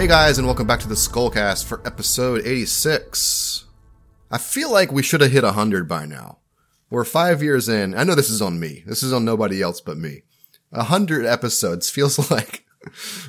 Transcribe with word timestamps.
Hey 0.00 0.06
guys, 0.06 0.38
and 0.38 0.46
welcome 0.46 0.66
back 0.66 0.80
to 0.80 0.88
the 0.88 0.94
Skullcast 0.94 1.66
for 1.66 1.86
episode 1.86 2.40
86. 2.46 3.66
I 4.30 4.38
feel 4.38 4.72
like 4.72 4.90
we 4.90 5.02
should 5.02 5.20
have 5.20 5.30
hit 5.30 5.44
100 5.44 5.86
by 5.86 6.06
now. 6.06 6.38
We're 6.88 7.04
five 7.04 7.42
years 7.42 7.68
in. 7.68 7.94
I 7.94 8.04
know 8.04 8.14
this 8.14 8.30
is 8.30 8.40
on 8.40 8.58
me. 8.58 8.82
This 8.86 9.02
is 9.02 9.12
on 9.12 9.26
nobody 9.26 9.60
else 9.60 9.82
but 9.82 9.98
me. 9.98 10.22
100 10.70 11.26
episodes 11.26 11.90
feels 11.90 12.30
like 12.30 12.64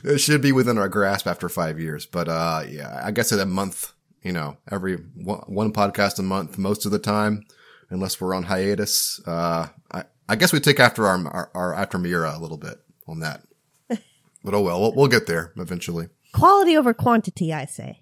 it 0.05 0.20
should 0.20 0.41
be 0.41 0.53
within 0.53 0.77
our 0.77 0.88
grasp 0.88 1.27
after 1.27 1.49
five 1.49 1.77
years. 1.77 2.05
But, 2.05 2.30
uh, 2.30 2.63
yeah, 2.70 3.02
I 3.03 3.11
guess 3.11 3.33
at 3.33 3.39
a 3.39 3.45
month, 3.45 3.91
you 4.23 4.31
know, 4.31 4.55
every 4.72 4.95
one, 4.95 5.73
podcast 5.73 6.19
a 6.19 6.23
month 6.23 6.58
most 6.58 6.85
of 6.85 6.94
the 6.94 6.99
time, 6.99 7.44
unless 7.89 8.22
we're 8.22 8.33
on 8.33 8.44
hiatus. 8.44 9.19
Uh, 9.27 9.67
I, 9.91 10.05
I 10.30 10.38
guess 10.38 10.53
we 10.53 10.61
take 10.61 10.80
after 10.80 11.05
our, 11.05 11.17
our, 11.27 11.52
our 11.53 11.73
after 11.73 11.97
Miura 11.97 12.33
a 12.33 12.39
little 12.39 12.55
bit 12.55 12.77
on 13.09 13.19
that. 13.19 13.41
But 14.44 14.55
oh 14.55 14.61
well, 14.61 14.81
we'll, 14.81 14.95
we'll 14.95 15.08
get 15.08 15.27
there 15.27 15.53
eventually. 15.55 16.08
Quality 16.34 16.77
over 16.77 16.94
quantity, 16.94 17.53
I 17.53 17.66
say. 17.66 18.02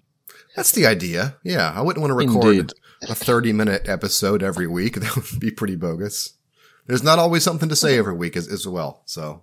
That's 0.56 0.72
the 0.72 0.86
idea. 0.86 1.36
Yeah. 1.42 1.72
I 1.74 1.82
wouldn't 1.82 2.00
want 2.00 2.10
to 2.10 2.14
record 2.26 2.56
Indeed. 2.56 2.72
a 3.08 3.14
30 3.14 3.52
minute 3.52 3.88
episode 3.88 4.42
every 4.42 4.66
week. 4.66 4.96
That 5.00 5.16
would 5.16 5.40
be 5.40 5.50
pretty 5.50 5.76
bogus. 5.76 6.34
There's 6.86 7.02
not 7.02 7.18
always 7.18 7.44
something 7.44 7.68
to 7.68 7.76
say 7.76 7.98
every 7.98 8.14
week 8.14 8.36
as, 8.36 8.48
as 8.48 8.66
well. 8.66 9.02
So 9.04 9.42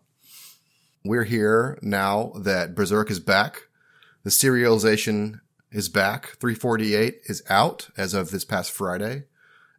we're 1.05 1.23
here 1.23 1.77
now 1.81 2.33
that 2.35 2.75
Berserk 2.75 3.09
is 3.09 3.19
back. 3.19 3.63
The 4.23 4.29
serialization 4.29 5.39
is 5.71 5.87
back. 5.87 6.37
348 6.39 7.21
is 7.25 7.43
out 7.49 7.89
as 7.97 8.13
of 8.13 8.31
this 8.31 8.43
past 8.43 8.71
Friday. 8.71 9.23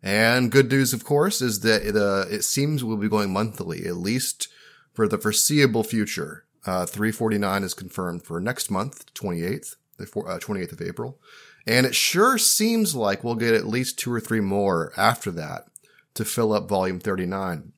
And 0.03 0.53
good 0.53 0.71
news, 0.71 0.93
of 0.93 1.05
course, 1.05 1.43
is 1.43 1.61
that 1.61 1.83
it, 1.83 1.97
uh, 1.97 2.25
it 2.31 2.45
seems 2.45 2.85
we'll 2.85 2.97
be 2.97 3.09
going 3.09 3.33
monthly, 3.33 3.85
at 3.85 3.97
least 3.97 4.49
for 4.93 5.09
the 5.09 5.19
foreseeable 5.19 5.83
future. 5.85 6.45
Uh, 6.67 6.87
349 6.87 7.63
is 7.63 7.75
confirmed 7.75 8.23
for 8.23 8.41
next 8.41 8.71
month, 8.71 9.13
28th, 9.15 9.77
the 9.97 10.07
four- 10.07 10.29
uh, 10.29 10.39
28th 10.39 10.73
of 10.73 10.83
April. 10.83 11.19
And 11.67 11.87
it 11.87 11.95
sure 11.95 12.39
seems 12.39 12.95
like 12.95 13.23
we'll 13.23 13.35
get 13.35 13.55
at 13.55 13.67
least 13.67 13.99
two 13.99 14.13
or 14.13 14.21
three 14.21 14.41
more 14.41 14.93
after 14.97 15.31
that 15.33 15.67
to 16.15 16.25
fill 16.25 16.53
up 16.53 16.69
volume 16.69 16.99
39. 16.99 17.73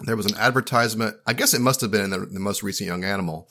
There 0.00 0.16
was 0.16 0.26
an 0.26 0.36
advertisement, 0.38 1.16
I 1.26 1.32
guess 1.32 1.54
it 1.54 1.60
must 1.60 1.80
have 1.80 1.90
been 1.90 2.04
in 2.04 2.10
the, 2.10 2.18
the 2.18 2.40
most 2.40 2.62
recent 2.62 2.86
Young 2.86 3.04
Animal, 3.04 3.48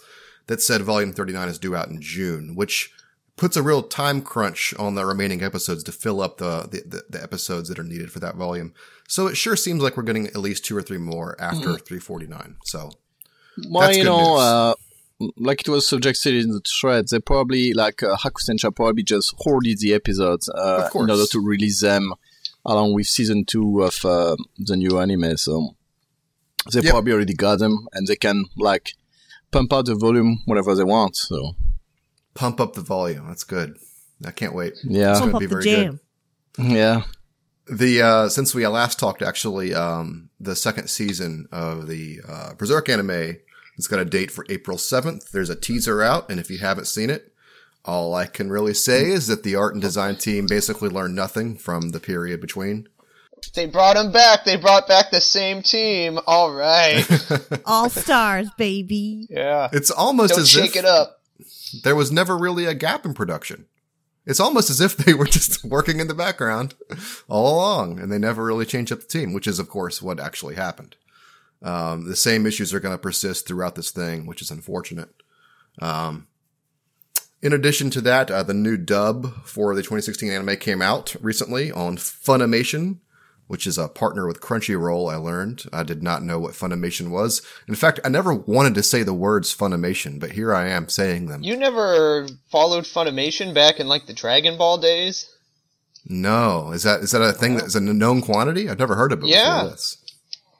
that 0.47 0.61
said 0.61 0.81
volume 0.81 1.13
39 1.13 1.49
is 1.49 1.59
due 1.59 1.75
out 1.75 1.89
in 1.89 2.01
June, 2.01 2.55
which 2.55 2.91
puts 3.35 3.55
a 3.55 3.61
real 3.61 3.83
time 3.83 4.21
crunch 4.21 4.73
on 4.79 4.95
the 4.95 5.05
remaining 5.05 5.43
episodes 5.43 5.83
to 5.83 5.91
fill 5.91 6.21
up 6.21 6.38
the, 6.38 6.63
the, 6.71 6.83
the, 6.88 7.03
the 7.09 7.23
episodes 7.23 7.69
that 7.69 7.77
are 7.77 7.83
needed 7.83 8.11
for 8.11 8.19
that 8.19 8.35
volume. 8.35 8.73
So 9.07 9.27
it 9.27 9.38
sure 9.38 9.55
seems 9.55 9.83
like 9.83 9.95
we're 9.95 10.03
getting 10.03 10.27
at 10.27 10.38
least 10.38 10.65
two 10.65 10.75
or 10.75 10.81
three 10.81 10.97
more 10.97 11.35
after 11.39 11.77
349. 11.77 12.57
So 12.65 12.91
Well, 13.69 13.94
you 13.94 14.03
know, 14.03 14.38
uh, 14.38 14.73
like 15.38 15.61
it 15.61 15.69
was 15.69 15.88
suggested 15.88 16.36
in 16.36 16.52
the 16.52 16.61
thread, 16.61 17.08
they 17.09 17.19
probably, 17.19 17.73
like 17.73 18.03
uh, 18.03 18.16
Hakusensha 18.17 18.75
probably 18.75 19.03
just 19.03 19.33
hoarded 19.39 19.80
the 19.80 19.94
episodes 19.94 20.47
uh, 20.50 20.89
in 20.94 21.09
order 21.09 21.25
to 21.25 21.39
release 21.39 21.81
them 21.81 22.13
along 22.66 22.94
with 22.94 23.08
season 23.08 23.45
two 23.45 23.81
of 23.81 24.03
uh, 24.05 24.35
the 24.58 24.75
new 24.78 25.00
anime. 25.00 25.38
So 25.38 25.75
they 26.72 26.81
Yep. 26.81 26.91
probably 26.91 27.13
already 27.13 27.33
got 27.33 27.59
them 27.59 27.88
and 27.94 28.05
they 28.08 28.16
can 28.17 28.45
like 28.58 28.94
pump 29.52 29.72
out 29.73 29.85
the 29.85 29.95
volume 29.95 30.41
whenever 30.45 30.75
they 30.75 30.83
want. 30.83 31.16
So 31.16 31.55
pump 32.33 32.59
up 32.59 32.73
the 32.73 32.81
volume. 32.81 33.28
That's 33.28 33.45
good. 33.45 33.78
I 34.25 34.31
can't 34.31 34.53
wait. 34.53 34.73
yeah, 34.83 35.11
It's 35.11 35.19
Pump 35.19 35.31
gonna 35.31 35.38
up 35.38 35.39
be 35.39 35.45
the 35.45 35.50
very 35.55 35.63
good. 35.63 36.00
jam. 36.58 36.72
yeah. 36.75 37.02
The 37.69 38.01
uh 38.01 38.29
since 38.29 38.53
we 38.56 38.66
last 38.68 39.00
talked, 39.00 39.22
actually, 39.22 39.74
um, 39.74 40.29
the 40.39 40.56
second 40.56 40.89
season 40.89 41.47
of 41.51 41.88
the 41.88 42.19
uh, 42.28 42.53
Berserk 42.56 42.89
anime 42.89 43.38
has 43.77 43.88
got 43.88 43.99
a 43.99 44.05
date 44.05 44.31
for 44.31 44.45
April 44.49 44.77
seventh. 44.77 45.31
There's 45.31 45.49
a 45.49 45.55
teaser 45.55 46.01
out, 46.01 46.29
and 46.29 46.39
if 46.39 46.49
you 46.49 46.57
haven't 46.57 46.85
seen 46.88 47.09
it, 47.09 47.31
all 47.85 48.13
I 48.13 48.25
can 48.25 48.49
really 48.49 48.73
say 48.73 49.05
is 49.09 49.27
that 49.27 49.43
the 49.43 49.55
art 49.55 49.73
and 49.73 49.81
design 49.81 50.17
team 50.17 50.45
basically 50.47 50.89
learned 50.89 51.15
nothing 51.15 51.55
from 51.55 51.89
the 51.91 51.99
period 52.01 52.41
between. 52.41 52.89
They 53.53 53.67
brought 53.67 53.95
him 53.95 54.11
back. 54.11 54.43
They 54.45 54.57
brought 54.57 54.88
back 54.88 55.11
the 55.11 55.21
same 55.21 55.61
team. 55.61 56.19
All 56.27 56.51
right. 56.51 57.05
All 57.65 57.89
stars, 57.89 58.49
baby. 58.57 59.27
Yeah. 59.29 59.69
It's 59.71 59.91
almost 59.91 60.33
Don't 60.33 60.41
as 60.41 60.49
shake 60.49 60.75
if 60.75 60.77
it 60.77 60.85
up. 60.85 61.21
there 61.83 61.95
was 61.95 62.11
never 62.11 62.38
really 62.38 62.65
a 62.65 62.73
gap 62.73 63.05
in 63.05 63.13
production. 63.13 63.67
It's 64.25 64.39
almost 64.39 64.69
as 64.69 64.81
if 64.81 64.97
they 64.97 65.13
were 65.13 65.25
just 65.38 65.63
working 65.63 65.99
in 65.99 66.07
the 66.07 66.13
background 66.15 66.73
all 67.29 67.55
along 67.55 67.99
and 67.99 68.11
they 68.11 68.17
never 68.17 68.44
really 68.44 68.65
changed 68.65 68.91
up 68.91 68.99
the 69.01 69.07
team, 69.07 69.33
which 69.33 69.47
is, 69.47 69.59
of 69.59 69.69
course, 69.69 70.01
what 70.01 70.19
actually 70.19 70.55
happened. 70.55 70.95
Um, 71.62 72.07
the 72.07 72.16
same 72.16 72.45
issues 72.45 72.73
are 72.73 72.79
going 72.79 72.94
to 72.94 73.00
persist 73.00 73.47
throughout 73.47 73.75
this 73.75 73.91
thing, 73.91 74.25
which 74.25 74.41
is 74.41 74.51
unfortunate. 74.51 75.09
Um, 75.81 76.28
in 77.41 77.53
addition 77.53 77.90
to 77.91 78.01
that, 78.01 78.31
uh, 78.31 78.44
the 78.44 78.53
new 78.53 78.78
dub 78.78 79.44
for 79.45 79.75
the 79.75 79.81
2016 79.81 80.31
anime 80.31 80.57
came 80.57 80.81
out 80.81 81.16
recently 81.22 81.72
on 81.72 81.97
Funimation, 81.97 82.97
which 83.47 83.68
is 83.68 83.78
a 83.78 83.88
partner 83.88 84.28
with 84.28 84.41
Crunchyroll. 84.41 85.12
I 85.12 85.18
learned. 85.18 85.66
I 85.72 85.84
did 85.84 86.01
not 86.01 86.23
know 86.23 86.40
what 86.40 86.53
Funimation 86.53 87.09
was. 87.09 87.41
In 87.68 87.75
fact, 87.75 88.00
I 88.03 88.09
never 88.09 88.34
wanted 88.34 88.75
to 88.75 88.84
say 88.84 89.03
the 89.03 89.13
words 89.13 89.56
Funimation, 89.56 90.19
but 90.19 90.31
here 90.31 90.53
I 90.53 90.68
am 90.68 90.89
saying 90.89 91.28
them. 91.28 91.44
You 91.44 91.56
never 91.56 92.28
followed 92.50 92.85
Funimation 92.85 93.53
back 93.53 93.79
in 93.79 93.88
like 93.88 94.07
the 94.07 94.13
Dragon 94.13 94.57
Ball 94.57 94.78
days? 94.79 95.31
No, 96.09 96.72
is 96.72 96.84
that 96.84 97.01
is 97.01 97.12
that 97.12 97.22
a 97.22 97.34
thing 97.34 97.56
that 97.57 97.66
is 97.66 97.75
a 97.75 97.81
known 97.81 98.22
quantity? 98.22 98.69
I've 98.69 98.79
never 98.79 98.95
heard 98.95 99.12
of 99.12 99.24
it 99.24 99.28
Yeah. 99.28 99.69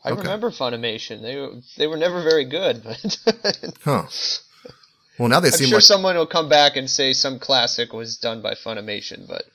Before 0.09 0.23
this. 0.23 0.28
I 0.28 0.31
Okay. 0.31 0.34
remember 0.34 0.51
Funimation. 0.51 1.22
They 1.22 1.35
were- 1.35 1.62
they 1.78 1.88
were 1.88 1.97
never 1.97 2.22
very 2.23 2.45
good, 2.45 2.84
but 2.84 3.73
Huh. 3.84 4.03
Well, 5.19 5.29
now 5.29 5.40
they 5.40 5.47
I'm 5.47 5.53
seem 5.53 5.68
sure 5.69 5.78
like. 5.78 5.84
someone 5.84 6.16
will 6.16 6.28
come 6.28 6.47
back 6.47 6.75
and 6.78 6.90
say 6.90 7.12
some 7.13 7.40
classic 7.40 7.91
was 7.91 8.17
done 8.17 8.41
by 8.41 8.53
Funimation. 8.53 9.28
But 9.28 9.46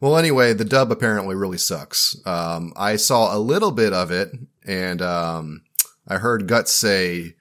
well, 0.00 0.16
anyway, 0.16 0.52
the 0.52 0.64
dub 0.64 0.92
apparently 0.92 1.34
really 1.34 1.58
sucks. 1.58 2.16
Um, 2.24 2.72
I 2.76 2.96
saw 2.96 3.36
a 3.36 3.38
little 3.38 3.72
bit 3.72 3.92
of 3.92 4.10
it, 4.12 4.30
and 4.64 5.02
um, 5.02 5.62
I 6.06 6.18
heard 6.18 6.46
Guts 6.46 6.72
say, 6.72 7.34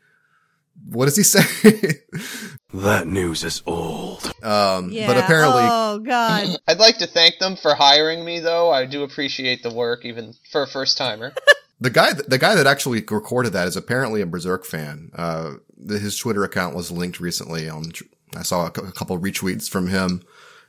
"What 0.90 1.06
does 1.06 1.16
he 1.18 1.24
say?" 1.36 2.00
That 2.74 3.06
news 3.06 3.44
is 3.44 3.62
old. 3.68 4.32
um, 4.44 4.92
Yeah. 4.92 5.06
but 5.06 5.18
apparently, 5.18 5.62
Oh 5.64 6.00
God. 6.00 6.56
I'd 6.68 6.80
like 6.80 6.98
to 7.00 7.08
thank 7.08 7.38
them 7.38 7.58
for 7.58 7.76
hiring 7.76 8.24
me, 8.26 8.40
though. 8.40 8.72
I 8.72 8.86
do 8.86 9.04
appreciate 9.04 9.62
the 9.62 9.74
work, 9.74 10.04
even 10.06 10.34
for 10.52 10.64
a 10.64 10.68
first 10.68 10.98
timer. 10.98 11.34
the 11.82 11.90
guy 11.90 12.14
the 12.14 12.38
guy 12.38 12.56
that 12.56 12.68
actually 12.68 13.04
recorded 13.10 13.54
that 13.54 13.68
is 13.68 13.76
apparently 13.76 14.22
a 14.22 14.26
Berserk 14.26 14.64
fan. 14.64 15.12
Uh, 15.16 15.56
his 15.90 16.16
Twitter 16.16 16.44
account 16.44 16.76
was 16.76 16.92
linked 16.92 17.20
recently. 17.20 17.68
On 17.68 17.92
I 18.36 18.44
saw 18.44 18.68
a, 18.68 18.72
couple 18.72 19.20
retweets 19.20 19.68
from 19.68 19.88
him, 19.88 20.22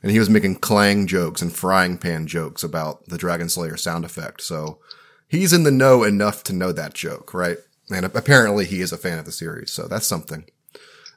and 0.03 0.11
he 0.11 0.19
was 0.19 0.31
making 0.31 0.57
clang 0.57 1.07
jokes 1.07 1.43
and 1.43 1.53
frying 1.53 1.99
pan 1.99 2.27
jokes 2.27 2.65
about 2.65 3.07
the 3.07 3.19
Dragon 3.19 3.49
Slayer 3.49 3.77
sound 3.77 4.05
effect. 4.05 4.41
So 4.41 4.81
he's 5.29 5.53
in 5.53 5.63
the 5.63 5.71
know 5.71 6.03
enough 6.03 6.43
to 6.45 6.55
know 6.55 6.73
that 6.73 6.95
joke, 6.95 7.35
right? 7.35 7.59
And 7.91 8.07
apparently 8.07 8.65
he 8.65 8.81
is 8.81 8.91
a 8.91 8.97
fan 8.97 9.19
of 9.19 9.27
the 9.27 9.33
series, 9.33 9.71
so 9.71 9.87
that's 9.87 10.07
something. 10.07 10.47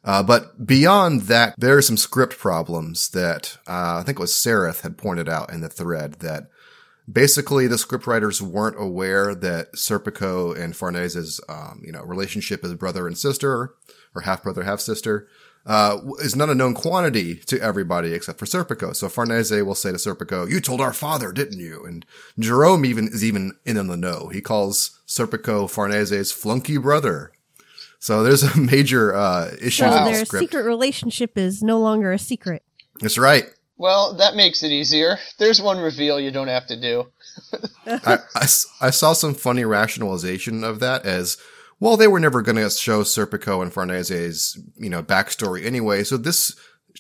Uh, 0.04 0.22
but 0.22 0.68
beyond 0.68 1.22
that, 1.24 1.56
there 1.58 1.78
are 1.78 1.82
some 1.82 1.98
script 1.98 2.38
problems 2.38 3.10
that 3.10 3.58
uh, 3.66 4.00
I 4.00 4.04
think 4.06 4.20
it 4.20 4.22
was 4.22 4.36
Seraph 4.36 4.82
had 4.82 4.98
pointed 4.98 5.30
out 5.30 5.52
in 5.52 5.62
the 5.62 5.70
thread 5.70 6.16
that 6.20 6.50
basically 7.12 7.68
the 7.68 7.76
scriptwriters 7.76 8.42
weren't 8.42 8.80
aware 8.80 9.36
that 9.36 9.74
Serpico 9.74 10.58
and 10.58 10.74
Farnese's, 10.74 11.40
um, 11.48 11.82
you 11.86 11.92
know, 11.92 12.02
relationship 12.04 12.64
as 12.64 12.74
brother 12.74 13.08
and 13.08 13.18
sister 13.18 13.76
or 14.16 14.22
half 14.22 14.44
brother, 14.44 14.64
half 14.64 14.80
sister, 14.80 15.28
uh, 15.66 16.00
is 16.20 16.36
not 16.36 16.50
a 16.50 16.56
known 16.56 16.74
quantity 16.76 17.36
to 17.36 17.60
everybody 17.60 18.14
except 18.14 18.38
for 18.38 18.46
Serpico. 18.46 18.96
So 18.96 19.10
Farnese 19.10 19.64
will 19.64 19.76
say 19.76 19.92
to 19.92 19.98
Serpico, 19.98 20.50
you 20.50 20.60
told 20.60 20.80
our 20.80 20.94
father, 20.94 21.32
didn't 21.32 21.60
you? 21.60 21.84
And 21.86 22.06
Jerome 22.38 22.86
even 22.86 23.08
is 23.08 23.24
even 23.24 23.54
in 23.66 23.78
on 23.78 23.88
the 23.88 23.98
know. 23.98 24.30
He 24.30 24.42
calls 24.42 25.00
Serpico 25.08 25.66
Farnese's 25.70 26.32
flunky 26.32 26.78
brother. 26.78 27.32
So 28.00 28.22
there's 28.22 28.44
a 28.44 28.56
major, 28.60 29.16
uh, 29.16 29.52
issue 29.60 29.84
So 29.84 30.06
their 30.06 30.26
script. 30.26 30.44
secret 30.44 30.64
relationship 30.66 31.38
is 31.38 31.64
no 31.64 31.80
longer 31.80 32.12
a 32.12 32.20
secret. 32.20 32.64
That's 33.00 33.18
right. 33.18 33.46
Well, 33.78 34.14
that 34.16 34.36
makes 34.36 34.64
it 34.64 34.72
easier. 34.72 35.18
There's 35.38 35.62
one 35.62 35.78
reveal 35.80 36.20
you 36.20 36.32
don't 36.32 36.48
have 36.48 36.68
to 36.68 36.80
do. 36.80 37.08
I 37.86 38.90
saw 38.90 39.14
some 39.14 39.34
funny 39.34 39.66
rationalization 39.66 40.64
of 40.64 40.80
that 40.80 41.06
as, 41.06 41.38
well, 41.80 41.98
they 41.98 42.08
were 42.08 42.20
never 42.20 42.42
going 42.42 42.56
to 42.56 42.70
show 42.70 43.04
Serpico 43.04 43.62
and 43.62 43.72
Farnese's, 43.74 44.58
you 44.78 44.90
know, 44.90 45.04
backstory 45.04 45.66
anyway. 45.66 46.04
So 46.04 46.16
this 46.18 46.56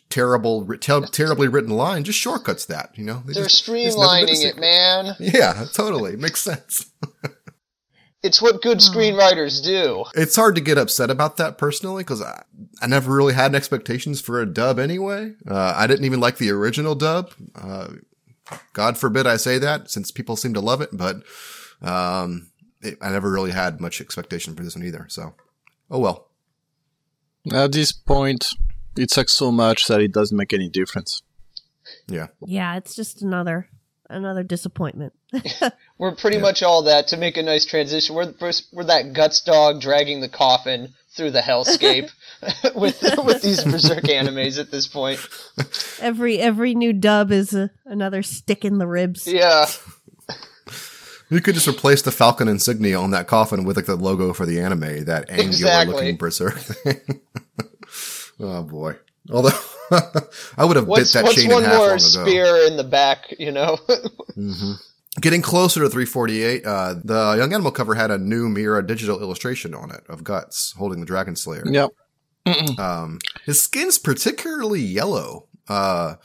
terrible, 0.09 0.65
ter- 0.77 1.05
terribly 1.07 1.47
written 1.47 1.71
line 1.71 2.03
just 2.03 2.19
shortcuts 2.19 2.65
that, 2.65 2.91
you 2.95 3.05
know? 3.05 3.23
They 3.25 3.33
They're 3.33 3.43
just- 3.43 3.67
it's 3.69 3.95
never 3.97 4.25
been 4.25 4.29
a 4.29 4.31
streamlining 4.33 4.45
it, 4.45 4.57
man. 4.59 5.15
Yeah, 5.19 5.65
totally. 5.73 6.17
Makes 6.17 6.43
sense. 6.43 6.91
It's 8.25 8.41
what 8.41 8.61
good 8.61 8.81
Hmm. 8.81 8.97
screenwriters 8.97 9.63
do. 9.63 10.03
It's 10.15 10.35
hard 10.35 10.55
to 10.55 10.61
get 10.61 10.77
upset 10.77 11.09
about 11.09 11.37
that 11.37 11.57
personally 11.57 12.03
because 12.03 12.21
I, 12.21 12.43
I 12.81 12.87
never 12.87 13.13
really 13.13 13.33
had 13.33 13.53
expectations 13.55 14.19
for 14.21 14.41
a 14.41 14.45
dub 14.45 14.79
anyway. 14.79 15.33
Uh, 15.49 15.73
I 15.75 15.87
didn't 15.87 16.05
even 16.05 16.19
like 16.19 16.37
the 16.37 16.49
original 16.51 16.95
dub. 16.95 17.31
Uh, 17.55 17.87
God 18.73 18.97
forbid 18.97 19.25
I 19.27 19.37
say 19.37 19.57
that 19.59 19.89
since 19.89 20.11
people 20.11 20.35
seem 20.35 20.53
to 20.53 20.59
love 20.61 20.81
it, 20.81 20.89
but, 20.93 21.17
um, 21.81 22.49
it, 22.81 22.97
I 23.01 23.09
never 23.11 23.31
really 23.31 23.51
had 23.51 23.79
much 23.81 23.99
expectation 24.01 24.55
for 24.55 24.63
this 24.63 24.75
one 24.75 24.85
either. 24.85 25.05
So, 25.09 25.33
oh 25.89 25.99
well. 25.99 26.27
At 27.51 27.71
this 27.73 27.91
point, 27.91 28.47
It 28.97 29.11
sucks 29.11 29.33
so 29.33 29.51
much 29.51 29.87
that 29.87 29.99
it 30.01 30.11
doesn't 30.13 30.37
make 30.37 30.53
any 30.53 30.69
difference. 30.69 31.21
Yeah. 32.07 32.27
Yeah, 32.45 32.77
it's 32.77 32.95
just 32.95 33.21
another 33.21 33.67
another 34.09 34.43
disappointment. 34.43 35.13
We're 35.97 36.15
pretty 36.15 36.37
Yeah. 36.37 36.43
much 36.43 36.63
all 36.63 36.83
that 36.83 37.07
to 37.09 37.17
make 37.17 37.37
a 37.37 37.43
nice 37.43 37.65
transition. 37.65 38.15
We're 38.15 38.33
we're, 38.39 38.51
we're 38.73 38.83
that 38.85 39.13
guts 39.13 39.41
dog 39.41 39.81
dragging 39.81 40.21
the 40.21 40.29
coffin 40.29 40.93
through 41.11 41.31
the 41.31 41.39
hellscape 41.41 42.09
with 42.75 43.01
with 43.25 43.41
these 43.41 43.63
berserk 43.63 44.03
animes 44.03 44.59
at 44.59 44.71
this 44.71 44.87
point. 44.87 45.19
every 46.01 46.39
every 46.39 46.75
new 46.75 46.91
dub 46.93 47.31
is 47.31 47.53
a, 47.53 47.71
another 47.85 48.21
stick 48.23 48.65
in 48.65 48.77
the 48.77 48.87
ribs. 48.87 49.25
Yeah, 49.25 49.65
You 51.29 51.41
could 51.41 51.55
just 51.55 51.67
replace 51.67 52.01
the 52.03 52.11
Falcon 52.11 52.47
insignia 52.47 52.99
on 52.99 53.11
that 53.11 53.27
coffin 53.27 53.63
with 53.63 53.77
like 53.77 53.85
the 53.87 53.95
logo 53.95 54.31
for 54.33 54.45
the 54.45 54.59
anime, 54.61 55.05
that 55.05 55.29
angular 55.29 55.47
Exactly. 55.47 55.93
looking 55.95 56.17
berserk 56.17 56.57
thing. 56.57 57.21
oh 58.39 58.63
boy. 58.63 58.95
Although 59.31 59.57
I 60.57 60.65
would 60.65 60.75
have 60.75 60.87
what's 60.87 61.13
bit 61.13 61.19
that 61.19 61.23
what's 61.23 61.35
chain 61.35 61.45
in 61.49 61.53
one 61.53 61.63
half 61.63 61.79
long 61.79 61.87
more 61.87 61.99
spear 61.99 62.67
in 62.67 62.77
the 62.77 62.83
back? 62.83 63.33
You 63.39 63.51
know. 63.53 63.77
hmm 64.35 64.73
Getting 65.21 65.41
closer 65.41 65.79
to 65.81 65.89
348, 65.89 66.65
uh, 66.65 66.95
the 67.03 67.35
Young 67.37 67.53
Animal 67.53 67.71
cover 67.71 67.95
had 67.95 68.11
a 68.11 68.17
new 68.17 68.49
Miura 68.49 68.85
digital 68.85 69.21
illustration 69.21 69.73
on 69.73 69.89
it 69.91 70.03
of 70.09 70.23
Guts 70.25 70.73
holding 70.77 70.99
the 70.99 71.05
Dragon 71.05 71.35
Slayer. 71.37 71.63
Yep. 71.65 71.89
Um, 72.77 73.19
his 73.45 73.61
skin's 73.61 73.97
particularly 73.97 74.81
yellow. 74.81 75.47
Uh, 75.67 76.15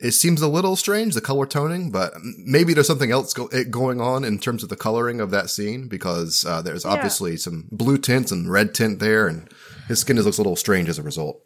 it 0.00 0.12
seems 0.12 0.40
a 0.40 0.48
little 0.48 0.74
strange, 0.74 1.14
the 1.14 1.20
color 1.20 1.44
toning, 1.44 1.90
but 1.90 2.12
maybe 2.44 2.72
there's 2.72 2.86
something 2.86 3.10
else 3.10 3.34
go- 3.34 3.48
it 3.48 3.70
going 3.70 4.00
on 4.00 4.24
in 4.24 4.38
terms 4.38 4.62
of 4.62 4.68
the 4.68 4.76
coloring 4.76 5.20
of 5.20 5.30
that 5.30 5.50
scene 5.50 5.86
because 5.86 6.44
uh, 6.46 6.62
there's 6.62 6.84
Yeah. 6.84 6.92
obviously 6.92 7.36
some 7.36 7.68
blue 7.70 7.98
tints 7.98 8.32
and 8.32 8.50
red 8.50 8.74
tint 8.74 9.00
there, 9.00 9.26
and 9.28 9.48
his 9.86 9.98
skin 10.00 10.16
just 10.16 10.24
looks 10.26 10.38
a 10.38 10.40
little 10.40 10.56
strange 10.56 10.88
as 10.88 10.98
a 10.98 11.02
result. 11.02 11.40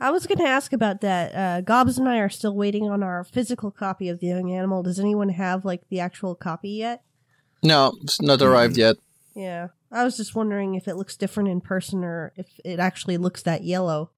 I 0.00 0.10
was 0.10 0.26
going 0.26 0.38
to 0.38 0.44
ask 0.46 0.72
about 0.72 1.02
that. 1.02 1.34
Uh, 1.34 1.60
Gobs 1.60 1.98
and 1.98 2.08
I 2.08 2.18
are 2.18 2.30
still 2.30 2.56
waiting 2.56 2.88
on 2.90 3.02
our 3.02 3.22
physical 3.22 3.70
copy 3.70 4.08
of 4.08 4.18
the 4.20 4.28
Young 4.28 4.50
Animal. 4.50 4.82
Does 4.82 4.98
anyone 4.98 5.28
have 5.28 5.64
like 5.64 5.82
the 5.90 6.00
actual 6.00 6.34
copy 6.34 6.70
yet? 6.70 7.02
No, 7.62 7.92
it's 8.02 8.20
not 8.20 8.40
arrived 8.40 8.78
yet. 8.78 8.96
Yeah, 9.34 9.68
I 9.92 10.02
was 10.04 10.16
just 10.16 10.34
wondering 10.34 10.74
if 10.74 10.88
it 10.88 10.96
looks 10.96 11.16
different 11.16 11.50
in 11.50 11.60
person 11.60 12.02
or 12.02 12.32
if 12.36 12.46
it 12.64 12.80
actually 12.80 13.18
looks 13.18 13.42
that 13.42 13.62
yellow. 13.62 14.10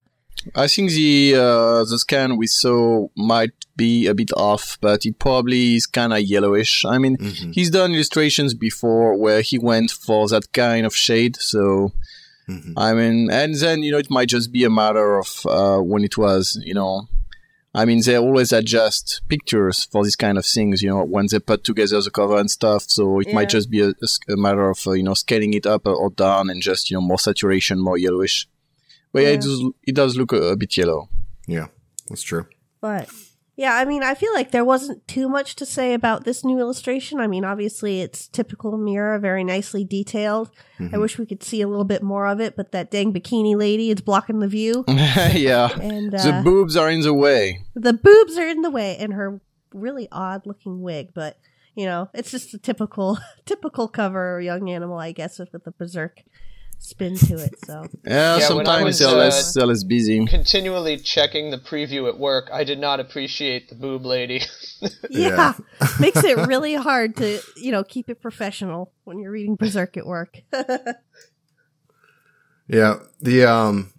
I 0.55 0.67
think 0.67 0.91
the 0.93 1.35
uh, 1.37 1.85
the 1.85 1.99
scan 1.99 2.37
we 2.39 2.47
saw 2.47 3.09
might 3.17 3.51
be 3.77 4.07
a 4.07 4.15
bit 4.15 4.31
off, 4.37 4.79
but 4.81 5.05
it 5.05 5.19
probably 5.19 5.77
is 5.77 5.87
kind 5.87 6.13
of 6.13 6.21
yellowish. 6.21 6.85
I 6.85 6.99
mean, 6.99 7.17
Mhm. 7.19 7.53
he's 7.55 7.71
done 7.71 7.93
illustrations 7.93 8.55
before 8.55 9.15
where 9.17 9.43
he 9.43 9.59
went 9.59 9.91
for 9.91 10.27
that 10.29 10.53
kind 10.53 10.87
of 10.87 10.95
shade, 10.97 11.37
so 11.37 11.93
Mhm. 12.49 12.73
I 12.77 12.93
mean, 12.95 13.31
and 13.31 13.55
then 13.55 13.83
you 13.83 13.93
know 13.93 13.99
it 13.99 14.11
might 14.11 14.29
just 14.29 14.51
be 14.53 14.65
a 14.65 14.71
matter 14.71 15.19
of 15.19 15.47
uh, 15.47 15.79
when 15.79 16.05
it 16.05 16.17
was, 16.19 16.61
you 16.65 16.75
know. 16.75 17.09
I 17.75 17.87
mean, 17.87 18.03
they 18.05 18.17
always 18.19 18.53
adjust 18.53 19.23
pictures 19.29 19.87
for 19.91 20.05
these 20.05 20.15
kind 20.17 20.37
of 20.37 20.45
things, 20.45 20.83
you 20.83 20.91
know, 20.91 21.03
when 21.05 21.27
they 21.31 21.39
put 21.39 21.65
together 21.65 22.03
the 22.03 22.11
cover 22.11 22.37
and 22.37 22.51
stuff. 22.51 22.83
So 22.89 23.21
it 23.21 23.29
Yeah. 23.29 23.35
might 23.35 23.49
just 23.49 23.71
be 23.71 23.81
a 23.81 23.95
matter 24.37 24.69
of 24.69 24.79
uh, 24.87 24.93
you 24.93 25.03
know 25.03 25.15
scaling 25.15 25.55
it 25.55 25.67
up 25.67 25.87
or 25.87 26.11
down 26.11 26.51
and 26.51 26.61
just 26.61 26.91
you 26.91 26.97
know 26.97 27.01
more 27.01 27.19
saturation, 27.19 27.79
more 27.81 27.97
yellowish. 27.97 28.47
But 29.13 29.23
yeah, 29.23 29.29
Yeah. 29.29 29.35
it 29.35 29.41
does 29.43 29.61
it 29.91 29.95
does 29.95 30.17
look 30.17 30.33
a, 30.33 30.43
a 30.53 30.57
bit 30.57 30.77
yellow. 30.77 31.09
Yeah, 31.47 31.69
that's 32.09 32.23
true. 32.23 32.45
But 32.81 33.09
yeah, 33.63 33.75
I 33.77 33.85
mean, 33.85 34.03
I 34.03 34.15
feel 34.15 34.33
like 34.35 34.51
there 34.51 34.65
wasn't 34.65 35.07
too 35.07 35.29
much 35.29 35.55
to 35.57 35.65
say 35.65 35.95
about 35.95 36.25
this 36.25 36.45
new 36.45 36.59
illustration. 36.59 37.21
I 37.21 37.29
mean, 37.29 37.45
obviously 37.45 38.01
it's 38.01 38.27
typical 38.27 38.77
Miura, 38.77 39.21
very 39.21 39.45
nicely 39.45 39.85
detailed. 39.85 40.51
I 40.81 40.83
Mhm. 40.85 41.01
wish 41.01 41.17
we 41.17 41.27
could 41.27 41.45
see 41.45 41.61
a 41.63 41.69
little 41.69 41.85
bit 41.85 42.03
more 42.03 42.27
of 42.27 42.41
it, 42.41 42.57
but 42.57 42.73
that 42.73 42.91
dang 42.91 43.13
bikini 43.13 43.55
lady 43.57 43.91
is 43.91 44.01
blocking 44.01 44.41
the 44.41 44.49
view. 44.49 44.85
yeah. 44.89 45.69
And 45.81 46.11
the 46.13 46.35
uh, 46.35 46.43
boobs 46.43 46.77
are 46.77 46.91
in 46.91 47.03
the 47.03 47.15
way. 47.15 47.43
the 47.77 47.93
boobs 47.93 48.37
are 48.37 48.49
in 48.49 48.63
the 48.63 48.71
way 48.71 48.97
and 48.99 49.13
her 49.13 49.41
really 49.73 50.09
odd 50.11 50.45
looking 50.45 50.83
wig, 50.83 51.11
but 51.15 51.39
you 51.77 51.87
know, 51.87 52.09
it's 52.13 52.31
just 52.33 52.53
a 52.55 52.59
typical 52.59 53.17
typical 53.47 53.87
cover 53.87 54.41
young 54.41 54.69
animal, 54.71 54.99
I 54.99 55.13
guess, 55.13 55.39
with 55.39 55.53
the 55.53 55.71
berserk 55.71 56.17
spin 56.83 57.17
to 57.17 57.35
it. 57.37 57.55
So 57.65 57.87
Yeah, 58.05 58.37
Yeah, 58.37 58.47
sometimes 58.47 58.85
was, 58.85 58.99
they're 58.99 59.09
uh, 59.09 59.15
less 59.15 59.55
they're 59.55 59.67
less 59.67 59.85
busy. 59.85 60.25
Continually 60.27 60.99
checking 60.99 61.51
the 61.51 61.59
preview 61.59 62.09
at 62.09 62.19
work, 62.19 62.51
I 62.53 62.65
did 62.65 62.79
not 62.79 63.01
appreciate 63.01 63.71
the 63.71 63.75
boob 63.75 64.05
lady. 64.05 64.43
yeah, 65.11 65.55
makes 65.99 66.23
it 66.23 66.37
really 66.47 66.75
hard 66.75 67.17
to 67.17 67.41
you 67.57 67.73
know 67.73 67.83
keep 67.83 68.11
it 68.11 68.21
professional 68.21 68.93
when 69.05 69.19
you're 69.19 69.33
reading 69.33 69.57
berserk 69.57 69.97
at 69.97 70.07
work. 70.07 70.39
Yeah, 72.69 73.01
the 73.21 73.45
um, 73.45 73.93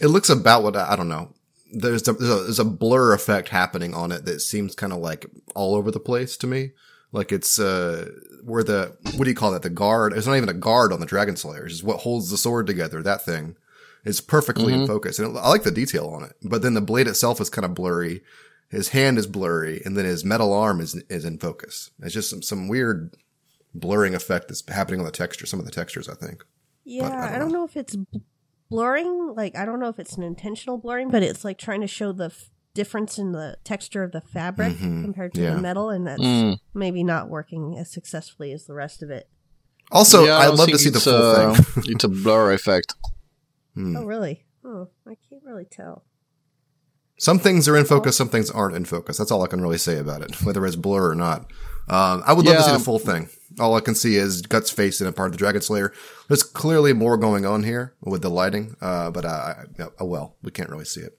it 0.00 0.08
looks 0.08 0.28
about 0.28 0.62
what 0.62 0.76
I, 0.76 0.92
I 0.92 0.96
don't 0.96 1.08
know. 1.08 1.34
There's 1.72 2.06
a, 2.06 2.12
there's 2.12 2.30
a 2.30 2.42
there's 2.42 2.58
a 2.58 2.64
blur 2.64 3.14
effect 3.14 3.48
happening 3.48 3.94
on 3.94 4.12
it 4.12 4.24
that 4.26 4.40
seems 4.40 4.74
kind 4.74 4.92
of 4.92 4.98
like 4.98 5.26
all 5.54 5.74
over 5.74 5.90
the 5.90 6.00
place 6.00 6.36
to 6.38 6.46
me. 6.46 6.72
Like 7.12 7.32
it's 7.32 7.58
uh 7.58 8.10
where 8.48 8.64
the 8.64 8.96
what 9.16 9.24
do 9.24 9.30
you 9.30 9.36
call 9.36 9.52
that? 9.52 9.62
The 9.62 9.70
guard. 9.70 10.12
It's 10.12 10.26
not 10.26 10.36
even 10.36 10.48
a 10.48 10.54
guard 10.54 10.92
on 10.92 11.00
the 11.00 11.06
Dragon 11.06 11.36
Slayer. 11.36 11.66
It's 11.66 11.82
what 11.82 12.00
holds 12.00 12.30
the 12.30 12.38
sword 12.38 12.66
together. 12.66 13.02
That 13.02 13.24
thing 13.24 13.56
is 14.04 14.20
perfectly 14.20 14.72
in 14.72 14.80
mm-hmm. 14.80 14.88
focus, 14.88 15.18
and 15.18 15.36
I 15.36 15.48
like 15.48 15.64
the 15.64 15.70
detail 15.70 16.08
on 16.08 16.24
it. 16.24 16.32
But 16.42 16.62
then 16.62 16.74
the 16.74 16.80
blade 16.80 17.06
itself 17.06 17.40
is 17.40 17.50
kind 17.50 17.64
of 17.64 17.74
blurry. 17.74 18.22
His 18.70 18.88
hand 18.88 19.18
is 19.18 19.26
blurry, 19.26 19.82
and 19.84 19.96
then 19.96 20.04
his 20.04 20.24
metal 20.24 20.52
arm 20.52 20.80
is 20.80 20.94
is 21.08 21.24
in 21.24 21.38
focus. 21.38 21.90
It's 22.02 22.14
just 22.14 22.30
some 22.30 22.42
some 22.42 22.68
weird 22.68 23.14
blurring 23.74 24.14
effect 24.14 24.48
that's 24.48 24.68
happening 24.68 25.00
on 25.00 25.06
the 25.06 25.12
texture. 25.12 25.46
Some 25.46 25.60
of 25.60 25.66
the 25.66 25.72
textures, 25.72 26.08
I 26.08 26.14
think. 26.14 26.44
yeah, 26.84 27.06
I 27.06 27.08
don't 27.08 27.18
I 27.18 27.38
don't 27.38 27.52
know 27.52 27.64
if 27.64 27.76
it's 27.76 27.96
blurring. 28.70 29.34
Like 29.34 29.56
I 29.56 29.64
don't 29.64 29.80
know 29.80 29.88
if 29.88 29.98
it's 29.98 30.16
an 30.16 30.22
intentional 30.22 30.78
blurring, 30.78 31.10
but 31.10 31.22
it's 31.22 31.44
like 31.44 31.58
trying 31.58 31.80
to 31.80 31.86
show 31.86 32.12
the 32.12 32.26
f- 32.26 32.50
difference 32.78 33.18
in 33.18 33.32
the 33.32 33.56
texture 33.64 34.02
of 34.04 34.12
the 34.12 34.20
fabric 34.20 34.74
Mhm, 34.76 35.02
compared 35.02 35.34
to 35.34 35.42
yeah. 35.42 35.54
the 35.54 35.60
metal, 35.60 35.90
and 35.90 36.06
that's 36.06 36.22
Mm. 36.22 36.58
maybe 36.74 37.02
not 37.02 37.28
working 37.28 37.76
as 37.76 37.90
successfully 37.90 38.52
as 38.52 38.66
the 38.66 38.74
rest 38.74 39.02
of 39.02 39.10
it. 39.10 39.28
Also, 39.90 40.24
Yeah, 40.24 40.36
I 40.36 40.46
I'd 40.46 40.54
love 40.58 40.68
to 40.68 40.78
see 40.78 40.90
the 40.90 40.96
it's, 40.96 41.04
full 41.04 41.14
uh, 41.14 41.54
thing. 41.54 41.82
it's 41.94 42.04
a 42.04 42.08
blur 42.08 42.52
effect. 42.52 42.94
Hmm. 43.74 43.96
Oh, 43.96 44.04
really? 44.04 44.44
Oh, 44.64 44.88
I 45.06 45.16
can't 45.28 45.42
really 45.44 45.64
tell. 45.64 46.04
Some 47.18 47.38
things 47.40 47.66
are 47.68 47.76
in 47.76 47.84
focus, 47.84 48.16
some 48.16 48.28
things 48.28 48.48
aren't 48.50 48.76
in 48.76 48.84
focus. 48.84 49.16
That's 49.16 49.32
all 49.32 49.42
I 49.42 49.48
can 49.48 49.60
really 49.60 49.78
say 49.78 49.98
about 49.98 50.22
it, 50.22 50.30
whether 50.44 50.64
it's 50.64 50.76
blur 50.76 51.10
or 51.10 51.14
not. 51.16 51.50
Um, 51.88 52.22
I 52.26 52.32
would 52.32 52.44
love 52.46 52.56
to 52.58 52.62
see 52.62 52.72
the 52.72 52.78
full 52.78 52.98
thing. 52.98 53.28
All 53.58 53.74
I 53.74 53.80
can 53.80 53.94
see 53.94 54.16
is 54.16 54.42
Guts' 54.42 54.70
face 54.70 55.00
in 55.00 55.06
a 55.08 55.12
part 55.12 55.28
of 55.28 55.32
the 55.32 55.38
Dragon 55.38 55.62
Slayer. 55.62 55.92
There's 56.28 56.42
clearly 56.44 56.92
more 56.92 57.16
going 57.16 57.44
on 57.46 57.62
here 57.64 57.94
with 58.02 58.20
the 58.22 58.28
lighting, 58.30 58.76
uh, 58.80 59.10
but 59.10 59.24
uh, 59.24 59.54
I- 59.78 59.84
oh 59.98 60.04
well, 60.04 60.36
we 60.42 60.50
can't 60.52 60.68
really 60.70 60.84
see 60.84 61.00
it. 61.00 61.18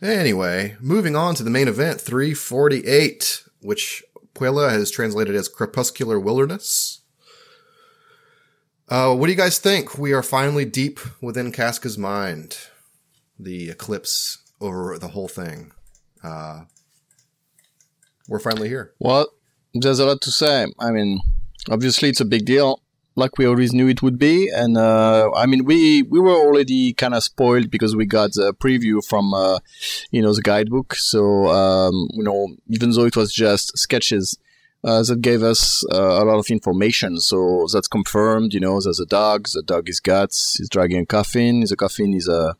Anyway, 0.00 0.76
moving 0.80 1.16
on 1.16 1.34
to 1.34 1.42
the 1.42 1.50
main 1.50 1.66
event, 1.66 2.00
348, 2.00 3.44
which 3.62 4.04
Puella 4.34 4.70
has 4.70 4.90
translated 4.90 5.34
as 5.34 5.48
Crepuscular 5.48 6.20
Wilderness. 6.20 7.00
Uh, 8.88 9.14
what 9.14 9.26
do 9.26 9.32
you 9.32 9.38
guys 9.38 9.58
think? 9.58 9.98
We 9.98 10.12
are 10.12 10.22
finally 10.22 10.64
deep 10.64 11.00
within 11.20 11.52
Casca's 11.52 11.98
mind. 11.98 12.58
The 13.38 13.70
eclipse 13.70 14.38
over 14.60 14.98
the 14.98 15.08
whole 15.08 15.28
thing. 15.28 15.72
Uh, 16.22 16.62
we're 18.28 18.38
finally 18.38 18.68
here. 18.68 18.92
Well, 18.98 19.28
there's 19.74 19.98
a 19.98 20.06
lot 20.06 20.20
to 20.22 20.30
say. 20.30 20.66
I 20.78 20.90
mean, 20.90 21.20
obviously 21.70 22.08
it's 22.08 22.20
a 22.20 22.24
big 22.24 22.44
deal, 22.46 22.82
like 23.18 23.36
we 23.36 23.46
always 23.46 23.72
knew 23.72 23.88
it 23.88 24.02
would 24.02 24.18
be. 24.18 24.48
And 24.48 24.78
uh, 24.78 25.30
I 25.34 25.46
mean, 25.46 25.64
we 25.64 26.02
we 26.02 26.20
were 26.20 26.38
already 26.46 26.92
kind 26.92 27.14
of 27.14 27.24
spoiled 27.24 27.70
because 27.70 27.94
we 27.94 28.06
got 28.06 28.32
the 28.32 28.54
preview 28.54 29.04
from 29.04 29.34
uh, 29.34 29.58
you 30.10 30.22
know 30.22 30.32
the 30.32 30.42
guidebook. 30.42 30.94
So 30.94 31.48
um, 31.48 32.08
you 32.12 32.22
know, 32.22 32.56
even 32.68 32.90
though 32.90 33.04
it 33.04 33.16
was 33.16 33.32
just 33.32 33.76
sketches. 33.76 34.38
Uh, 34.84 35.02
that 35.02 35.20
gave 35.20 35.42
us 35.42 35.84
uh, 35.92 36.22
a 36.22 36.24
lot 36.24 36.38
of 36.38 36.46
information, 36.50 37.18
so 37.18 37.66
that's 37.72 37.88
confirmed. 37.88 38.54
You 38.54 38.60
know, 38.60 38.80
there's 38.80 39.00
a 39.00 39.06
dog. 39.06 39.48
The 39.52 39.60
dog 39.60 39.88
is 39.88 39.98
guts. 39.98 40.54
He's 40.56 40.68
dragging 40.68 41.00
a 41.00 41.04
coffin. 41.04 41.64
The 41.68 41.74
coffin 41.74 42.14
is 42.14 42.28
a 42.28 42.54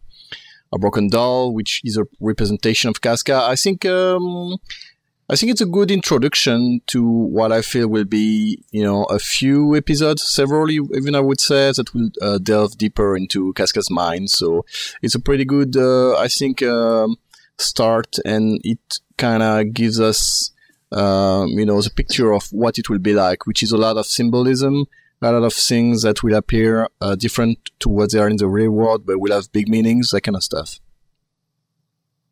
a 0.73 0.79
broken 0.79 1.09
doll, 1.09 1.55
which 1.55 1.81
is 1.85 1.97
a 1.97 2.07
representation 2.19 2.91
of 2.91 3.01
Casca. 3.01 3.41
I 3.45 3.55
think 3.55 3.85
um, 3.87 4.57
I 5.31 5.37
think 5.37 5.53
it's 5.53 5.61
a 5.61 5.67
good 5.67 5.91
introduction 5.91 6.81
to 6.87 7.05
what 7.05 7.53
I 7.53 7.61
feel 7.61 7.89
will 7.89 8.05
be, 8.05 8.65
you 8.71 8.83
know, 8.83 9.05
a 9.05 9.19
few 9.19 9.77
episodes, 9.77 10.23
several 10.23 10.71
even 10.71 11.15
I 11.15 11.21
would 11.21 11.39
say, 11.39 11.71
that 11.71 11.93
will 11.93 12.09
uh, 12.23 12.39
delve 12.39 12.79
deeper 12.79 13.15
into 13.15 13.53
Casca's 13.53 13.91
mind. 13.91 14.31
So 14.31 14.65
it's 15.03 15.15
a 15.15 15.21
pretty 15.21 15.45
good, 15.45 15.77
uh, 15.77 16.17
I 16.17 16.29
think, 16.29 16.63
um, 16.63 17.17
start, 17.59 18.17
and 18.25 18.59
it 18.65 19.01
kind 19.19 19.43
of 19.43 19.75
gives 19.75 20.01
us, 20.01 20.51
um, 20.93 21.49
you 21.49 21.67
know, 21.67 21.83
the 21.83 21.91
picture 21.91 22.33
of 22.33 22.49
what 22.51 22.79
it 22.79 22.89
will 22.89 22.99
be 22.99 23.13
like, 23.13 23.47
which 23.47 23.63
is 23.63 23.73
a 23.73 23.77
lot 23.77 23.99
of 23.99 24.07
symbolism, 24.07 24.87
a 25.21 25.31
lot 25.31 25.43
of 25.43 25.53
things 25.53 26.03
that 26.03 26.23
will 26.23 26.37
appear 26.37 26.89
uh, 27.03 27.17
different 27.17 27.59
to 27.81 27.91
what 27.91 28.13
they 28.13 28.19
are 28.19 28.31
in 28.31 28.37
the 28.37 28.49
real 28.49 28.71
world, 28.71 29.05
but 29.05 29.21
will 29.21 29.33
have 29.33 29.53
big 29.53 29.69
meanings, 29.69 30.11
that 30.11 30.23
kind 30.23 30.37
of 30.37 30.45
stuff. 30.45 30.81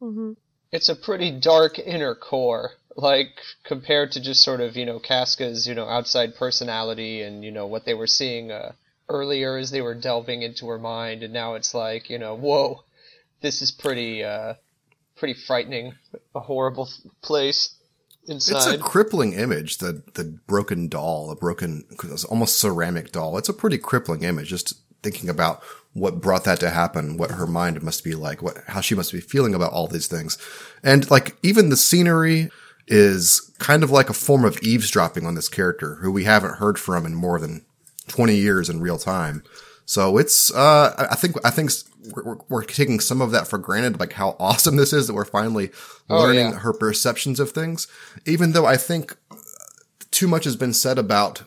Mm-hmm. 0.01 0.33
it's 0.73 0.89
a 0.91 0.95
pretty 0.95 1.31
dark 1.31 1.79
inner 1.79 2.15
core, 2.15 2.73
like 2.97 3.41
compared 3.65 4.13
to 4.13 4.21
just 4.21 4.43
sort 4.43 4.61
of 4.61 4.77
you 4.77 4.87
know 4.87 4.99
Casca's 4.99 5.67
you 5.67 5.75
know 5.75 5.87
outside 5.87 6.37
personality 6.37 7.23
and 7.23 7.45
you 7.45 7.51
know 7.51 7.67
what 7.67 7.85
they 7.85 7.95
were 7.95 8.07
seeing 8.07 8.51
uh, 8.51 8.73
earlier 9.09 9.57
as 9.57 9.71
they 9.71 9.83
were 9.83 9.95
delving 9.95 10.43
into 10.43 10.69
her 10.69 10.79
mind, 10.79 11.23
and 11.23 11.33
now 11.33 11.55
it's 11.55 11.75
like 11.75 12.11
you 12.11 12.19
know, 12.19 12.35
whoa, 12.35 12.83
this 13.41 13.63
is 13.63 13.71
pretty 13.71 14.25
uh, 14.25 14.55
pretty 15.17 15.35
frightening, 15.35 15.95
a 16.35 16.41
horrible 16.41 16.89
place 17.23 17.77
Inside. 18.29 18.57
It's 18.57 18.67
a 18.67 18.79
crippling 18.79 19.35
image. 19.35 19.79
The 19.79 20.03
the 20.15 20.25
broken 20.25 20.89
doll, 20.89 21.31
a 21.31 21.37
broken, 21.37 21.85
almost 22.29 22.59
ceramic 22.59 23.13
doll. 23.13 23.39
It's 23.39 23.49
a 23.49 23.55
pretty 23.55 23.79
crippling 23.79 24.25
image. 24.25 24.49
Just 24.49 24.81
thinking 25.03 25.29
about 25.29 25.63
what 25.93 26.21
brought 26.21 26.43
that 26.45 26.59
to 26.61 26.71
happen, 26.71 27.17
what 27.17 27.31
her 27.33 27.47
mind 27.47 27.81
must 27.83 28.03
be 28.03 28.17
like, 28.17 28.43
what 28.43 28.59
how 28.67 28.81
she 28.81 28.97
must 28.97 29.13
be 29.13 29.21
feeling 29.21 29.55
about 29.55 29.73
all 29.73 29.87
these 29.87 30.09
things, 30.09 30.39
and 30.83 31.09
like 31.09 31.37
even 31.45 31.69
the 31.69 31.77
scenery 31.77 32.51
is 32.89 33.53
kind 33.59 33.83
of 33.83 33.91
like 33.91 34.09
a 34.11 34.15
form 34.15 34.45
of 34.45 34.59
eavesdropping 34.63 35.27
on 35.27 35.35
this 35.35 35.49
character 35.49 35.97
who 35.97 36.11
we 36.13 36.25
haven't 36.25 36.57
heard 36.59 36.79
from 36.79 37.05
in 37.07 37.15
more 37.15 37.39
than 37.41 37.65
twenty 38.09 38.37
years 38.37 38.69
in 38.69 38.81
real 38.81 38.99
time. 38.99 39.43
So 39.89 40.19
it's, 40.19 40.53
uh, 40.53 41.07
I- 41.11 41.15
think, 41.15 41.37
I 41.45 41.51
think 41.51 41.71
we're, 42.13 42.25
we're- 42.25 42.41
we're 42.49 42.65
taking 42.65 42.99
some 42.99 43.21
of 43.21 43.31
that 43.31 43.47
for 43.47 43.57
granted, 43.59 44.01
like 44.01 44.15
how 44.15 44.37
awesome 44.41 44.77
this 44.77 44.93
is 44.93 45.07
that 45.07 45.15
we're 45.15 45.25
finally 45.25 45.71
Oh, 46.11 46.21
learning 46.23 46.51
yeah. 46.53 46.59
her 46.59 46.73
perceptions 46.73 47.39
of 47.41 47.51
things. 47.53 47.87
Even 48.25 48.53
though 48.53 48.67
I 48.67 48.77
think 48.77 49.17
too 50.11 50.27
much 50.29 50.45
has 50.45 50.57
been 50.57 50.73
said 50.73 50.99
about 50.99 51.43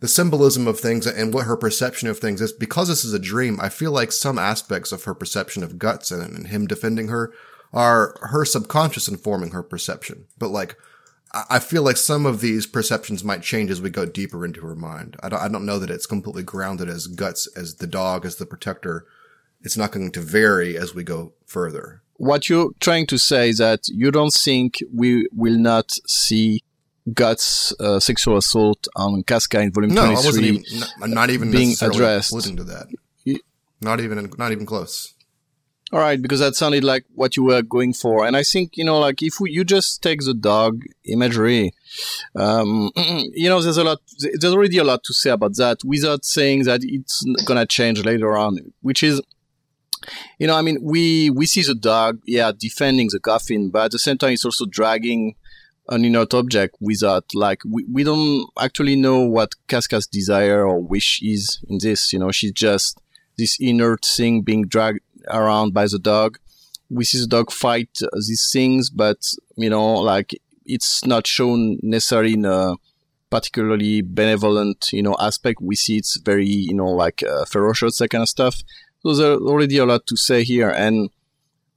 the 0.00 0.08
symbolism 0.08 0.66
of 0.66 0.80
things 0.80 1.06
and 1.06 1.32
what 1.34 1.46
her 1.46 1.56
perception 1.56 2.08
of 2.08 2.18
things 2.18 2.40
is. 2.40 2.52
Because 2.52 2.88
this 2.88 3.04
is 3.04 3.12
a 3.12 3.18
dream, 3.18 3.58
I 3.60 3.68
feel 3.68 3.92
like 3.92 4.12
some 4.12 4.38
aspects 4.38 4.92
of 4.92 5.04
her 5.04 5.14
perception 5.14 5.62
of 5.62 5.78
guts 5.78 6.10
and, 6.10 6.22
and 6.22 6.46
him 6.48 6.66
defending 6.66 7.08
her 7.08 7.32
are 7.72 8.16
her 8.22 8.44
subconscious 8.44 9.08
informing 9.08 9.50
her 9.50 9.62
perception. 9.62 10.26
But 10.38 10.48
like, 10.48 10.76
I 11.32 11.44
I 11.50 11.58
feel 11.58 11.82
like 11.82 11.96
some 11.96 12.26
of 12.26 12.40
these 12.40 12.66
perceptions 12.66 13.22
might 13.24 13.42
change 13.42 13.70
as 13.70 13.80
we 13.80 13.90
go 13.90 14.04
deeper 14.06 14.44
into 14.44 14.60
her 14.62 14.74
mind. 14.74 15.16
I 15.22 15.28
don't, 15.28 15.40
I 15.40 15.48
don't 15.48 15.66
know 15.66 15.78
that 15.78 15.90
it's 15.90 16.06
completely 16.06 16.42
grounded 16.42 16.88
as 16.88 17.06
guts, 17.06 17.46
as 17.56 17.76
the 17.76 17.86
dog, 17.86 18.26
as 18.26 18.36
the 18.36 18.46
protector. 18.46 19.06
It's 19.62 19.76
not 19.76 19.92
going 19.92 20.10
to 20.12 20.20
vary 20.20 20.76
as 20.76 20.94
we 20.94 21.04
go 21.04 21.34
further. 21.46 22.02
What 22.16 22.48
you're 22.48 22.70
trying 22.80 23.06
to 23.08 23.18
say 23.18 23.50
is 23.50 23.58
that 23.58 23.88
you 23.88 24.10
don't 24.10 24.32
think 24.32 24.78
we 24.92 25.28
will 25.32 25.58
not 25.58 25.90
see 26.06 26.62
Guts 27.14 27.72
uh, 27.80 27.98
sexual 27.98 28.36
assault 28.36 28.86
on 28.94 29.22
Casca 29.22 29.60
in 29.60 29.72
volume 29.72 29.94
No, 29.94 30.02
I 30.02 30.14
23 30.14 30.26
wasn't 30.26 30.44
even, 30.44 30.80
not, 30.98 31.08
not 31.08 31.30
even 31.30 31.50
being 31.50 31.74
addressed. 31.80 32.32
alluding 32.32 32.56
to 32.58 32.64
that. 32.64 32.86
Not 33.80 34.00
even, 34.00 34.30
not 34.36 34.52
even 34.52 34.66
close. 34.66 35.14
All 35.92 35.98
right, 35.98 36.22
because 36.22 36.38
that 36.38 36.54
sounded 36.54 36.84
like 36.84 37.04
what 37.14 37.36
you 37.36 37.42
were 37.42 37.62
going 37.62 37.92
for, 37.94 38.24
and 38.24 38.36
I 38.36 38.44
think 38.44 38.76
you 38.76 38.84
know, 38.84 39.00
like 39.00 39.22
if 39.22 39.40
we, 39.40 39.50
you 39.50 39.64
just 39.64 40.02
take 40.02 40.20
the 40.20 40.34
dog 40.34 40.82
imagery, 41.04 41.72
um, 42.36 42.92
you 42.96 43.48
know, 43.48 43.60
there's 43.60 43.76
a 43.76 43.82
lot, 43.82 43.98
there's 44.20 44.54
already 44.54 44.78
a 44.78 44.84
lot 44.84 45.02
to 45.02 45.12
say 45.12 45.30
about 45.30 45.56
that, 45.56 45.78
without 45.84 46.24
saying 46.24 46.62
that 46.64 46.82
it's 46.84 47.24
gonna 47.44 47.66
change 47.66 48.04
later 48.04 48.36
on, 48.36 48.72
which 48.82 49.02
is, 49.02 49.20
you 50.38 50.46
know, 50.46 50.54
I 50.54 50.62
mean, 50.62 50.78
we 50.80 51.28
we 51.28 51.46
see 51.46 51.62
the 51.62 51.74
dog, 51.74 52.20
yeah, 52.24 52.52
defending 52.56 53.08
the 53.10 53.18
coffin, 53.18 53.70
but 53.70 53.86
at 53.86 53.90
the 53.90 53.98
same 53.98 54.16
time, 54.16 54.34
it's 54.34 54.44
also 54.44 54.66
dragging 54.66 55.34
an 55.88 56.04
inert 56.04 56.32
object 56.34 56.76
without, 56.80 57.24
like, 57.34 57.62
we, 57.68 57.84
we 57.92 58.04
don't 58.04 58.46
actually 58.60 58.94
know 58.94 59.22
what 59.22 59.56
Casca's 59.66 60.06
desire 60.06 60.64
or 60.64 60.80
wish 60.80 61.20
is 61.20 61.58
in 61.68 61.78
this. 61.82 62.12
You 62.12 62.20
know, 62.20 62.30
she's 62.30 62.52
just 62.52 63.00
this 63.36 63.56
inert 63.58 64.04
thing 64.04 64.42
being 64.42 64.68
dragged 64.68 65.00
around 65.32 65.74
by 65.74 65.86
the 65.86 65.98
dog. 65.98 66.38
We 66.88 67.04
see 67.04 67.20
the 67.20 67.26
dog 67.26 67.52
fight 67.52 67.98
these 68.14 68.50
things, 68.52 68.90
but 68.90 69.18
you 69.56 69.70
know, 69.70 69.94
like 69.94 70.32
it's 70.66 71.04
not 71.04 71.26
shown 71.26 71.78
necessarily 71.82 72.34
in 72.34 72.44
a 72.44 72.74
particularly 73.30 74.02
benevolent, 74.02 74.92
you 74.92 75.02
know, 75.02 75.16
aspect. 75.20 75.60
We 75.60 75.76
see 75.76 75.96
it's 75.96 76.18
very, 76.18 76.46
you 76.48 76.74
know, 76.74 76.88
like 76.88 77.22
uh, 77.22 77.44
ferocious, 77.44 77.98
that 77.98 78.08
kind 78.08 78.22
of 78.22 78.28
stuff. 78.28 78.62
So 79.02 79.14
there's 79.14 79.40
already 79.40 79.78
a 79.78 79.86
lot 79.86 80.06
to 80.08 80.16
say 80.16 80.42
here, 80.42 80.70
and 80.70 81.10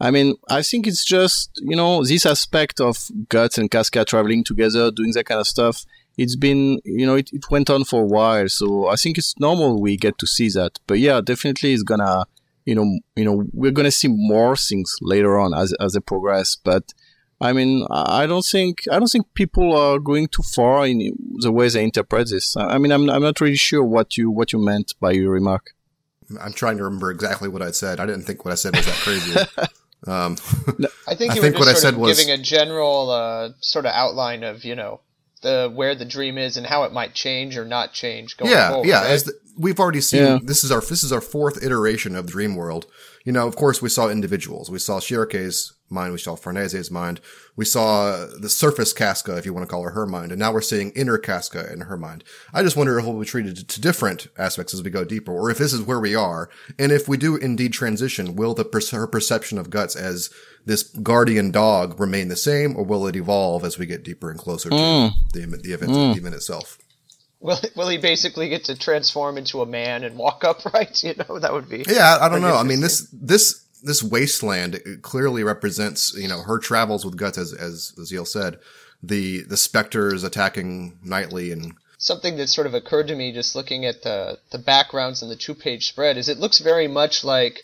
I 0.03 0.11
mean, 0.11 0.35
I 0.49 0.63
think 0.63 0.85
it's 0.85 1.05
just, 1.05 1.51
you 1.63 1.77
know, 1.77 2.03
this 2.03 2.25
aspect 2.25 2.81
of 2.81 3.07
Guts 3.29 3.57
and 3.57 3.71
Casca 3.71 4.03
traveling 4.03 4.43
together, 4.43 4.91
doing 4.91 5.11
that 5.13 5.25
kind 5.25 5.39
of 5.39 5.47
stuff. 5.47 5.85
It's 6.17 6.35
been, 6.35 6.81
you 6.83 7.05
know, 7.05 7.15
it, 7.15 7.29
it 7.31 7.49
went 7.49 7.69
on 7.69 7.85
for 7.85 8.01
a 8.01 8.05
while. 8.05 8.49
So 8.49 8.87
I 8.89 8.97
think 8.97 9.17
it's 9.17 9.39
normal 9.39 9.81
we 9.81 9.95
get 9.95 10.17
to 10.17 10.27
see 10.27 10.49
that. 10.49 10.77
But 10.87 10.99
yeah, 10.99 11.21
definitely 11.21 11.73
it's 11.73 11.83
gonna, 11.83 12.25
you 12.65 12.75
know, 12.75 12.99
you 13.15 13.25
know, 13.25 13.45
we're 13.53 13.71
gonna 13.71 13.91
see 13.91 14.07
more 14.07 14.55
things 14.55 14.97
later 15.01 15.39
on 15.39 15.53
as, 15.53 15.73
as 15.79 15.93
they 15.93 15.99
progress. 15.99 16.55
But 16.55 16.93
I 17.41 17.53
mean, 17.53 17.85
I 17.89 18.23
I 18.23 18.25
don't 18.27 18.45
think, 18.45 18.83
I 18.91 18.99
don't 18.99 19.11
think 19.11 19.33
people 19.33 19.75
are 19.75 19.99
going 19.99 20.27
too 20.27 20.43
far 20.43 20.87
in 20.87 21.15
the 21.39 21.51
way 21.51 21.69
they 21.69 21.83
interpret 21.83 22.29
this. 22.29 22.55
I 22.55 22.75
I 22.75 22.77
mean, 22.77 22.91
I'm, 22.91 23.09
I'm 23.09 23.21
not 23.21 23.41
really 23.41 23.55
sure 23.55 23.83
what 23.83 24.17
you, 24.17 24.31
what 24.31 24.53
you 24.53 24.59
meant 24.59 24.93
by 24.99 25.11
your 25.11 25.31
remark. 25.31 25.71
I'm 26.41 26.53
trying 26.53 26.77
to 26.77 26.83
remember 26.83 27.11
exactly 27.11 27.49
what 27.49 27.61
I 27.61 27.71
said. 27.71 27.99
I 27.99 28.05
didn't 28.05 28.23
think 28.23 28.45
what 28.45 28.51
I 28.51 28.55
said 28.55 28.75
was 28.75 28.85
that 28.85 28.95
crazy. 28.95 29.39
um, 30.07 30.37
I 31.07 31.15
think 31.15 31.31
I 31.33 31.35
think 31.35 31.55
were 31.55 31.59
what 31.59 31.67
I 31.67 31.73
said 31.73 31.95
of 31.95 31.99
was- 31.99 32.17
giving 32.17 32.31
a 32.31 32.41
general 32.41 33.09
uh, 33.09 33.49
sort 33.59 33.85
of 33.85 33.91
outline 33.93 34.43
of 34.43 34.63
you 34.63 34.75
know 34.75 35.01
the 35.41 35.71
where 35.73 35.95
the 35.95 36.05
dream 36.05 36.37
is 36.37 36.57
and 36.57 36.65
how 36.65 36.83
it 36.83 36.93
might 36.93 37.13
change 37.13 37.57
or 37.57 37.65
not 37.65 37.93
change 37.93 38.37
going 38.37 38.51
yeah, 38.51 38.69
forward. 38.69 38.87
yeah. 38.87 39.01
right? 39.01 39.11
As 39.11 39.25
the, 39.25 39.33
we've 39.57 39.79
already 39.79 40.01
seen, 40.01 40.23
Yeah. 40.23 40.39
this 40.43 40.63
is 40.63 40.71
our 40.71 40.81
this 40.81 41.03
is 41.03 41.11
our 41.11 41.21
fourth 41.21 41.63
iteration 41.63 42.15
of 42.15 42.27
Dream 42.27 42.55
World. 42.55 42.85
You 43.23 43.31
know, 43.31 43.47
of 43.47 43.55
course, 43.55 43.81
we 43.81 43.89
saw 43.89 44.09
individuals. 44.09 44.69
We 44.69 44.79
saw 44.79 44.99
Schierke's 44.99 45.73
mind. 45.89 46.11
We 46.11 46.17
saw 46.17 46.35
Farnese's 46.35 46.91
mind. 46.91 47.21
We 47.55 47.65
saw 47.65 48.25
the 48.39 48.49
surface 48.49 48.91
Casca, 48.91 49.37
if 49.37 49.45
you 49.45 49.53
want 49.53 49.67
to 49.67 49.71
call 49.71 49.83
her 49.83 49.91
her 49.91 50.05
mind, 50.05 50.31
and 50.31 50.39
now 50.39 50.51
we're 50.51 50.61
seeing 50.61 50.91
inner 50.91 51.17
Casca 51.17 51.71
in 51.71 51.81
her 51.81 51.95
mind. 51.95 52.23
I 52.53 52.63
just 52.63 52.75
wonder 52.75 52.97
if 52.97 53.05
we'll 53.05 53.19
be 53.19 53.25
treated 53.25 53.69
to 53.69 53.81
different 53.81 54.27
aspects 54.37 54.73
as 54.73 54.83
we 54.83 54.89
go 54.89 55.05
deeper, 55.05 55.31
or 55.31 55.49
if 55.49 55.59
this 55.59 55.71
is 55.71 55.81
where 55.81 55.99
we 55.99 56.15
are, 56.15 56.49
and 56.77 56.91
if 56.91 57.07
we 57.07 57.15
do 57.15 57.37
indeed 57.37 57.73
transition, 57.73 58.35
will 58.35 58.53
the 58.53 58.65
per- 58.65 58.81
her 58.91 59.07
perception 59.07 59.57
of 59.57 59.69
guts 59.69 59.95
as 59.95 60.29
this 60.65 60.83
guardian 60.83 61.51
dog 61.51 61.99
remain 61.99 62.27
the 62.27 62.35
same, 62.35 62.75
or 62.75 62.83
will 62.83 63.07
it 63.07 63.15
evolve 63.15 63.63
as 63.63 63.77
we 63.77 63.85
get 63.85 64.03
deeper 64.03 64.31
and 64.31 64.39
closer 64.39 64.69
to 64.69 64.75
mm. 64.75 65.11
the 65.31 65.45
the 65.45 65.73
event, 65.73 65.91
mm. 65.91 66.13
the 66.13 66.19
event 66.19 66.35
itself? 66.35 66.77
Will 67.43 67.59
will 67.75 67.89
he 67.89 67.97
basically 67.97 68.47
get 68.47 68.63
to 68.65 68.75
transform 68.75 69.37
into 69.37 69.61
a 69.61 69.65
man 69.65 70.05
and 70.05 70.17
walk 70.17 70.43
upright? 70.45 71.03
You 71.03 71.13
know, 71.15 71.39
that 71.39 71.53
would 71.53 71.69
be 71.69 71.83
Yeah, 71.87 72.17
I, 72.19 72.25
I 72.25 72.29
don't 72.29 72.41
know. 72.41 72.55
I 72.55 72.63
mean, 72.63 72.79
this 72.79 73.07
this 73.11 73.65
this 73.83 74.01
wasteland 74.01 74.79
clearly 75.01 75.43
represents 75.43 76.15
you 76.17 76.29
know 76.29 76.41
her 76.41 76.57
travels 76.57 77.05
with 77.05 77.17
guts, 77.17 77.37
as 77.37 77.51
as 77.51 77.93
Aazealh 77.99 78.27
said, 78.27 78.59
the 79.03 79.41
the 79.43 79.57
specters 79.57 80.23
attacking 80.23 80.97
nightly 81.03 81.51
and 81.51 81.73
something 81.97 82.37
that 82.37 82.47
sort 82.47 82.65
of 82.65 82.73
occurred 82.73 83.07
to 83.07 83.15
me 83.15 83.33
just 83.33 83.55
looking 83.55 83.85
at 83.85 84.03
the 84.03 84.39
the 84.51 84.57
backgrounds 84.57 85.21
in 85.21 85.27
the 85.27 85.35
two 85.35 85.53
page 85.53 85.87
spread 85.87 86.17
is 86.17 86.29
it 86.29 86.39
looks 86.39 86.59
very 86.59 86.87
much 86.87 87.25
like 87.25 87.63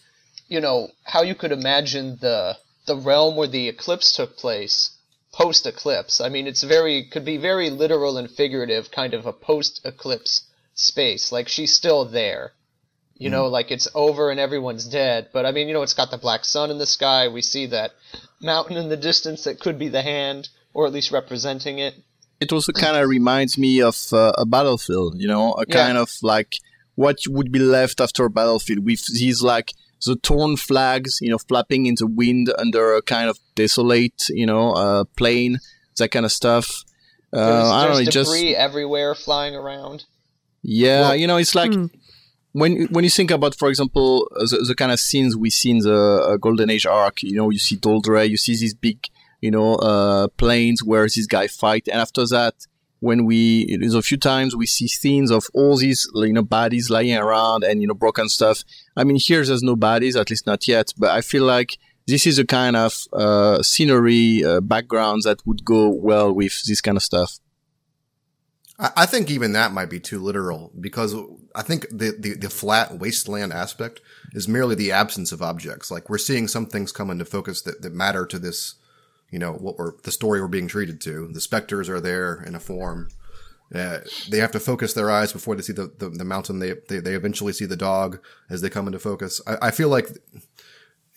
you 0.50 0.60
know 0.60 0.90
how 1.04 1.22
you 1.22 1.36
could 1.36 1.54
imagine 1.54 2.18
the 2.20 2.58
the 2.86 2.98
realm 2.98 3.38
where 3.38 3.48
the 3.48 3.70
eclipse 3.70 4.12
took 4.12 4.36
place 4.36 4.92
post 5.40 5.66
eclipse 5.66 6.16
i 6.22 6.30
mean 6.34 6.46
it's 6.48 6.64
very 6.64 6.98
could 7.12 7.26
be 7.34 7.38
very 7.38 7.70
literal 7.70 8.18
and 8.20 8.30
figurative 8.30 8.92
kind 8.92 9.14
of 9.14 9.26
a 9.26 9.34
post 9.34 9.82
eclipse 9.86 10.34
space. 10.80 11.32
Like 11.32 11.48
she's 11.50 11.74
still 11.74 12.06
there. 12.06 12.54
You 13.16 13.30
know 13.30 13.48
like 13.48 13.70
it's 13.70 13.88
over 13.94 14.32
and 14.32 14.40
everyone's 14.40 14.86
dead. 14.88 15.28
But 15.34 15.46
i 15.46 15.52
mean 15.52 15.68
you 15.68 15.74
know 15.74 15.82
it's 15.82 15.94
got 16.02 16.10
the 16.10 16.18
black 16.18 16.46
sun 16.46 16.72
in 16.72 16.78
the 16.78 16.86
sky. 16.86 17.28
We 17.28 17.42
see 17.42 17.66
that 17.68 17.92
mountain 18.42 18.78
in 18.78 18.88
the 18.88 18.96
distance 19.10 19.44
that 19.44 19.60
could 19.60 19.78
be 19.78 19.90
the 19.90 20.02
hand 20.02 20.48
or 20.74 20.88
at 20.88 20.94
least 20.94 21.12
representing 21.12 21.80
it. 21.80 21.96
It 22.40 22.54
also 22.54 22.72
kind 22.72 22.96
of 22.96 23.10
reminds 23.10 23.58
me 23.58 23.82
of 23.82 23.98
uh, 24.14 24.32
a 24.38 24.46
battlefield, 24.46 25.20
you 25.22 25.28
know, 25.28 25.52
a 25.56 25.66
Yeah. 25.68 25.76
kind 25.76 25.98
of 25.98 26.10
like 26.22 26.52
what 26.96 27.18
would 27.28 27.52
be 27.52 27.60
left 27.60 28.00
after 28.00 28.24
a 28.24 28.30
battlefield 28.30 28.86
with 28.86 29.04
these 29.14 29.42
like 29.42 29.74
the 30.06 30.16
torn 30.16 30.58
flags, 30.58 31.18
you 31.22 31.30
know, 31.30 31.38
flapping 31.38 31.86
in 31.86 31.96
the 31.98 32.08
wind 32.08 32.52
under 32.58 32.96
a 32.96 33.02
kind 33.02 33.30
of 33.30 33.38
desolate, 33.56 34.24
you 34.30 34.46
know, 34.46 34.72
uh, 34.74 35.04
plain, 35.18 35.60
that 35.98 36.10
kind 36.10 36.26
of 36.26 36.32
stuff. 36.32 36.84
Uh, 37.32 37.38
there's, 37.46 37.70
I 37.72 37.82
don't 37.84 37.90
know, 37.92 37.96
there's 37.98 38.10
just 38.10 38.32
debris 38.32 38.56
everywhere 38.56 39.14
flying 39.16 39.56
around 39.56 40.06
yeah, 40.64 41.02
Well- 41.02 41.16
you 41.16 41.28
know, 41.28 41.38
it's 41.38 41.56
like 41.56 41.74
Hmm. 41.74 41.86
when 42.52 42.88
when 42.92 43.04
you 43.04 43.10
think 43.10 43.32
about, 43.32 43.56
for 43.56 43.70
example, 43.70 44.28
uh, 44.36 44.46
the, 44.50 44.66
the 44.68 44.76
kind 44.76 44.92
of 44.92 45.00
scenes 45.00 45.36
we 45.36 45.50
see 45.50 45.72
in 45.72 45.80
the 45.80 45.96
uh, 46.30 46.38
Golden 46.38 46.70
Age 46.70 46.86
arc. 46.86 47.24
You 47.24 47.36
know, 47.38 47.50
you 47.50 47.60
see 47.60 47.78
Doldrey, 47.78 48.30
you 48.30 48.38
see 48.38 48.56
these 48.58 48.74
big, 48.74 49.08
you 49.42 49.52
know, 49.52 49.76
uh, 49.76 50.28
planes 50.38 50.84
where 50.84 51.04
this 51.04 51.28
guy 51.28 51.48
fight, 51.48 51.88
and 51.92 52.02
after 52.02 52.26
that, 52.28 52.56
when 53.00 53.26
we 53.26 53.78
there's 53.78 53.96
a 53.96 54.02
few 54.02 54.18
times 54.18 54.56
we 54.56 54.66
see 54.66 54.88
scenes 54.88 55.32
of 55.32 55.48
all 55.54 55.78
these, 55.78 56.08
you 56.14 56.34
know, 56.34 56.44
bodies 56.44 56.90
lying 56.90 57.18
around 57.18 57.64
and 57.64 57.82
you 57.82 57.88
know 57.88 57.94
broken 57.94 58.30
stuff. 58.30 58.64
I 58.96 59.04
mean, 59.04 59.18
here 59.18 59.44
there's 59.46 59.64
no 59.64 59.76
bodies, 59.76 60.16
at 60.16 60.30
least 60.30 60.46
not 60.46 60.68
yet, 60.68 60.94
but 60.98 61.12
I 61.12 61.22
feel 61.22 61.44
like 61.44 61.78
this 62.08 62.26
is 62.26 62.40
a 62.40 62.46
kind 62.46 62.76
of 62.76 63.06
uh, 63.14 63.62
scenery 63.62 64.44
uh, 64.44 64.62
background 64.62 65.22
that 65.24 65.46
would 65.46 65.64
go 65.64 65.90
well 65.90 66.34
with 66.34 66.64
this 66.66 66.82
kind 66.82 66.98
of 66.98 67.04
stuff. 67.04 67.40
I, 68.80 69.06
think 69.06 69.30
even 69.30 69.52
that 69.54 69.74
might 69.74 69.90
be 69.90 70.00
too 70.00 70.20
literal 70.20 70.72
because 70.80 71.14
I 71.54 71.64
think 71.64 71.90
the, 71.90 72.16
the 72.18 72.36
the 72.36 72.50
flat 72.50 72.98
wasteland 72.98 73.52
aspect 73.52 74.00
is 74.32 74.48
merely 74.48 74.74
the 74.74 74.94
absence 74.94 75.34
of 75.34 75.42
objects. 75.42 75.92
Like 75.92 76.10
we're 76.10 76.18
seeing 76.18 76.48
some 76.48 76.66
things 76.66 76.94
come 76.94 77.10
into 77.10 77.26
focus 77.26 77.62
that 77.64 77.82
that 77.82 77.94
matter 77.94 78.26
to 78.28 78.40
this, 78.40 78.76
you 79.32 79.40
know, 79.40 79.54
what 79.54 79.78
we're 79.78 79.94
the 80.04 80.12
story 80.12 80.42
we're 80.42 80.48
being 80.48 80.68
treated 80.68 81.02
to. 81.02 81.28
The 81.32 81.42
specters 81.42 81.90
are 81.90 82.00
there 82.02 82.42
in 82.44 82.56
a 82.56 82.60
form. 82.60 83.10
Uh, 83.74 84.00
they 84.30 84.40
have 84.40 84.52
to 84.52 84.60
focus 84.60 84.94
their 84.94 85.12
eyes 85.12 85.32
before 85.32 85.56
they 85.56 85.62
see 85.62 85.74
the, 85.74 85.92
the, 86.00 86.10
the 86.10 86.26
mountain. 86.26 86.58
They, 86.58 86.74
they, 86.88 87.00
they 87.00 87.14
eventually 87.14 87.54
see 87.54 87.66
the 87.66 87.76
dog 87.76 88.20
as 88.50 88.62
they 88.62 88.70
come 88.70 88.88
into 88.88 88.98
focus. 88.98 89.42
I, 89.46 89.68
I 89.68 89.72
feel 89.72 89.90
like 89.90 90.08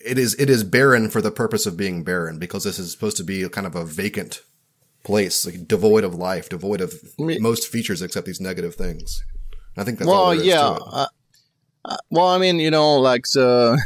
it 0.05 0.19
is, 0.19 0.35
it 0.35 0.51
is 0.51 0.63
barren 0.63 1.09
for 1.09 1.23
the 1.23 1.31
purpose 1.31 1.65
of 1.65 1.79
being 1.79 2.05
barren 2.05 2.39
because 2.39 2.65
this 2.65 2.79
is 2.79 2.93
supposed 2.93 3.17
to 3.17 3.25
be 3.25 3.49
kind 3.49 3.67
of 3.67 3.75
a 3.75 3.87
vacant 3.87 4.43
place, 5.03 5.47
like 5.47 5.67
devoid 5.67 6.05
of 6.05 6.15
life, 6.15 6.51
devoid 6.51 6.83
of 6.83 6.93
Me- 7.19 7.39
most 7.39 7.69
features 7.69 8.03
except 8.03 8.27
these 8.27 8.41
negative 8.41 8.75
things. 8.75 9.25
I 9.77 9.85
think 9.85 9.99
that's 9.99 10.11
all 10.11 10.29
well, 10.29 10.45
yeah. 10.45 10.77
Uh, 10.79 11.07
uh, 11.85 11.97
well, 12.11 12.29
I 12.29 12.39
mean, 12.39 12.59
you 12.59 12.71
know, 12.71 12.99
like 12.99 13.25
the 13.33 13.81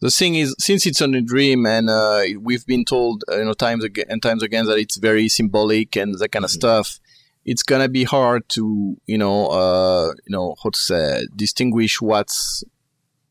the 0.00 0.10
thing 0.10 0.34
is, 0.34 0.54
since 0.58 0.86
it's 0.86 1.02
on 1.02 1.14
a 1.14 1.20
dream, 1.20 1.66
and 1.66 1.90
uh, 1.90 2.22
we've 2.40 2.66
been 2.66 2.84
told, 2.84 3.22
uh, 3.30 3.38
you 3.38 3.44
know, 3.44 3.52
times 3.52 3.84
again 3.84 4.06
and 4.08 4.22
times 4.22 4.42
again 4.42 4.66
that 4.66 4.78
it's 4.78 4.96
very 4.96 5.28
symbolic 5.28 5.96
and 5.96 6.18
that 6.18 6.30
kind 6.30 6.44
of 6.44 6.50
stuff. 6.50 6.98
It's 7.44 7.62
gonna 7.62 7.88
be 7.88 8.04
hard 8.04 8.48
to, 8.50 8.96
you 9.06 9.18
know, 9.18 9.46
uh, 9.46 10.08
you 10.26 10.30
know, 10.36 10.56
how 10.62 10.70
to 10.70 10.78
say, 10.78 11.26
distinguish 11.34 12.00
what's, 12.00 12.64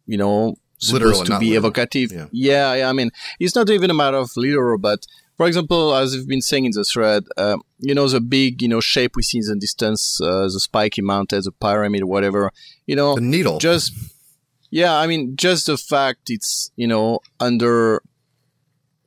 you 0.05 0.17
know, 0.17 0.55
supposed 0.79 1.21
and 1.21 1.27
to 1.27 1.39
be 1.39 1.51
literal. 1.51 1.65
evocative. 1.65 2.11
Yeah. 2.11 2.25
yeah, 2.31 2.73
yeah. 2.75 2.89
I 2.89 2.93
mean, 2.93 3.11
it's 3.39 3.55
not 3.55 3.69
even 3.69 3.89
a 3.89 3.93
matter 3.93 4.17
of 4.17 4.31
literal, 4.35 4.77
but 4.77 5.05
for 5.37 5.47
example, 5.47 5.95
as 5.95 6.15
we've 6.15 6.27
been 6.27 6.41
saying 6.41 6.65
in 6.65 6.71
the 6.73 6.83
thread, 6.83 7.23
uh, 7.37 7.57
you 7.79 7.95
know, 7.95 8.07
the 8.07 8.19
big, 8.19 8.61
you 8.61 8.67
know, 8.67 8.81
shape 8.81 9.15
we 9.15 9.23
see 9.23 9.37
in 9.37 9.45
the 9.47 9.55
distance, 9.55 10.19
uh, 10.21 10.43
the 10.43 10.59
spiky 10.59 11.01
mountain, 11.01 11.41
the 11.43 11.51
pyramid, 11.51 12.03
whatever, 12.03 12.51
you 12.85 12.95
know, 12.95 13.15
the 13.15 13.21
needle. 13.21 13.57
just, 13.57 13.93
yeah, 14.71 14.95
I 14.97 15.07
mean, 15.07 15.35
just 15.35 15.67
the 15.67 15.77
fact 15.77 16.29
it's, 16.29 16.71
you 16.75 16.87
know, 16.87 17.19
under 17.39 18.01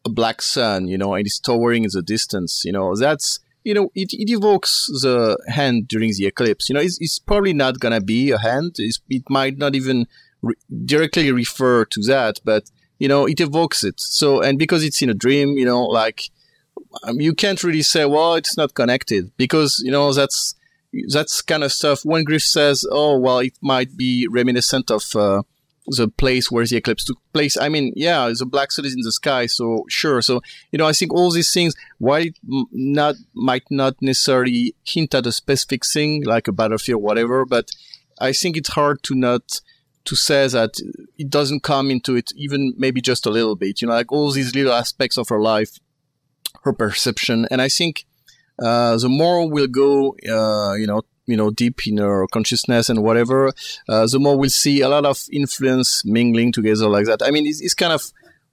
a 0.04 0.11
black 0.11 0.42
sun, 0.42 0.88
you 0.88 0.99
know, 0.99 1.14
and 1.14 1.26
it's 1.26 1.38
towering 1.38 1.85
in 1.85 1.90
the 1.92 2.02
distance, 2.02 2.62
you 2.64 2.73
know, 2.73 2.97
that's, 2.97 3.38
you 3.64 3.75
know, 3.75 3.90
it, 3.95 4.12
it 4.12 4.31
evokes 4.31 4.87
the 5.02 5.38
hand 5.49 5.87
during 5.87 6.12
the 6.16 6.26
eclipse. 6.26 6.69
You 6.69 6.75
know, 6.75 6.81
it's, 6.81 6.99
it's 7.00 7.19
probably 7.19 7.52
not 7.52 7.78
gonna 7.78 8.00
be 8.00 8.31
a 8.33 8.38
hand. 8.38 8.76
It's, 8.78 9.00
it 9.09 9.23
might 9.31 9.57
not 9.59 9.76
even 9.76 10.07
re- 10.42 10.57
directly 10.85 11.31
refer 11.31 11.85
to 11.85 12.02
that, 12.09 12.40
but 12.45 12.64
you 12.99 13.09
know, 13.09 13.26
it 13.26 13.40
evokes 13.40 13.83
it. 13.83 14.00
So, 14.00 14.40
and 14.42 14.59
because 14.59 14.85
it's 14.85 15.02
in 15.02 15.11
a 15.11 15.14
dream, 15.14 15.59
you 15.59 15.64
know, 15.64 15.85
like 15.85 16.31
um, 17.04 17.21
you 17.21 17.35
can't 17.35 17.62
really 17.64 17.83
say, 17.83 18.04
well, 18.04 18.35
it's 18.35 18.57
not 18.57 18.75
connected 18.75 19.31
because 19.37 19.81
you 19.85 19.90
know 19.90 20.12
that's 20.12 20.54
that's 21.09 21.41
kind 21.43 21.65
of 21.65 21.73
stuff. 21.73 22.05
When 22.05 22.25
Griff 22.25 22.43
says, 22.43 22.87
oh, 22.91 23.19
well, 23.19 23.39
it 23.39 23.57
might 23.61 23.97
be 23.97 24.27
reminiscent 24.31 24.91
of 24.91 25.05
uh, 25.15 25.43
the 25.87 26.09
place 26.09 26.51
where 26.51 26.65
the 26.67 26.77
eclipse 26.77 27.05
took 27.05 27.19
place. 27.33 27.57
I 27.57 27.69
mean, 27.69 27.93
yeah, 27.97 28.31
the 28.37 28.47
black 28.47 28.73
sun 28.73 28.85
is 28.85 28.95
in 28.95 29.01
the 29.03 29.13
sky, 29.13 29.47
so 29.47 29.85
sure. 29.89 30.23
So 30.23 30.41
you 30.71 30.79
know, 30.79 30.87
I 30.87 30.93
think 30.93 31.13
all 31.13 31.31
these 31.31 31.53
things, 31.53 31.75
while 31.99 32.25
not 32.73 33.17
might 33.35 33.65
not 33.71 33.97
necessarily 34.01 34.75
hint 34.85 35.15
at 35.15 35.27
a 35.27 35.33
specific 35.33 35.85
thing 35.85 36.25
like 36.25 36.49
a 36.49 36.53
battlefield 36.53 37.01
or 37.01 37.03
whatever, 37.03 37.45
but 37.45 37.71
I 38.21 38.33
think 38.33 38.57
it's 38.57 38.71
hard 38.71 39.03
to 39.05 39.15
not 39.15 39.61
to 40.05 40.17
say 40.17 40.49
that 40.49 40.81
it 41.17 41.31
doesn't 41.31 41.63
come 41.63 41.91
into 41.91 42.17
it 42.17 42.33
even 42.37 42.75
maybe 42.77 43.01
just 43.01 43.27
a 43.27 43.31
little 43.31 43.57
bit. 43.57 43.83
You 43.83 43.89
know, 43.89 43.95
like 43.95 44.13
all 44.13 44.31
these 44.31 44.55
little 44.55 44.73
aspects 44.73 45.17
of 45.17 45.29
her 45.31 45.41
life, 45.41 45.79
her 46.63 46.73
perception, 46.73 47.47
and 47.51 47.61
I 47.61 47.69
think 47.69 48.05
uh, 48.59 48.97
the 48.97 49.09
more 49.09 49.49
we'll 49.49 49.67
go, 49.67 50.17
uh, 50.29 50.75
you 50.75 50.87
know, 50.87 51.03
you 51.27 51.37
know, 51.37 51.51
deep 51.51 51.87
in 51.87 52.01
our 52.01 52.27
consciousness 52.29 52.89
and 52.89 53.03
whatever, 53.03 53.53
uh, 53.89 54.07
the 54.07 54.19
more 54.19 54.37
we'll 54.37 54.51
see 54.51 54.81
a 54.81 54.89
lot 54.89 55.05
of 55.05 55.23
influence 55.33 56.05
mingling 56.05 56.53
together 56.53 56.89
like 56.89 57.07
that. 57.07 57.23
I 57.23 57.31
mean, 57.31 57.47
it's, 57.47 57.61
it's 57.61 57.75
kind 57.75 57.93
of 57.93 58.03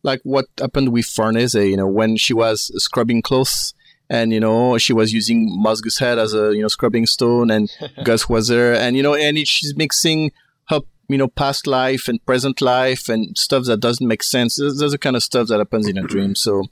like 0.04 0.22
what 0.24 0.46
happened 0.60 0.90
with 0.90 1.06
Farnese, 1.06 1.56
you 1.56 1.78
know, 1.78 1.88
when 1.88 2.16
she 2.16 2.34
was 2.34 2.72
scrubbing 2.82 3.22
clothes 3.22 3.74
and, 4.10 4.32
you 4.32 4.40
know, 4.40 4.78
she 4.78 4.94
was 4.94 5.14
using 5.14 5.50
Mozgus 5.64 6.00
head 6.00 6.20
as 6.20 6.34
a, 6.34 6.54
you 6.56 6.62
know, 6.62 6.68
scrubbing 6.68 7.06
stone 7.06 7.52
and 7.52 7.70
Gus 8.04 8.30
was 8.30 8.48
there 8.48 8.74
and, 8.76 8.96
you 8.96 9.04
know, 9.04 9.16
and 9.16 9.38
it, 9.38 9.48
she's 9.48 9.76
mixing 9.76 10.32
her, 10.68 10.80
you 11.08 11.18
know, 11.18 11.28
past 11.28 11.68
life 11.68 12.08
and 12.08 12.24
present 12.26 12.62
life 12.62 13.10
and 13.10 13.38
stuff 13.38 13.66
that 13.66 13.80
doesn't 13.80 14.08
make 14.08 14.24
sense. 14.24 14.58
There's, 14.58 14.78
there's 14.78 14.92
the 14.92 14.98
kind 14.98 15.16
of 15.16 15.24
stuff 15.24 15.48
that 15.48 15.58
happens 15.58 15.88
in 15.88 15.98
a 15.98 16.04
dream. 16.04 16.36
So, 16.36 16.64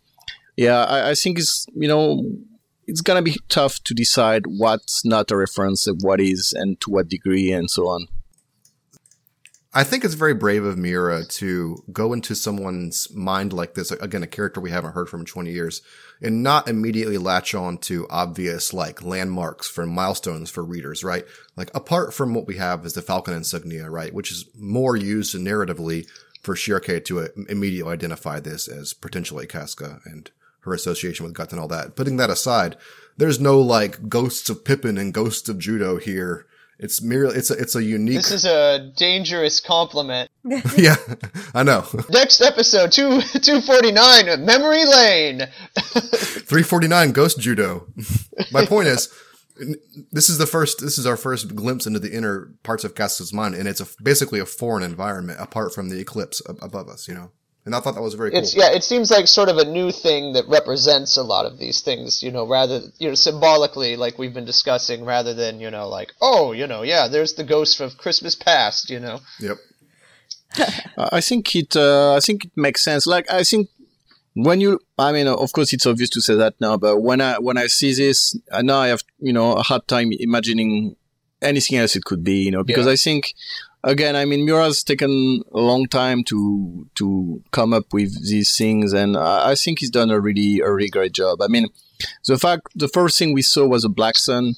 yeah, 0.55 0.83
I, 0.85 1.11
I 1.11 1.15
think 1.15 1.39
it's, 1.39 1.65
you 1.75 1.87
know, 1.87 2.23
it's 2.87 3.01
gonna 3.01 3.21
be 3.21 3.37
tough 3.49 3.83
to 3.83 3.93
decide 3.93 4.45
what's 4.47 5.05
not 5.05 5.29
a 5.31 5.35
reference 5.37 5.85
and 5.85 5.99
what 6.01 6.19
is 6.19 6.53
and 6.55 6.79
to 6.81 6.89
what 6.89 7.09
degree 7.09 7.51
and 7.51 7.69
so 7.69 7.87
on. 7.87 8.07
I 9.73 9.83
think 9.83 10.03
it's 10.03 10.15
very 10.15 10.33
brave 10.33 10.63
of 10.63 10.75
Miura 10.75 11.23
to 11.23 11.83
go 11.91 12.11
into 12.11 12.33
someone's 12.33 13.13
mind 13.13 13.53
like 13.53 13.75
this. 13.75 13.91
Again, 13.91 14.23
a 14.23 14.27
character 14.27 14.59
we 14.59 14.71
haven't 14.71 14.93
heard 14.93 15.07
from 15.07 15.19
in 15.19 15.25
20 15.27 15.51
years 15.51 15.83
and 16.19 16.41
not 16.41 16.67
immediately 16.67 17.19
latch 17.19 17.53
on 17.53 17.77
to 17.79 18.07
obvious 18.09 18.73
like 18.73 19.03
landmarks 19.03 19.67
for 19.67 19.85
milestones 19.85 20.49
for 20.49 20.63
readers, 20.63 21.03
right? 21.03 21.25
Like 21.55 21.69
apart 21.75 22.13
from 22.13 22.33
what 22.33 22.47
we 22.47 22.57
have 22.57 22.87
is 22.87 22.93
the 22.93 23.03
Falcon 23.03 23.35
insignia, 23.35 23.87
right? 23.87 24.13
Which 24.13 24.31
is 24.31 24.49
more 24.55 24.95
used 24.95 25.35
narratively 25.35 26.07
for 26.41 26.55
Schierke 26.55 27.03
to 27.05 27.19
uh, 27.19 27.27
immediately 27.49 27.93
identify 27.93 28.39
this 28.39 28.67
as 28.67 28.93
potentially 28.93 29.45
Casca 29.45 29.99
and 30.05 30.31
her 30.61 30.73
association 30.73 31.25
with 31.25 31.33
Guts 31.33 31.53
and 31.53 31.61
all 31.61 31.67
that. 31.69 31.95
Putting 31.95 32.17
that 32.17 32.29
aside, 32.29 32.77
there's 33.17 33.39
no 33.39 33.59
like 33.59 34.09
ghosts 34.09 34.49
of 34.49 34.63
Pippin 34.65 34.97
and 34.97 35.13
ghosts 35.13 35.49
of 35.49 35.59
Judeau 35.59 35.97
here. 35.97 36.45
It's 36.79 37.01
merely, 37.01 37.35
it's 37.35 37.49
a, 37.49 37.55
it's 37.55 37.75
a 37.75 37.83
unique, 37.83 38.17
This 38.17 38.31
is 38.31 38.45
a 38.45 38.91
dangerous 38.95 39.59
compliment. 39.59 40.29
yeah, 40.77 40.97
I 41.55 41.63
know. 41.63 41.85
Next 42.09 42.39
episode, 42.39 42.91
two 42.91 43.21
two 43.21 43.61
forty 43.61 43.91
nine, 43.91 44.45
Memory 44.45 44.85
Lane. 44.85 45.47
349 45.75 47.11
Ghost 47.13 47.39
Judeau. 47.39 47.87
My 48.51 48.63
point 48.65 48.89
is, 48.89 49.11
this 50.11 50.29
is 50.29 50.37
the 50.37 50.45
first, 50.45 50.81
this 50.81 50.99
is 50.99 51.07
our 51.07 51.17
first 51.17 51.55
glimpse 51.55 51.87
into 51.87 51.99
the 51.99 52.13
inner 52.13 52.53
parts 52.61 52.83
of 52.83 52.93
Casca's 52.93 53.33
mind, 53.33 53.55
and 53.55 53.67
it's 53.67 53.81
a, 53.81 53.87
basically 54.03 54.39
a 54.39 54.45
foreign 54.45 54.83
environment 54.83 55.39
apart 55.41 55.73
from 55.73 55.89
the 55.89 55.99
eclipse 55.99 56.41
ab- 56.47 56.59
above 56.61 56.89
us, 56.89 57.07
you 57.07 57.15
know? 57.15 57.31
And 57.67 57.75
I 57.75 57.81
thought 57.81 57.95
that 57.95 58.01
was 58.01 58.13
very 58.13 58.31
cool. 58.31 58.39
It's 58.39 58.55
yeah, 58.55 58.71
it 58.71 58.81
seems 58.85 59.11
like 59.11 59.27
sort 59.27 59.49
of 59.49 59.57
a 59.57 59.65
new 59.65 59.91
thing 59.91 60.31
that 60.33 60.47
represents 60.47 61.17
a 61.17 61.21
lot 61.21 61.45
of 61.45 61.59
these 61.59 61.81
things, 61.81 62.23
you 62.23 62.31
know, 62.31 62.47
rather 62.47 62.79
you 62.97 63.09
know 63.09 63.13
symbolically, 63.15 63.97
like 63.97 64.17
we've 64.17 64.33
been 64.33 64.45
discussing, 64.45 65.03
rather 65.03 65.33
than 65.33 65.59
you 65.59 65.69
know 65.69 65.89
like 65.89 66.13
oh 66.21 66.53
you 66.53 66.65
know 66.65 66.83
yeah, 66.83 67.09
there's 67.09 67.33
the 67.33 67.43
ghost 67.43 67.81
of 67.81 67.97
Christmas 67.97 68.35
past, 68.35 68.89
you 68.89 69.01
know. 69.01 69.19
Yep. 69.41 69.57
I 70.97 71.09
I 71.17 71.19
think 71.19 71.53
it. 71.57 71.75
Uh, 71.75 72.15
I 72.15 72.21
think 72.21 72.45
it 72.45 72.51
makes 72.55 72.85
sense. 72.85 73.05
Like 73.05 73.29
I 73.29 73.43
think 73.43 73.67
when 74.33 74.61
you, 74.61 74.79
I 74.97 75.11
mean, 75.11 75.27
of 75.27 75.51
course, 75.51 75.73
it's 75.73 75.85
obvious 75.85 76.09
to 76.11 76.21
say 76.21 76.35
that 76.35 76.53
now, 76.61 76.77
but 76.77 77.01
when 77.01 77.19
I 77.19 77.37
when 77.37 77.57
I 77.57 77.67
see 77.67 77.93
this, 77.93 78.33
now 78.61 78.77
I 78.77 78.87
have 78.87 79.03
you 79.19 79.33
know 79.33 79.51
a 79.55 79.61
hard 79.61 79.89
time 79.89 80.11
imagining 80.17 80.95
anything 81.41 81.77
else 81.79 81.97
it 81.97 82.05
could 82.05 82.23
be. 82.23 82.43
You 82.45 82.51
know, 82.51 82.63
because 82.63 82.85
Yeah. 82.85 82.93
I 82.93 82.95
think 82.95 83.33
again, 83.87 84.15
I 84.15 84.25
mean, 84.25 84.45
Miura's 84.45 84.83
taken 84.83 85.41
a 85.53 85.59
long 85.59 85.87
time 85.87 86.23
to 86.25 86.87
to 86.95 87.41
come 87.51 87.73
up 87.73 87.93
with 87.93 88.11
these 88.29 88.55
things, 88.55 88.93
and 88.93 89.17
I, 89.17 89.51
I 89.51 89.55
think 89.55 89.79
he's 89.79 89.89
done 89.89 90.11
a 90.11 90.19
really 90.19 90.59
a 90.59 90.71
really 90.71 90.89
great 90.89 91.13
job. 91.13 91.41
I 91.41 91.47
mean, 91.47 91.67
the 92.27 92.37
fact 92.37 92.67
the 92.75 92.89
first 92.89 93.17
thing 93.17 93.33
we 93.33 93.41
saw 93.41 93.65
was 93.65 93.83
a 93.85 93.89
black 93.89 94.17
sun. 94.17 94.55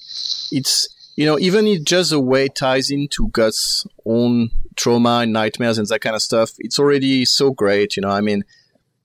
It's 0.52 0.88
you 1.16 1.26
know 1.26 1.40
even 1.40 1.68
it 1.68 1.84
just 1.86 2.10
the 2.10 2.20
way 2.20 2.46
it 2.46 2.56
ties 2.56 2.90
into 2.90 3.30
Guts' 3.30 3.86
own 4.06 4.50
trauma 4.76 5.20
and 5.24 5.34
nightmares 5.34 5.78
and 5.78 5.88
that 5.88 6.02
kind 6.02 6.16
of 6.16 6.22
stuff. 6.22 6.52
It's 6.58 6.80
already 6.80 7.26
so 7.26 7.52
great. 7.52 7.96
You 7.96 8.02
know, 8.02 8.10
I 8.10 8.22
mean, 8.22 8.44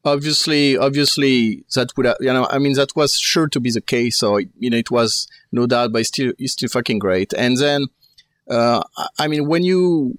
obviously, 0.04 0.76
obviously 0.78 1.64
that 1.74 1.90
would 1.96 2.06
you 2.20 2.32
know, 2.32 2.46
I 2.50 2.58
mean, 2.58 2.74
that 2.74 2.96
was 2.96 3.18
sure 3.18 3.48
to 3.48 3.60
be 3.60 3.70
the 3.70 3.82
case. 3.82 4.18
So 4.18 4.38
you 4.38 4.70
know, 4.70 4.78
it 4.78 4.90
was 4.90 5.28
no 5.52 5.66
doubt, 5.66 5.92
but 5.92 6.06
still 6.06 6.32
it's 6.38 6.54
still 6.54 6.70
fucking 6.70 6.98
great. 6.98 7.34
And 7.34 7.58
then, 7.58 7.86
uh, 8.48 8.82
I- 9.18 9.28
mean, 9.28 9.46
when 9.48 9.62
you 9.64 10.18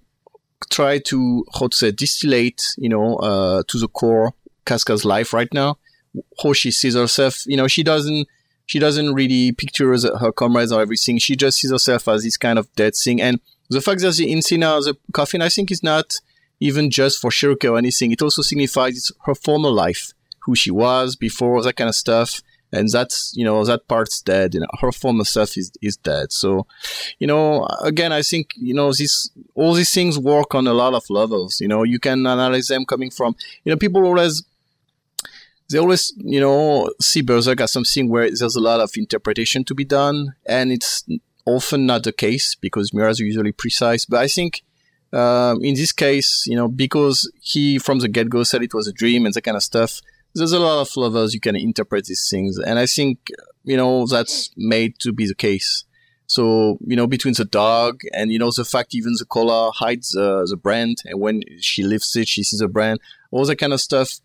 try 0.70 1.00
to 1.00 1.46
how 1.60 1.68
to 1.68 1.76
say 1.78 1.92
distillate, 1.92 2.62
you 2.78 2.90
know, 2.90 3.16
uh, 3.18 3.64
to 3.68 3.78
the 3.78 3.88
core 3.88 4.34
Casca's 4.66 5.06
life 5.06 5.34
right 5.34 5.54
now, 5.54 5.78
how 6.42 6.54
she 6.54 6.72
sees 6.72 6.96
herself, 6.96 7.46
you 7.46 7.58
know, 7.58 7.68
she 7.68 7.84
doesn't 7.84 8.28
she 8.68 8.80
doesn't 8.80 9.14
really 9.14 9.52
picture 9.52 9.92
her 10.18 10.32
comrades 10.32 10.72
or 10.72 10.82
everything. 10.82 11.20
She 11.20 11.36
just 11.36 11.60
sees 11.60 11.72
herself 11.72 12.08
as 12.08 12.24
this 12.24 12.36
kind 12.38 12.58
of 12.58 12.74
dead 12.76 12.96
thing. 12.96 13.22
And 13.22 13.40
the 13.70 13.82
fact 13.82 14.02
that 14.02 14.16
the 14.16 14.32
insignia, 14.32 14.80
the 14.82 14.98
coffin, 15.14 15.42
I 15.42 15.50
think 15.50 15.70
is 15.72 15.84
not 15.84 16.16
even 16.60 16.90
just 16.90 17.20
for 17.20 17.30
Schierke 17.30 17.70
or 17.70 17.78
anything. 17.78 18.12
It 18.12 18.22
also 18.24 18.42
signifies 18.42 19.12
her 19.26 19.36
former 19.36 19.70
life, 19.70 20.14
who 20.46 20.56
she 20.56 20.72
was 20.72 21.16
before, 21.16 21.62
that 21.62 21.76
kind 21.76 21.90
of 21.90 21.96
stuff. 21.96 22.42
And 22.72 22.90
that's, 22.90 23.34
you 23.36 23.46
know, 23.46 23.64
that 23.64 23.88
part's 23.88 24.22
dead. 24.22 24.54
You 24.54 24.62
know, 24.62 24.68
her 24.82 24.92
former 24.92 25.24
self 25.24 25.58
is, 25.58 25.72
is 25.82 25.96
dead. 25.98 26.32
So, 26.32 26.68
you 27.20 27.28
know, 27.28 27.66
again, 27.82 28.12
I 28.12 28.22
think, 28.22 28.54
you 28.58 28.74
know, 28.74 28.92
this, 28.92 29.30
all 29.54 29.74
these 29.74 29.94
things 29.94 30.20
work 30.20 30.54
on 30.56 30.68
a 30.68 30.74
lot 30.74 30.94
of 30.94 31.10
levels. 31.10 31.62
You 31.62 31.68
know, 31.68 31.84
you 31.84 32.00
can 32.00 32.26
analyze 32.26 32.68
them 32.68 32.86
coming 32.86 33.12
from, 33.12 33.36
you 33.64 33.72
know, 33.72 33.78
people 33.78 34.04
always, 34.04 34.44
they 35.70 35.80
always, 35.80 36.14
you 36.18 36.40
know, 36.40 36.92
see 37.00 37.22
Berserk 37.22 37.62
as 37.62 37.72
something 37.72 38.10
where 38.10 38.30
there's 38.30 38.56
a 38.56 38.62
lot 38.62 38.82
of 38.82 38.92
interpretation 38.98 39.64
to 39.66 39.74
be 39.74 39.86
done, 39.86 40.36
and 40.46 40.72
it's 40.72 41.04
often 41.46 41.86
not 41.86 42.04
the 42.04 42.12
case 42.12 42.56
because 42.56 42.94
Miura's 42.94 43.20
are 43.20 43.26
usually 43.26 43.52
precise. 43.52 44.06
But 44.06 44.20
I 44.20 44.28
think 44.28 44.64
um, 45.14 45.64
in 45.64 45.76
this 45.76 45.92
case, 45.92 46.46
you 46.46 46.56
know, 46.56 46.68
because 46.68 47.32
he 47.42 47.80
from 47.80 48.00
the 48.00 48.08
get 48.08 48.30
go 48.30 48.44
said 48.44 48.62
it 48.62 48.74
was 48.74 48.88
a 48.88 48.94
dream 48.94 49.26
and 49.26 49.34
that 49.34 49.42
kind 49.42 49.58
of 49.58 49.64
stuff, 49.64 50.02
there's 50.36 50.54
a 50.54 50.60
lot 50.60 50.82
of 50.82 50.96
levels 50.96 51.34
you 51.34 51.40
can 51.40 51.56
interpret 51.56 52.06
these 52.06 52.28
things, 52.30 52.60
and 52.60 52.78
I 52.78 52.86
think 52.86 53.32
you 53.64 53.78
know 53.78 54.06
that's 54.06 54.52
made 54.56 55.00
to 55.00 55.12
be 55.12 55.26
the 55.26 55.36
case. 55.36 55.86
So, 56.28 56.80
you 56.82 56.96
know, 56.96 57.06
between 57.06 57.36
the 57.36 57.46
dog 57.46 58.02
and, 58.12 58.32
you 58.32 58.40
know, 58.40 58.50
the 58.50 58.66
fact 58.66 58.96
even 58.96 59.14
the 59.18 59.26
collar 59.26 59.72
hides 59.72 60.16
uh, 60.16 60.44
the 60.50 60.58
brand. 60.58 61.04
And 61.06 61.20
when 61.20 61.44
she 61.60 61.84
lifts 61.84 62.16
it, 62.16 62.28
she 62.28 62.44
sees 62.44 62.60
the 62.62 62.68
brand, 62.68 63.00
all 63.30 63.46
that 63.46 63.58
kind 63.58 63.74
of 63.74 63.80
stuff. 63.80 64.20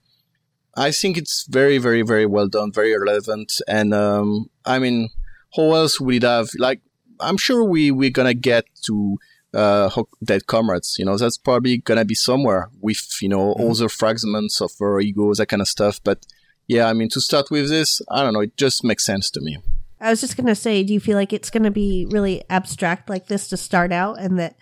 I 0.74 0.92
think 0.92 1.18
it's 1.18 1.44
very, 1.46 1.76
very, 1.76 2.00
very 2.00 2.24
well 2.24 2.48
done, 2.48 2.72
very 2.72 2.96
relevant. 2.98 3.60
And, 3.68 3.92
um, 3.92 4.48
I 4.64 4.78
mean, 4.78 5.10
how 5.54 5.74
else 5.74 6.00
would 6.00 6.14
it 6.14 6.22
have, 6.22 6.48
like, 6.56 6.80
I'm 7.20 7.36
sure 7.36 7.64
we, 7.64 7.90
we're 7.90 8.10
to 8.10 8.32
get 8.32 8.64
to, 8.86 9.18
uh, 9.54 9.90
dead 10.22 10.46
comrades, 10.46 10.96
you 10.98 11.04
know, 11.04 11.16
that's 11.16 11.38
probably 11.38 11.78
going 11.78 11.98
to 11.98 12.04
be 12.04 12.14
somewhere 12.14 12.70
with, 12.80 13.18
you 13.20 13.28
know, 13.28 13.52
all 13.52 13.74
the 13.74 13.88
fragments 13.88 14.60
of 14.60 14.72
her 14.78 15.00
ego, 15.00 15.34
that 15.34 15.46
kind 15.46 15.62
of 15.62 15.68
stuff. 15.68 16.00
But 16.02 16.26
yeah, 16.68 16.86
I 16.86 16.92
mean, 16.92 17.08
to 17.10 17.20
start 17.20 17.50
with 17.50 17.68
this, 17.68 18.00
I 18.10 18.22
don't 18.22 18.32
know, 18.32 18.40
it 18.40 18.56
just 18.56 18.84
makes 18.84 19.04
sense 19.04 19.30
to 19.30 19.40
me. 19.40 19.58
I 20.00 20.10
was 20.10 20.20
just 20.20 20.36
going 20.36 20.46
to 20.46 20.54
say, 20.54 20.82
do 20.82 20.92
you 20.92 21.00
feel 21.00 21.16
like 21.16 21.32
it's 21.32 21.50
going 21.50 21.64
to 21.64 21.70
be 21.70 22.06
really 22.10 22.42
abstract 22.48 23.10
like 23.10 23.26
this 23.26 23.48
to 23.48 23.56
start 23.56 23.92
out 23.92 24.18
and 24.18 24.38
that 24.38 24.56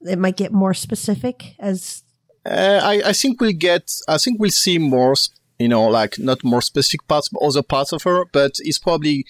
it 0.00 0.18
might 0.18 0.36
get 0.36 0.52
more 0.52 0.74
specific 0.74 1.54
as 1.58 2.02
Uh, 2.44 2.80
I, 2.82 3.10
I 3.10 3.12
think 3.12 3.40
we'll 3.40 3.52
get, 3.52 3.92
I 4.08 4.18
think 4.18 4.40
we'll 4.40 4.50
see 4.50 4.78
more, 4.78 5.14
you 5.58 5.68
know, 5.68 5.84
like 5.88 6.18
not 6.18 6.44
more 6.44 6.62
specific 6.62 7.06
parts, 7.08 7.28
but 7.28 7.42
other 7.42 7.62
parts 7.62 7.92
of 7.92 8.02
her, 8.04 8.24
but 8.32 8.52
it's 8.60 8.78
probably, 8.78 9.24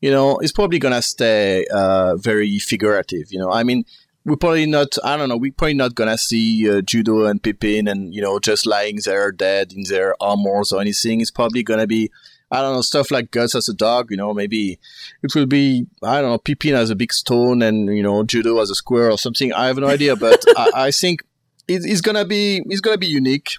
you 0.00 0.10
know, 0.10 0.38
it's 0.38 0.52
probably 0.52 0.78
gonna 0.78 1.02
stay, 1.02 1.66
uh, 1.72 2.16
very 2.16 2.58
figurative, 2.58 3.32
you 3.32 3.38
know, 3.38 3.50
I 3.50 3.64
mean, 3.64 3.84
we're 4.24 4.36
probably 4.36 4.66
not, 4.66 4.96
I 5.02 5.16
don't 5.16 5.28
know, 5.28 5.36
we're 5.36 5.52
probably 5.52 5.74
not 5.74 5.94
gonna 5.94 6.18
see, 6.18 6.68
uh, 6.70 6.82
Judeau 6.82 7.26
and 7.26 7.42
Pippin 7.42 7.88
and, 7.88 8.14
you 8.14 8.20
know, 8.20 8.38
just 8.38 8.66
lying 8.66 8.98
there 9.04 9.32
dead 9.32 9.72
in 9.72 9.84
their 9.88 10.14
armors 10.22 10.72
or 10.72 10.80
anything. 10.80 11.20
It's 11.20 11.30
probably 11.30 11.62
gonna 11.62 11.86
be, 11.86 12.10
I 12.50 12.60
don't 12.60 12.74
know, 12.74 12.82
stuff 12.82 13.10
like 13.10 13.30
Guts 13.30 13.54
as 13.54 13.68
a 13.68 13.74
dog, 13.74 14.10
you 14.10 14.16
know, 14.16 14.34
maybe 14.34 14.78
it 15.22 15.34
will 15.34 15.46
be, 15.46 15.86
I 16.02 16.20
don't 16.20 16.30
know, 16.30 16.38
Pippin 16.38 16.74
as 16.74 16.90
a 16.90 16.96
big 16.96 17.12
stone 17.12 17.62
and, 17.62 17.96
you 17.96 18.02
know, 18.02 18.22
Judeau 18.22 18.60
as 18.60 18.70
a 18.70 18.74
square 18.74 19.10
or 19.10 19.18
something. 19.18 19.52
I 19.52 19.66
have 19.68 19.78
no 19.78 19.86
idea, 19.88 20.16
but 20.16 20.44
I, 20.56 20.70
I 20.74 20.90
think 20.90 21.22
it, 21.66 21.82
it's 21.84 22.00
gonna 22.00 22.24
be, 22.24 22.62
it's 22.66 22.80
gonna 22.80 22.98
be 22.98 23.06
unique 23.06 23.56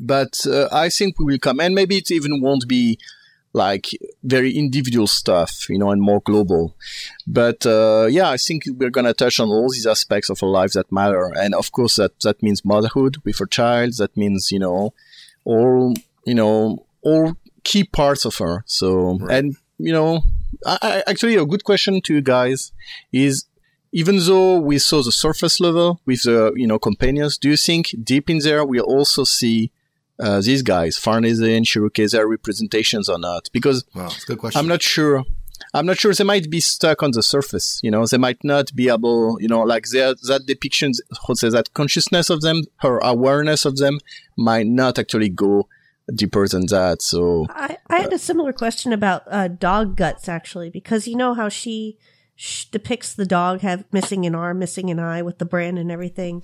but 0.00 0.46
uh, 0.46 0.68
I 0.70 0.88
think 0.90 1.18
we 1.18 1.24
will 1.24 1.38
come, 1.38 1.60
and 1.60 1.74
maybe 1.74 1.96
it 1.96 2.10
even 2.10 2.40
won't 2.40 2.68
be 2.68 2.98
like 3.52 3.86
very 4.22 4.52
individual 4.52 5.06
stuff, 5.06 5.68
you 5.68 5.78
know, 5.78 5.90
and 5.90 6.00
more 6.02 6.20
global. 6.20 6.76
But 7.26 7.66
uh, 7.66 8.06
yeah, 8.10 8.30
I 8.30 8.36
think 8.36 8.64
we're 8.66 8.90
gonna 8.90 9.14
touch 9.14 9.40
on 9.40 9.48
all 9.48 9.70
these 9.70 9.86
aspects 9.86 10.30
of 10.30 10.42
our 10.42 10.48
lives 10.48 10.74
that 10.74 10.92
matter, 10.92 11.32
and 11.36 11.54
of 11.54 11.72
course 11.72 11.96
that 11.96 12.20
that 12.20 12.42
means 12.42 12.64
motherhood 12.64 13.18
with 13.24 13.40
a 13.40 13.46
child. 13.46 13.94
That 13.98 14.16
means 14.16 14.50
you 14.50 14.58
know 14.58 14.94
all 15.44 15.94
you 16.24 16.34
know 16.34 16.86
all 17.02 17.36
key 17.64 17.84
parts 17.84 18.24
of 18.24 18.36
her. 18.36 18.64
So 18.66 19.18
and 19.30 19.56
you 19.78 19.92
know, 19.92 20.22
I, 20.66 20.78
I, 20.82 21.10
actually 21.10 21.36
a 21.36 21.46
good 21.46 21.64
question 21.64 22.00
to 22.02 22.14
you 22.14 22.20
guys 22.20 22.72
is 23.12 23.46
even 23.92 24.18
though 24.18 24.58
we 24.58 24.78
saw 24.78 25.02
the 25.02 25.12
surface 25.12 25.60
level 25.60 26.00
with 26.04 26.24
the 26.24 26.52
you 26.56 26.66
know 26.66 26.78
companions, 26.78 27.38
do 27.38 27.48
you 27.48 27.56
think 27.56 27.94
deep 28.02 28.28
in 28.28 28.38
there 28.40 28.64
we'll 28.64 28.84
also 28.84 29.24
see 29.24 29.70
uh, 30.20 30.40
these 30.40 30.62
guys, 30.62 30.96
Farnese 30.96 31.40
and 31.40 31.66
Schierke, 31.66 32.10
their 32.10 32.26
representations 32.26 33.08
or 33.08 33.18
not? 33.18 33.48
Because 33.52 33.84
Wow, 33.94 34.10
good 34.26 34.38
question. 34.38 34.58
I'm 34.58 34.68
not 34.68 34.82
sure. 34.82 35.24
I'm 35.74 35.86
not 35.86 35.98
sure 35.98 36.14
they 36.14 36.24
might 36.24 36.48
be 36.50 36.60
stuck 36.60 37.02
on 37.02 37.10
the 37.10 37.22
surface. 37.22 37.80
You 37.82 37.90
know, 37.90 38.06
they 38.06 38.16
might 38.16 38.42
not 38.44 38.74
be 38.74 38.88
able. 38.88 39.38
You 39.40 39.48
know, 39.48 39.62
like 39.62 39.86
their 39.92 40.14
that 40.14 40.46
depictions, 40.46 40.98
how 41.26 41.34
say 41.34 41.50
that 41.50 41.74
consciousness 41.74 42.30
of 42.30 42.40
them, 42.40 42.62
her 42.76 42.98
awareness 42.98 43.64
of 43.64 43.76
them, 43.76 43.98
might 44.36 44.66
not 44.66 44.98
actually 44.98 45.28
go 45.28 45.68
deeper 46.14 46.46
than 46.48 46.66
that. 46.66 47.02
So 47.02 47.46
I, 47.50 47.76
I 47.90 47.98
had 47.98 48.12
a 48.12 48.18
similar 48.18 48.52
question 48.52 48.92
about 48.92 49.24
uh, 49.26 49.48
dog 49.48 49.96
guts 49.96 50.28
actually 50.28 50.70
because 50.70 51.06
you 51.06 51.16
know 51.16 51.34
how 51.34 51.48
she 51.48 51.98
sh- 52.34 52.64
depicts 52.66 53.12
the 53.12 53.26
dog 53.26 53.60
have 53.60 53.84
missing 53.92 54.24
an 54.24 54.34
arm, 54.34 54.58
missing 54.58 54.90
an 54.90 54.98
eye 54.98 55.22
with 55.22 55.38
the 55.38 55.44
brand 55.44 55.78
and 55.78 55.90
everything, 55.90 56.42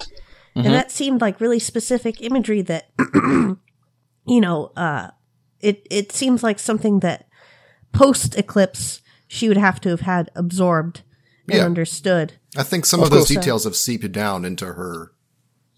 and 0.54 0.66
that 0.66 0.90
seemed 0.90 1.20
like 1.20 1.40
really 1.40 1.58
specific 1.58 2.20
imagery 2.20 2.62
that 2.62 2.90
you 4.26 4.40
know 4.40 4.72
uh, 4.76 5.08
it 5.60 5.86
it 5.90 6.12
seems 6.12 6.42
like 6.42 6.58
something 6.58 7.00
that 7.00 7.28
post 7.92 8.36
eclipse 8.36 9.00
she 9.28 9.48
would 9.48 9.56
have 9.56 9.80
to 9.80 9.88
have 9.90 10.00
had 10.00 10.30
absorbed 10.34 11.02
and 11.48 11.58
Yeah. 11.58 11.64
understood. 11.64 12.34
I 12.56 12.62
think 12.62 12.86
some 12.86 13.00
Of 13.00 13.06
of, 13.06 13.10
those 13.10 13.28
course. 13.28 13.28
details 13.40 13.64
have 13.64 13.74
seeped 13.76 14.12
down 14.12 14.44
into 14.44 14.66
her, 14.74 15.12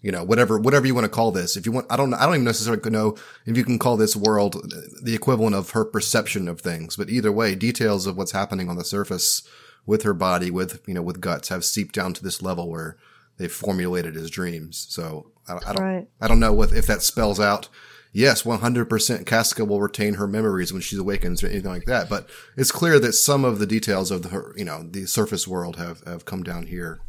you 0.01 0.11
know, 0.11 0.23
whatever, 0.23 0.59
whatever 0.59 0.85
you 0.85 0.93
want 0.93 1.05
to 1.05 1.09
call 1.09 1.31
this. 1.31 1.57
If 1.57 1.65
you 1.65 1.71
want, 1.71 1.87
I 1.89 1.97
don't, 1.97 2.13
I 2.13 2.25
don't 2.25 2.35
even 2.35 2.43
necessarily 2.45 2.87
know 2.91 3.15
if 3.45 3.57
you 3.57 3.63
can 3.63 3.79
call 3.79 3.97
this 3.97 4.15
world 4.15 4.55
the 5.03 5.15
equivalent 5.15 5.55
of 5.55 5.71
her 5.71 5.83
perception 5.85 6.47
of 6.47 6.61
things, 6.61 6.95
but 6.95 7.09
either 7.09 7.31
way, 7.31 7.55
details 7.55 8.05
of 8.05 8.15
what's 8.15 8.31
happening 8.31 8.69
on 8.69 8.75
the 8.77 8.83
surface 8.85 9.41
with 9.87 10.03
her 10.03 10.13
body, 10.13 10.51
with, 10.51 10.81
you 10.87 10.93
know, 10.93 11.01
with 11.01 11.19
guts 11.21 11.49
have 11.49 11.65
seeped 11.65 11.95
down 11.95 12.13
to 12.13 12.23
this 12.23 12.41
level 12.41 12.69
where 12.69 12.97
they've 13.37 13.51
formulated 13.51 14.15
as 14.15 14.29
dreams. 14.29 14.85
So 14.89 15.31
I, 15.47 15.55
I 15.65 15.73
don't, 15.73 15.83
Right. 15.83 16.07
I 16.21 16.27
don't 16.27 16.39
know 16.39 16.53
what, 16.53 16.71
if 16.73 16.85
that 16.87 17.01
spells 17.01 17.39
out. 17.39 17.69
Yes, 18.17 18.41
100% 18.41 19.27
Casca 19.27 19.63
will 19.63 19.79
retain 19.79 20.15
her 20.15 20.25
memories 20.25 20.73
when 20.73 20.81
she 20.81 20.97
awakens 20.97 21.43
or 21.43 21.47
anything 21.49 21.69
like 21.69 21.85
that. 21.85 22.09
But 22.09 22.27
it's 22.55 22.71
clear 22.71 22.97
that 22.97 23.13
some 23.13 23.45
of 23.45 23.59
the 23.59 23.67
details 23.67 24.09
of 24.09 24.23
the, 24.23 24.53
you 24.57 24.65
know, 24.65 24.81
the 24.89 25.05
surface 25.05 25.47
world 25.47 25.75
have, 25.75 26.01
have 26.01 26.25
come 26.25 26.41
down 26.41 26.65
here. 26.65 26.99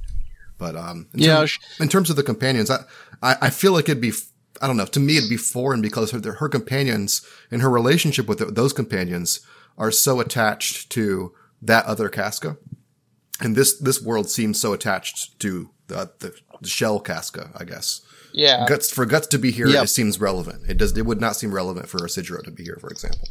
But, 0.59 0.77
um, 0.77 1.09
in, 1.15 1.21
Yeah, 1.21 1.37
term- 1.39 1.47
sh- 1.47 1.59
in 1.81 1.89
terms 1.89 2.11
of 2.11 2.17
the 2.17 2.23
companions, 2.23 2.71
I, 2.71 2.81
I, 3.23 3.37
I 3.41 3.49
feel 3.49 3.73
like 3.73 3.89
it'd 3.89 4.03
be, 4.03 4.13
I 4.61 4.67
don't 4.67 4.77
know, 4.77 4.85
to 4.85 5.01
me 5.01 5.17
it'd 5.17 5.31
be 5.31 5.39
foreign 5.39 5.81
because 5.81 6.11
her, 6.11 6.21
her 6.33 6.49
companions 6.51 7.27
and 7.51 7.63
her 7.63 7.71
relationship 7.71 8.29
with 8.29 8.55
those 8.55 8.75
companions 8.75 9.41
are 9.79 9.91
so 9.91 10.21
attached 10.21 10.91
to 10.91 11.33
that 11.63 11.87
other 11.87 12.11
Casca. 12.11 12.59
And 13.41 13.57
this, 13.57 13.79
this 13.79 14.03
world 14.03 14.29
seems 14.29 14.61
so 14.61 14.75
attached 14.75 15.41
to 15.41 15.71
the, 15.87 16.11
the, 16.19 16.35
the 16.61 16.69
shell 16.69 17.01
Casca, 17.01 17.51
I 17.57 17.65
guess. 17.65 18.03
Yeah. 18.39 18.67
Guts 18.69 18.91
for 18.93 19.05
guts 19.05 19.27
to 19.29 19.39
be 19.39 19.51
here, 19.51 19.67
Yeah. 19.67 19.83
it 19.83 19.89
seems 19.89 20.21
relevant. 20.21 20.61
It 20.69 20.77
does. 20.79 20.97
It 20.97 21.05
would 21.05 21.21
not 21.21 21.35
seem 21.35 21.53
relevant 21.53 21.89
for 21.89 21.99
Isidro 22.07 22.41
to 22.43 22.53
be 22.53 22.63
here, 22.63 22.79
for 22.81 22.89
example. 22.89 23.29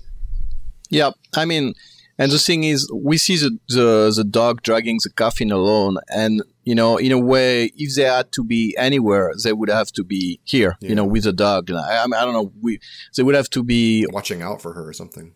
Yeah, 0.90 1.12
I 1.36 1.46
mean, 1.46 1.74
and 2.18 2.30
the 2.32 2.40
thing 2.40 2.64
is, 2.66 2.90
we 2.94 3.18
see 3.18 3.38
the, 3.38 3.52
the 3.70 4.12
the 4.16 4.24
dog 4.24 4.64
dragging 4.64 4.98
the 5.04 5.10
coffin 5.10 5.50
alone, 5.52 5.98
and 6.10 6.42
you 6.64 6.76
know, 6.76 6.98
in 6.98 7.12
a 7.14 7.20
way, 7.20 7.72
if 7.78 7.96
they 7.96 8.04
had 8.04 8.32
to 8.34 8.44
be 8.44 8.76
anywhere, 8.78 9.32
they 9.44 9.54
would 9.54 9.70
have 9.70 9.92
to 9.94 10.04
be 10.04 10.40
here, 10.44 10.76
you 10.82 10.96
know, 10.96 11.06
with 11.06 11.24
the 11.24 11.34
dog. 11.34 11.72
I, 11.72 12.04
I, 12.04 12.06
mean, 12.08 12.14
I 12.20 12.24
don't 12.26 12.34
know, 12.34 12.52
we 12.62 12.80
they 13.16 13.24
would 13.24 13.36
have 13.36 13.50
to 13.52 13.64
be, 13.64 14.06
Watching 14.12 14.42
out 14.42 14.62
for 14.62 14.74
her 14.74 14.86
or 14.90 14.94
something. 14.94 15.34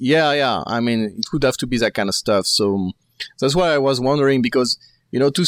yeah, 0.00 0.32
yeah. 0.32 0.62
I 0.66 0.80
mean, 0.80 1.00
it 1.18 1.26
would 1.32 1.44
have 1.44 1.58
to 1.58 1.66
be 1.66 1.78
that 1.78 1.94
kind 1.94 2.08
of 2.08 2.14
stuff. 2.16 2.46
So 2.46 2.90
that's 3.38 3.54
why 3.54 3.68
I 3.72 3.78
was 3.78 4.00
wondering 4.00 4.42
because 4.42 4.78
you 5.12 5.20
know, 5.20 5.30
to 5.30 5.44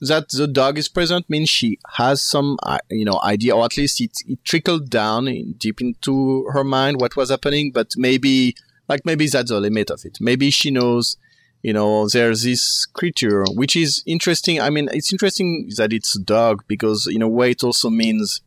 that 0.00 0.28
the 0.30 0.46
dog 0.46 0.78
is 0.78 0.88
present 0.88 1.28
means 1.28 1.48
she 1.48 1.78
has 1.94 2.22
some, 2.22 2.56
uh, 2.62 2.78
you 2.90 3.04
know, 3.04 3.20
idea, 3.24 3.56
or 3.56 3.64
at 3.64 3.76
least 3.76 4.00
it, 4.00 4.12
it 4.26 4.44
trickled 4.44 4.90
down 4.90 5.26
in, 5.26 5.54
deep 5.54 5.80
into 5.80 6.44
her 6.52 6.64
mind 6.64 7.00
what 7.00 7.16
was 7.16 7.30
happening. 7.30 7.72
But 7.72 7.94
maybe, 7.96 8.54
like, 8.88 9.04
maybe 9.04 9.26
that's 9.26 9.50
the 9.50 9.60
limit 9.60 9.90
of 9.90 10.04
it. 10.04 10.18
Maybe 10.20 10.50
she 10.50 10.70
knows, 10.70 11.16
you 11.62 11.72
know, 11.72 12.08
there's 12.08 12.42
this 12.42 12.86
creature, 12.86 13.44
which 13.54 13.74
is 13.74 14.02
interesting. 14.06 14.60
I 14.60 14.70
mean, 14.70 14.88
it's 14.92 15.12
interesting 15.12 15.70
that 15.76 15.92
it's 15.92 16.16
a 16.16 16.22
dog 16.22 16.62
because 16.68 17.06
in 17.06 17.22
a 17.22 17.28
way 17.28 17.50
it 17.50 17.64
also 17.64 17.90
means 17.90 18.40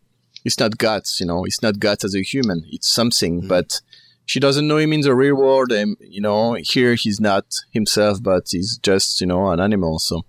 it's 0.45 0.59
not 0.59 0.77
guts, 0.77 1.19
you 1.19 1.25
know, 1.25 1.43
it's 1.43 1.61
not 1.61 1.79
guts 1.79 2.05
as 2.05 2.15
a 2.15 2.23
human. 2.23 2.63
It's 2.71 2.87
something, 2.87 3.47
but 3.47 3.81
she 4.25 4.39
doesn't 4.39 4.67
know 4.67 4.77
him 4.77 4.93
in 4.93 5.01
the 5.01 5.13
real 5.13 5.35
world. 5.35 5.71
And, 5.71 5.97
you 5.99 6.21
know, 6.21 6.53
here 6.53 6.95
he's 6.95 7.19
not 7.19 7.45
himself, 7.71 8.23
but 8.23 8.47
he's 8.49 8.77
just, 8.77 9.19
you 9.19 9.27
know, 9.27 9.51
an 9.51 9.59
animal. 9.59 9.99
So, 9.99 10.23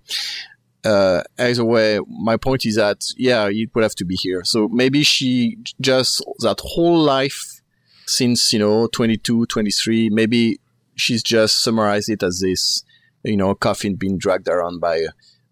uh, 0.85 1.23
either 1.39 1.63
way, 1.63 1.99
my 2.07 2.37
point 2.37 2.65
is 2.65 2.75
that, 2.75 3.05
yeah, 3.17 3.47
it 3.49 3.69
would 3.73 3.83
have 3.83 3.95
to 3.95 4.05
be 4.05 4.15
here. 4.15 4.43
So 4.43 4.67
maybe 4.67 5.03
she 5.03 5.57
just, 5.79 6.23
that 6.39 6.59
whole 6.61 6.97
life 6.99 7.61
since, 8.05 8.51
you 8.51 8.59
know, 8.59 8.87
22, 8.87 9.45
23, 9.45 10.09
maybe 10.09 10.59
she's 10.95 11.23
just 11.23 11.63
summarized 11.63 12.09
it 12.09 12.23
as 12.23 12.39
this, 12.39 12.83
you 13.23 13.37
know, 13.37 13.55
coffin 13.55 13.95
being 13.95 14.17
dragged 14.17 14.47
around 14.47 14.79
by, 14.79 15.05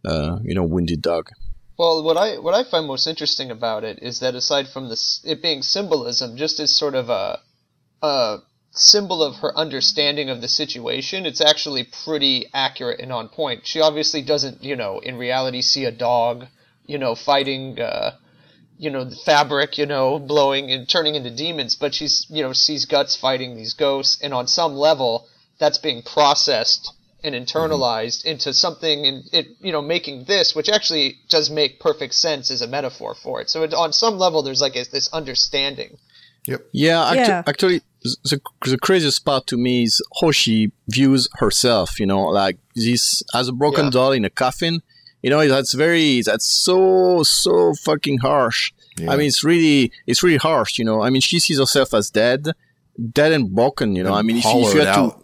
uh, 0.06 0.40
you 0.44 0.54
know, 0.54 0.64
wounded 0.64 1.02
dog. 1.02 1.30
Well, 1.78 2.04
what 2.04 2.16
I 2.16 2.38
what 2.38 2.54
I 2.54 2.64
find 2.70 2.86
most 2.86 3.08
interesting 3.08 3.50
about 3.50 3.84
it 3.84 4.04
is 4.04 4.20
that 4.20 4.36
aside 4.36 4.68
from 4.68 4.90
this 4.90 5.20
it 5.26 5.42
being 5.42 5.64
symbolism, 5.64 6.38
just 6.38 6.60
as 6.60 6.78
sort 6.78 6.94
of 6.94 7.10
a 7.10 7.40
a 8.04 8.38
symbol 8.72 9.22
of 9.24 9.36
her 9.38 9.56
understanding 9.58 10.30
of 10.30 10.42
the 10.42 10.48
situation, 10.48 11.26
it's 11.26 11.42
actually 11.42 11.84
pretty 11.84 12.46
accurate 12.54 13.00
and 13.00 13.12
on 13.12 13.28
point. 13.30 13.68
She 13.68 13.82
obviously 13.82 14.22
doesn't, 14.22 14.64
you 14.64 14.76
know, 14.76 15.00
in 15.00 15.18
reality 15.18 15.62
see 15.62 15.86
a 15.86 15.92
dog, 15.92 16.48
you 16.86 16.98
know, 16.98 17.16
fighting 17.16 17.80
uh 17.80 18.12
you 18.78 18.90
know, 18.90 19.04
the 19.04 19.16
fabric, 19.16 19.78
you 19.78 19.86
know, 19.86 20.18
blowing 20.18 20.72
and 20.72 20.90
turning 20.90 21.14
into 21.14 21.30
demons, 21.30 21.76
but 21.76 21.94
she's, 21.94 22.26
you 22.32 22.42
know, 22.42 22.52
sees 22.52 22.86
guts 22.86 23.16
fighting 23.16 23.56
these 23.56 23.74
ghosts, 23.74 24.20
and 24.24 24.34
on 24.34 24.48
some 24.48 24.74
level, 24.74 25.28
that's 25.60 25.78
being 25.78 26.02
processed 26.02 26.92
and 27.24 27.36
internalized 27.36 28.26
into 28.26 28.52
something, 28.52 29.06
and 29.06 29.24
it, 29.32 29.46
you 29.60 29.72
know, 29.72 29.84
making 29.84 30.24
this, 30.24 30.56
which 30.56 30.68
actually 30.68 31.20
does 31.30 31.52
make 31.52 31.80
perfect 31.80 32.16
sense 32.16 32.50
as 32.50 32.64
a 32.64 32.68
metaphor 32.68 33.14
for 33.14 33.40
it. 33.40 33.52
So 33.52 33.62
it, 33.62 33.72
on 33.72 33.94
some 33.94 34.18
level, 34.18 34.42
there's 34.42 34.62
like 34.62 34.76
a, 34.76 34.84
this 34.90 35.10
understanding. 35.14 36.00
yep 36.48 36.66
Yeah, 36.72 37.04
actu- 37.06 37.20
Yeah. 37.20 37.44
actually, 37.46 37.82
the, 38.04 38.42
the 38.66 38.78
craziest 38.78 39.24
part 39.26 39.48
to 39.48 39.58
me 39.58 39.84
is 39.84 40.02
how 40.22 40.32
she 40.32 40.72
views 40.90 41.28
herself, 41.40 42.00
you 42.00 42.06
know, 42.06 42.24
like 42.24 42.58
this 42.76 43.24
as 43.34 43.48
a 43.48 43.52
broken 43.54 43.86
Yeah. 43.86 43.92
doll 43.92 44.12
in 44.12 44.26
a 44.26 44.30
coffin. 44.30 44.82
You 45.22 45.30
know, 45.30 45.48
that's 45.48 45.74
very, 45.74 46.22
that's 46.24 46.46
so, 46.46 47.22
so 47.22 47.74
fucking 47.76 48.20
harsh. 48.20 48.72
Yeah. 48.98 49.12
I 49.12 49.18
mean, 49.18 49.28
it's 49.28 49.44
really, 49.44 49.92
it's 50.08 50.24
really 50.24 50.38
harsh, 50.38 50.80
you 50.80 50.86
know. 50.86 51.04
I 51.04 51.12
mean, 51.12 51.22
she 51.22 51.40
sees 51.40 51.60
herself 51.60 51.94
as 51.94 52.10
dead, 52.10 52.48
dead 53.14 53.32
and 53.32 53.54
broken, 53.54 53.96
you 53.96 54.04
know. 54.04 54.14
I 54.14 54.24
mean, 54.24 54.38
if, 54.38 54.46
if 54.48 54.74
you 54.74 54.82
had 54.82 54.96
to, 54.96 55.16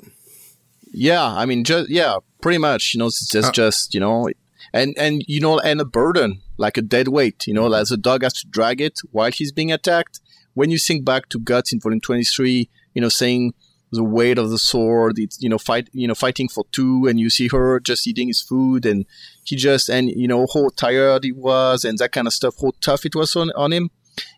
yeah, 0.94 1.26
I 1.26 1.46
mean, 1.46 1.63
just 1.63 1.90
yeah, 1.90 2.18
pretty 2.42 2.60
much. 2.60 2.94
You 2.94 3.00
know, 3.00 3.08
it's 3.08 3.28
just, 3.28 3.50
Uh, 3.50 3.52
just 3.52 3.94
you 3.94 4.00
know, 4.00 4.30
and 4.74 4.96
and 4.98 5.24
you 5.28 5.40
know, 5.40 5.60
and 5.60 5.82
a 5.82 5.86
burden 5.86 6.42
like 6.58 6.78
a 6.78 6.82
dead 6.82 7.08
weight. 7.08 7.46
You 7.48 7.54
know, 7.54 7.72
as 7.74 7.92
a 7.92 7.98
dog 7.98 8.24
has 8.24 8.34
to 8.34 8.48
drag 8.48 8.82
it 8.82 9.00
while 9.12 9.32
he's 9.32 9.52
being 9.52 9.72
attacked. 9.72 10.20
When 10.60 10.70
you 10.72 10.80
think 10.88 11.06
back 11.06 11.24
to 11.30 11.39
Guts 11.39 11.72
in 11.74 11.80
Volume 11.80 12.02
Twenty 12.02 12.24
Three, 12.24 12.70
you 12.93 13.02
know, 13.02 13.10
saying 13.10 13.54
the 13.91 14.04
weight 14.04 14.38
of 14.38 14.50
the 14.50 14.58
sword, 14.72 15.13
it's 15.17 15.38
you 15.41 15.50
know, 15.50 15.60
fight, 15.70 15.88
you 15.93 16.08
know, 16.08 16.15
fighting 16.15 16.50
for 16.50 16.65
two, 16.72 17.06
and 17.08 17.20
you 17.20 17.30
see 17.30 17.48
her 17.56 17.80
just 17.80 18.08
eating 18.08 18.28
his 18.28 18.41
food, 18.41 18.86
and 18.86 19.06
he 19.43 19.56
just 19.56 19.89
and 19.89 20.10
you 20.10 20.28
know 20.28 20.48
how 20.54 20.70
tired 20.76 21.24
he 21.24 21.32
was, 21.32 21.86
and 21.86 21.98
that 22.00 22.12
kind 22.12 22.28
of 22.28 22.34
stuff, 22.34 22.56
how 22.62 22.72
tough 22.82 23.06
it 23.06 23.15
was 23.15 23.36
on 23.36 23.52
on 23.56 23.72
him, 23.72 23.89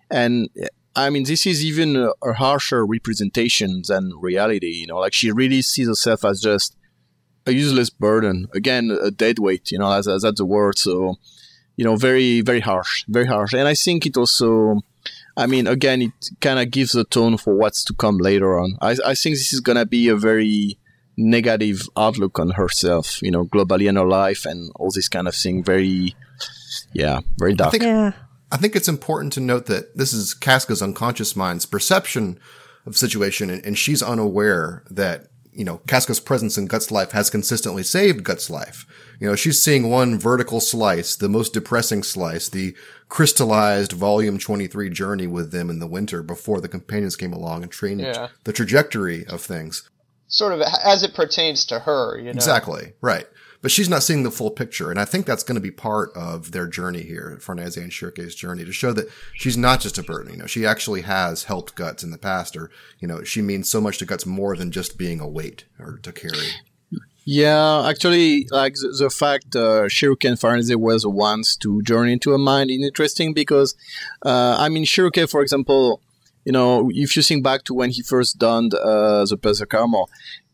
and. 0.10 0.50
I 0.96 1.10
mean, 1.12 1.24
this 1.24 1.46
is 1.46 1.64
even 1.64 1.96
a, 1.96 2.10
a 2.30 2.34
harsher 2.34 2.86
representation 2.86 3.84
than 3.88 4.12
reality. 4.20 4.74
You 4.82 4.88
know, 4.88 4.98
like 4.98 5.14
she 5.14 5.32
really 5.32 5.62
sees 5.62 5.88
herself 5.88 6.26
as 6.26 6.42
just 6.42 6.76
a 7.46 7.52
useless 7.54 7.90
burden. 7.92 8.48
Again, 8.54 8.86
a 9.02 9.12
dead 9.12 9.38
weight, 9.40 9.72
you 9.72 9.78
know, 9.78 9.92
as, 9.92 10.08
as 10.08 10.24
that's 10.24 10.40
the 10.40 10.46
word. 10.46 10.78
So, 10.78 11.16
you 11.78 11.86
know, 11.86 11.96
very, 11.96 12.42
very 12.42 12.60
harsh, 12.60 13.06
very 13.08 13.28
harsh. 13.28 13.54
And 13.54 13.68
I 13.68 13.76
think 13.76 14.08
it 14.08 14.18
also, 14.18 14.82
I 15.40 15.46
mean, 15.48 15.68
again, 15.68 16.02
it 16.02 16.12
kind 16.42 16.60
of 16.60 16.70
gives 16.70 16.94
a 16.96 17.04
tone 17.06 17.38
for 17.38 17.54
what's 17.56 17.84
to 17.86 17.94
come 17.94 18.18
later 18.18 18.60
on. 18.60 18.78
I, 18.82 18.92
I 19.06 19.16
think 19.16 19.36
this 19.36 19.54
is 19.54 19.62
going 19.62 19.78
to 19.78 19.86
be 19.86 20.10
a 20.10 20.16
very 20.16 20.78
negative 21.18 21.88
outlook 21.98 22.40
on 22.40 22.52
herself, 22.52 23.22
you 23.22 23.32
know, 23.32 23.46
globally 23.46 23.88
in 23.90 23.96
her 23.96 24.08
life 24.08 24.46
and 24.46 24.72
all 24.76 24.92
this 24.94 25.08
kind 25.10 25.28
of 25.28 25.36
thing. 25.36 25.64
Very, 25.64 26.16
yeah, 26.94 27.22
very 27.38 27.54
dark. 27.54 27.72
think- 27.72 27.84
Yeah. 27.84 28.12
I 28.52 28.58
think 28.58 28.76
it's 28.76 28.88
important 28.88 29.32
to 29.34 29.40
note 29.40 29.68
that 29.68 29.96
this 29.96 30.12
is 30.12 30.34
Casca's 30.34 30.82
unconscious 30.82 31.36
mind's 31.36 31.68
perception 31.68 32.40
of 32.86 32.94
the 32.94 32.98
situation, 32.98 33.50
and, 33.52 33.64
and 33.64 33.78
she's 33.78 34.02
unaware 34.02 34.84
that 34.90 35.28
you 35.60 35.66
know 35.66 35.82
Casca's 35.88 36.20
presence 36.22 36.58
in 36.58 36.66
Guts' 36.68 36.90
life 36.90 37.12
has 37.12 37.30
consistently 37.30 37.84
saved 37.84 38.24
Guts' 38.24 38.50
life. 38.50 38.86
You 39.20 39.28
know, 39.28 39.36
she's 39.36 39.62
seeing 39.62 39.90
one 39.90 40.18
vertical 40.18 40.62
slice, 40.62 41.18
the 41.18 41.28
most 41.28 41.52
depressing 41.54 42.02
slice, 42.04 42.48
the 42.48 42.74
crystallized 43.10 43.92
Volume 43.92 44.38
Twenty 44.40 44.68
Three 44.68 44.90
journey 44.90 45.28
with 45.28 45.52
them 45.52 45.70
in 45.70 45.80
the 45.80 45.88
winter 45.88 46.24
before 46.24 46.62
the 46.62 46.70
companions 46.70 47.18
came 47.18 47.34
along 47.34 47.64
and 47.64 47.72
changed 47.72 48.06
Yeah. 48.06 48.30
the 48.46 48.54
trajectory 48.54 49.26
of 49.28 49.42
things. 49.42 49.90
Sort 50.30 50.54
of 50.54 50.62
as 50.62 51.04
it 51.04 51.14
pertains 51.14 51.66
to 51.66 51.80
her, 51.80 52.18
you 52.18 52.26
know. 52.26 52.30
Exactly. 52.32 52.94
Right. 53.02 53.28
But 53.62 53.72
she's 53.72 53.90
not 53.90 54.04
seeing 54.04 54.24
the 54.24 54.32
full 54.32 54.52
picture. 54.52 54.90
And 54.90 55.00
I 55.00 55.06
think 55.06 55.26
that's 55.26 55.44
going 55.44 55.56
to 55.56 55.62
be 55.62 55.72
part 55.72 56.12
of 56.16 56.54
their 56.54 56.66
journey 56.66 57.04
here, 57.04 57.38
Farnese 57.42 57.76
and 57.76 57.92
Schierke's 57.92 58.34
journey, 58.34 58.64
to 58.64 58.72
show 58.72 58.94
that 58.94 59.10
she's 59.34 59.58
not 59.58 59.82
just 59.82 59.98
a 59.98 60.04
burden. 60.04 60.32
You 60.32 60.40
know, 60.40 60.46
she 60.46 60.66
actually 60.66 61.02
has 61.02 61.44
helped 61.44 61.76
Guts 61.76 62.02
in 62.02 62.12
the 62.12 62.18
past, 62.18 62.56
or, 62.56 62.72
you 63.00 63.08
know, 63.08 63.24
she 63.24 63.42
means 63.42 63.70
so 63.70 63.82
much 63.82 63.98
to 63.98 64.06
Guts 64.06 64.26
more 64.26 64.56
than 64.56 64.72
just 64.72 64.98
being 64.98 65.20
a 65.20 65.28
weight 65.28 65.66
or 65.78 65.98
to 66.04 66.14
carry. 66.14 66.48
Yeah, 67.26 67.86
actually, 67.88 68.48
like 68.50 68.74
the, 68.76 68.96
the 68.98 69.10
fact 69.10 69.56
uh, 69.56 69.88
and 70.28 70.40
Farnese 70.40 70.76
was 70.76 71.06
once 71.06 71.56
to 71.58 71.82
journey 71.84 72.14
into 72.14 72.34
a 72.34 72.38
mind 72.38 72.72
is 72.72 72.82
interesting 72.82 73.34
because, 73.34 73.76
uh, 74.26 74.56
I 74.58 74.70
mean, 74.70 74.86
Schierke, 74.86 75.30
for 75.30 75.42
example, 75.42 76.02
you 76.46 76.52
know, 76.52 76.90
if 76.92 77.16
you 77.16 77.22
think 77.22 77.44
back 77.44 77.66
to 77.66 77.74
when 77.74 77.92
he 77.92 78.02
first 78.02 78.40
donned 78.40 78.74
uh, 78.74 79.26
the 79.26 79.38
Berserk 79.38 79.74
armor, 79.74 80.06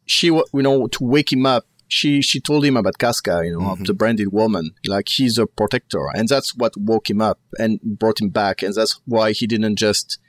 she, 0.06 0.28
you 0.28 0.44
know, 0.54 0.88
to 0.88 1.04
wake 1.04 1.32
him 1.32 1.46
up, 1.46 1.66
she 1.88 2.22
she 2.22 2.40
told 2.40 2.66
him 2.66 2.78
about 2.78 2.98
Casca, 2.98 3.42
you 3.44 3.58
know, 3.58 3.72
of 3.72 3.84
the 3.86 3.94
branded 3.94 4.32
woman, 4.32 4.72
like 4.88 5.10
he's 5.10 5.38
a 5.38 5.46
protector, 5.46 6.08
and 6.14 6.28
that's 6.28 6.56
what 6.56 6.76
woke 6.78 7.10
him 7.10 7.22
up 7.22 7.40
and 7.60 7.80
brought 7.82 8.22
him 8.22 8.30
back, 8.30 8.62
and 8.64 8.74
that's 8.74 9.00
why 9.06 9.32
he 9.32 9.48
didn't 9.48 9.78
just 9.78 10.20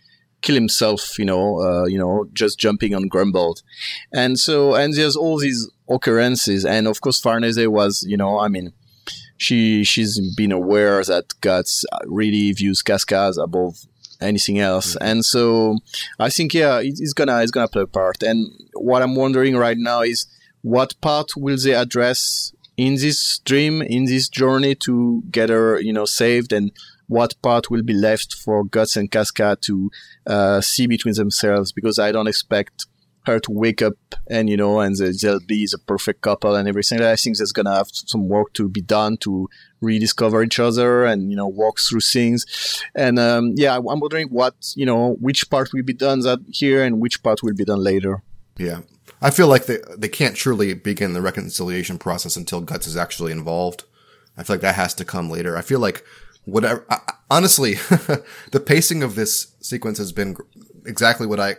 kill 0.42 0.54
himself, 0.54 1.18
you 1.18 1.24
know, 1.24 1.60
uh, 1.60 1.86
you 1.86 1.98
know, 1.98 2.28
just 2.32 2.58
jumping 2.58 2.94
on 2.94 3.08
Grunbeld. 3.08 3.62
And 4.12 4.38
so, 4.38 4.74
and 4.74 4.94
there's 4.94 5.16
all 5.16 5.38
these 5.38 5.70
occurrences. 5.88 6.64
And 6.64 6.86
of 6.86 7.00
course, 7.00 7.20
Farnese 7.20 7.66
was, 7.66 8.04
you 8.06 8.16
know, 8.16 8.38
I 8.38 8.48
mean, 8.48 8.72
she, 9.38 9.84
she's 9.84 10.20
been 10.36 10.52
aware 10.52 11.02
that 11.04 11.40
Guts 11.40 11.84
really 12.04 12.52
views 12.52 12.82
Cascas 12.82 13.42
above 13.42 13.76
anything 14.20 14.58
else. 14.58 14.96
And 14.96 15.24
so 15.24 15.78
I 16.18 16.30
think, 16.30 16.54
yeah, 16.54 16.80
it's 16.82 17.12
gonna, 17.12 17.42
it's 17.42 17.50
gonna 17.50 17.68
play 17.68 17.82
a 17.82 17.86
part. 17.86 18.22
And 18.22 18.50
what 18.74 19.02
I'm 19.02 19.14
wondering 19.14 19.56
right 19.56 19.76
now 19.76 20.02
is 20.02 20.26
what 20.66 21.00
part 21.00 21.36
will 21.36 21.56
they 21.56 21.74
address 21.74 22.52
in 22.76 22.96
this 22.96 23.38
dream, 23.44 23.82
in 23.82 24.06
this 24.06 24.28
journey 24.28 24.74
to 24.74 25.22
get 25.30 25.48
her, 25.48 25.80
you 25.80 25.92
know, 25.92 26.04
saved 26.04 26.52
and 26.52 26.72
what 27.06 27.40
part 27.40 27.70
will 27.70 27.84
be 27.84 27.92
left 27.92 28.34
for 28.34 28.64
Guts 28.64 28.96
and 28.96 29.08
Casca 29.08 29.56
to 29.60 29.90
uh, 30.26 30.60
see 30.60 30.88
between 30.88 31.14
themselves 31.14 31.70
because 31.70 32.00
I 32.00 32.10
don't 32.10 32.26
expect 32.26 32.86
her 33.26 33.38
to 33.38 33.52
wake 33.52 33.80
up 33.80 33.94
and 34.28 34.50
you 34.50 34.56
know 34.56 34.80
and 34.80 34.96
they'll 34.96 35.40
be 35.40 35.66
the 35.66 35.78
perfect 35.86 36.20
couple 36.22 36.56
and 36.56 36.68
everything. 36.68 37.00
I 37.00 37.14
think 37.14 37.36
there's 37.36 37.52
gonna 37.52 37.76
have 37.76 37.88
some 37.92 38.28
work 38.28 38.52
to 38.54 38.68
be 38.68 38.82
done 38.82 39.18
to 39.18 39.48
rediscover 39.80 40.42
each 40.42 40.58
other 40.58 41.04
and 41.04 41.30
you 41.30 41.36
know 41.36 41.46
walk 41.46 41.78
through 41.78 42.00
things. 42.00 42.44
And 42.92 43.20
um, 43.20 43.52
yeah, 43.54 43.76
I'm 43.76 44.00
wondering 44.00 44.28
what 44.30 44.54
you 44.74 44.86
know 44.86 45.16
which 45.20 45.48
part 45.48 45.72
will 45.72 45.84
be 45.84 45.94
done 45.94 46.20
that 46.20 46.40
here 46.48 46.82
and 46.82 47.00
which 47.00 47.22
part 47.22 47.44
will 47.44 47.54
be 47.54 47.64
done 47.64 47.82
later. 47.84 48.24
Yeah. 48.58 48.80
I 49.20 49.30
feel 49.30 49.48
like 49.48 49.66
they, 49.66 49.78
they 49.96 50.08
can't 50.08 50.36
truly 50.36 50.74
begin 50.74 51.12
the 51.12 51.22
reconciliation 51.22 51.98
process 51.98 52.36
until 52.36 52.60
Guts 52.60 52.86
is 52.86 52.96
actually 52.96 53.32
involved. 53.32 53.84
I 54.36 54.42
feel 54.42 54.54
like 54.54 54.62
that 54.62 54.74
has 54.74 54.94
to 54.94 55.04
come 55.04 55.30
later. 55.30 55.56
I 55.56 55.62
feel 55.62 55.80
like 55.80 56.04
whatever, 56.44 56.84
I, 56.90 56.98
honestly, 57.30 57.74
the 58.52 58.62
pacing 58.64 59.02
of 59.02 59.14
this 59.14 59.54
sequence 59.60 59.98
has 59.98 60.12
been 60.12 60.36
exactly 60.84 61.26
what 61.26 61.40
I 61.40 61.56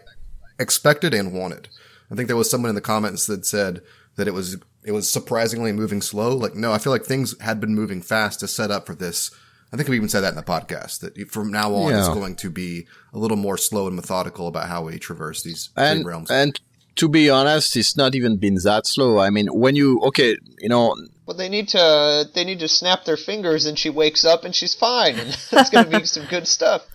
expected 0.60 1.14
and 1.14 1.34
wanted. 1.34 1.68
I 2.12 2.16
think 2.16 2.28
there 2.28 2.38
was 2.38 2.50
someone 2.50 2.70
in 2.70 2.76
the 2.76 2.82
comments 2.82 3.26
that 3.28 3.46
said 3.46 3.82
that 4.16 4.28
it 4.28 4.34
was, 4.34 4.58
it 4.84 4.92
was 4.92 5.10
surprisingly 5.10 5.72
moving 5.72 6.02
slow. 6.02 6.36
Like, 6.36 6.56
no, 6.56 6.72
I 6.72 6.78
feel 6.78 6.94
like 6.94 7.04
things 7.04 7.40
had 7.42 7.60
been 7.60 7.76
moving 7.76 8.02
fast 8.02 8.40
to 8.40 8.48
set 8.48 8.72
up 8.72 8.86
for 8.86 8.96
this. 8.96 9.32
I 9.74 9.76
think 9.76 9.90
we 9.90 9.98
even 9.98 10.08
said 10.08 10.22
that 10.22 10.30
in 10.30 10.36
the 10.36 10.44
podcast 10.44 11.02
that 11.02 11.30
from 11.30 11.52
now 11.52 11.74
on 11.76 11.94
it's 11.94 12.08
going 12.08 12.38
to 12.38 12.50
be 12.50 12.88
a 13.14 13.18
little 13.18 13.36
more 13.36 13.58
slow 13.58 13.88
and 13.88 13.96
methodical 13.98 14.48
about 14.48 14.70
how 14.70 14.84
we 14.84 14.98
traverse 14.98 15.44
these 15.44 15.72
and 15.76 16.06
realms. 16.06 16.32
and 16.32 16.58
to 16.98 17.08
be 17.08 17.30
honest, 17.30 17.76
it's 17.76 17.96
not 17.96 18.16
even 18.16 18.38
been 18.38 18.56
that 18.64 18.86
slow. 18.86 19.20
I 19.20 19.30
mean, 19.30 19.48
when 19.48 19.76
you 19.76 20.00
okay, 20.08 20.38
you 20.60 20.70
know, 20.70 20.96
Well, 21.26 21.38
they 21.38 21.50
need 21.50 21.70
to 21.70 22.30
they 22.34 22.44
need 22.44 22.60
to 22.60 22.68
snap 22.68 23.06
their 23.06 23.18
fingers, 23.18 23.66
and 23.66 23.78
she 23.78 23.90
wakes 23.90 24.26
up 24.26 24.44
and 24.44 24.54
she's 24.54 24.76
fine, 24.76 25.18
and 25.18 25.38
that's 25.52 25.70
gonna 25.70 26.00
be 26.00 26.06
some 26.06 26.26
good 26.26 26.48
stuff. 26.48 26.86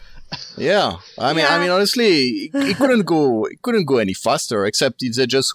Yeah, 0.57 0.97
I 1.19 1.35
mean, 1.35 1.45
I 1.49 1.59
mean, 1.59 1.71
honestly, 1.71 2.51
it, 2.53 2.55
it 2.55 2.77
couldn't 2.77 3.03
go, 3.03 3.45
it 3.45 3.61
couldn't 3.62 3.85
go 3.85 3.99
any 3.99 4.15
faster. 4.15 4.65
Except 4.65 5.03
if 5.03 5.17
they 5.17 5.27
just 5.27 5.55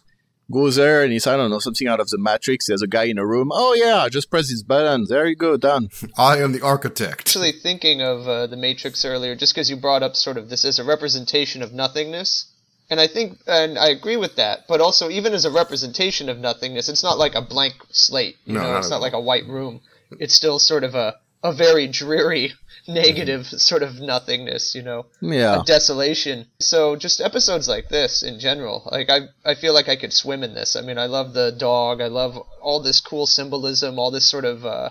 go 0.51 0.69
there 0.69 1.03
and 1.03 1.11
it's, 1.11 1.27
I 1.27 1.35
don't 1.35 1.49
know, 1.49 1.59
something 1.59 1.87
out 1.87 1.99
of 1.99 2.09
the 2.09 2.17
Matrix. 2.17 2.67
There's 2.67 2.81
a 2.81 2.87
guy 2.87 3.05
in 3.05 3.17
a 3.17 3.25
room. 3.25 3.49
Oh 3.51 3.73
yeah, 3.73 4.07
just 4.09 4.29
press 4.29 4.49
this 4.49 4.63
button. 4.63 5.05
There 5.09 5.25
you 5.25 5.35
go, 5.35 5.57
done. 5.57 5.89
I 6.17 6.37
am 6.37 6.51
the 6.51 6.61
architect. 6.61 7.21
Actually, 7.21 7.53
thinking 7.53 8.01
of 8.01 8.27
uh, 8.27 8.47
the 8.47 8.57
Matrix 8.57 9.03
earlier, 9.03 9.35
just 9.35 9.53
because 9.53 9.69
you 9.69 9.75
brought 9.77 10.03
up 10.03 10.15
sort 10.15 10.37
of 10.37 10.49
this 10.49 10.63
as 10.63 10.79
a 10.79 10.83
representation 10.83 11.61
of 11.61 11.73
nothingness, 11.73 12.45
and 12.89 12.99
I 12.99 13.07
think, 13.07 13.39
and 13.47 13.77
I 13.77 13.89
agree 13.89 14.17
with 14.17 14.35
that. 14.35 14.65
But 14.67 14.81
also, 14.81 15.09
even 15.09 15.33
as 15.33 15.45
a 15.45 15.51
representation 15.51 16.29
of 16.29 16.37
nothingness, 16.39 16.89
it's 16.89 17.03
not 17.03 17.17
like 17.17 17.35
a 17.35 17.41
blank 17.41 17.75
slate. 17.91 18.37
You 18.45 18.53
No, 18.53 18.61
know, 18.61 18.71
not 18.73 18.79
it's 18.79 18.89
not 18.89 19.01
like 19.01 19.13
a 19.13 19.19
white 19.19 19.47
room. 19.47 19.81
It's 20.19 20.33
still 20.35 20.59
sort 20.59 20.83
of 20.83 20.95
a 20.95 21.15
a 21.43 21.53
very 21.53 21.87
dreary, 21.87 22.53
negative 22.87 23.45
sort 23.47 23.83
of 23.83 23.99
nothingness. 23.99 24.73
You 24.73 24.83
know. 24.83 25.05
Yeah, 25.21 25.61
a 25.61 25.63
desolation. 25.63 26.47
So 26.59 26.95
just 26.95 27.21
episodes 27.21 27.67
like 27.67 27.89
this 27.89 28.23
in 28.23 28.39
general, 28.39 28.87
like 28.91 29.09
I 29.09 29.27
I 29.45 29.55
feel 29.55 29.73
like 29.73 29.89
I 29.89 29.95
could 29.97 30.13
swim 30.13 30.43
in 30.43 30.53
this. 30.53 30.75
I 30.75 30.81
mean, 30.81 30.97
I 30.97 31.05
love 31.07 31.33
the 31.33 31.51
dog. 31.51 32.01
I 32.01 32.07
love 32.07 32.37
all 32.61 32.81
this 32.81 33.01
cool 33.01 33.27
symbolism, 33.27 33.99
all 33.99 34.11
this 34.11 34.29
sort 34.29 34.45
of 34.45 34.65
uh, 34.65 34.89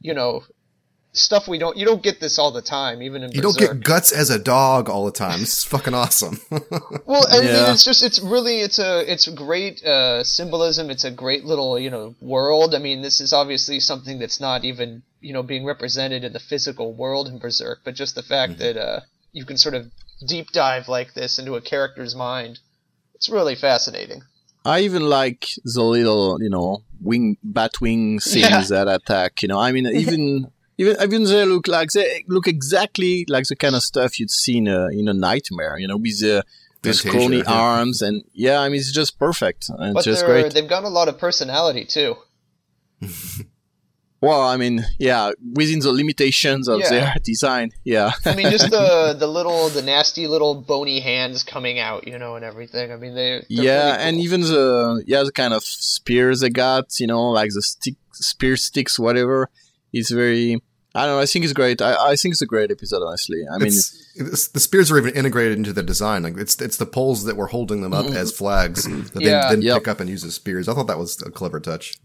you 0.00 0.14
know, 0.14 0.44
stuff 1.14 1.46
we 1.48 1.58
don't 1.58 1.76
you 1.76 1.86
don't 1.86 2.02
get 2.02 2.20
this 2.20 2.38
all 2.38 2.50
the 2.50 2.60
time, 2.60 3.00
even 3.02 3.22
in 3.22 3.30
Berserk. 3.30 3.36
You 3.36 3.42
don't 3.42 3.58
get 3.58 3.84
guts 3.84 4.12
as 4.12 4.30
a 4.30 4.38
dog 4.38 4.90
all 4.90 5.04
the 5.04 5.12
time. 5.12 5.40
This 5.40 5.58
is 5.58 5.64
fucking 5.64 5.94
awesome. 5.94 6.40
Well, 7.06 7.26
I 7.30 7.40
mean, 7.40 7.72
it's 7.72 7.84
just 7.84 8.02
it's 8.02 8.20
really 8.20 8.60
it's 8.60 8.78
a 8.78 9.10
it's 9.10 9.28
great 9.28 9.84
uh, 9.84 10.24
symbolism. 10.24 10.90
It's 10.90 11.04
a 11.04 11.10
great 11.10 11.44
little 11.44 11.78
you 11.78 11.90
know 11.90 12.14
world. 12.20 12.74
I 12.74 12.78
mean, 12.78 13.02
this 13.02 13.20
is 13.20 13.32
obviously 13.32 13.78
something 13.80 14.18
that's 14.18 14.40
not 14.40 14.64
even 14.64 15.02
you 15.20 15.32
know 15.32 15.42
being 15.42 15.64
represented 15.64 16.24
in 16.24 16.32
the 16.32 16.40
physical 16.40 16.92
world 16.92 17.28
in 17.28 17.38
Berserk, 17.38 17.80
but 17.84 17.94
just 17.94 18.14
the 18.14 18.22
fact 18.22 18.58
that 18.58 18.76
uh, 18.76 19.00
you 19.32 19.44
can 19.44 19.56
sort 19.56 19.74
of 19.74 19.90
deep 20.26 20.50
dive 20.52 20.88
like 20.88 21.14
this 21.14 21.38
into 21.38 21.54
a 21.54 21.60
character's 21.60 22.14
mind. 22.14 22.58
It's 23.14 23.28
really 23.28 23.54
fascinating. 23.54 24.22
I 24.64 24.80
even 24.80 25.02
like 25.02 25.46
the 25.62 25.82
little, 25.82 26.42
you 26.42 26.48
know, 26.48 26.82
wing 27.00 27.36
bat 27.42 27.80
wing 27.80 28.18
things 28.18 28.70
that 28.70 28.88
attack. 28.88 29.42
You 29.42 29.48
know, 29.48 29.60
I 29.60 29.72
mean, 29.72 29.86
even 29.94 30.50
even 30.78 30.96
even 31.02 31.24
they 31.24 31.44
look 31.44 31.68
like 31.68 31.90
they 31.90 32.24
look 32.28 32.46
exactly 32.46 33.24
like 33.28 33.46
the 33.46 33.56
kind 33.56 33.74
of 33.74 33.82
stuff 33.82 34.18
you'd 34.18 34.30
see 34.30 34.58
in 34.58 34.68
a 34.68 34.88
in 34.88 35.08
a 35.08 35.14
nightmare. 35.14 35.78
You 35.78 35.88
know, 35.88 35.96
with 35.96 36.20
the 36.20 36.44
the 36.82 36.92
Fantasia, 36.92 37.08
scrawny 37.08 37.36
yeah. 37.38 37.44
arms, 37.46 38.02
and 38.02 38.24
yeah, 38.32 38.60
I 38.60 38.68
mean 38.68 38.80
it's 38.80 38.92
just 38.92 39.18
perfect. 39.18 39.68
It's 39.70 39.94
But 39.94 40.04
just 40.04 40.26
they're, 40.26 40.42
great. 40.42 40.54
they've 40.54 40.68
got 40.68 40.84
a 40.84 40.88
lot 40.88 41.08
of 41.08 41.18
personality 41.18 41.84
too. 41.84 42.16
Well, 44.20 44.40
I 44.40 44.56
mean, 44.56 44.86
yeah, 44.98 45.32
within 45.52 45.80
the 45.80 45.92
limitations 45.92 46.66
of 46.66 46.80
Yeah. 46.80 46.88
their 46.88 47.14
design, 47.22 47.72
yeah. 47.84 48.12
I 48.24 48.34
mean, 48.34 48.50
just 48.50 48.70
the 48.70 49.14
the 49.18 49.26
little, 49.26 49.68
the 49.68 49.82
nasty 49.82 50.26
little 50.26 50.54
bony 50.54 51.00
hands 51.00 51.42
coming 51.42 51.78
out, 51.78 52.08
you 52.08 52.18
know, 52.18 52.34
and 52.34 52.42
everything. 52.42 52.90
I 52.90 52.96
mean, 52.96 53.14
they. 53.14 53.44
they're 53.50 53.64
yeah, 53.66 53.96
and 54.00 54.16
even 54.16 54.40
the 54.40 55.04
yeah 55.06 55.24
the 55.24 55.30
kind 55.32 55.52
of 55.52 55.62
spears 55.62 56.40
they 56.40 56.48
got, 56.48 56.98
you 56.98 57.06
know, 57.06 57.28
like 57.32 57.50
the 57.52 57.60
stick 57.60 57.96
spear 58.12 58.56
sticks, 58.56 58.98
whatever, 58.98 59.50
is 59.94 60.10
very. 60.10 60.60
I 60.96 61.06
don't 61.06 61.16
know. 61.16 61.20
I 61.20 61.26
think 61.26 61.44
it's 61.44 61.52
great. 61.52 61.82
I, 61.82 62.10
I 62.12 62.14
think 62.16 62.34
it's 62.34 62.42
a 62.42 62.46
great 62.46 62.70
episode. 62.70 63.02
Honestly, 63.02 63.42
I 63.52 63.58
mean, 63.58 63.66
it's, 63.68 64.12
it's- 64.16 64.46
the 64.48 64.60
spears 64.60 64.90
are 64.92 64.98
even 64.98 65.12
integrated 65.14 65.56
into 65.58 65.72
the 65.72 65.82
design. 65.82 66.22
Like 66.22 66.36
it's 66.36 66.60
it's 66.60 66.76
the 66.76 66.86
poles 66.86 67.24
that 67.24 67.36
were 67.36 67.48
holding 67.48 67.80
them 67.82 67.92
up 67.92 68.06
as 68.06 68.30
flags 68.30 68.84
that 68.84 69.20
Yeah. 69.22 69.48
they 69.48 69.54
then 69.56 69.62
Yep. 69.62 69.78
pick 69.78 69.88
up 69.88 70.00
and 70.00 70.08
use 70.08 70.22
as 70.24 70.34
spears. 70.34 70.68
I 70.68 70.74
thought 70.74 70.86
that 70.86 70.98
was 70.98 71.20
a 71.22 71.30
clever 71.32 71.58
touch. 71.58 71.96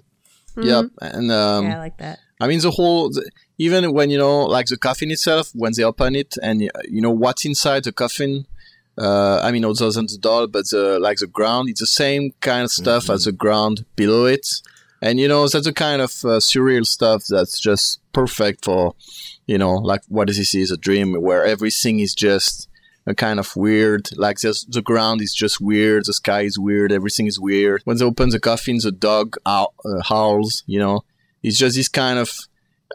yep, 0.58 0.86
and 1.02 1.32
um, 1.32 1.66
yeah, 1.66 1.76
I 1.76 1.80
like 1.80 1.98
that. 2.00 2.20
I 2.42 2.48
mean, 2.48 2.60
the 2.62 2.72
whole, 2.72 3.10
the, 3.12 3.30
even 3.58 3.94
when, 3.94 4.10
you 4.10 4.18
know, 4.18 4.46
like 4.46 4.66
the 4.68 4.78
coffin 4.78 5.12
itself, 5.12 5.52
when 5.54 5.74
they 5.76 5.84
open 5.84 6.16
it 6.16 6.36
and, 6.42 6.62
you 6.62 7.02
know, 7.02 7.12
what's 7.12 7.46
inside 7.46 7.84
the 7.84 7.92
coffin, 7.92 8.46
uh, 8.98 9.40
I 9.44 9.52
mean, 9.52 9.64
other 9.66 9.92
than 9.92 10.06
the 10.08 10.18
doll, 10.18 10.48
but 10.48 10.70
the, 10.70 11.00
like 11.00 11.18
the 11.18 11.28
ground, 11.28 11.70
it's 11.70 11.82
the 11.82 11.86
same 11.88 12.32
kind 12.42 12.64
of 12.64 12.72
stuff 12.72 13.10
as 13.10 13.26
the 13.26 13.32
ground 13.34 13.86
below 13.98 14.26
it. 14.26 14.48
And, 15.02 15.20
you 15.20 15.28
know, 15.28 15.48
that's 15.48 15.66
the 15.66 15.74
kind 15.74 16.02
of 16.02 16.12
uh, 16.24 16.40
surreal 16.40 16.86
stuff 16.86 17.26
that's 17.30 17.60
just 17.60 18.02
perfect 18.12 18.66
for, 18.66 18.96
you 19.48 19.58
know, 19.58 19.76
like 19.76 20.02
what 20.08 20.28
this 20.28 20.54
is 20.54 20.72
a 20.72 20.78
dream 20.78 21.14
where 21.14 21.46
everything 21.46 22.00
is 22.00 22.14
just 22.14 22.68
a 23.08 23.16
kind 23.16 23.40
of 23.40 23.56
weird, 23.56 24.10
like 24.18 24.40
there's, 24.40 24.66
the 24.66 24.82
ground 24.82 25.22
is 25.22 25.34
just 25.34 25.62
weird, 25.62 26.06
the 26.06 26.14
sky 26.14 26.42
is 26.42 26.60
weird, 26.60 26.92
everything 26.92 27.28
is 27.28 27.40
weird. 27.40 27.82
When 27.86 27.98
they 27.98 28.06
open 28.06 28.30
the 28.30 28.40
coffin, 28.40 28.78
the 28.82 28.92
dog 28.92 29.38
howl, 29.46 29.74
uh, 29.86 30.04
howls, 30.04 30.64
you 30.68 30.80
know, 30.80 31.04
it's 31.42 31.58
just 31.58 31.76
this 31.76 31.88
kind 31.88 32.20
of 32.20 32.32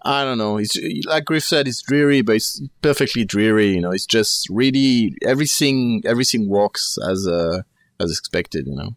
I 0.05 0.25
don't 0.25 0.39
know. 0.39 0.59
It's 0.59 0.77
like 1.07 1.25
Griff 1.25 1.45
said, 1.45 1.67
it's 1.67 1.81
dreary, 1.81 2.21
but 2.21 2.37
it's 2.37 2.61
perfectly 2.83 3.25
dreary. 3.25 3.69
You 3.69 3.81
know, 3.81 3.91
it's 3.91 4.07
just 4.07 4.49
really 4.51 5.17
everything. 5.23 6.03
Everything 6.05 6.49
works 6.49 6.99
as 7.09 7.27
uh, 7.27 7.63
as 7.99 8.11
expected. 8.11 8.67
You 8.67 8.77
know. 8.77 8.95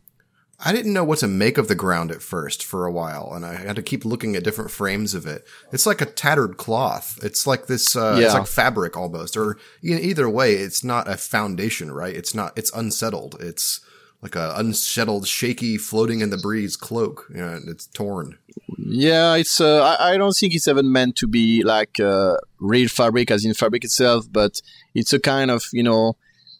I 0.60 0.74
didn't 0.74 0.94
know 0.94 1.04
what 1.04 1.20
to 1.20 1.28
make 1.28 1.60
of 1.60 1.68
the 1.68 1.76
ground 1.76 2.10
at 2.12 2.24
first 2.24 2.64
for 2.64 2.86
a 2.88 2.92
while, 2.92 3.32
and 3.36 3.46
I 3.46 3.54
had 3.56 3.76
to 3.76 3.84
keep 3.84 4.04
looking 4.04 4.36
at 4.36 4.44
different 4.44 4.72
frames 4.72 5.14
of 5.14 5.28
it. 5.28 5.46
It's 5.72 5.86
like 5.86 6.02
a 6.02 6.06
tattered 6.06 6.58
cloth. 6.58 7.20
It's 7.22 7.46
like 7.46 7.68
this. 7.68 7.96
Uh, 7.96 8.18
It's 8.26 8.34
like 8.34 8.48
fabric 8.48 8.98
almost, 8.98 9.38
or 9.38 9.58
e- 9.84 9.94
either 10.02 10.28
way, 10.28 10.54
it's 10.54 10.84
not 10.84 11.08
a 11.08 11.16
foundation, 11.18 11.92
right? 11.92 12.16
It's 12.16 12.34
not. 12.34 12.58
It's 12.58 12.72
unsettled. 12.74 13.36
It's 13.40 13.82
like 14.24 14.36
a 14.36 14.54
unsettled, 14.58 15.28
shaky, 15.28 15.78
floating 15.78 16.22
in 16.22 16.32
the 16.32 16.38
breeze 16.40 16.76
cloak. 16.76 17.28
You 17.30 17.38
know, 17.38 17.50
and 17.54 17.70
it's 17.70 17.86
torn. 17.86 18.40
Yeah, 18.80 19.36
it's. 19.36 19.62
Uh, 19.62 19.84
I, 20.00 20.14
I 20.14 20.18
don't 20.18 20.36
think 20.36 20.56
it's 20.56 20.68
even 20.68 20.92
meant 20.92 21.18
to 21.18 21.28
be 21.28 21.62
like 21.64 22.00
uh, 22.00 22.38
real 22.60 22.88
fabric, 22.88 23.30
as 23.30 23.46
in 23.46 23.54
fabric 23.54 23.84
itself, 23.84 24.26
but 24.32 24.60
it's 24.96 25.14
a 25.14 25.20
kind 25.20 25.52
of 25.52 25.66
you 25.72 25.84
know 25.84 26.16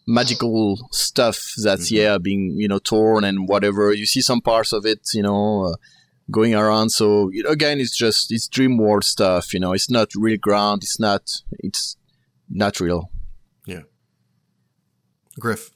magical 0.08 0.88
stuff 0.90 1.38
that's 1.62 1.90
yeah 1.92 2.18
being 2.18 2.54
you 2.56 2.66
know 2.66 2.78
torn 2.78 3.24
and 3.24 3.48
whatever. 3.48 3.92
You 3.92 4.06
see 4.06 4.22
some 4.22 4.40
parts 4.40 4.72
of 4.72 4.86
it, 4.86 5.00
you 5.14 5.22
know. 5.22 5.66
Uh, 5.66 5.76
going 6.30 6.54
around 6.54 6.90
so 6.90 7.30
you 7.30 7.42
know, 7.42 7.48
again 7.48 7.80
it's 7.80 7.96
just 7.96 8.30
it's 8.30 8.46
dream 8.48 8.76
world 8.76 9.02
stuff 9.02 9.54
you 9.54 9.58
know 9.58 9.72
it's 9.72 9.88
not 9.88 10.10
real 10.14 10.36
ground 10.36 10.82
it's 10.82 11.00
not 11.00 11.22
it's 11.60 11.96
not 12.50 12.80
real 12.80 13.10
yeah 13.64 13.80
Griff. 15.38 15.70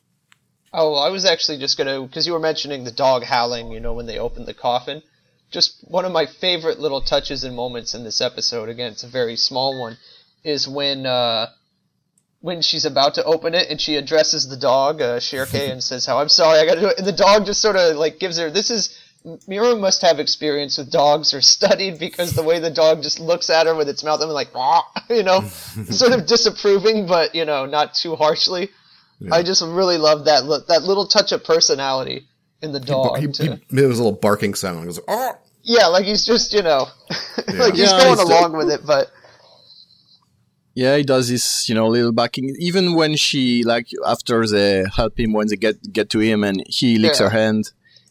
Oh, 0.72 0.94
I 0.94 1.10
was 1.10 1.24
actually 1.24 1.58
just 1.58 1.76
gonna 1.76 2.00
because 2.02 2.26
you 2.26 2.32
were 2.32 2.40
mentioning 2.40 2.84
the 2.84 2.90
dog 2.90 3.24
howling, 3.24 3.72
you 3.72 3.80
know, 3.80 3.92
when 3.92 4.06
they 4.06 4.18
opened 4.18 4.46
the 4.46 4.54
coffin. 4.54 5.02
Just 5.50 5.76
one 5.82 6.06
of 6.06 6.12
my 6.12 6.24
favorite 6.24 6.80
little 6.80 7.02
touches 7.02 7.44
and 7.44 7.54
moments 7.54 7.94
in 7.94 8.04
this 8.04 8.22
episode. 8.22 8.70
Again, 8.70 8.92
it's 8.92 9.04
a 9.04 9.08
very 9.08 9.36
small 9.36 9.78
one. 9.78 9.98
Is 10.44 10.66
when 10.66 11.06
uh, 11.06 11.48
when 12.42 12.60
she's 12.60 12.84
about 12.84 13.14
to 13.14 13.24
open 13.24 13.54
it 13.54 13.70
and 13.70 13.80
she 13.80 13.96
addresses 13.96 14.48
the 14.48 14.56
dog, 14.56 15.00
uh, 15.00 15.18
Schierke, 15.20 15.70
and 15.70 15.82
says, 15.82 16.04
"How 16.04 16.18
I'm 16.18 16.28
sorry, 16.28 16.58
I 16.58 16.66
got 16.66 16.74
to 16.74 16.80
do 16.80 16.88
it." 16.88 16.98
And 16.98 17.06
the 17.06 17.12
dog 17.12 17.46
just 17.46 17.62
sort 17.62 17.76
of 17.76 17.96
like 17.96 18.18
gives 18.18 18.36
her. 18.38 18.50
This 18.50 18.70
is 18.70 18.98
Miura 19.46 19.76
must 19.76 20.02
have 20.02 20.18
experience 20.18 20.76
with 20.78 20.90
dogs 20.90 21.32
or 21.32 21.40
studied 21.40 21.98
because 22.00 22.32
the 22.34 22.42
way 22.42 22.58
the 22.58 22.70
dog 22.70 23.02
just 23.02 23.20
looks 23.20 23.48
at 23.50 23.66
her 23.66 23.74
with 23.74 23.88
its 23.88 24.02
mouth, 24.04 24.20
I'm 24.20 24.28
like, 24.30 24.52
"Rah," 24.54 24.82
you 25.08 25.22
know, 25.22 25.40
sort 25.90 26.12
of 26.12 26.26
disapproving, 26.26 27.06
but 27.06 27.34
you 27.34 27.44
know, 27.44 27.64
not 27.66 27.94
too 27.94 28.16
harshly. 28.16 28.68
I 29.30 29.44
just 29.44 29.62
really 29.62 29.98
love 29.98 30.24
that 30.24 30.44
li- 30.46 30.64
that 30.66 30.82
little 30.82 31.06
touch 31.06 31.30
of 31.30 31.44
personality 31.44 32.26
in 32.60 32.72
the 32.72 32.80
dog. 32.80 33.18
he, 33.18 33.28
to- 33.28 33.42
he 33.44 33.50
made 33.70 33.84
his 33.84 33.98
little 34.00 34.10
barking 34.10 34.54
sound. 34.54 34.80
He 34.80 34.84
goes, 34.86 34.98
"Oh!" 35.06 35.38
yeah, 35.62 35.86
like 35.86 36.04
he's 36.04 36.26
just 36.26 36.52
you 36.52 36.62
know, 36.62 36.88
like 37.54 37.74
he's 37.74 37.82
Yeah, 37.92 37.98
going 37.98 38.18
he's 38.18 38.28
along 38.28 38.56
with 38.56 38.68
it, 38.70 38.80
but 38.84 39.12
Yeah, 40.74 40.96
he 40.96 41.02
does 41.02 41.28
this, 41.28 41.68
you 41.68 41.74
know, 41.74 41.86
little 41.88 42.12
backing. 42.12 42.54
Even 42.58 42.94
when 42.94 43.14
she, 43.16 43.62
like, 43.62 43.88
after 44.06 44.46
they 44.46 44.84
help 44.96 45.18
him, 45.20 45.32
when 45.32 45.48
they 45.48 45.56
get 45.56 45.76
get 45.92 46.08
to 46.10 46.18
him, 46.20 46.42
and 46.44 46.62
he 46.66 46.98
licks 46.98 47.20
Yeah. 47.20 47.28
her 47.28 47.30
hand, 47.30 47.70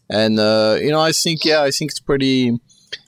and 0.10 0.40
uh, 0.40 0.78
you 0.80 0.92
know, 0.92 1.00
I 1.02 1.12
think, 1.12 1.44
yeah, 1.44 1.64
I 1.64 1.72
think 1.72 1.92
it's 1.92 2.00
pretty. 2.00 2.60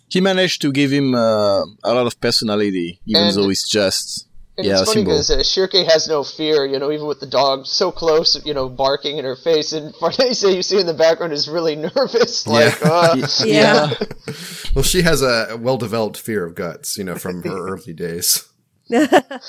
He 0.09 0.21
managed 0.21 0.61
to 0.61 0.71
give 0.71 0.91
him 0.91 1.13
uh, 1.15 1.61
a 1.83 1.93
lot 1.93 2.05
of 2.07 2.19
personality, 2.19 2.99
even 3.05 3.23
And- 3.23 3.35
though 3.35 3.49
it's 3.49 3.67
just 3.69 4.27
and 4.57 4.67
yeah, 4.67 4.81
it's 4.81 4.93
funny 4.93 5.03
because 5.03 5.31
uh, 5.31 5.37
Schierke 5.37 5.83
has 5.91 6.07
no 6.07 6.23
fear, 6.23 6.65
you 6.67 6.77
know, 6.77 6.91
even 6.91 7.07
with 7.07 7.19
the 7.19 7.25
dog 7.25 7.65
so 7.65 7.91
close, 7.91 8.39
you 8.45 8.53
know, 8.53 8.69
barking 8.69 9.17
in 9.17 9.25
her 9.25 9.35
face, 9.35 9.73
and 9.73 9.95
Farnese, 9.99 10.43
you 10.43 10.61
see 10.61 10.79
in 10.79 10.85
the 10.85 10.93
background, 10.93 11.33
is 11.33 11.49
really 11.49 11.75
nervous, 11.95 12.45
like, 12.47 12.77
uh, 12.85 13.15
Yeah. 13.45 13.93
Well, 14.75 14.83
she 14.83 15.01
has 15.01 15.21
a 15.23 15.57
well-developed 15.59 16.17
fear 16.17 16.45
of 16.45 16.53
guts, 16.55 16.97
you 16.97 17.03
know, 17.03 17.15
from 17.15 17.41
her 17.43 17.67
early 17.69 17.93
days. 17.93 18.45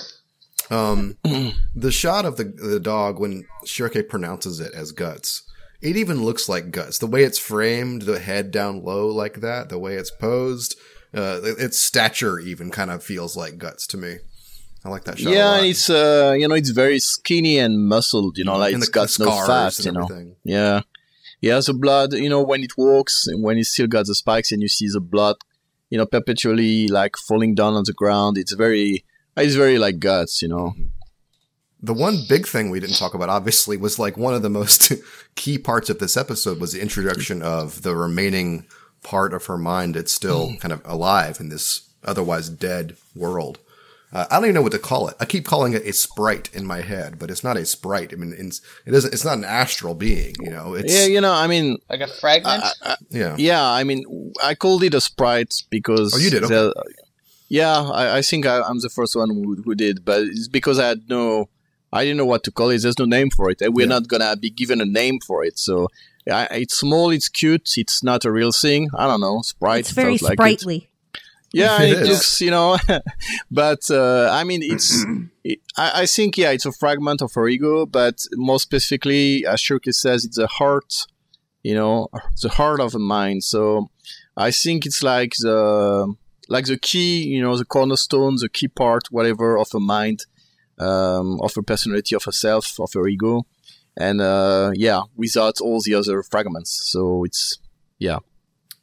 Um, 0.71 1.19
the 1.77 1.93
shot 1.93 2.25
of 2.25 2.37
the 2.39 2.45
the 2.45 2.81
dog 2.81 3.21
when 3.21 3.45
Schierke 3.67 4.09
pronounces 4.09 4.61
it 4.61 4.73
as 4.75 4.93
guts, 4.93 5.43
it 5.83 5.95
even 5.97 6.25
looks 6.25 6.49
like 6.49 6.71
guts. 6.71 6.99
The 6.99 7.07
way 7.07 7.23
it's 7.25 7.39
framed, 7.39 8.03
the 8.03 8.19
head 8.19 8.51
down 8.51 8.83
low 8.83 9.09
like 9.09 9.41
that, 9.43 9.69
the 9.69 9.79
way 9.79 9.97
it's 9.97 10.11
posed, 10.11 10.75
uh, 11.15 11.41
its 11.43 11.79
stature 11.79 12.39
even 12.39 12.71
kind 12.71 12.91
of 12.91 13.05
feels 13.05 13.37
like 13.37 13.59
guts 13.59 13.87
to 13.89 13.99
me. 13.99 14.17
I 14.87 14.89
like 14.89 15.05
that 15.05 15.19
shot. 15.19 15.33
a 15.33 15.37
yeah, 15.37 15.61
it's 15.61 15.91
uh, 15.91 16.35
you 16.39 16.49
know, 16.49 16.55
it's 16.55 16.71
very 16.71 16.99
skinny 16.99 17.59
and 17.59 17.87
muscled. 17.87 18.39
You 18.39 18.45
know, 18.45 18.57
like 18.57 18.73
And 18.73 18.83
it's 18.83 18.91
the- 18.91 18.93
got 18.93 19.11
the 19.11 19.25
no 19.27 19.47
fat. 19.47 19.85
You 19.85 19.93
know, 19.93 20.05
everything. 20.05 20.37
yeah, 20.45 20.81
yeah. 21.43 21.61
The 21.61 21.75
blood, 21.75 22.15
you 22.15 22.31
know, 22.31 22.43
when 22.43 22.63
it 22.63 22.73
walks, 22.79 23.27
and 23.27 23.43
when 23.43 23.59
it 23.59 23.67
still 23.67 23.87
got 23.87 24.07
the 24.07 24.15
spikes, 24.15 24.51
and 24.51 24.63
you 24.63 24.69
see 24.69 24.89
the 24.91 25.01
blood, 25.01 25.37
you 25.91 25.99
know, 25.99 26.07
perpetually 26.07 26.89
like 26.89 27.17
falling 27.19 27.55
down 27.55 27.75
on 27.75 27.85
the 27.85 27.93
ground. 27.93 28.39
It's 28.39 28.53
very, 28.55 29.05
it's 29.37 29.55
very 29.55 29.79
like 29.79 29.99
guts. 29.99 30.43
You 30.43 30.49
know. 30.49 30.75
The 31.83 31.93
one 31.93 32.25
big 32.31 32.47
thing 32.47 32.71
we 32.71 32.81
didn't 32.81 32.97
talk 32.97 33.13
about, 33.13 33.29
obviously, 33.29 33.77
was 33.77 33.99
like 33.99 34.17
one 34.17 34.33
of 34.33 34.41
the 34.41 34.49
most 34.49 34.91
key 35.35 35.59
parts 35.59 35.91
of 35.91 35.99
this 35.99 36.17
episode 36.17 36.59
was 36.59 36.73
the 36.73 36.81
introduction 36.81 37.43
of 37.43 37.83
the 37.83 37.95
remaining 37.95 38.67
part 39.03 39.35
of 39.35 39.45
her 39.47 39.59
mind 39.59 39.95
that's 39.95 40.13
still 40.13 40.49
mm-hmm. 40.49 40.57
kind 40.57 40.73
of 40.73 40.81
alive 40.87 41.41
in 41.41 41.51
this 41.51 41.91
otherwise 42.03 42.49
dead 42.49 42.97
world. 43.15 43.59
Uh, 44.15 44.27
I 44.31 44.37
don't 44.37 44.45
even 44.45 44.55
know 44.55 44.63
what 44.63 44.73
to 44.73 44.79
call 44.79 45.09
it. 45.09 45.17
I 45.19 45.25
keep 45.25 45.45
calling 45.45 45.73
it 45.73 45.85
a 45.85 45.93
sprite 45.93 46.49
in 46.55 46.65
my 46.65 46.83
head, 46.83 47.19
but 47.19 47.33
it's 47.33 47.43
not 47.43 47.57
a 47.57 47.67
sprite. 47.67 48.13
I 48.13 48.17
mean, 48.17 48.33
it's, 48.39 48.61
it 48.87 48.95
isn't. 48.95 49.13
It's 49.13 49.25
not 49.25 49.39
an 49.39 49.45
astral 49.45 49.95
being. 49.95 50.37
You 50.39 50.51
know, 50.51 50.75
it's 50.75 50.95
Yeah, 50.95 51.07
you 51.07 51.21
know, 51.21 51.33
I 51.33 51.49
mean, 51.49 51.79
like 51.91 52.01
a 52.01 52.07
fragment. 52.07 52.63
Uh, 52.63 52.71
uh, 52.83 52.89
uh, 52.91 52.97
yeah. 53.11 53.35
yeah, 53.37 53.69
I 53.69 53.83
mean, 53.83 54.33
I 54.43 54.55
called 54.55 54.85
it 54.85 54.95
a 54.95 55.01
sprite 55.01 55.55
because. 55.69 56.15
Oh, 56.15 56.19
you 56.19 56.31
did? 56.31 56.45
Okay. 56.45 56.73
The- 57.49 57.55
yeah, 57.57 57.79
I, 57.81 58.19
I 58.19 58.23
think 58.23 58.47
I, 58.47 58.61
I'm 58.63 58.81
the 58.81 58.89
first 58.91 59.15
one 59.17 59.31
who, 59.31 59.57
who 59.63 59.75
did, 59.75 60.05
but 60.05 60.23
it's 60.23 60.49
because 60.49 60.79
I 60.79 60.89
had 60.89 61.09
no, 61.09 61.49
I 61.93 62.05
didn't 62.05 62.17
know 62.19 62.27
what 62.27 62.43
to 62.45 62.51
call 62.51 62.71
it. 62.71 62.83
There's 62.83 62.99
no 62.99 63.05
name 63.05 63.31
for 63.31 63.51
it, 63.51 63.61
and 63.63 63.75
we're 63.75 63.83
Yeah. 63.83 63.89
not 64.01 64.09
gonna 64.09 64.37
be 64.37 64.51
given 64.51 64.81
a 64.81 64.85
name 64.87 65.19
for 65.27 65.45
it. 65.45 65.59
So 65.59 65.89
I, 66.31 66.47
it's 66.53 66.77
small, 66.79 67.11
it's 67.11 67.29
cute, 67.29 67.73
it's 67.77 68.03
not 68.03 68.25
a 68.25 68.33
real 68.33 68.53
thing. 68.53 68.89
I 68.97 69.07
don't 69.07 69.21
know, 69.21 69.43
sprite. 69.43 69.81
It's 69.81 69.91
very 69.91 70.17
felt 70.19 70.31
like 70.31 70.33
it. 70.53 70.61
sprightly. 70.61 70.91
Yeah, 71.53 71.81
It 71.83 71.91
it, 71.93 72.03
is. 72.03 72.09
looks, 72.09 72.41
you 72.41 72.51
know, 72.51 72.79
but 73.51 73.91
uh, 73.91 74.29
I 74.33 74.45
mean, 74.45 74.63
it's. 74.63 75.05
It, 75.47 75.59
I, 75.77 76.05
I 76.05 76.07
think 76.07 76.39
yeah, 76.39 76.53
it's 76.53 76.65
a 76.65 76.73
fragment 76.73 77.21
of 77.21 77.35
her 77.35 77.47
ego, 77.47 77.85
but 77.85 78.17
more 78.33 78.59
specifically, 78.59 79.45
as 79.45 79.61
Schierke 79.61 79.93
says, 79.93 80.25
it's 80.25 80.39
a 80.39 80.47
heart. 80.47 81.05
You 81.63 81.75
know, 81.75 82.09
the 82.41 82.49
heart 82.49 82.81
of 82.81 82.95
a 82.95 82.99
mind. 82.99 83.45
So 83.45 83.91
I 84.39 84.51
think 84.51 84.87
it's 84.87 85.03
like 85.03 85.33
the 85.43 86.15
like 86.49 86.67
the 86.67 86.79
key, 86.79 87.25
you 87.27 87.43
know, 87.43 87.57
the 87.57 87.65
cornerstone, 87.65 88.37
the 88.37 88.49
key 88.49 88.69
part, 88.69 89.11
whatever 89.11 89.59
of 89.59 89.69
a 89.75 89.81
mind, 89.81 90.27
um, 90.79 91.41
of 91.41 91.55
her 91.55 91.63
personality, 91.63 92.15
of 92.15 92.25
herself, 92.25 92.79
of 92.79 92.93
her 92.95 93.07
ego, 93.09 93.47
and 93.97 94.21
uh, 94.21 94.73
yeah, 94.75 95.03
without 95.17 95.61
all 95.61 95.81
the 95.81 95.95
other 95.95 96.23
fragments. 96.23 96.91
So 96.91 97.25
it's 97.25 97.59
yeah. 97.99 98.19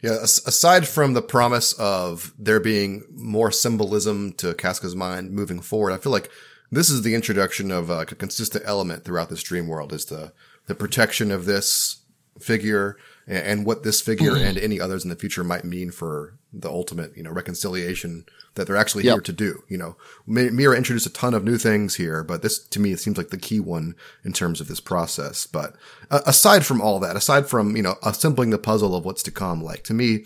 Yeah, 0.02 0.24
aside 0.24 0.88
from 0.88 1.14
the 1.14 1.22
promise 1.22 1.74
of 1.74 2.34
there 2.40 2.60
being 2.60 3.04
more 3.14 3.52
symbolism 3.52 4.34
to 4.34 4.56
Casca's 4.56 4.96
mind 4.96 5.32
moving 5.32 5.62
forward, 5.62 5.92
I 5.92 5.98
feel 5.98 6.12
like 6.12 6.32
this 6.72 6.90
is 6.90 7.04
the 7.04 7.14
introduction 7.14 7.70
of 7.70 7.92
uh, 7.92 8.00
a 8.00 8.06
consistent 8.06 8.64
element 8.66 9.04
throughout 9.04 9.30
this 9.30 9.44
dream 9.44 9.68
world 9.68 9.94
is 9.94 10.06
the 10.06 10.34
the 10.66 10.76
protection 10.76 11.32
of 11.32 11.46
this 11.46 12.02
figure 12.40 12.98
and, 13.32 13.66
what 13.66 13.84
this 13.84 14.02
figure 14.02 14.36
and 14.36 14.58
any 14.58 14.80
others 14.80 15.04
in 15.04 15.10
the 15.10 15.16
future 15.16 15.44
might 15.44 15.64
mean 15.64 15.90
for 15.92 16.38
the 16.52 16.70
ultimate, 16.70 17.16
you 17.16 17.24
know, 17.24 17.32
reconciliation 17.32 18.26
that 18.56 18.68
they're 18.68 18.76
actually 18.76 19.06
Yep. 19.06 19.14
here 19.14 19.22
to 19.22 19.32
do. 19.32 19.64
You 19.70 19.78
know, 19.78 19.98
Miura 20.28 20.76
introduced 20.76 21.06
a 21.06 21.12
ton 21.12 21.34
of 21.34 21.44
new 21.44 21.58
things 21.58 21.96
here, 21.96 22.24
but 22.24 22.42
this 22.42 22.60
to 22.60 22.80
me 22.80 22.92
it 22.92 23.00
seems 23.00 23.18
like 23.18 23.30
the 23.30 23.38
key 23.38 23.60
one 23.60 23.96
in 24.26 24.34
terms 24.34 24.60
of 24.60 24.68
this 24.68 24.82
process. 24.82 25.48
But 25.48 25.76
uh, 26.10 26.22
aside 26.26 26.66
from 26.66 26.82
all 26.82 27.00
that, 27.00 27.16
aside 27.16 27.48
from, 27.48 27.76
you 27.76 27.84
know, 27.84 27.96
assembling 28.04 28.50
the 28.50 28.58
puzzle 28.58 28.96
of 28.96 29.06
what's 29.06 29.24
to 29.24 29.32
come, 29.32 29.64
like 29.64 29.84
to 29.86 29.94
me, 29.94 30.26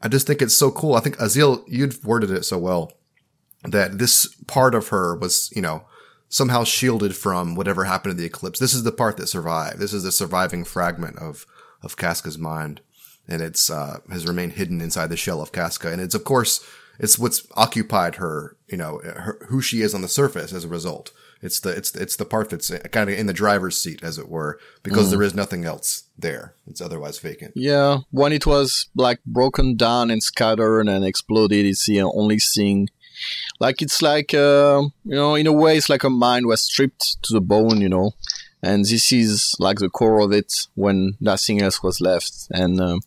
I 0.00 0.08
just 0.08 0.26
think 0.26 0.40
it's 0.40 0.56
so 0.56 0.70
cool. 0.70 0.94
I 0.94 1.00
think 1.00 1.16
Aazealh, 1.18 1.64
you'd 1.68 2.02
worded 2.04 2.30
it 2.30 2.44
so 2.44 2.58
well 2.58 2.92
that 3.64 3.98
this 3.98 4.34
part 4.46 4.74
of 4.74 4.88
her 4.88 5.14
was, 5.14 5.50
you 5.54 5.62
know, 5.62 5.84
somehow 6.28 6.64
shielded 6.64 7.14
from 7.14 7.54
whatever 7.54 7.84
happened 7.84 8.12
in 8.12 8.16
the 8.18 8.24
eclipse. 8.24 8.58
This 8.58 8.74
is 8.74 8.82
the 8.82 8.92
part 8.92 9.16
that 9.16 9.28
survived. 9.28 9.78
This 9.78 9.92
is 9.92 10.02
the 10.02 10.12
surviving 10.12 10.64
fragment 10.64 11.18
of, 11.18 11.46
of 11.82 11.96
Casca's 11.96 12.38
mind. 12.38 12.80
And 13.28 13.42
it's, 13.42 13.70
uh, 13.70 13.98
has 14.10 14.26
remained 14.26 14.52
hidden 14.52 14.80
inside 14.80 15.08
the 15.08 15.16
shell 15.16 15.42
of 15.42 15.52
Casca. 15.52 15.90
And 15.90 16.00
it's, 16.00 16.14
of 16.14 16.24
course, 16.24 16.64
it's 16.98 17.18
what's 17.18 17.46
occupied 17.54 18.16
her, 18.16 18.56
you 18.68 18.76
know, 18.76 19.00
her, 19.04 19.38
who 19.48 19.60
she 19.60 19.82
is 19.82 19.94
on 19.94 20.02
the 20.02 20.08
surface 20.08 20.52
as 20.52 20.64
a 20.64 20.68
result. 20.68 21.12
It's 21.42 21.60
the, 21.60 21.70
it's, 21.70 21.94
it's 21.94 22.16
the 22.16 22.24
part 22.24 22.50
that's 22.50 22.70
kind 22.92 23.10
of 23.10 23.18
in 23.18 23.26
the 23.26 23.32
driver's 23.32 23.76
seat, 23.76 24.02
as 24.02 24.16
it 24.16 24.28
were, 24.28 24.58
because 24.82 25.10
there 25.10 25.22
is 25.22 25.34
nothing 25.34 25.64
else 25.64 26.04
there. 26.18 26.54
It's 26.66 26.80
otherwise 26.80 27.18
vacant. 27.18 27.52
Yeah, 27.54 27.98
when 28.10 28.32
it 28.32 28.46
was 28.46 28.88
like 28.94 29.22
broken 29.26 29.76
down 29.76 30.10
and 30.10 30.22
scattered 30.22 30.88
and 30.88 31.04
exploded, 31.04 31.66
it's 31.66 31.86
the 31.86 32.00
only 32.00 32.38
thing. 32.38 32.88
Like 33.60 33.82
it's 33.82 34.00
like 34.00 34.32
uh, 34.32 34.82
you 35.04 35.14
know, 35.14 35.34
in 35.34 35.46
a 35.46 35.52
way, 35.52 35.76
it's 35.76 35.90
like 35.90 36.04
a 36.04 36.10
mind 36.10 36.46
was 36.46 36.62
stripped 36.62 37.22
to 37.24 37.34
the 37.34 37.40
bone, 37.40 37.80
you 37.82 37.88
know, 37.88 38.12
and 38.66 38.84
this 38.84 39.12
is 39.12 39.54
like 39.58 39.78
the 39.78 39.88
core 39.90 40.20
of 40.20 40.32
it 40.32 40.52
when 40.74 41.16
nothing 41.20 41.62
else 41.62 41.82
was 41.82 42.00
left. 42.00 42.32
And 42.50 42.80
um, 42.80 43.00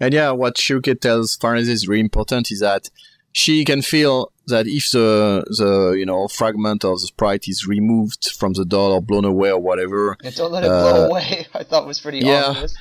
and 0.00 0.12
yeah, 0.14 0.30
what 0.32 0.56
Schierke 0.56 1.00
tells 1.00 1.36
Farnese 1.36 1.68
is 1.68 1.88
really 1.88 2.00
important 2.00 2.50
is 2.50 2.60
that 2.60 2.90
she 3.32 3.64
can 3.64 3.82
feel 3.82 4.32
that 4.46 4.66
if 4.66 4.90
the 4.90 5.44
the 5.58 5.92
you 5.92 6.06
know 6.06 6.28
fragment 6.28 6.84
of 6.84 7.00
the 7.00 7.06
sprite 7.06 7.46
is 7.48 7.66
removed 7.66 8.30
from 8.38 8.52
the 8.54 8.64
doll 8.64 8.92
or 8.92 9.02
blown 9.02 9.24
away 9.24 9.50
or 9.50 9.60
whatever, 9.60 10.16
And 10.24 10.34
don't 10.34 10.52
let 10.52 10.64
it 10.64 10.68
blow 10.68 11.04
Uh, 11.04 11.08
away. 11.08 11.46
I 11.54 11.62
thought 11.64 11.86
was 11.86 12.00
pretty 12.00 12.20
yeah. 12.20 12.46
obvious. 12.46 12.74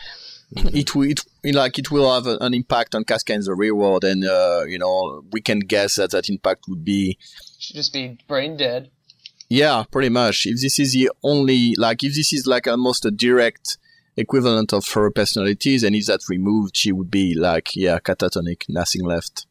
it 0.55 0.95
will 0.95 1.09
it, 1.11 1.19
like 1.53 1.77
it 1.77 1.91
will 1.91 2.09
have 2.13 2.25
an 2.25 2.53
impact 2.53 2.95
on 2.95 3.03
Casca 3.03 3.33
in 3.33 3.41
the 3.41 3.53
real 3.53 3.75
world, 3.75 4.03
and 4.05 4.23
uh, 4.23 4.63
you 4.65 4.79
know 4.79 5.23
we 5.31 5.41
can 5.41 5.59
guess 5.59 5.95
that 5.95 6.11
that 6.11 6.29
impact 6.29 6.65
would 6.69 6.85
be 6.85 7.17
Should 7.59 7.75
just 7.75 7.91
be 7.91 8.17
brain 8.27 8.55
dead. 8.55 8.89
Yeah, 9.49 9.83
pretty 9.91 10.09
much. 10.09 10.45
If 10.45 10.61
this 10.61 10.79
is 10.79 10.93
the 10.93 11.11
only 11.23 11.75
like 11.75 12.03
if 12.03 12.15
this 12.15 12.33
is 12.33 12.45
like 12.47 12.67
almost 12.67 13.05
a 13.05 13.11
direct 13.11 13.77
equivalent 14.15 14.73
of 14.73 14.87
her 14.89 15.09
personalities, 15.11 15.83
and 15.83 15.95
if 15.95 16.05
that's 16.05 16.29
removed, 16.29 16.75
she 16.75 16.91
would 16.91 17.11
be 17.11 17.33
like 17.33 17.75
yeah, 17.75 17.99
catatonic, 17.99 18.63
nothing 18.67 19.03
left. 19.03 19.45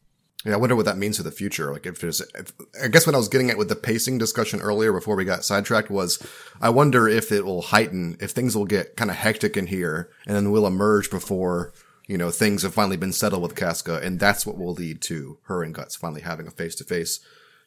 Yeah, 0.45 0.53
I 0.53 0.57
wonder 0.57 0.75
what 0.75 0.85
that 0.85 0.97
means 0.97 1.17
for 1.17 1.23
the 1.23 1.31
future. 1.31 1.73
Like 1.73 1.85
if 1.85 1.99
there's, 1.99 2.21
if, 2.21 2.53
I 2.81 2.87
guess 2.87 3.05
what 3.05 3.15
I 3.15 3.17
was 3.17 3.27
getting 3.27 3.49
at 3.49 3.57
with 3.57 3.69
the 3.69 3.75
pacing 3.75 4.17
discussion 4.17 4.61
earlier 4.61 4.93
before 4.93 5.15
we 5.15 5.25
got 5.25 5.43
sidetracked 5.43 5.89
was, 5.89 6.25
I 6.61 6.69
wonder 6.69 7.07
if 7.07 7.31
it 7.31 7.43
will 7.43 7.63
heighten, 7.63 8.17
if 8.21 8.31
things 8.31 8.55
will 8.55 8.65
get 8.65 8.95
kind 8.95 9.09
of 9.09 9.17
hectic 9.17 9.57
in 9.57 9.67
here 9.67 10.09
and 10.25 10.35
then 10.35 10.51
we'll 10.51 10.67
emerge 10.67 11.09
before, 11.09 11.73
you 12.07 12.17
know, 12.17 12.29
things 12.29 12.61
have 12.61 12.73
finally 12.73 12.97
been 12.97 13.11
settled 13.13 13.41
with 13.41 13.55
Casca. 13.55 13.99
And 14.01 14.19
that's 14.19 14.45
what 14.45 14.57
will 14.57 14.73
lead 14.73 15.01
to 15.01 15.39
her 15.47 15.63
and 15.63 15.73
Guts 15.73 15.95
finally 15.95 16.21
having 16.21 16.47
a 16.47 16.51
face 16.51 16.75
to 16.75 16.83
face 16.83 17.19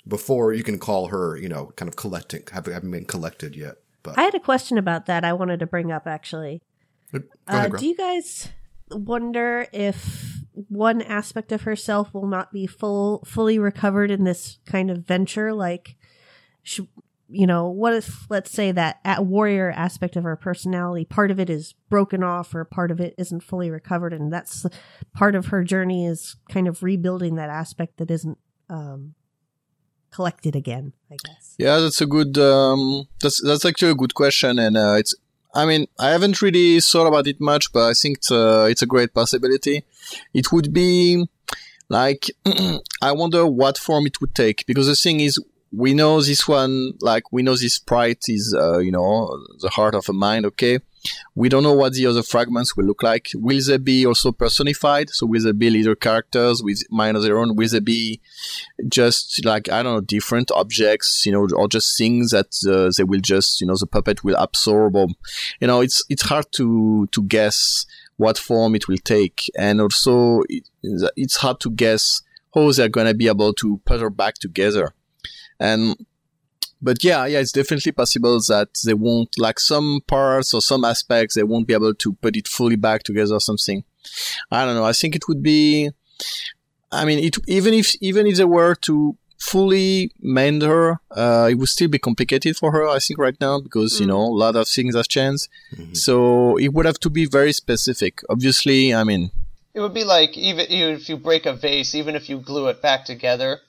before 0.07 0.53
you 0.53 0.63
can 0.63 0.79
call 0.79 1.09
her, 1.09 1.37
you 1.37 1.49
know, 1.49 1.73
kind 1.77 1.89
of 1.89 1.97
collecting, 1.97 2.43
having, 2.53 2.73
having 2.73 2.91
been 2.91 3.05
collected 3.05 3.57
yet. 3.57 3.77
But 4.03 4.19
I 4.19 4.23
had 4.23 4.35
a 4.35 4.41
question 4.41 4.79
about 4.79 5.07
that 5.07 5.25
I 5.25 5.33
wanted 5.33 5.61
to 5.61 5.67
bring 5.67 5.93
up 5.93 6.07
actually. 6.07 6.63
ahead, 7.13 7.25
Uh, 7.47 7.69
do 7.79 7.87
you 7.87 7.97
guys 7.97 8.49
wonder 8.91 9.67
if 9.73 10.39
one 10.69 11.03
aspect 11.03 11.53
of 11.53 11.63
herself 11.63 12.13
will 12.13 12.27
not 12.27 12.53
be 12.53 12.67
full 12.67 13.23
fully 13.25 13.59
recovered 13.59 14.11
in 14.11 14.25
this 14.25 14.59
kind 14.67 14.91
of 14.91 15.07
venture 15.07 15.53
like 15.55 15.97
sh 16.63 16.81
you 17.29 17.47
know 17.47 17.69
what 17.69 17.95
if 17.95 18.27
let's 18.29 18.51
say 18.51 18.73
that 18.73 18.99
at 19.05 19.25
warrior 19.25 19.71
aspect 19.71 20.17
of 20.17 20.25
her 20.25 20.37
personality 20.37 21.05
part 21.05 21.31
of 21.31 21.39
it 21.39 21.49
is 21.49 21.75
broken 21.89 22.25
off 22.25 22.53
or 22.55 22.65
part 22.65 22.91
of 22.91 23.01
it 23.01 23.15
isn't 23.17 23.43
fully 23.43 23.71
recovered 23.71 24.13
and 24.13 24.33
that's 24.33 24.67
part 25.15 25.37
of 25.37 25.47
her 25.47 25.63
journey 25.63 26.05
is 26.05 26.37
kind 26.51 26.67
of 26.67 26.83
rebuilding 26.83 27.37
that 27.37 27.49
aspect 27.49 27.97
that 27.99 28.11
isn't 28.11 28.39
um 28.69 29.15
collected 30.11 30.55
again 30.57 30.93
i 31.11 31.17
guess 31.25 31.55
Yeah, 31.59 31.79
that's 31.81 32.01
a 32.01 32.07
good. 32.07 32.39
Um, 32.39 33.07
that's 33.21 33.39
that's 33.47 33.67
actually 33.67 33.93
a 33.93 34.01
good 34.03 34.15
question, 34.15 34.59
and 34.59 34.77
uh, 34.77 34.95
it's. 34.97 35.15
I 35.53 35.67
mean, 35.67 35.83
I 35.99 36.09
haven't 36.15 36.41
really 36.41 36.81
thought 36.81 37.09
about 37.09 37.27
it 37.27 37.39
much, 37.41 37.65
but 37.75 37.85
I 37.91 37.95
think 38.01 38.19
it's, 38.19 38.31
uh, 38.31 38.67
it's 38.71 38.83
a 38.83 38.87
great 38.95 39.13
possibility. 39.13 39.85
It 40.33 40.47
would 40.53 40.73
be 40.73 41.27
like 41.91 42.31
I 43.09 43.13
wonder 43.13 43.45
what 43.47 43.77
form 43.77 44.07
it 44.07 44.21
would 44.21 44.35
take 44.35 44.65
because 44.67 44.87
the 44.87 44.97
thing 44.97 45.21
is, 45.21 45.39
we 45.71 45.93
know 45.93 46.23
this 46.23 46.49
one, 46.49 46.93
like 47.01 47.25
we 47.31 47.43
know 47.43 47.57
this 47.57 47.75
sprite 47.75 48.25
is, 48.29 48.55
uh, 48.59 48.79
you 48.79 48.93
know, 48.93 49.11
the 49.61 49.71
heart 49.71 49.95
of 49.95 50.09
a 50.09 50.15
mind. 50.15 50.47
Okay, 50.47 50.79
we 51.35 51.49
don't 51.49 51.63
know 51.63 51.73
what 51.73 51.95
the 51.95 52.07
other 52.07 52.23
fragments 52.23 52.77
will 52.77 52.85
look 52.85 53.03
like. 53.03 53.31
Will 53.35 53.61
they 53.65 53.79
be 53.79 54.07
also 54.07 54.33
personified? 54.33 55.11
So 55.11 55.27
will 55.27 55.43
they 55.43 55.53
be 55.53 55.71
leader 55.71 55.95
characters 55.95 56.63
with 56.63 56.83
mind 56.91 57.17
of 57.17 57.23
their 57.23 57.39
own? 57.39 57.57
Will 57.57 57.69
they 57.69 57.81
be 57.81 58.21
just 58.89 59.45
like 59.45 59.71
I 59.71 59.83
don't 59.83 59.95
know, 59.95 60.01
different 60.01 60.51
objects, 60.51 61.25
you 61.25 61.33
know, 61.33 61.49
or 61.55 61.69
just 61.69 61.97
things 61.97 62.31
that 62.33 62.55
uh, 62.69 62.93
they 62.97 63.05
will 63.05 63.21
just, 63.21 63.61
you 63.61 63.67
know, 63.67 63.77
the 63.77 63.87
puppet 63.87 64.25
will 64.25 64.37
absorb, 64.37 64.97
or 64.97 65.09
you 65.61 65.67
know, 65.67 65.81
it's 65.81 66.05
it's 66.09 66.23
hard 66.23 66.47
to 66.53 67.07
to 67.13 67.23
guess 67.23 67.87
what 68.17 68.37
form 68.37 68.75
it 68.75 68.89
will 68.89 68.99
take, 68.99 69.51
and 69.57 69.81
also 69.81 70.43
it, 70.49 70.69
it's 70.83 71.37
hard 71.37 71.61
to 71.61 71.71
guess 71.71 72.23
how 72.55 72.71
they're 72.73 72.89
gonna 72.89 73.15
be 73.15 73.29
able 73.29 73.53
to 73.55 73.81
put 73.85 74.01
her 74.01 74.11
back 74.11 74.35
together, 74.35 74.95
and. 75.59 75.97
But 76.83 77.05
yeah, 77.05 77.27
yeah, 77.27 77.41
it's 77.41 77.53
definitely 77.53 77.93
possible 77.93 78.39
that 78.49 78.69
they 78.85 78.95
won't, 78.95 79.39
like 79.39 79.61
some 79.61 80.01
parts 80.07 80.55
or 80.55 80.63
some 80.63 80.85
aspects, 80.85 81.35
they 81.35 81.43
won't 81.43 81.67
be 81.67 81.75
able 81.75 81.95
to 81.95 82.13
put 82.15 82.37
it 82.37 82.49
fully 82.49 82.77
back 82.77 83.03
together 83.03 83.35
or 83.35 83.41
something. 83.41 83.85
I 84.51 84.65
don't 84.65 84.75
know. 84.75 84.85
I 84.85 84.93
think 84.95 85.15
it 85.15 85.29
would 85.29 85.43
be, 85.43 85.91
I 86.91 87.05
mean, 87.05 87.19
it 87.19 87.37
even 87.47 87.75
if 87.75 87.95
even 88.01 88.27
if 88.27 88.37
they 88.39 88.45
were 88.45 88.75
to 88.77 89.17
fully 89.39 90.11
mend 90.21 90.63
her, 90.63 90.99
uh, 91.11 91.49
it 91.51 91.55
would 91.55 91.69
still 91.69 91.89
be 91.89 91.99
complicated 91.99 92.57
for 92.57 92.73
her. 92.73 92.89
I 92.89 92.99
think 92.99 93.19
right 93.19 93.37
now 93.41 93.61
because 93.61 94.01
you 94.01 94.07
know 94.07 94.21
a 94.21 94.37
lot 94.45 94.57
of 94.57 94.67
things 94.69 94.95
have 94.97 95.09
changed. 95.09 95.49
So 95.93 96.57
it 96.57 96.73
would 96.73 96.87
have 96.87 96.99
to 97.01 97.11
be 97.11 97.27
very 97.27 97.53
specific. 97.53 98.23
Obviously, 98.29 98.95
I 98.95 99.05
mean, 99.05 99.31
It 99.75 99.81
would 99.81 99.95
be 99.95 100.05
like 100.05 100.37
even 100.37 100.67
if 100.69 101.09
you 101.09 101.17
break 101.17 101.47
a 101.47 101.53
vase, 101.55 101.95
even 101.95 102.17
if 102.17 102.29
you 102.29 102.39
glue 102.39 102.69
it 102.69 102.83
back 102.83 103.05
together, 103.05 103.61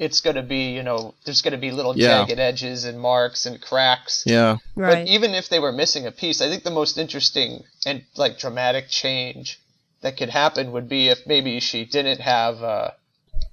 it's 0.00 0.20
going 0.22 0.36
to 0.36 0.42
be 0.42 0.72
you 0.72 0.82
know 0.82 1.14
there's 1.24 1.42
going 1.42 1.52
to 1.52 1.58
be 1.66 1.70
little 1.70 1.96
Yeah. 1.96 2.24
jagged 2.24 2.40
edges 2.40 2.84
and 2.84 2.98
marks 2.98 3.46
and 3.46 3.60
cracks. 3.60 4.24
yeah, 4.26 4.56
right 4.74 5.04
But 5.04 5.08
even 5.08 5.34
if 5.34 5.48
they 5.48 5.60
were 5.60 5.72
missing 5.72 6.06
a 6.06 6.10
piece, 6.22 6.40
I 6.40 6.48
think 6.48 6.64
the 6.64 6.70
most 6.80 6.98
interesting 6.98 7.64
and 7.86 8.02
like 8.16 8.38
dramatic 8.38 8.88
change 8.88 9.60
that 10.00 10.16
could 10.16 10.30
happen 10.30 10.72
would 10.72 10.88
be 10.88 11.08
if 11.08 11.26
maybe 11.26 11.60
she 11.60 11.84
didn't 11.84 12.20
have, 12.20 12.62
uh, 12.62 12.90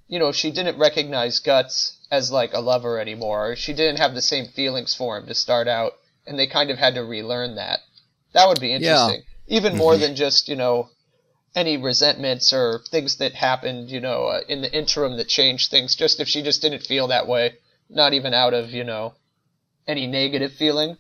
you 0.08 0.18
know, 0.20 0.32
she 0.32 0.50
didn't 0.50 0.80
recognize 0.80 1.40
Guts 1.40 1.98
as 2.10 2.32
like 2.32 2.54
a 2.54 2.62
lover 2.62 2.98
anymore, 2.98 3.52
or 3.52 3.56
she 3.58 3.74
didn't 3.74 4.00
have 4.00 4.16
the 4.16 4.22
same 4.22 4.46
feelings 4.48 4.96
for 4.96 5.18
him 5.18 5.28
to 5.28 5.36
start 5.36 5.68
out, 5.68 5.94
and 6.26 6.40
they 6.40 6.48
kind 6.48 6.70
of 6.72 6.78
had 6.78 6.96
to 6.96 7.04
relearn 7.04 7.56
that. 7.56 7.82
That 8.32 8.48
would 8.48 8.62
be 8.62 8.72
interesting, 8.72 9.24
even 9.48 9.76
more 9.78 9.98
than 9.98 10.16
just 10.16 10.48
you 10.48 10.56
know 10.56 10.90
any 11.56 11.78
resentments 11.78 12.54
or 12.54 12.82
things 12.90 13.18
that 13.18 13.34
happened, 13.34 13.90
you 13.90 14.00
know, 14.00 14.26
uh, 14.26 14.42
in 14.48 14.62
the 14.62 14.72
interim 14.72 15.18
that 15.18 15.28
changed 15.28 15.72
things. 15.72 15.96
Just 15.96 16.20
if 16.20 16.28
she 16.28 16.42
just 16.44 16.62
didn't 16.62 16.84
feel 16.84 17.08
that 17.08 17.28
way, 17.28 17.56
not 17.90 18.14
even 18.14 18.34
out 18.34 18.54
of 18.54 18.70
you 18.72 18.84
know 18.84 19.14
any 19.88 20.06
negative 20.08 20.54
feeling. 20.54 20.98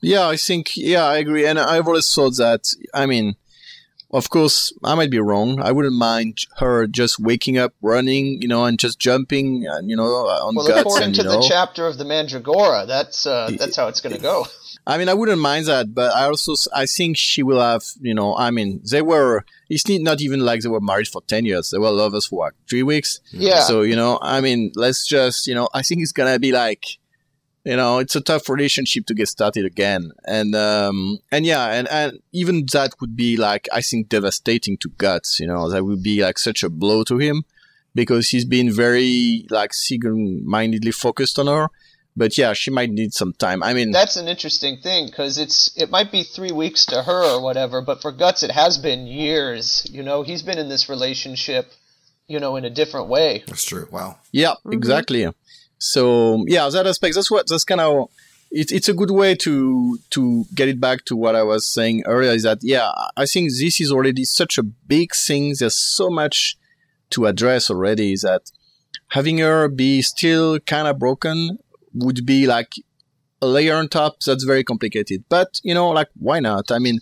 yeah. 0.00 0.26
I 0.26 0.36
think 0.36 0.72
yeah, 0.76 1.04
I 1.04 1.18
agree. 1.18 1.46
And 1.46 1.58
I've 1.58 1.86
always 1.86 2.12
thought 2.12 2.36
that. 2.36 2.62
I 2.92 3.06
mean, 3.06 3.36
of 4.10 4.28
course, 4.28 4.72
I 4.84 4.94
might 4.94 5.10
be 5.10 5.20
wrong. 5.20 5.58
I 5.60 5.72
wouldn't 5.72 5.94
mind 5.96 6.38
her 6.58 6.86
just 6.86 7.18
waking 7.18 7.56
up, 7.56 7.72
running, 7.80 8.42
you 8.42 8.48
know, 8.48 8.64
and 8.64 8.78
just 8.78 8.98
jumping, 8.98 9.66
and 9.66 9.88
you 9.88 9.96
know, 9.96 10.04
on 10.04 10.54
Well, 10.54 10.66
guts 10.66 10.80
according 10.80 11.06
and 11.06 11.14
to 11.14 11.22
know. 11.22 11.40
the 11.40 11.46
chapter 11.48 11.86
of 11.86 11.96
the 11.96 12.04
Mandragora, 12.04 12.86
that's 12.86 13.24
uh, 13.26 13.50
that's 13.58 13.76
how 13.76 13.88
it's 13.88 14.00
going 14.02 14.14
to 14.14 14.20
go. 14.20 14.46
I 14.86 14.98
mean, 14.98 15.08
I 15.08 15.14
wouldn't 15.14 15.40
mind 15.40 15.66
that, 15.66 15.94
but 15.94 16.12
I 16.12 16.24
also 16.24 16.54
I 16.74 16.86
think 16.86 17.16
she 17.16 17.42
will 17.42 17.60
have, 17.60 17.84
you 18.00 18.14
know, 18.14 18.34
I 18.36 18.50
mean, 18.50 18.80
they 18.90 19.02
were. 19.02 19.44
It's 19.70 19.88
not- 19.88 20.00
not 20.02 20.20
even 20.20 20.40
like 20.40 20.60
they 20.62 20.68
were 20.68 20.80
married 20.80 21.08
for 21.08 21.22
ten 21.26 21.44
years. 21.44 21.70
They 21.70 21.78
were 21.78 21.90
lovers 21.90 22.26
for 22.26 22.52
three 22.68 22.82
weeks. 22.82 23.20
Yeah. 23.30 23.60
So 23.60 23.82
you 23.82 23.94
know, 23.96 24.18
I 24.20 24.40
mean, 24.40 24.72
let's 24.74 25.06
just, 25.06 25.46
you 25.46 25.54
know, 25.54 25.68
I 25.72 25.82
think 25.82 26.02
it's 26.02 26.12
gonna 26.12 26.38
be 26.38 26.50
like, 26.52 26.84
you 27.64 27.76
know, 27.76 27.98
it's 28.00 28.16
a 28.16 28.20
tough 28.20 28.48
relationship 28.48 29.06
to 29.06 29.14
get 29.14 29.28
started 29.28 29.64
again, 29.64 30.10
and 30.26 30.52
um, 30.56 31.18
and 31.30 31.46
yeah, 31.46 31.72
and 31.72 31.86
and 31.88 32.18
even 32.32 32.66
that 32.72 32.90
would 33.00 33.14
be 33.14 33.36
like, 33.36 33.68
I 33.72 33.82
think, 33.82 34.08
devastating 34.08 34.76
to 34.78 34.88
guts. 34.98 35.38
You 35.38 35.46
know, 35.46 35.70
that 35.70 35.84
would 35.84 36.02
be 36.02 36.22
like 36.24 36.38
such 36.40 36.64
a 36.64 36.68
blow 36.68 37.04
to 37.04 37.18
him 37.18 37.44
because 37.94 38.30
he's 38.30 38.44
been 38.44 38.72
very 38.72 39.46
like 39.48 39.72
single-mindedly 39.74 40.90
focused 40.90 41.38
on 41.38 41.46
her. 41.46 41.68
But 42.16 42.36
yeah, 42.36 42.52
she 42.52 42.70
might 42.70 42.90
need 42.90 43.14
some 43.14 43.32
time. 43.32 43.62
I 43.62 43.72
mean, 43.72 43.90
That's 43.90 44.16
an 44.16 44.28
interesting 44.28 44.78
thing 44.78 45.06
because 45.06 45.38
it's 45.38 45.74
it 45.76 45.90
might 45.90 46.12
be 46.12 46.22
three 46.22 46.52
weeks 46.52 46.84
to 46.86 47.02
her 47.02 47.36
or 47.36 47.42
whatever, 47.42 47.80
but 47.80 48.02
for 48.02 48.12
Guts 48.12 48.42
it 48.42 48.50
has 48.50 48.78
been 48.78 49.06
years. 49.06 49.86
You 49.90 50.02
know, 50.02 50.22
he's 50.22 50.42
been 50.42 50.58
in 50.58 50.68
this 50.68 50.88
relationship, 50.88 51.72
you 52.26 52.38
know, 52.38 52.56
in 52.56 52.64
a 52.64 52.70
different 52.70 53.08
way. 53.08 53.44
That's 53.46 53.64
true. 53.64 53.88
Wow. 53.90 54.18
Yeah, 54.30 54.52
mm-hmm. 54.52 54.72
exactly. 54.72 55.26
So 55.78 56.44
yeah, 56.46 56.68
that 56.68 56.86
aspect. 56.86 57.14
That's 57.14 57.30
what. 57.30 57.48
That's 57.48 57.64
kind 57.64 57.80
of. 57.80 58.08
It's 58.54 58.70
it's 58.70 58.88
a 58.90 58.94
good 58.94 59.10
way 59.10 59.34
to 59.36 59.98
to 60.10 60.44
get 60.54 60.68
it 60.68 60.78
back 60.78 61.06
to 61.06 61.16
what 61.16 61.34
I 61.34 61.42
was 61.42 61.66
saying 61.66 62.02
earlier. 62.04 62.32
Is 62.32 62.42
that 62.42 62.58
yeah, 62.60 62.90
I 63.16 63.24
think 63.24 63.50
this 63.50 63.80
is 63.80 63.90
already 63.90 64.24
such 64.24 64.58
a 64.58 64.62
big 64.62 65.14
thing. 65.14 65.54
There's 65.58 65.78
so 65.78 66.10
much 66.10 66.58
to 67.10 67.24
address 67.24 67.70
already. 67.70 68.12
Is 68.12 68.20
that 68.20 68.52
having 69.08 69.38
her 69.38 69.68
be 69.68 70.02
still 70.02 70.60
kind 70.60 70.86
of 70.86 70.98
broken 70.98 71.58
would 71.94 72.24
be 72.26 72.46
like 72.46 72.72
a 73.40 73.46
layer 73.46 73.74
on 73.74 73.88
top. 73.88 74.20
That's 74.24 74.44
very 74.44 74.64
complicated. 74.64 75.24
But 75.28 75.60
you 75.62 75.74
know, 75.74 75.90
like 75.90 76.08
why 76.14 76.40
not? 76.40 76.70
I 76.70 76.78
mean, 76.78 77.00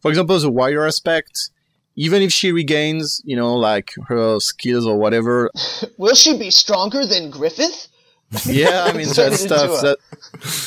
for 0.00 0.10
example, 0.10 0.38
the 0.38 0.50
wire 0.50 0.86
aspect. 0.86 1.50
Even 1.96 2.22
if 2.22 2.32
she 2.32 2.50
regains, 2.50 3.22
you 3.24 3.36
know, 3.36 3.54
like 3.54 3.92
her 4.08 4.40
skills 4.40 4.84
or 4.84 4.98
whatever, 4.98 5.48
Will 5.96 6.16
she 6.16 6.36
be 6.36 6.50
stronger 6.50 7.06
than 7.06 7.30
Griffith? 7.30 7.86
yeah, 8.46 8.82
I 8.88 8.92
mean 8.92 9.06
that 9.14 9.34
stuff 9.34 9.80
that 9.82 9.98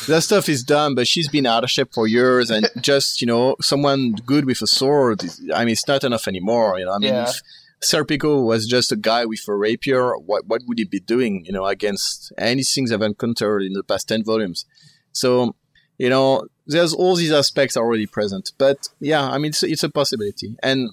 that 0.08 0.22
stuff 0.22 0.48
is 0.48 0.64
done, 0.64 0.96
but 0.96 1.06
she's 1.06 1.28
been 1.28 1.46
out 1.46 1.66
of 1.66 1.70
shape 1.70 1.94
for 1.94 2.08
years, 2.08 2.50
and 2.50 2.70
just 2.80 3.20
you 3.20 3.28
know, 3.28 3.58
someone 3.60 4.14
good 4.26 4.46
with 4.46 4.62
a 4.62 4.68
sword. 4.68 5.22
is- 5.26 5.42
I 5.54 5.66
mean, 5.66 5.74
it's 5.74 5.86
not 5.88 6.06
enough 6.06 6.30
anymore. 6.30 6.80
You 6.80 6.86
know, 6.86 6.94
I 6.94 7.00
mean, 7.00 7.14
Yeah. 7.14 7.28
if 7.30 7.42
Serpico 7.84 8.44
was 8.44 8.66
just 8.66 8.92
a 8.92 8.96
guy 8.96 9.26
with 9.26 9.48
a 9.48 9.54
rapier, 9.54 10.18
what 10.18 10.48
what 10.48 10.64
would 10.68 10.80
he 10.80 10.86
be 10.86 11.00
doing? 11.00 11.46
You 11.46 11.54
know, 11.54 11.66
against 11.66 12.34
anything 12.38 12.86
they've 12.86 13.02
encountered 13.02 13.64
in 13.64 13.74
the 13.74 13.84
past 13.84 14.08
ten 14.08 14.24
volumes. 14.24 14.66
So, 15.12 15.56
you 15.98 16.10
know, 16.10 16.48
there's 16.66 16.94
all 16.94 17.16
these 17.16 17.32
aspects 17.32 17.78
already 17.78 18.08
present. 18.08 18.52
But 18.58 18.90
yeah, 19.00 19.28
I 19.28 19.38
mean, 19.38 19.50
it's, 19.50 19.64
it's 19.64 19.84
a 19.84 19.90
possibility. 19.90 20.56
And 20.64 20.90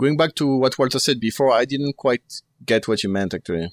going 0.00 0.16
back 0.16 0.34
to 0.36 0.56
what 0.56 0.78
Walter 0.78 0.98
said 0.98 1.20
before, 1.20 1.52
I 1.52 1.64
didn't 1.64 1.96
quite 1.96 2.42
get 2.64 2.88
what 2.88 3.02
you 3.02 3.10
meant 3.10 3.34
actually. 3.34 3.72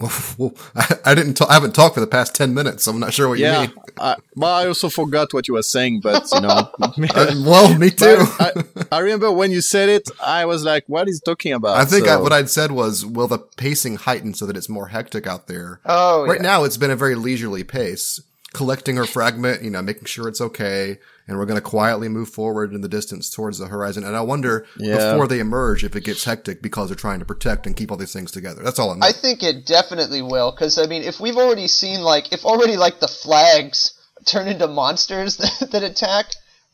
Well, 0.00 0.54
I, 0.74 0.96
I 1.04 1.14
didn't. 1.14 1.34
ta- 1.34 1.46
I 1.48 1.54
haven't 1.54 1.74
talked 1.74 1.94
for 1.94 2.00
the 2.00 2.06
past 2.06 2.34
ten 2.34 2.54
minutes, 2.54 2.84
so 2.84 2.92
I'm 2.92 3.00
not 3.00 3.12
sure 3.12 3.28
what 3.28 3.38
yeah, 3.38 3.62
you 3.62 3.68
mean. 3.68 3.76
I, 3.98 4.16
well, 4.34 4.54
I 4.54 4.66
also 4.66 4.88
forgot 4.88 5.32
what 5.34 5.46
you 5.46 5.54
were 5.54 5.62
saying, 5.62 6.00
but 6.00 6.26
you 6.32 6.40
know, 6.40 6.70
Uh, 7.14 7.34
well, 7.44 7.76
me 7.78 7.90
too. 7.90 8.16
I, 8.38 8.52
I 8.90 8.98
remember 9.00 9.30
when 9.30 9.50
you 9.50 9.60
said 9.60 9.88
it, 9.88 10.08
I 10.24 10.46
was 10.46 10.64
like, 10.64 10.84
"What 10.86 11.08
is 11.08 11.20
he 11.24 11.30
talking 11.30 11.52
about?" 11.52 11.76
I 11.76 11.84
think 11.84 12.08
I, 12.08 12.16
what 12.16 12.32
I'd 12.32 12.48
said 12.50 12.72
was, 12.72 13.04
will 13.04 13.28
the 13.28 13.38
pacing 13.38 13.96
heighten 13.96 14.34
so 14.34 14.46
that 14.46 14.56
it's 14.56 14.68
more 14.68 14.88
hectic 14.88 15.26
out 15.26 15.46
there? 15.46 15.80
Oh, 15.84 16.26
right 16.26 16.36
yeah. 16.36 16.42
now, 16.42 16.64
it's 16.64 16.76
been 16.76 16.90
a 16.90 16.96
very 16.96 17.14
leisurely 17.14 17.64
pace, 17.64 18.20
collecting 18.54 18.96
her 18.96 19.06
fragment, 19.06 19.62
you 19.62 19.70
know, 19.70 19.82
making 19.82 20.06
sure 20.06 20.28
it's 20.28 20.40
okay, 20.40 20.98
and 21.30 21.38
we're 21.38 21.46
going 21.46 21.56
to 21.56 21.62
quietly 21.62 22.08
move 22.08 22.28
forward 22.28 22.74
in 22.74 22.80
the 22.80 22.88
distance 22.88 23.30
towards 23.30 23.56
the 23.58 23.68
horizon. 23.68 24.02
And 24.04 24.16
I 24.16 24.20
wonder 24.20 24.66
Yeah. 24.76 25.12
before 25.12 25.28
they 25.28 25.38
emerge 25.38 25.84
if 25.84 25.94
it 25.94 26.04
gets 26.04 26.24
hectic 26.24 26.60
because 26.60 26.88
they're 26.88 26.96
trying 26.96 27.20
to 27.20 27.24
protect 27.24 27.66
and 27.66 27.76
keep 27.76 27.90
all 27.90 27.96
these 27.96 28.12
things 28.12 28.32
together. 28.32 28.62
That's 28.62 28.78
all 28.80 28.90
I 28.90 28.94
know. 28.96 29.06
I 29.06 29.12
think 29.12 29.42
it 29.42 29.64
definitely 29.64 30.22
will, 30.22 30.50
because 30.50 30.76
I 30.76 30.86
mean, 30.86 31.02
if 31.04 31.20
we've 31.20 31.36
already 31.36 31.68
seen 31.68 32.00
like, 32.02 32.32
if 32.32 32.44
already 32.44 32.76
like 32.76 33.00
the 33.00 33.08
flags 33.08 33.94
turn 34.26 34.48
into 34.48 34.66
monsters 34.66 35.36
that, 35.36 35.68
that 35.70 35.82
attack, 35.84 36.26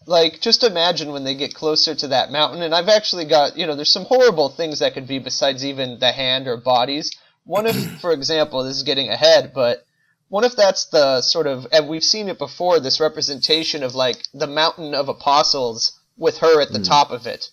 like 0.07 0.41
just 0.41 0.65
imagine 0.65 1.13
when 1.13 1.25
they 1.25 1.35
get 1.35 1.55
closer 1.55 1.95
to 1.95 2.09
that 2.09 2.33
mountain. 2.33 2.63
And 2.63 2.75
I've 2.75 2.89
actually 2.89 3.27
got, 3.27 3.57
you 3.59 3.67
know, 3.67 3.77
there's 3.77 3.93
some 3.93 4.05
horrible 4.07 4.49
things 4.49 4.79
that 4.79 4.95
could 4.95 5.07
be 5.07 5.19
besides 5.19 5.65
even 5.65 5.99
the 5.99 6.13
hand 6.13 6.49
or 6.49 6.57
bodies. 6.57 7.11
One 7.45 7.67
if, 7.67 8.01
for 8.01 8.13
example, 8.13 8.65
this 8.65 8.77
is 8.77 8.83
getting 8.83 9.09
ahead, 9.09 9.53
but 9.55 9.86
what 10.29 10.45
if 10.45 10.57
that's 10.57 10.87
the 10.87 11.23
sort 11.23 11.47
of, 11.47 11.67
and 11.73 11.89
we've 11.89 12.05
seen 12.05 12.29
it 12.29 12.39
before, 12.39 12.81
this 12.81 13.01
representation 13.01 13.83
of 13.83 13.95
like 13.95 14.27
the 14.35 14.47
mountain 14.47 14.95
of 14.95 15.09
apostles 15.09 15.99
with 16.17 16.39
her 16.39 16.61
at 16.61 16.73
the 16.73 16.79
hmm. 16.79 16.85
top 16.85 17.11
of 17.11 17.27
it. 17.27 17.51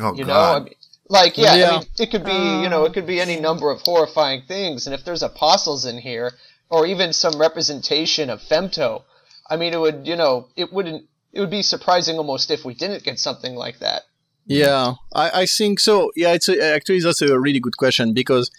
oh 0.00 0.14
You 0.14 0.24
know, 0.24 0.34
I 0.34 0.60
mean, 0.60 0.74
like 1.08 1.38
yeah, 1.38 1.54
Yeah. 1.54 1.68
I 1.68 1.72
mean, 1.78 1.88
it 1.98 2.10
could 2.10 2.24
be 2.24 2.32
you 2.32 2.68
know 2.68 2.84
it 2.84 2.92
could 2.92 3.06
be 3.06 3.20
any 3.20 3.36
um. 3.36 3.42
number 3.42 3.70
of 3.70 3.80
horrifying 3.80 4.42
things, 4.42 4.86
and 4.86 4.94
if 4.94 5.04
there's 5.04 5.22
apostles 5.22 5.84
in 5.84 5.98
here, 5.98 6.32
or 6.70 6.86
even 6.86 7.12
some 7.12 7.38
representation 7.38 8.30
of 8.30 8.40
femto, 8.40 9.04
I 9.48 9.56
mean, 9.56 9.72
it 9.72 9.80
would 9.80 10.06
you 10.06 10.16
know 10.16 10.48
it 10.56 10.72
wouldn't 10.72 11.04
it 11.32 11.40
would 11.40 11.50
be 11.50 11.62
surprising 11.62 12.16
almost 12.18 12.50
if 12.50 12.64
we 12.64 12.74
didn't 12.74 13.04
get 13.04 13.18
something 13.18 13.54
like 13.54 13.78
that. 13.78 14.02
Yeah, 14.46 14.94
I, 15.14 15.42
I 15.42 15.46
think 15.46 15.78
so. 15.78 16.10
Yeah, 16.16 16.32
it's 16.32 16.48
a, 16.48 16.74
actually 16.74 17.00
that's 17.00 17.20
a 17.20 17.38
really 17.38 17.60
good 17.60 17.76
question 17.76 18.14
because, 18.14 18.50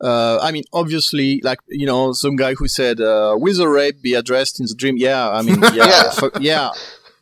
uh, 0.00 0.38
I 0.42 0.50
mean, 0.52 0.64
obviously, 0.72 1.40
like 1.44 1.58
you 1.68 1.86
know, 1.86 2.12
some 2.12 2.36
guy 2.36 2.54
who 2.54 2.68
said, 2.68 3.00
uh, 3.00 3.34
"Will 3.38 3.56
the 3.56 3.68
rape 3.68 4.02
be 4.02 4.14
addressed 4.14 4.60
in 4.60 4.66
the 4.66 4.74
dream?" 4.74 4.96
Yeah, 4.96 5.28
I 5.30 5.42
mean, 5.42 5.60
yeah, 5.62 5.86
Yeah. 5.86 6.10
fu- 6.10 6.30
yeah. 6.40 6.70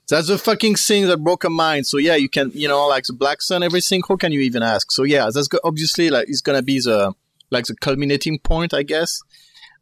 That's 0.09 0.29
the 0.29 0.37
fucking 0.37 0.75
thing 0.77 1.07
that 1.07 1.19
broke 1.19 1.45
her 1.45 1.51
mind. 1.51 1.87
So 1.87 1.97
yeah, 1.97 2.17
you 2.17 2.29
can, 2.29 2.51
you 2.55 2.69
know, 2.69 2.87
like 2.89 3.05
the 3.05 3.13
black 3.15 3.41
sun, 3.41 3.63
everything. 3.63 4.03
How 4.07 4.17
can 4.17 4.33
you 4.33 4.41
even 4.41 4.63
ask? 4.63 4.91
So 4.93 5.05
yeah, 5.05 5.31
that's 5.33 5.49
go- 5.49 5.61
obviously 5.65 6.11
like 6.11 6.29
it's 6.29 6.41
gonna 6.41 6.63
be 6.63 6.81
the 6.81 7.15
like 7.51 7.67
the 7.67 7.77
culminating 7.77 8.39
point, 8.41 8.75
I 8.75 8.83
guess. 8.83 9.21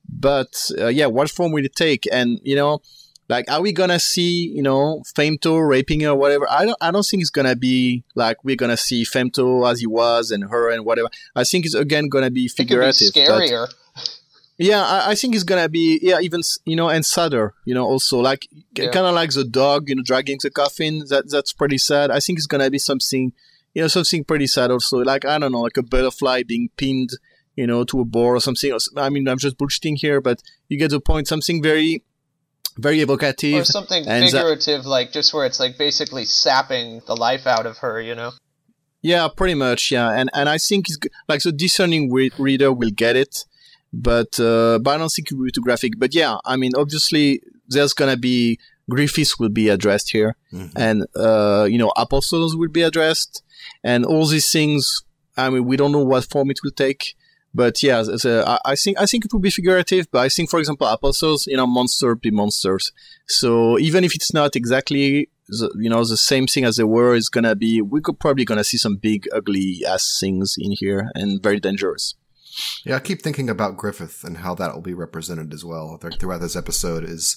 But 0.08 0.70
uh, 0.78 0.88
yeah, 0.88 1.06
what 1.06 1.30
form 1.30 1.52
will 1.52 1.64
it 1.64 1.74
take? 1.74 2.06
And 2.12 2.38
you 2.42 2.54
know, 2.56 2.82
like, 3.30 3.50
are 3.50 3.62
we 3.62 3.72
gonna 3.72 4.00
see, 4.00 4.48
you 4.56 4.62
know, 4.68 5.02
Femto 5.16 5.52
raping 5.74 6.00
her 6.00 6.10
or 6.10 6.16
whatever? 6.16 6.46
I 6.50 6.64
don't, 6.66 6.76
I 6.80 6.90
don't 6.90 7.06
think 7.08 7.20
it's 7.22 7.30
gonna 7.38 7.56
be 7.56 8.04
like 8.14 8.36
we're 8.44 8.56
gonna 8.62 8.76
see 8.76 9.04
Femto 9.04 9.46
as 9.70 9.80
he 9.80 9.86
was 9.86 10.30
and 10.30 10.42
her 10.50 10.70
and 10.70 10.84
whatever. 10.84 11.08
I 11.34 11.44
think 11.44 11.64
it's 11.66 11.74
again 11.74 12.08
gonna 12.08 12.30
be 12.30 12.44
It 12.46 12.50
could 12.50 12.56
be 12.56 12.62
figurative. 12.64 13.12
scarier. 13.14 13.68
yeah, 14.58 14.82
I, 14.82 15.10
I 15.12 15.14
think 15.14 15.34
it's 15.34 15.44
gonna 15.44 15.68
be 15.68 15.98
yeah, 16.02 16.20
even 16.20 16.40
you 16.66 16.76
know, 16.76 16.88
and 16.88 17.04
sadder. 17.06 17.54
You 17.64 17.74
know, 17.74 17.84
also 17.84 18.18
like 18.20 18.42
Yeah. 18.76 18.90
kind 18.90 19.06
of 19.06 19.14
like 19.14 19.30
the 19.32 19.44
dog, 19.44 19.88
you 19.88 19.94
know, 19.96 20.02
dragging 20.02 20.38
the 20.42 20.50
coffin. 20.50 21.04
That 21.08 21.30
that's 21.30 21.52
pretty 21.52 21.78
sad. 21.78 22.10
I 22.10 22.20
think 22.20 22.38
it's 22.38 22.46
gonna 22.46 22.70
be 22.70 22.78
something, 22.78 23.32
you 23.74 23.82
know, 23.82 23.88
something 23.88 24.24
pretty 24.24 24.46
sad. 24.48 24.70
Also, 24.70 24.98
like 24.98 25.24
I 25.24 25.38
don't 25.38 25.52
know, 25.52 25.62
like 25.62 25.76
a 25.78 25.82
butterfly 25.82 26.42
being 26.42 26.68
pinned, 26.76 27.10
you 27.56 27.66
know, 27.66 27.84
to 27.84 28.00
a 28.00 28.04
board 28.04 28.36
or 28.36 28.40
something. 28.40 28.72
I 28.96 29.08
mean, 29.08 29.28
I'm 29.28 29.38
just 29.38 29.56
bullshitting 29.56 29.98
here, 29.98 30.20
but 30.20 30.42
you 30.68 30.78
get 30.78 30.90
the 30.90 31.00
point. 31.00 31.28
Something 31.28 31.62
very, 31.62 32.02
very 32.80 33.00
evocative. 33.00 33.60
Or 33.60 33.64
something 33.64 34.06
and 34.06 34.24
that- 34.24 34.30
figurative, 34.30 34.86
like 34.86 35.12
just 35.12 35.32
where 35.34 35.46
it's 35.46 35.60
like 35.60 35.76
basically 35.78 36.24
sapping 36.24 37.02
the 37.06 37.16
life 37.16 37.46
out 37.46 37.66
of 37.66 37.78
her, 37.78 38.00
you 38.00 38.14
know? 38.14 38.32
Yeah, 39.02 39.28
pretty 39.34 39.54
much. 39.54 39.90
Yeah, 39.90 40.10
and 40.10 40.28
and 40.34 40.46
I 40.48 40.58
think 40.58 40.86
it's 40.90 40.98
like 41.28 41.42
the 41.42 41.52
discerning 41.52 42.12
re- 42.12 42.30
reader 42.38 42.70
will 42.72 42.90
get 43.04 43.16
it, 43.16 43.44
but 43.92 44.38
uh, 44.38 44.78
but 44.82 44.90
I 44.94 44.98
don't 44.98 45.08
think 45.08 45.30
it 45.30 45.34
will 45.36 45.46
be 45.46 45.52
too 45.52 45.62
graphic. 45.62 45.92
But 45.98 46.14
yeah, 46.14 46.36
I 46.44 46.56
mean, 46.56 46.72
obviously 46.76 47.40
there's 47.66 47.94
gonna 47.94 48.18
be 48.18 48.58
Griffiths 48.90 49.38
will 49.38 49.48
be 49.48 49.68
addressed 49.70 50.10
here, 50.10 50.36
Mhm. 50.52 50.72
and 50.76 51.06
uh, 51.16 51.64
you 51.70 51.78
know 51.78 51.92
apostles 51.96 52.54
will 52.56 52.68
be 52.68 52.82
addressed, 52.82 53.42
and 53.82 54.04
all 54.04 54.26
these 54.26 54.50
things. 54.52 55.02
I 55.36 55.48
mean, 55.48 55.64
we 55.64 55.76
don't 55.78 55.92
know 55.92 56.04
what 56.04 56.24
form 56.28 56.50
it 56.50 56.58
will 56.62 56.72
take. 56.86 57.14
But 57.52 57.82
yeah, 57.82 57.98
as 57.98 58.24
a, 58.24 58.48
I 58.48 58.58
I 58.72 58.76
think 58.76 59.00
I 59.00 59.06
think 59.06 59.24
it 59.24 59.32
would 59.32 59.42
be 59.42 59.50
figurative. 59.50 60.10
But 60.10 60.20
I 60.20 60.28
think, 60.28 60.50
for 60.50 60.58
example, 60.60 60.86
apostles, 60.86 61.46
you 61.46 61.56
know, 61.56 61.66
monster 61.66 62.14
be 62.14 62.30
monsters. 62.30 62.92
So 63.26 63.78
even 63.78 64.04
if 64.04 64.14
it's 64.14 64.32
not 64.32 64.54
exactly 64.54 65.28
the, 65.48 65.70
you 65.76 65.90
know 65.90 66.04
the 66.04 66.16
same 66.16 66.46
thing 66.46 66.64
as 66.64 66.76
they 66.76 66.84
were, 66.84 67.14
it's 67.16 67.28
gonna 67.28 67.56
be 67.56 67.82
we 67.82 68.00
could 68.00 68.20
probably 68.20 68.44
gonna 68.44 68.64
see 68.64 68.76
some 68.76 68.96
big 68.96 69.26
ugly 69.32 69.82
ass 69.86 70.18
things 70.20 70.56
in 70.58 70.72
here 70.72 71.10
and 71.14 71.42
very 71.42 71.58
dangerous. 71.58 72.14
Yeah, 72.84 72.96
I 72.96 73.00
keep 73.00 73.22
thinking 73.22 73.48
about 73.48 73.76
Griffith 73.76 74.24
and 74.24 74.38
how 74.38 74.54
that 74.56 74.74
will 74.74 74.82
be 74.82 74.94
represented 74.94 75.52
as 75.52 75.64
well 75.64 75.98
throughout 76.18 76.40
this 76.40 76.56
episode. 76.56 77.04
Is 77.04 77.36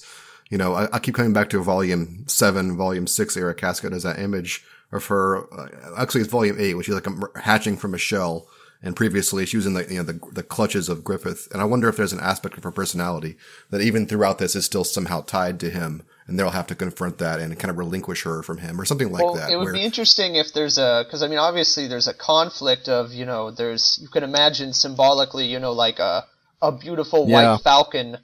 you 0.50 0.58
know, 0.58 0.74
I, 0.74 0.88
I 0.92 0.98
keep 0.98 1.14
coming 1.14 1.32
back 1.32 1.50
to 1.50 1.62
volume 1.62 2.24
seven, 2.28 2.76
volume 2.76 3.06
six. 3.06 3.36
Eric 3.36 3.58
Casca 3.58 3.90
does 3.90 4.02
that 4.02 4.18
image 4.18 4.64
of 4.92 5.06
her. 5.06 5.52
Uh, 5.52 5.68
actually, 5.98 6.20
it's 6.22 6.30
volume 6.30 6.56
eight, 6.58 6.74
which 6.74 6.88
is 6.88 6.94
like 6.94 7.06
a, 7.06 7.40
hatching 7.40 7.76
from 7.76 7.94
a 7.94 7.98
shell. 7.98 8.48
And 8.84 8.94
previously, 8.94 9.46
she 9.46 9.56
was 9.56 9.66
in 9.66 9.72
the 9.72 9.86
you 9.88 9.96
know 9.96 10.02
the 10.02 10.20
the 10.32 10.42
clutches 10.42 10.88
of 10.90 11.02
Griffith. 11.02 11.48
And 11.52 11.60
I 11.62 11.64
wonder 11.64 11.88
if 11.88 11.96
there's 11.96 12.12
an 12.12 12.20
aspect 12.20 12.58
of 12.58 12.64
her 12.64 12.70
personality 12.70 13.36
that 13.70 13.80
even 13.80 14.06
throughout 14.06 14.38
this 14.38 14.54
is 14.54 14.64
still 14.66 14.84
somehow 14.84 15.22
tied 15.22 15.58
to 15.60 15.70
him, 15.70 16.02
and 16.26 16.38
they'll 16.38 16.50
have 16.50 16.66
to 16.66 16.74
confront 16.74 17.16
that 17.18 17.40
and 17.40 17.58
kind 17.58 17.70
of 17.70 17.78
relinquish 17.78 18.24
her 18.24 18.42
from 18.42 18.58
him 18.58 18.78
or 18.80 18.84
something 18.84 19.10
like 19.10 19.22
well, 19.24 19.34
that. 19.34 19.50
it 19.50 19.56
would 19.56 19.64
where- 19.64 19.72
be 19.72 19.82
interesting 19.82 20.34
if 20.36 20.52
there's 20.52 20.76
a 20.76 21.02
because 21.06 21.22
I 21.22 21.28
mean 21.28 21.38
obviously 21.38 21.88
there's 21.88 22.08
a 22.08 22.14
conflict 22.14 22.88
of 22.88 23.12
you 23.12 23.24
know 23.24 23.50
there's 23.50 23.98
you 24.02 24.08
can 24.08 24.22
imagine 24.22 24.72
symbolically 24.74 25.46
you 25.46 25.60
know 25.60 25.72
like 25.72 25.98
a 25.98 26.24
a 26.60 26.70
beautiful 26.72 27.26
Yeah. 27.28 27.52
white 27.52 27.62
falcon, 27.62 28.18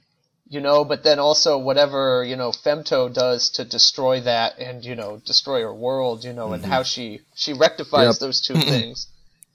you 0.49 0.61
know, 0.61 0.83
but 0.83 1.03
then 1.03 1.19
also 1.19 1.57
whatever 1.57 2.23
you 2.23 2.35
know 2.35 2.51
Femto 2.51 3.11
does 3.11 3.49
to 3.51 3.65
destroy 3.65 4.21
that 4.21 4.59
and 4.59 4.83
you 4.85 4.95
know 4.95 5.21
destroy 5.25 5.61
her 5.61 5.73
world, 5.73 6.23
you 6.23 6.33
know, 6.33 6.53
and 6.53 6.61
mm-hmm. 6.61 6.71
how 6.71 6.83
she 6.83 7.21
she 7.35 7.53
rectifies 7.53 8.15
Yep. 8.15 8.19
those 8.19 8.41
two 8.41 8.53
things. 8.73 9.07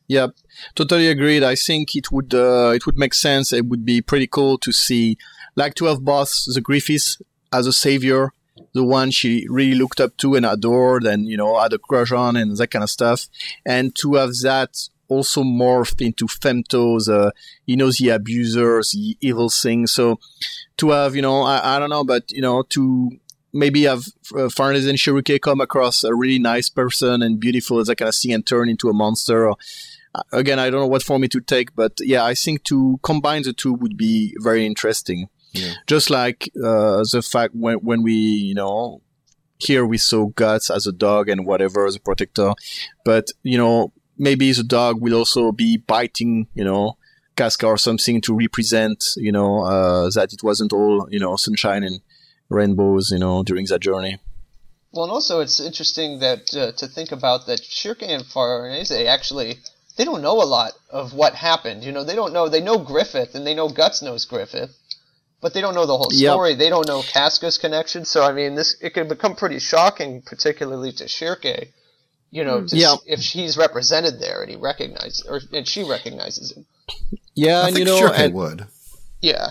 Yep, 0.09 0.37
totally 0.75 1.09
agreed. 1.09 1.43
I 1.43 1.57
think 1.57 1.97
it 1.97 2.13
would 2.13 2.33
uh, 2.33 2.73
it 2.75 2.87
would 2.87 2.97
make 2.97 3.15
sense. 3.15 3.53
It 3.53 3.67
would 3.67 3.85
be 3.85 4.01
pretty 4.01 4.27
cool 4.27 4.57
to 4.59 4.73
see 4.73 5.19
like 5.57 5.75
to 5.77 5.87
have 5.87 6.05
both 6.05 6.45
the 6.55 6.61
Griffiths 6.61 7.21
as 7.53 7.67
a 7.67 7.73
savior, 7.73 8.33
the 8.73 8.85
one 8.85 9.11
she 9.11 9.47
really 9.49 9.75
looked 9.75 10.01
up 10.01 10.17
to 10.19 10.35
and 10.37 10.47
adored, 10.47 11.05
and 11.05 11.27
you 11.27 11.37
know 11.37 11.59
had 11.59 11.73
a 11.73 11.79
crush 11.79 12.13
on 12.13 12.37
and 12.37 12.57
that 12.57 12.69
kind 12.69 12.85
of 12.85 12.91
stuff, 12.91 13.27
and 13.65 13.97
to 13.97 14.15
have 14.15 14.31
that 14.43 14.89
also 15.09 15.43
morphed 15.43 16.05
into 16.05 16.27
femtos. 16.27 17.33
You 17.65 17.77
know, 17.77 17.91
the 17.91 18.11
abusers, 18.11 18.93
the 18.93 19.17
evil 19.21 19.49
things. 19.49 19.93
So 19.93 20.21
to 20.77 20.91
have, 20.91 21.17
you 21.17 21.23
know, 21.23 21.43
I, 21.43 21.77
I 21.77 21.79
don't 21.79 21.91
know, 21.91 22.05
but 22.05 22.31
you 22.31 22.43
know, 22.43 22.63
to 22.71 23.11
maybe 23.53 23.85
have 23.85 24.05
uh, 24.37 24.49
Farnese 24.49 24.87
and 24.87 25.43
come 25.43 25.61
across 25.61 26.05
a 26.05 26.15
really 26.15 26.39
nice 26.39 26.69
person 26.69 27.23
and 27.23 27.41
beautiful 27.41 27.79
as 27.81 27.87
that 27.87 27.97
kind 27.97 28.09
of 28.09 28.15
thing 28.15 28.33
and 28.33 28.47
turn 28.47 28.69
into 28.69 28.89
a 28.89 28.93
monster. 28.93 29.49
Or, 29.49 29.57
again, 30.33 30.59
I 30.59 30.71
don't 30.71 30.81
know 30.81 30.87
what 30.87 31.03
form 31.03 31.25
it 31.25 31.35
would 31.35 31.47
take, 31.47 31.75
but 31.75 31.93
yeah, 32.01 32.25
I 32.25 32.35
think 32.35 32.65
to 32.65 32.99
combine 33.03 33.43
the 33.43 33.53
two 33.53 33.73
would 33.73 33.97
be 33.97 34.35
very 34.41 34.67
interesting. 34.67 35.29
Yeah. 35.53 35.73
Just 35.87 36.11
like 36.11 36.51
uh, 36.57 37.05
the 37.11 37.23
fact 37.23 37.55
when 37.55 37.77
when 37.79 38.03
we, 38.03 38.13
you 38.13 38.55
know, 38.55 39.01
here 39.59 39.87
we 39.87 39.99
saw 39.99 40.27
Guts 40.27 40.71
as 40.71 40.87
a 40.87 40.93
dog 40.93 41.29
and 41.29 41.47
whatever 41.47 41.87
as 41.87 41.97
a 41.97 42.01
protector, 42.01 42.53
but 43.05 43.29
you 43.43 43.57
know, 43.57 43.93
maybe 44.19 44.53
the 44.53 44.63
dog 44.63 45.01
will 45.01 45.15
also 45.15 45.53
be 45.53 45.77
biting, 45.79 46.49
you 46.55 46.65
know, 46.65 46.99
Casca 47.37 47.67
or 47.67 47.79
something 47.79 48.21
to 48.23 48.35
represent, 48.35 49.05
you 49.17 49.33
know, 49.33 49.65
uh, 49.65 50.11
that 50.15 50.33
it 50.33 50.43
wasn't 50.43 50.73
all, 50.73 51.07
you 51.11 51.21
know, 51.21 51.37
sunshine 51.37 51.85
and 51.85 52.01
rainbows, 52.49 53.11
you 53.11 53.19
know, 53.19 53.43
during 53.43 53.67
that 53.67 53.81
journey. 53.81 54.19
Well, 54.93 55.05
and 55.05 55.13
also 55.13 55.41
it's 55.41 55.61
interesting 55.61 56.21
that 56.21 56.55
uh, 56.55 56.73
to 56.73 56.87
think 56.87 57.13
about 57.13 57.47
that 57.47 57.61
Schierke 57.61 58.09
and 58.09 58.25
Farnese 58.25 58.91
actually 58.93 59.59
they 59.97 60.05
don't 60.05 60.23
know 60.23 60.43
a 60.43 60.45
lot 60.45 60.73
of 60.91 61.13
what 61.15 61.35
happened. 61.35 61.83
You 61.85 61.93
know, 61.93 62.05
they 62.05 62.15
don't 62.15 62.33
know. 62.33 62.49
They 62.49 62.61
know 62.61 62.79
Griffith 62.79 63.35
and 63.35 63.47
they 63.47 63.55
know 63.55 63.69
Guts 63.69 64.03
knows 64.03 64.25
Griffith, 64.25 64.71
but 65.41 65.55
they 65.55 65.61
don't 65.61 65.75
know 65.75 65.87
the 65.87 65.97
whole 65.97 66.11
Yep. 66.13 66.33
story. 66.33 66.55
They 66.55 66.69
don't 66.69 66.87
know 66.87 67.01
Casca's 67.03 67.59
connection. 67.59 68.05
So 68.05 68.23
I 68.23 68.33
mean, 68.33 68.55
this 68.55 68.77
it 68.81 68.95
could 68.95 69.09
become 69.09 69.35
pretty 69.37 69.59
shocking, 69.59 70.23
particularly 70.23 70.93
to 70.93 71.05
Schierke. 71.05 71.69
You 72.31 72.45
know, 72.45 72.67
to 72.67 72.77
Yeah. 72.77 72.93
s- 72.95 72.99
if 73.07 73.21
he's 73.21 73.57
represented 73.57 74.21
there 74.21 74.43
and 74.43 74.51
he 74.51 74.57
recognizes 74.57 75.25
or 75.29 75.41
and 75.53 75.67
she 75.67 75.83
recognizes 75.85 76.53
him. 76.53 76.67
Yeah, 77.35 77.61
I 77.61 77.67
and 77.69 77.77
think 77.77 77.79
you 77.87 77.93
know, 77.93 77.99
sure 77.99 78.13
and- 78.15 78.35
would. 78.35 78.67
Yeah. 79.23 79.51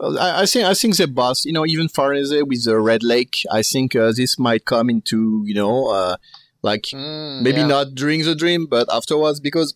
I, 0.00 0.42
I 0.42 0.46
think 0.46 0.64
I 0.66 0.74
think 0.74 0.96
the 0.96 1.06
boss, 1.06 1.44
you 1.44 1.52
know, 1.52 1.64
even 1.64 1.88
Farnese 1.88 2.34
with 2.44 2.64
the 2.64 2.78
Red 2.80 3.02
Lake, 3.04 3.36
I 3.50 3.62
think 3.62 3.94
uh, 3.94 4.12
this 4.14 4.38
might 4.38 4.64
come 4.64 4.90
into, 4.90 5.44
you 5.46 5.54
know, 5.54 5.88
uh, 5.88 6.16
like 6.62 6.84
Mm, 6.94 7.42
maybe 7.42 7.58
yeah. 7.58 7.66
not 7.66 7.94
during 7.94 8.22
the 8.24 8.34
dream, 8.34 8.66
but 8.66 8.86
afterwards, 8.92 9.40
because 9.40 9.74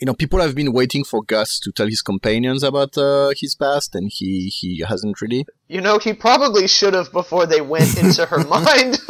you 0.00 0.06
know 0.06 0.14
people 0.14 0.40
have 0.40 0.54
been 0.54 0.72
waiting 0.72 1.04
for 1.04 1.22
Guts 1.22 1.60
to 1.60 1.70
tell 1.70 1.86
his 1.86 2.02
companions 2.02 2.62
about 2.64 2.98
uh, 2.98 3.30
his 3.36 3.54
past, 3.54 3.94
and 3.94 4.10
he 4.12 4.48
he 4.48 4.84
hasn't 4.88 5.20
really. 5.20 5.46
You 5.68 5.80
know, 5.80 5.98
he 5.98 6.12
probably 6.12 6.66
should 6.68 6.94
have 6.94 7.10
before 7.12 7.46
they 7.46 7.60
went 7.60 7.96
into 8.02 8.26
her 8.26 8.44
mind. 8.44 8.98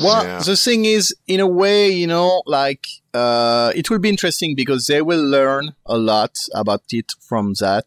Well, 0.00 0.24
Yeah. 0.24 0.38
the 0.42 0.56
thing 0.56 0.84
is, 0.84 1.14
in 1.26 1.40
a 1.40 1.46
way, 1.46 1.90
you 1.90 2.06
know, 2.06 2.42
like 2.46 2.86
uh, 3.12 3.72
it 3.74 3.90
will 3.90 3.98
be 3.98 4.08
interesting 4.08 4.54
because 4.54 4.86
they 4.86 5.02
will 5.02 5.22
learn 5.22 5.74
a 5.86 5.98
lot 5.98 6.36
about 6.54 6.82
it 6.92 7.12
from 7.20 7.54
that. 7.60 7.84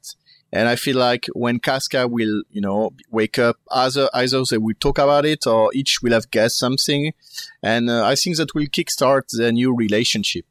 And 0.53 0.67
I 0.67 0.75
feel 0.75 0.97
like 0.97 1.27
when 1.33 1.59
Casca 1.59 2.07
will, 2.07 2.43
you 2.49 2.61
know, 2.61 2.91
wake 3.09 3.39
up, 3.39 3.57
either 3.71 4.09
either 4.13 4.43
they 4.49 4.57
will 4.57 4.75
talk 4.79 4.97
about 4.97 5.25
it 5.25 5.47
or 5.47 5.71
each 5.73 6.01
will 6.01 6.11
have 6.11 6.29
guessed 6.29 6.59
something, 6.59 7.13
and 7.63 7.89
uh, 7.89 8.05
I 8.05 8.15
think 8.15 8.37
that 8.37 8.53
will 8.53 8.65
kickstart 8.65 9.29
their 9.31 9.51
new 9.51 9.73
relationship. 9.75 10.45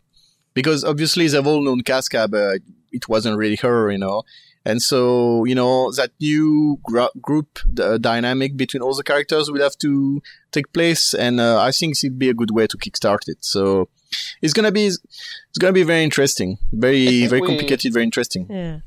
Because 0.55 0.85
obviously 0.85 1.29
they've 1.29 1.47
all 1.47 1.63
known 1.63 1.83
Casca, 1.83 2.29
but 2.29 2.61
it 2.91 3.09
wasn't 3.09 3.37
really 3.37 3.57
her, 3.57 3.91
you 3.91 3.99
know. 3.99 4.23
And 4.65 4.83
so, 4.83 5.45
you 5.45 5.55
know, 5.55 5.91
that 5.93 6.11
new 6.21 6.79
gr- 6.83 7.15
group 7.21 7.61
uh, 7.81 7.97
dynamic 7.97 8.57
between 8.57 8.83
all 8.83 8.95
the 8.95 9.03
characters 9.03 9.51
will 9.51 9.63
have 9.63 9.79
to 9.79 10.21
take 10.51 10.73
place, 10.73 11.15
and 11.15 11.41
uh, 11.41 11.61
I 11.61 11.73
think 11.73 11.97
it'd 11.97 12.19
be 12.19 12.29
a 12.29 12.35
good 12.35 12.51
way 12.51 12.67
to 12.67 12.77
kickstart 12.77 13.29
it. 13.29 13.39
So 13.41 13.89
it's 14.43 14.53
gonna 14.53 14.73
be 14.73 14.87
it's 14.87 15.59
gonna 15.59 15.73
be 15.73 15.83
very 15.83 16.05
interesting, 16.05 16.59
very 16.73 17.27
very 17.27 17.41
we- 17.41 17.47
complicated, 17.47 17.93
very 17.93 18.05
interesting. 18.05 18.47
Yeah. 18.51 18.81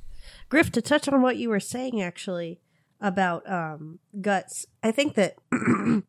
Griff, 0.54 0.72
to 0.74 0.84
touch 0.84 1.08
on 1.08 1.24
what 1.24 1.38
you 1.38 1.49
were 1.49 1.60
saying 1.60 1.99
actually 1.99 2.60
about 3.01 3.49
um, 3.51 3.97
guts, 4.22 4.68
I 4.84 4.91
think 4.91 5.16
that, 5.16 5.34
you 5.51 6.04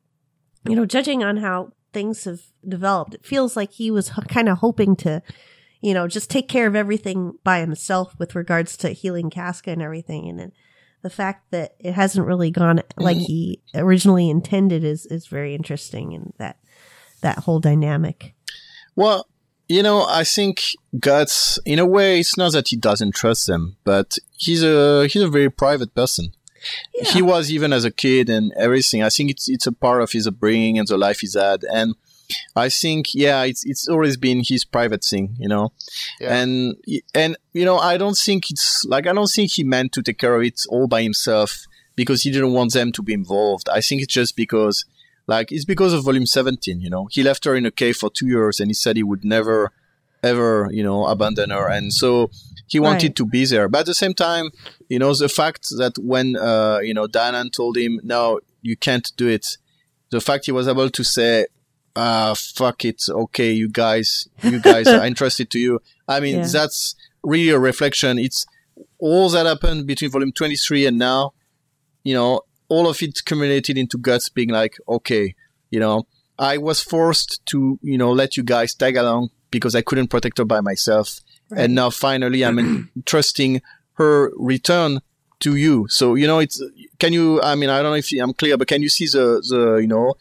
know, 0.66 0.84
judging 0.84 1.24
on 1.24 1.38
how 1.38 1.72
things 1.95 2.24
have 2.24 2.42
developed, 2.68 3.14
it 3.14 3.24
feels 3.24 3.57
like 3.57 3.72
he 3.72 3.90
was 3.90 4.11
kind 4.28 4.51
of 4.51 4.59
hoping 4.59 4.97
to, 4.97 5.22
you 5.80 5.95
know, 5.95 6.07
just 6.07 6.28
take 6.28 6.47
care 6.47 6.66
of 6.66 6.76
everything 6.76 7.38
by 7.42 7.61
himself 7.61 8.14
with 8.18 8.34
regards 8.34 8.76
to 8.76 8.90
healing 8.90 9.30
Casca 9.30 9.70
and 9.70 9.80
everything. 9.80 10.28
And 10.28 10.38
then 10.38 10.53
the 11.01 11.09
fact 11.09 11.51
that 11.51 11.74
it 11.78 11.95
hasn't 11.95 12.26
really 12.26 12.51
gone 12.51 12.82
like 12.99 13.16
he 13.16 13.62
originally 13.74 14.28
intended 14.28 14.84
is, 14.84 15.07
is 15.07 15.26
very 15.26 15.55
interesting. 15.55 16.12
And 16.12 16.34
that, 16.36 16.59
that 17.22 17.38
whole 17.38 17.61
dynamic. 17.61 18.34
Well, 18.95 19.26
you 19.68 19.82
know, 19.82 20.06
I 20.08 20.24
think 20.24 20.62
Guts, 20.98 21.58
in 21.64 21.78
a 21.78 21.86
way, 21.86 22.20
it's 22.20 22.36
not 22.36 22.52
that 22.52 22.68
he 22.68 22.76
doesn't 22.76 23.14
trust 23.14 23.46
them, 23.46 23.76
but 23.84 24.18
he's 24.36 24.62
a 24.62 25.06
he's 25.06 25.22
a 25.22 25.28
very 25.28 25.50
private 25.50 25.94
person. 25.94 26.32
Yeah. 26.94 27.10
He 27.10 27.22
was 27.22 27.50
even 27.50 27.72
as 27.72 27.84
a 27.84 27.90
kid 27.90 28.28
and 28.28 28.52
everything. 28.56 29.02
I 29.02 29.10
think 29.10 29.30
it's 29.30 29.48
it's 29.48 29.66
a 29.66 29.72
part 29.72 30.02
of 30.02 30.12
his 30.12 30.26
upbringing 30.26 30.78
and 30.78 30.88
the 30.88 30.98
life 30.98 31.20
he's 31.20 31.34
had, 31.34 31.64
and 31.64 31.94
I 32.56 32.68
think 32.68 33.14
yeah, 33.14 33.42
it's 33.44 33.64
it's 33.64 33.88
always 33.88 34.16
been 34.16 34.42
his 34.46 34.64
private 34.64 35.04
thing, 35.04 35.36
you 35.38 35.48
know. 35.48 35.72
Yeah. 36.20 36.36
And 36.36 36.76
and 37.14 37.36
you 37.52 37.64
know, 37.64 37.78
I 37.78 37.96
don't 37.96 38.16
think 38.16 38.50
it's 38.50 38.84
like 38.84 39.06
I 39.06 39.12
don't 39.12 39.30
think 39.30 39.52
he 39.52 39.64
meant 39.64 39.92
to 39.92 40.02
take 40.02 40.18
care 40.18 40.34
of 40.36 40.42
it 40.42 40.60
all 40.68 40.86
by 40.86 41.02
himself 41.02 41.64
because 41.96 42.22
he 42.22 42.30
didn't 42.30 42.52
want 42.52 42.72
them 42.72 42.92
to 42.92 43.02
be 43.02 43.14
involved. 43.14 43.68
I 43.68 43.80
think 43.80 44.02
it's 44.02 44.12
just 44.12 44.36
because 44.36 44.84
like 45.26 45.50
it's 45.52 45.64
because 45.64 45.92
of 45.92 46.04
volume 46.04 46.26
17 46.26 46.80
you 46.80 46.90
know 46.90 47.06
he 47.10 47.22
left 47.22 47.44
her 47.44 47.54
in 47.54 47.64
a 47.66 47.70
cave 47.70 47.96
for 47.96 48.10
two 48.10 48.26
years 48.26 48.60
and 48.60 48.68
he 48.70 48.74
said 48.74 48.96
he 48.96 49.02
would 49.02 49.24
never 49.24 49.72
ever 50.22 50.68
you 50.72 50.82
know 50.82 51.06
abandon 51.06 51.50
her 51.50 51.68
and 51.68 51.92
so 51.92 52.30
he 52.66 52.78
wanted 52.80 53.08
Right. 53.08 53.16
to 53.16 53.26
be 53.26 53.44
there 53.44 53.68
but 53.68 53.80
at 53.80 53.86
the 53.86 53.94
same 53.94 54.14
time 54.14 54.50
you 54.88 54.98
know 54.98 55.12
the 55.14 55.28
fact 55.28 55.68
that 55.78 55.94
when 55.98 56.36
uh 56.36 56.78
you 56.82 56.94
know 56.94 57.06
Danann 57.06 57.52
told 57.52 57.76
him 57.76 58.00
no 58.02 58.40
you 58.62 58.76
can't 58.76 59.10
do 59.16 59.28
it 59.28 59.58
the 60.10 60.20
fact 60.20 60.46
he 60.46 60.52
was 60.52 60.66
able 60.68 60.88
to 60.90 61.04
say 61.04 61.46
ah 61.96 62.34
fuck 62.36 62.84
it 62.84 63.02
okay 63.08 63.52
you 63.52 63.68
guys 63.68 64.28
you 64.42 64.60
guys 64.60 64.88
are 64.88 65.04
interested 65.12 65.50
to 65.50 65.58
you 65.58 65.80
i 66.08 66.20
mean 66.20 66.36
Yeah. 66.36 66.46
that's 66.46 66.96
really 67.22 67.50
a 67.50 67.58
reflection 67.58 68.18
it's 68.18 68.46
all 68.98 69.28
that 69.30 69.46
happened 69.46 69.86
between 69.86 70.10
volume 70.10 70.32
23 70.32 70.86
and 70.86 70.98
now 70.98 71.32
you 72.06 72.12
know, 72.12 72.42
all 72.68 72.88
of 72.88 73.02
it 73.02 73.18
accumulated 73.20 73.76
into 73.78 73.98
guts 73.98 74.28
being 74.28 74.48
like, 74.50 74.76
okay, 74.88 75.34
you 75.70 75.80
know, 75.80 76.06
I 76.38 76.58
was 76.58 76.80
forced 76.80 77.44
to, 77.46 77.78
you 77.82 77.98
know, 77.98 78.12
let 78.12 78.36
you 78.36 78.42
guys 78.42 78.74
tag 78.74 78.96
along 78.96 79.30
because 79.50 79.74
I 79.74 79.82
couldn't 79.82 80.08
protect 80.08 80.38
her 80.38 80.44
by 80.44 80.60
myself. 80.60 81.20
And 81.56 81.74
now 81.74 81.90
finally 81.90 82.44
I'm 82.44 82.90
trusting 83.06 83.62
her 83.94 84.32
return 84.36 85.00
to 85.40 85.56
you. 85.56 85.86
So, 85.88 86.14
you 86.14 86.26
know, 86.26 86.38
it's, 86.40 86.62
can 86.98 87.12
you, 87.12 87.40
I 87.42 87.54
mean, 87.54 87.70
I 87.70 87.82
don't 87.82 87.92
know 87.92 87.96
if 87.96 88.10
I'm 88.20 88.32
clear, 88.32 88.56
but 88.56 88.66
can 88.68 88.82
you 88.82 88.88
see 88.88 89.06
the, 89.06 89.44
the, 89.48 89.76
you 89.76 89.86
know, 89.86 90.14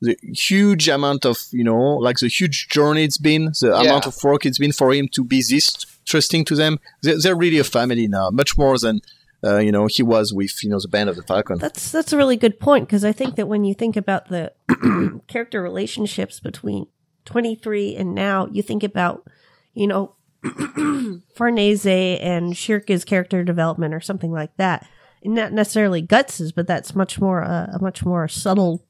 the 0.00 0.16
huge 0.34 0.88
amount 0.88 1.26
of, 1.26 1.38
you 1.52 1.62
know, 1.62 1.96
like 1.96 2.16
the 2.18 2.28
huge 2.28 2.68
journey 2.68 3.04
it's 3.04 3.18
been, 3.18 3.52
the 3.60 3.68
Yeah. 3.68 3.82
amount 3.82 4.06
of 4.06 4.16
work 4.24 4.46
it's 4.46 4.58
been 4.58 4.72
for 4.72 4.92
him 4.94 5.08
to 5.12 5.22
be 5.22 5.42
this 5.42 5.86
trusting 6.06 6.44
to 6.46 6.54
them. 6.56 6.78
They're, 7.02 7.18
they're 7.20 7.36
really 7.36 7.58
a 7.58 7.64
family 7.64 8.08
now, 8.08 8.30
much 8.30 8.56
more 8.56 8.78
than, 8.78 9.02
uh, 9.42 9.58
you 9.58 9.72
know, 9.72 9.86
he 9.86 10.02
was 10.02 10.32
with, 10.32 10.62
you 10.62 10.70
know, 10.70 10.78
the 10.80 10.88
band 10.88 11.08
of 11.08 11.16
the 11.16 11.22
Falcon. 11.22 11.58
That's 11.58 11.90
that's 11.90 12.12
a 12.12 12.16
really 12.16 12.36
good 12.36 12.60
point 12.60 12.86
because 12.86 13.04
I 13.04 13.12
think 13.12 13.36
that 13.36 13.48
when 13.48 13.64
you 13.64 13.74
think 13.74 13.96
about 13.96 14.28
the 14.28 14.52
character 15.28 15.62
relationships 15.62 16.40
between 16.40 16.86
23 17.24 17.96
and 17.96 18.14
now, 18.14 18.46
you 18.52 18.62
think 18.62 18.82
about, 18.82 19.26
you 19.72 19.86
know, 19.86 20.14
Farnese 21.36 21.86
and 21.86 22.56
Schierke's 22.56 23.04
character 23.04 23.44
development 23.44 23.94
or 23.94 24.00
something 24.00 24.32
like 24.32 24.56
that. 24.56 24.86
Not 25.22 25.52
necessarily 25.52 26.00
Guts's, 26.00 26.52
but 26.52 26.66
that's 26.66 26.94
much 26.94 27.20
more 27.20 27.42
uh, 27.42 27.66
a 27.74 27.78
much 27.80 28.04
more 28.04 28.26
subtle 28.28 28.86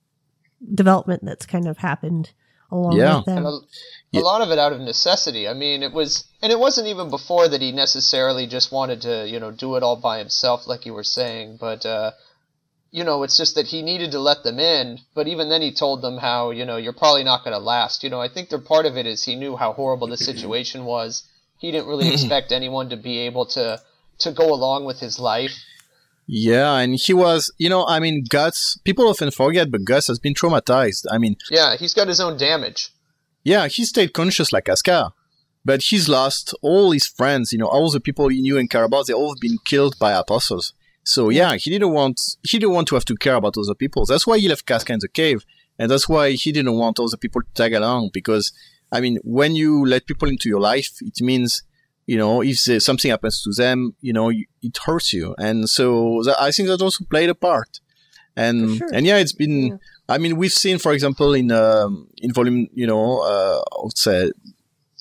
development 0.75 1.25
that's 1.25 1.47
kind 1.47 1.67
of 1.67 1.79
happened 1.79 2.33
along 2.71 2.97
Yeah. 2.97 3.17
with 3.19 3.27
them. 3.27 3.39
and 3.39 3.47
a, 3.47 4.19
a 4.19 4.21
lot 4.21 4.41
of 4.41 4.51
it 4.51 4.59
out 4.59 4.73
of 4.73 4.81
necessity. 4.81 5.49
I 5.49 5.55
mean, 5.55 5.83
it 5.83 5.93
was, 5.93 6.25
and 6.43 6.51
it 6.53 6.59
wasn't 6.59 6.89
even 6.89 7.11
before 7.11 7.49
that 7.49 7.61
he 7.61 7.73
necessarily 7.73 8.47
just 8.47 8.73
wanted 8.73 9.03
to, 9.03 9.29
you 9.29 9.39
know, 9.41 9.51
do 9.51 9.77
it 9.77 9.83
all 9.83 9.97
by 9.97 10.19
himself, 10.19 10.67
like 10.67 10.87
you 10.87 10.95
were 10.95 11.05
saying. 11.05 11.59
But, 11.61 11.87
uh, 11.87 12.13
you 12.91 13.05
know, 13.05 13.23
it's 13.23 13.37
just 13.37 13.55
that 13.55 13.67
he 13.69 13.83
needed 13.83 14.11
to 14.13 14.19
let 14.19 14.43
them 14.43 14.59
in. 14.59 14.99
But 15.15 15.29
even 15.29 15.49
then, 15.49 15.63
he 15.63 15.73
told 15.73 16.03
them 16.03 16.19
how, 16.19 16.51
you 16.51 16.65
know, 16.65 16.77
you're 16.77 16.93
probably 16.93 17.23
not 17.25 17.45
going 17.45 17.53
to 17.55 17.59
last. 17.61 18.03
You 18.03 18.11
know, 18.11 18.21
I 18.21 18.29
think 18.29 18.49
that 18.49 18.65
part 18.65 18.87
of 18.87 18.97
it 18.97 19.07
is 19.07 19.23
he 19.25 19.37
knew 19.37 19.57
how 19.57 19.73
horrible 19.73 20.09
the 20.09 20.17
situation 20.17 20.85
was. 20.85 21.23
He 21.59 21.71
didn't 21.71 21.87
really 21.87 22.09
expect 22.13 22.51
anyone 22.53 22.89
to 22.91 22.97
be 22.97 23.19
able 23.21 23.47
to 23.47 23.81
to 24.21 24.33
go 24.33 24.53
along 24.53 24.85
with 24.85 25.01
his 25.01 25.19
life. 25.19 25.53
Yeah, 26.33 26.77
and 26.77 26.95
he 26.95 27.13
was, 27.13 27.51
you 27.59 27.69
know, 27.69 27.85
I 27.87 27.99
mean, 27.99 28.25
Guts, 28.29 28.79
people 28.85 29.09
often 29.09 29.33
forget, 29.33 29.69
but 29.71 29.85
Guts 29.85 30.07
has 30.07 30.21
been 30.21 30.33
traumatized. 30.35 31.05
I 31.11 31.19
mean, 31.19 31.35
Yeah, 31.51 31.77
he's 31.77 31.93
got 31.93 32.07
his 32.07 32.21
own 32.21 32.37
damage. 32.37 32.91
yeah, 33.43 33.67
he 33.67 33.85
stayed 33.85 34.13
conscious 34.13 34.53
like 34.53 34.69
Askar, 34.69 35.11
but 35.65 35.83
he's 35.83 36.09
lost 36.09 36.55
all 36.63 36.93
his 36.93 37.07
friends, 37.07 37.53
you 37.53 37.59
know, 37.59 37.67
all 37.67 37.91
the 37.91 37.99
people 38.01 38.29
he 38.29 38.41
knew 38.41 38.57
and 38.59 38.71
care 38.71 38.85
about, 38.85 39.07
they 39.09 39.13
all 39.13 39.35
been 39.41 39.59
killed 39.65 39.97
by 39.99 40.13
apostles. 40.13 40.73
So 41.03 41.31
yeah, 41.31 41.55
he 41.57 41.69
didn't 41.71 41.91
want, 41.93 42.21
he 42.43 42.59
didn't 42.61 42.75
want 42.75 42.87
to 42.89 42.95
have 42.95 43.07
to 43.07 43.17
care 43.17 43.35
about 43.35 43.59
other 43.59 43.75
people. 43.75 44.07
That's 44.07 44.27
why 44.27 44.39
he 44.39 44.49
left 44.49 44.67
Casca 44.67 44.93
in 44.93 45.01
the 45.01 45.09
cave. 45.09 45.45
And 45.81 45.91
that's 45.91 46.09
why 46.09 46.33
he 46.33 46.53
didn't 46.53 46.77
want 46.79 47.01
other 47.01 47.17
people 47.17 47.41
to 47.43 47.49
tag 47.55 47.73
along 47.73 48.11
because 48.13 48.53
I 48.93 49.01
mean, 49.01 49.19
when 49.25 49.55
you 49.57 49.85
let 49.85 50.07
people 50.07 50.29
into 50.29 50.49
your 50.49 50.61
life, 50.61 50.91
it 51.01 51.21
means, 51.23 51.63
you 52.11 52.19
know, 52.19 52.43
if 52.43 52.59
something 52.83 53.09
happens 53.09 53.41
to 53.41 53.53
them, 53.53 53.95
you 54.01 54.13
know, 54.13 54.31
it 54.31 54.77
hurts 54.85 55.13
you. 55.13 55.33
And 55.39 55.71
so 55.71 56.23
that, 56.25 56.37
I 56.41 56.51
think 56.51 56.67
that 56.67 56.83
also 56.83 57.05
played 57.05 57.31
a 57.31 57.37
part. 57.37 57.79
And, 58.35 58.79
sure. 58.79 58.89
and 58.93 59.07
yeah, 59.07 59.19
it's 59.19 59.33
been, 59.33 59.67
Yeah. 59.69 59.77
I 60.09 60.19
mean, 60.19 60.35
we've 60.35 60.53
seen, 60.53 60.79
for 60.79 60.93
example, 60.93 61.35
in, 61.35 61.53
um, 61.53 62.09
in 62.17 62.33
volume, 62.33 62.67
you 62.75 62.89
know, 62.89 63.21
uh, 63.21 63.61
I 63.79 63.85
would 63.85 63.97
say, 63.97 64.33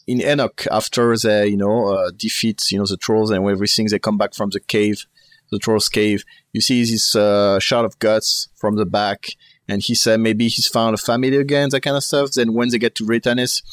in 0.06 0.22
Enoch, 0.22 0.68
after 0.72 1.18
they, 1.18 1.48
you 1.48 1.58
know, 1.58 1.88
uh, 1.88 2.12
defeat, 2.16 2.62
you 2.72 2.78
know, 2.78 2.86
the 2.86 2.98
trolls 2.98 3.32
and 3.32 3.44
everything, 3.44 3.88
they 3.88 3.98
come 3.98 4.20
back 4.20 4.36
from 4.36 4.52
the 4.52 4.60
cave, 4.60 5.08
the 5.50 5.58
trolls 5.58 5.90
cave. 5.90 6.24
You 6.54 6.62
see 6.62 6.84
this, 6.84 7.16
uh, 7.16 7.58
shot 7.58 7.86
of 7.86 7.98
guts 7.98 8.50
from 8.56 8.76
the 8.76 8.86
back. 8.86 9.30
And 9.68 9.82
he 9.82 9.96
said 9.96 10.20
maybe 10.20 10.48
he's 10.48 10.68
found 10.68 10.94
a 10.94 10.98
family 10.98 11.38
again, 11.38 11.70
that 11.70 11.82
kind 11.82 11.98
of 11.98 12.04
stuff. 12.04 12.34
Then 12.34 12.54
when 12.54 12.70
they 12.70 12.78
get 12.78 12.94
to 12.96 13.04
Vritannis, 13.04 13.64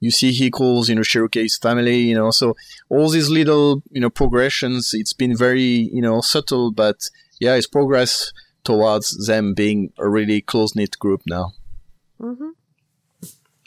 you 0.00 0.10
see 0.10 0.32
he 0.32 0.50
calls, 0.50 0.88
you 0.88 0.94
know, 0.94 1.00
Schierke 1.02 1.48
family, 1.60 1.98
you 1.98 2.14
know, 2.14 2.30
so 2.30 2.54
all 2.88 3.08
these 3.08 3.28
little, 3.30 3.82
you 3.90 4.00
know, 4.00 4.10
progressions, 4.10 4.92
it's 4.92 5.12
been 5.12 5.36
very, 5.36 5.62
you 5.92 6.02
know, 6.02 6.20
subtle, 6.20 6.70
but 6.72 6.96
yeah, 7.40 7.54
it's 7.54 7.66
progress 7.66 8.32
towards 8.64 9.26
them 9.26 9.54
being 9.54 9.92
a 9.98 10.08
really 10.08 10.40
close 10.40 10.74
knit 10.74 10.98
group 10.98 11.22
now. 11.26 11.52
hmm 12.20 12.50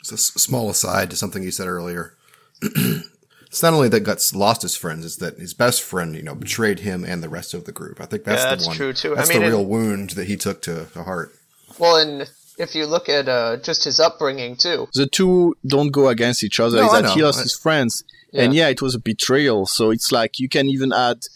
It's 0.00 0.10
a 0.12 0.14
s- 0.14 0.32
small 0.42 0.70
aside 0.70 1.10
to 1.10 1.16
something 1.16 1.42
you 1.42 1.50
said 1.50 1.66
earlier. 1.66 2.16
it's 2.62 3.62
not 3.62 3.72
only 3.74 3.88
that 3.88 4.00
Guts 4.00 4.34
lost 4.34 4.62
his 4.62 4.76
friends; 4.76 5.04
it's 5.04 5.16
that 5.16 5.38
his 5.38 5.54
best 5.54 5.82
friend, 5.82 6.14
you 6.16 6.22
know, 6.22 6.34
betrayed 6.34 6.80
him 6.80 7.04
and 7.04 7.22
the 7.22 7.28
rest 7.28 7.54
of 7.54 7.64
the 7.64 7.72
group. 7.72 8.00
I 8.00 8.06
think 8.06 8.24
that's 8.24 8.42
Yeah, 8.44 8.54
the 8.56 8.66
one. 8.66 8.76
true, 8.76 8.92
too. 8.92 9.12
I 9.12 9.16
That's 9.16 9.28
mean, 9.30 9.40
the 9.40 9.46
it- 9.46 9.50
real 9.50 9.64
wound 9.66 10.10
that 10.10 10.26
he 10.26 10.36
took 10.36 10.62
to, 10.62 10.86
to 10.94 11.02
heart. 11.04 11.32
Well, 11.78 11.96
and 11.96 12.28
if 12.58 12.74
you 12.74 12.86
look 12.86 13.08
at 13.08 13.28
uh, 13.28 13.56
just 13.58 13.84
his 13.84 14.00
upbringing 14.00 14.56
too, 14.56 14.88
The 14.94 15.06
two 15.06 15.56
don't 15.66 15.90
go 15.90 16.08
against 16.08 16.42
each 16.44 16.60
other. 16.60 16.78
No, 16.78 16.92
that 17.00 17.10
he 17.10 17.22
lost 17.22 17.40
his 17.40 17.54
friends, 17.54 18.04
and 18.32 18.52
yeah, 18.54 18.68
it 18.68 18.82
was 18.82 18.94
a 18.94 18.98
betrayal. 18.98 19.66
So 19.66 19.90
it's 19.90 20.12
like 20.12 20.38
you 20.38 20.48
can 20.48 20.66
even 20.68 20.92
add 20.92 21.26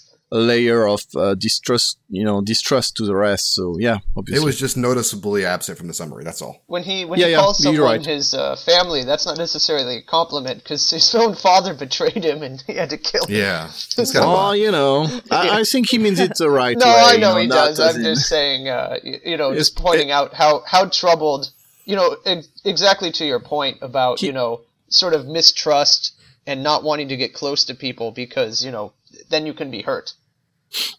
layer 0.40 0.86
of 0.86 1.02
uh, 1.14 1.34
distrust, 1.34 1.98
you 2.08 2.24
know, 2.24 2.40
distrust 2.40 2.96
to 2.96 3.04
the 3.04 3.14
rest. 3.14 3.54
So 3.54 3.76
yeah, 3.78 3.98
obviously. 4.16 4.42
It 4.42 4.46
was 4.46 4.58
just 4.58 4.76
noticeably 4.76 5.44
absent 5.44 5.76
from 5.78 5.88
the 5.88 5.94
summary. 5.94 6.24
That's 6.24 6.40
all. 6.40 6.62
when 6.66 6.82
he 6.82 7.04
when 7.04 7.18
Yeah, 7.20 7.26
he 7.26 7.32
yeah, 7.32 7.38
calls 7.38 7.62
you're 7.64 7.74
someone 7.74 7.96
right. 7.98 8.06
his 8.06 8.32
uh, 8.34 8.56
family, 8.56 9.04
that's 9.04 9.26
not 9.26 9.36
necessarily 9.38 9.96
a 9.98 10.02
compliment 10.02 10.62
because 10.62 10.88
his 10.90 11.14
own 11.14 11.34
father 11.34 11.74
betrayed 11.74 12.24
him 12.24 12.42
and 12.42 12.62
he 12.66 12.74
had 12.74 12.90
to 12.90 12.96
kill 12.98 13.24
him. 13.26 13.36
Yeah, 13.36 13.66
it's 13.68 14.12
got 14.12 14.22
a 14.24 14.26
Oh, 14.26 14.52
you 14.52 14.70
know, 14.70 15.06
I, 15.30 15.60
I 15.60 15.64
think 15.64 15.88
he 15.90 15.98
means 15.98 16.18
it 16.18 16.32
the 16.38 16.48
right 16.62 16.76
No, 16.78 16.86
way. 16.86 16.92
I 16.92 17.12
you 17.12 17.18
know 17.20 17.36
he 17.36 17.46
does. 17.48 17.78
I'm 17.78 17.96
in- 17.96 18.02
just 18.04 18.26
saying, 18.28 18.68
uh, 18.68 18.96
you, 19.04 19.20
you 19.24 19.36
know, 19.36 19.54
just 19.54 19.72
It's- 19.72 19.82
pointing 19.82 20.10
out 20.10 20.32
how 20.34 20.62
how 20.66 20.86
troubled, 20.88 21.50
you 21.84 21.96
know, 21.96 22.16
ex- 22.24 22.48
exactly 22.64 23.12
to 23.12 23.24
your 23.26 23.40
point 23.40 23.78
about 23.82 24.20
He- 24.20 24.26
you 24.26 24.32
know, 24.32 24.62
sort 24.88 25.12
of 25.14 25.26
mistrust 25.26 26.12
and 26.46 26.62
not 26.62 26.82
wanting 26.84 27.08
to 27.08 27.16
get 27.16 27.34
close 27.34 27.64
to 27.66 27.74
people 27.74 28.10
because 28.12 28.64
you 28.64 28.70
know, 28.70 28.92
then 29.30 29.46
you 29.46 29.52
can 29.54 29.70
be 29.70 29.82
hurt, 29.82 30.14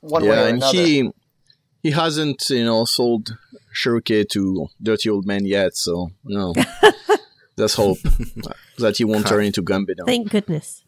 one 0.01 0.23
way 0.23 0.29
yeah, 0.29 0.43
or 0.43 0.47
and 0.47 0.57
another. 0.57 0.77
he 0.77 1.11
he 1.81 1.91
hasn't 1.91 2.49
you 2.49 2.65
know 2.65 2.85
sold 2.85 3.37
Schierke 3.73 4.27
to 4.29 4.67
dirty 4.81 5.09
old 5.09 5.25
man 5.25 5.45
yet, 5.45 5.75
so 5.75 6.09
you 6.25 6.37
know 6.37 6.53
there's 7.55 7.75
hope 7.75 7.99
that 8.77 8.97
he 8.97 9.03
won't 9.03 9.27
turn 9.27 9.45
into 9.45 9.61
Gambino. 9.61 10.05
Thank 10.05 10.29
goodness. 10.29 10.83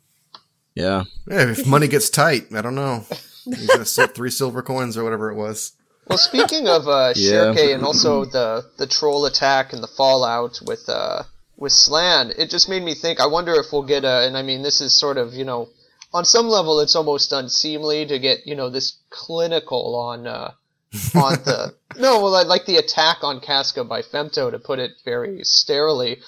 Yeah, 0.75 1.03
Yeah, 1.27 1.51
if 1.51 1.65
money 1.65 1.87
gets 1.87 2.09
tight, 2.09 2.53
I 2.53 2.61
don't 2.61 2.75
know. 2.75 3.05
He's 3.45 3.67
gonna 3.67 3.85
sell 3.85 4.07
three 4.07 4.29
silver 4.31 4.61
coins 4.61 4.97
or 4.97 5.03
whatever 5.03 5.31
it 5.31 5.35
was. 5.35 5.73
Well, 6.07 6.17
speaking 6.17 6.67
of 6.67 6.87
uh, 6.87 7.13
Yeah. 7.15 7.53
Schierke 7.53 7.73
and 7.73 7.83
also 7.83 8.25
the 8.25 8.65
the 8.77 8.87
troll 8.87 9.25
attack 9.25 9.73
and 9.73 9.81
the 9.81 9.87
fallout 9.87 10.59
with 10.65 10.87
uh, 10.89 11.23
with 11.57 11.71
Slan, 11.71 12.31
it 12.37 12.49
just 12.49 12.69
made 12.69 12.83
me 12.83 12.93
think. 12.93 13.19
I 13.19 13.27
wonder 13.27 13.53
if 13.53 13.71
we'll 13.71 13.83
get 13.83 14.03
a. 14.03 14.27
And 14.27 14.37
I 14.37 14.41
mean, 14.41 14.61
this 14.61 14.81
is 14.81 14.93
sort 14.93 15.17
of 15.17 15.33
you 15.33 15.45
know, 15.45 15.69
on 16.15 16.23
some 16.23 16.47
level, 16.47 16.79
it's 16.79 16.95
almost 16.95 17.33
unseemly 17.33 18.05
to 18.05 18.17
get 18.17 18.47
you 18.47 18.55
know 18.55 18.69
this 18.69 18.93
clinical 19.09 19.95
on 19.95 20.25
uh, 20.25 20.51
on 21.15 21.33
the 21.43 21.75
no, 21.97 22.21
well, 22.21 22.35
I 22.35 22.43
like 22.43 22.65
the 22.65 22.77
attack 22.77 23.17
on 23.21 23.41
Casca 23.41 23.83
by 23.83 24.01
Femto 24.01 24.49
to 24.49 24.57
put 24.57 24.79
it 24.79 24.91
very 25.03 25.43
sterilely. 25.43 26.21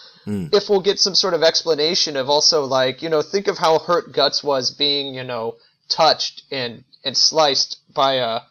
If 0.53 0.69
we'll 0.69 0.81
get 0.81 0.99
some 0.99 1.15
sort 1.15 1.33
of 1.33 1.41
explanation 1.41 2.17
of 2.17 2.29
also 2.29 2.65
like 2.65 3.01
you 3.01 3.07
know, 3.07 3.21
think 3.21 3.47
of 3.47 3.57
how 3.57 3.79
hurt 3.79 4.11
Guts 4.11 4.43
was 4.43 4.71
being 4.71 5.15
you 5.15 5.23
know 5.23 5.55
touched 5.87 6.43
and 6.51 6.83
and 7.05 7.15
sliced 7.15 7.77
by 7.93 8.15
a 8.15 8.41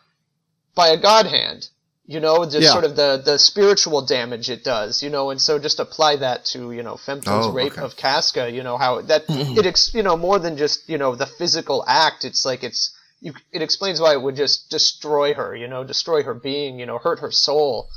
by 0.75 0.89
a 0.89 0.97
god 0.97 1.27
hand. 1.27 1.69
You 2.09 2.21
know, 2.21 2.45
just 2.45 2.61
Yeah. 2.63 2.71
sort 2.73 2.85
of 2.85 2.95
the, 2.95 3.21
the 3.25 3.37
spiritual 3.37 4.01
damage 4.03 4.49
it 4.49 4.63
does, 4.63 5.03
you 5.03 5.11
know, 5.11 5.31
and 5.31 5.41
so 5.41 5.59
just 5.59 5.81
apply 5.81 6.17
that 6.17 6.45
to, 6.53 6.71
you 6.71 6.85
know, 6.85 6.95
Femto's 6.95 7.47
Oh, 7.47 7.51
rape 7.53 7.73
okay. 7.73 7.83
of 7.83 7.97
Casca, 7.97 8.49
you 8.49 8.63
know, 8.63 8.79
how 8.79 9.01
that, 9.03 9.25
it, 9.29 9.67
ex, 9.67 9.93
you 9.93 10.05
know, 10.05 10.17
more 10.17 10.39
than 10.39 10.57
just, 10.57 10.89
you 10.89 10.99
know, 10.99 11.17
the 11.17 11.27
physical 11.27 11.85
act, 11.89 12.25
it's 12.25 12.45
like 12.47 12.63
it's, 12.63 12.95
you, 13.21 13.33
it 13.51 13.61
explains 13.61 14.01
why 14.01 14.13
it 14.13 14.23
would 14.23 14.37
just 14.37 14.71
destroy 14.71 15.35
her, 15.35 15.57
you 15.57 15.67
know, 15.67 15.83
destroy 15.83 16.23
her 16.23 16.35
being, 16.35 16.79
you 16.79 16.87
know, 16.87 16.99
hurt 16.99 17.19
her 17.19 17.33
soul. 17.33 17.89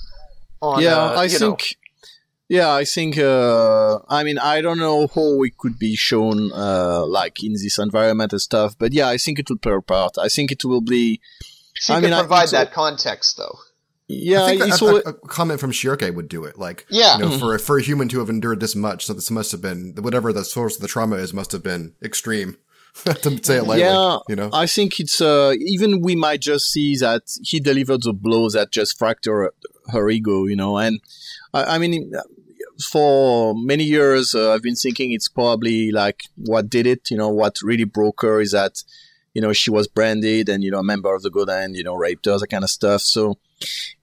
On, 0.62 0.82
yeah, 0.82 0.95
uh, 0.97 1.14
I 1.22 1.24
you 1.26 1.39
know- 1.39 1.49
think. 1.55 1.76
Yeah, 2.51 2.74
I 2.74 2.84
think. 2.84 3.16
Uh, 3.20 3.99
I 4.10 4.24
mean, 4.24 4.39
I 4.39 4.60
don't 4.62 4.80
know 4.80 5.05
how 5.05 5.43
it 5.43 5.55
could 5.55 5.78
be 5.78 5.95
shown, 5.95 6.51
uh, 6.51 7.05
like 7.05 7.43
in 7.43 7.53
this 7.53 7.78
environment 7.78 8.32
and 8.34 8.41
stuff, 8.41 8.74
but 8.80 8.91
yeah, 8.91 9.07
I 9.07 9.18
think 9.20 9.38
it 9.38 9.47
will 9.51 9.60
play 9.60 9.74
a 9.74 9.82
part. 9.82 10.18
I 10.18 10.30
think 10.30 10.51
it 10.51 10.66
will 10.66 10.82
be. 10.82 11.22
she 11.76 11.93
I 11.93 11.99
mean, 11.99 12.12
provide 12.12 12.43
it's 12.45 12.51
that 12.53 12.74
context, 12.74 13.38
though. 13.38 13.60
Yeah, 14.12 14.43
I 14.43 14.47
think 14.49 14.62
it's 14.64 14.80
that, 14.80 14.86
all. 14.86 14.95
a, 14.97 15.10
a 15.10 15.14
comment 15.14 15.60
from 15.60 15.72
Schierke 15.72 16.14
would 16.14 16.28
do 16.28 16.43
it. 16.43 16.57
Like, 16.57 16.86
Yeah. 16.89 17.18
you 17.20 17.26
know, 17.26 17.38
for 17.38 17.57
for 17.60 17.78
a 17.78 17.82
human 17.82 18.10
to 18.10 18.20
have 18.20 18.30
endured 18.30 18.60
this 18.60 18.76
much, 18.76 19.05
so 19.05 19.14
this 19.14 19.30
must 19.30 19.51
have 19.51 19.62
been 19.62 19.93
whatever 20.01 20.34
the 20.34 20.43
source 20.43 20.76
of 20.76 20.82
the 20.82 20.88
trauma 20.88 21.18
is, 21.18 21.34
must 21.34 21.51
have 21.51 21.62
been 21.64 21.93
extreme. 22.01 22.57
to 23.05 23.38
say 23.43 23.57
it 23.57 23.64
lightly, 23.66 23.84
Yeah, 23.86 24.18
you 24.28 24.36
know. 24.36 24.49
I 24.51 24.66
think 24.66 24.99
it's 24.99 25.22
uh, 25.22 25.53
even 25.60 26.01
we 26.01 26.16
might 26.16 26.41
just 26.41 26.72
see 26.72 26.95
that 26.97 27.22
he 27.43 27.60
delivered 27.60 28.01
the 28.01 28.14
blow 28.14 28.49
that 28.49 28.72
just 28.72 28.97
fractured 28.97 29.51
her 29.93 30.10
ego, 30.10 30.45
you 30.47 30.55
know. 30.55 30.78
And 30.80 30.99
I, 31.53 31.76
I 31.76 31.78
mean, 31.78 32.12
for 32.84 33.53
many 33.55 33.84
years, 33.84 34.34
uh, 34.34 34.53
I've 34.53 34.64
been 34.64 34.76
thinking 34.76 35.12
it's 35.12 35.28
probably 35.30 35.91
like 35.91 36.24
what 36.36 36.70
did 36.70 36.88
it, 36.88 37.12
you 37.12 37.18
know, 37.18 37.30
what 37.30 37.62
really 37.62 37.84
broke 37.84 38.22
her 38.24 38.41
is 38.41 38.51
that, 38.53 38.84
you 39.34 39.41
know, 39.41 39.53
she 39.53 39.70
was 39.70 39.88
branded 39.88 40.49
and, 40.49 40.64
you 40.64 40.72
know, 40.72 40.80
a 40.80 40.84
member 40.84 41.14
of 41.14 41.22
the 41.22 41.30
God 41.30 41.49
Hand, 41.49 41.76
you 41.76 41.84
know, 41.84 41.95
raped 41.95 42.26
her, 42.26 42.38
that 42.39 42.47
kind 42.47 42.64
of 42.64 42.70
stuff. 42.70 43.01
So, 43.01 43.38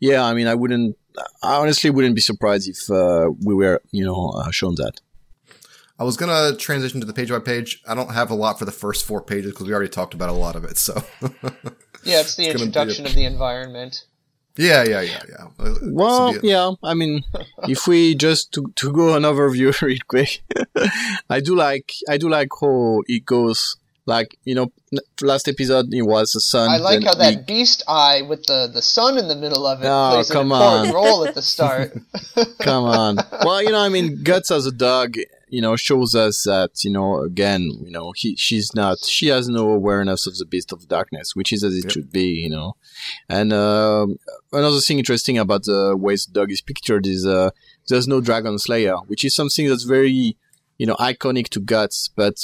yeah, 0.00 0.24
I 0.24 0.34
mean, 0.34 0.46
I 0.46 0.54
wouldn't, 0.54 0.96
I 1.42 1.56
honestly 1.56 1.90
wouldn't 1.90 2.14
be 2.14 2.20
surprised 2.20 2.68
if 2.68 2.90
uh, 2.90 3.30
we 3.44 3.54
were, 3.54 3.80
you 3.90 4.04
know, 4.04 4.30
uh, 4.30 4.50
shown 4.50 4.74
that. 4.76 5.00
I 5.98 6.04
was 6.04 6.16
gonna 6.18 6.54
transition 6.56 7.00
to 7.00 7.06
the 7.06 7.14
page 7.14 7.30
by 7.30 7.38
page. 7.38 7.82
I 7.88 7.94
don't 7.94 8.12
have 8.12 8.30
a 8.30 8.34
lot 8.34 8.58
for 8.58 8.66
the 8.66 8.72
first 8.72 9.06
four 9.06 9.22
pages 9.22 9.52
because 9.52 9.66
we 9.66 9.72
already 9.72 9.88
talked 9.90 10.12
about 10.12 10.28
a 10.28 10.32
lot 10.34 10.54
of 10.54 10.64
it. 10.64 10.76
So, 10.76 10.92
Yeah, 12.04 12.20
it's 12.20 12.36
the 12.36 12.44
It's 12.48 12.60
introduction 12.60 13.06
a- 13.06 13.08
of 13.08 13.14
the 13.14 13.24
environment. 13.24 14.04
yeah, 14.58 14.84
yeah, 14.84 15.00
yeah, 15.00 15.22
yeah. 15.28 15.46
Uh, 15.58 15.74
Well, 15.84 16.32
so 16.34 16.38
the- 16.38 16.46
yeah. 16.46 16.70
I 16.82 16.92
mean, 16.94 17.24
if 17.68 17.86
we 17.86 18.14
just 18.14 18.52
to, 18.52 18.70
to 18.76 18.92
go 18.92 19.14
an 19.16 19.22
overview 19.22 19.72
real 19.82 19.98
quick, 20.06 20.42
I 21.30 21.40
do 21.40 21.56
like 21.56 21.92
I 22.10 22.18
do 22.18 22.28
like 22.28 22.48
how 22.60 23.02
it 23.06 23.24
goes. 23.24 23.76
Like 24.06 24.38
you 24.44 24.54
know, 24.54 24.72
last 25.20 25.48
episode 25.48 25.92
it 25.92 26.02
was 26.02 26.32
the 26.32 26.40
sun. 26.40 26.70
I 26.70 26.76
like 26.76 27.00
then 27.00 27.06
how 27.08 27.14
that 27.16 27.30
he- 27.34 27.40
beast 27.42 27.82
eye 27.88 28.22
with 28.22 28.46
the, 28.46 28.70
the 28.72 28.80
sun 28.82 29.18
in 29.18 29.26
the 29.28 29.34
middle 29.36 29.66
of 29.66 29.82
it 29.82 29.86
Oh, 29.88 30.10
plays 30.14 30.30
an 30.30 30.34
come 30.34 30.52
important 30.52 30.88
on. 30.88 30.94
role 30.94 31.24
at 31.26 31.34
the 31.34 31.42
start. 31.42 31.92
come 32.60 32.84
on. 32.84 33.16
Well, 33.42 33.62
you 33.62 33.70
know, 33.70 33.80
I 33.80 33.88
mean, 33.88 34.22
guts 34.22 34.50
as 34.52 34.64
a 34.64 34.70
dog, 34.70 35.16
you 35.48 35.60
know, 35.60 35.74
shows 35.74 36.14
us 36.14 36.44
that 36.44 36.84
you 36.84 36.90
know, 36.92 37.20
again, 37.22 37.62
you 37.84 37.90
know, 37.90 38.12
he 38.14 38.36
she's 38.36 38.74
not 38.76 38.98
she 39.04 39.26
has 39.26 39.48
no 39.48 39.70
awareness 39.70 40.28
of 40.28 40.36
the 40.36 40.44
beast 40.46 40.72
of 40.72 40.86
darkness, 40.86 41.34
which 41.34 41.52
is 41.52 41.64
as 41.64 41.74
it 41.76 41.84
Yep. 41.86 41.92
should 41.92 42.12
be, 42.12 42.26
you 42.28 42.48
know. 42.48 42.76
And 43.28 43.52
um, 43.52 44.18
another 44.52 44.78
thing 44.78 44.98
interesting 44.98 45.36
about 45.36 45.64
the 45.64 45.96
way 45.96 46.14
the 46.14 46.28
dog 46.30 46.52
is 46.52 46.60
pictured 46.62 47.08
is 47.08 47.26
uh, 47.26 47.50
there's 47.88 48.06
no 48.06 48.20
dragon 48.20 48.58
slayer, 48.60 48.96
which 49.08 49.24
is 49.24 49.34
something 49.34 49.68
that's 49.68 49.82
very, 49.84 50.36
you 50.78 50.86
know, 50.86 50.94
iconic 50.96 51.48
to 51.48 51.60
guts, 51.60 52.08
but 52.14 52.36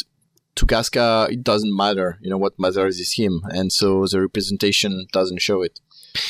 to 0.57 0.67
Casca, 0.67 1.29
it 1.31 1.43
doesn't 1.43 1.75
matter. 1.75 2.19
You 2.21 2.31
know, 2.31 2.39
what 2.39 2.59
matters 2.59 2.99
is 3.01 3.15
him, 3.15 3.43
and 3.51 3.73
so 3.73 4.07
the 4.07 4.21
representation 4.21 5.07
doesn't 5.13 5.41
show 5.41 5.63
it. 5.63 5.81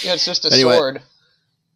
yeah, 0.05 0.15
it's 0.15 0.25
just 0.25 0.45
a 0.45 0.53
Anyway. 0.53 0.77
sword. 0.77 1.03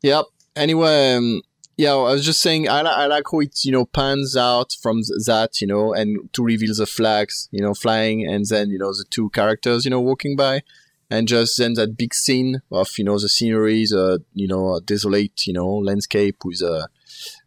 Yep. 0.03 0.25
Anyway, 0.55 1.15
um, 1.15 1.43
yeah, 1.77 1.91
I 1.91 2.13
was 2.13 2.25
just 2.25 2.41
saying, 2.41 2.69
I, 2.69 2.81
I 2.81 3.07
like 3.07 3.25
how 3.31 3.41
it, 3.41 3.65
you 3.65 3.73
know, 3.73 3.85
pans 3.85 4.37
out 4.37 4.75
from 4.81 5.03
th- 5.03 5.27
that, 5.27 5.61
you 5.61 5.67
know, 5.67 5.93
and 5.93 6.33
to 6.33 6.43
reveal 6.43 6.75
the 6.75 6.87
flags, 6.87 7.49
you 7.51 7.61
know, 7.61 7.75
flying, 7.75 8.25
and 8.27 8.47
then, 8.47 8.71
you 8.71 8.79
know, 8.79 8.93
the 8.93 9.05
two 9.11 9.29
characters, 9.31 9.85
you 9.85 9.91
know, 9.91 10.01
walking 10.01 10.37
by, 10.37 10.63
and 11.11 11.29
just 11.29 11.59
then 11.59 11.75
that 11.75 11.97
big 11.97 12.15
scene 12.15 12.63
of, 12.71 12.89
you 12.97 13.05
know, 13.05 13.19
the 13.19 13.29
scenery, 13.29 13.85
the, 13.85 14.23
you 14.33 14.49
know, 14.49 14.81
desolate, 14.85 15.47
you 15.47 15.53
know, 15.53 15.69
landscape 15.69 16.37
with 16.45 16.63
a, 16.63 16.89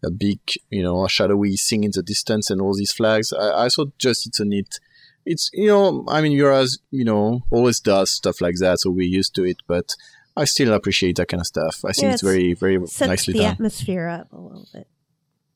a 0.03 0.11
big, 0.11 0.39
you 0.69 0.83
know, 0.83 1.05
a 1.05 1.09
shadowy 1.09 1.55
thing 1.57 1.83
in 1.83 1.91
the 1.93 2.03
distance 2.03 2.49
and 2.51 2.61
all 2.61 2.75
these 2.75 2.91
flags. 2.91 3.33
I, 3.33 3.65
I 3.65 3.69
thought 3.69 3.97
just 3.97 4.27
it's 4.27 4.39
a 4.39 4.45
neat, 4.45 4.79
it's, 5.25 5.49
you 5.53 5.67
know, 5.67 6.05
I 6.07 6.21
mean, 6.21 6.37
Euras, 6.37 6.79
you 6.91 7.03
know, 7.05 7.41
always 7.51 7.79
does 7.79 8.11
stuff 8.11 8.41
like 8.41 8.55
that, 8.59 8.79
so 8.79 8.89
we're 8.89 9.07
used 9.07 9.35
to 9.35 9.43
it, 9.43 9.57
but 9.67 9.95
I 10.37 10.45
still 10.45 10.73
appreciate 10.73 11.17
that 11.17 11.27
kind 11.27 11.41
of 11.41 11.47
stuff. 11.47 11.83
I 11.85 11.91
think 11.91 12.03
Yeah, 12.07 12.13
it's 12.13 12.23
it's- 12.23 12.33
very, 12.33 12.53
very 12.53 12.87
Sets 12.87 13.07
nicely 13.09 13.33
the 13.33 13.39
done. 13.39 13.51
atmosphere 13.51 14.07
up 14.07 14.31
a 14.33 14.39
little 14.39 14.67
bit. 14.73 14.87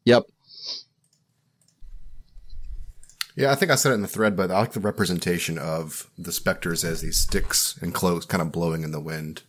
Yep. 0.06 0.24
Yeah, 3.36 3.52
I 3.52 3.56
think 3.56 3.72
I 3.72 3.76
said 3.76 3.92
it 3.92 3.96
in 3.96 4.02
the 4.04 4.08
thread, 4.08 4.36
but 4.38 4.52
I 4.52 4.60
like 4.60 4.74
the 4.74 4.80
representation 4.80 5.58
of 5.58 6.08
the 6.20 6.32
specters 6.32 6.84
as 6.84 7.02
these 7.02 7.18
sticks 7.18 7.80
and 7.82 7.94
clothes 7.94 8.26
kind 8.26 8.42
of 8.42 8.52
blowing 8.52 8.84
in 8.84 8.92
the 8.92 9.00
wind. 9.00 9.42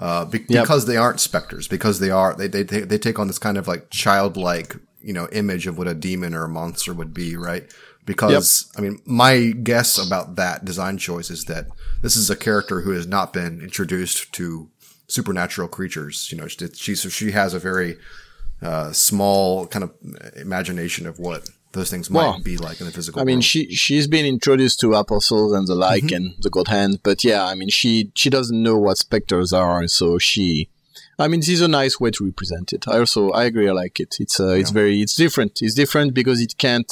Uh, 0.00 0.24
be- 0.24 0.44
Yep. 0.48 0.64
because 0.64 0.86
they 0.86 0.96
aren't 0.96 1.20
specters, 1.20 1.68
because 1.68 2.00
they 2.00 2.10
are, 2.10 2.34
they, 2.34 2.48
they, 2.48 2.62
they, 2.64 2.80
they 2.80 2.98
take 2.98 3.18
on 3.18 3.26
this 3.28 3.38
kind 3.38 3.56
of 3.58 3.68
like 3.68 3.90
childlike, 3.90 4.74
you 5.00 5.12
know, 5.12 5.28
image 5.30 5.66
of 5.66 5.76
what 5.78 5.86
a 5.86 5.94
demon 5.94 6.34
or 6.34 6.44
a 6.44 6.48
monster 6.48 6.92
would 6.94 7.12
be, 7.14 7.36
right? 7.36 7.70
Because, 8.14 8.70
I 8.76 8.80
mean, 8.80 9.00
my 9.04 9.52
guess 9.62 9.98
about 10.04 10.36
that 10.36 10.64
design 10.64 10.96
choice 10.98 11.30
is 11.30 11.44
that 11.46 11.66
this 12.02 12.16
is 12.16 12.30
a 12.30 12.36
character 12.36 12.80
who 12.82 12.90
has 12.92 13.06
not 13.06 13.32
been 13.32 13.60
introduced 13.60 14.32
to 14.34 14.68
supernatural 15.06 15.68
creatures. 15.68 16.28
You 16.30 16.38
know, 16.38 16.48
she, 16.48 16.66
she, 16.74 16.94
so 16.94 17.08
she 17.08 17.30
has 17.32 17.54
a 17.54 17.58
very, 17.58 17.96
uh, 18.62 18.92
small 18.92 19.66
kind 19.66 19.84
of 19.84 19.90
imagination 20.36 21.06
of 21.06 21.18
what 21.18 21.48
those 21.72 21.90
things 21.90 22.10
might 22.10 22.20
Well, 22.22 22.40
be 22.42 22.56
like 22.58 22.80
in 22.80 22.86
the 22.86 22.92
physical 22.92 23.20
I 23.20 23.24
mean, 23.24 23.36
world. 23.36 23.44
she 23.44 23.72
she's 23.74 24.06
been 24.08 24.26
introduced 24.26 24.80
to 24.80 24.92
apostles 24.94 25.52
and 25.52 25.66
the 25.68 25.74
like, 25.74 26.04
Mm-hmm. 26.04 26.16
and 26.16 26.34
the 26.42 26.50
God 26.50 26.68
Hand. 26.68 26.98
But 27.02 27.22
yeah, 27.24 27.44
I 27.44 27.54
mean, 27.54 27.68
she 27.68 28.10
she 28.14 28.28
doesn't 28.28 28.60
know 28.62 28.76
what 28.76 28.98
specters 28.98 29.52
are, 29.52 29.86
so 29.88 30.18
she. 30.18 30.68
I 31.18 31.28
mean, 31.28 31.40
this 31.40 31.50
is 31.50 31.60
a 31.60 31.68
nice 31.68 32.00
way 32.00 32.10
to 32.12 32.24
represent 32.24 32.72
it. 32.72 32.88
I 32.88 32.98
also 32.98 33.30
I 33.30 33.44
agree. 33.44 33.68
I 33.68 33.72
like 33.72 34.00
it. 34.00 34.16
It's 34.20 34.40
uh, 34.40 34.54
it's 34.60 34.70
very 34.70 35.00
it's 35.00 35.14
different. 35.14 35.52
It's 35.62 35.74
different 35.74 36.12
because 36.14 36.40
it 36.40 36.56
can't 36.58 36.90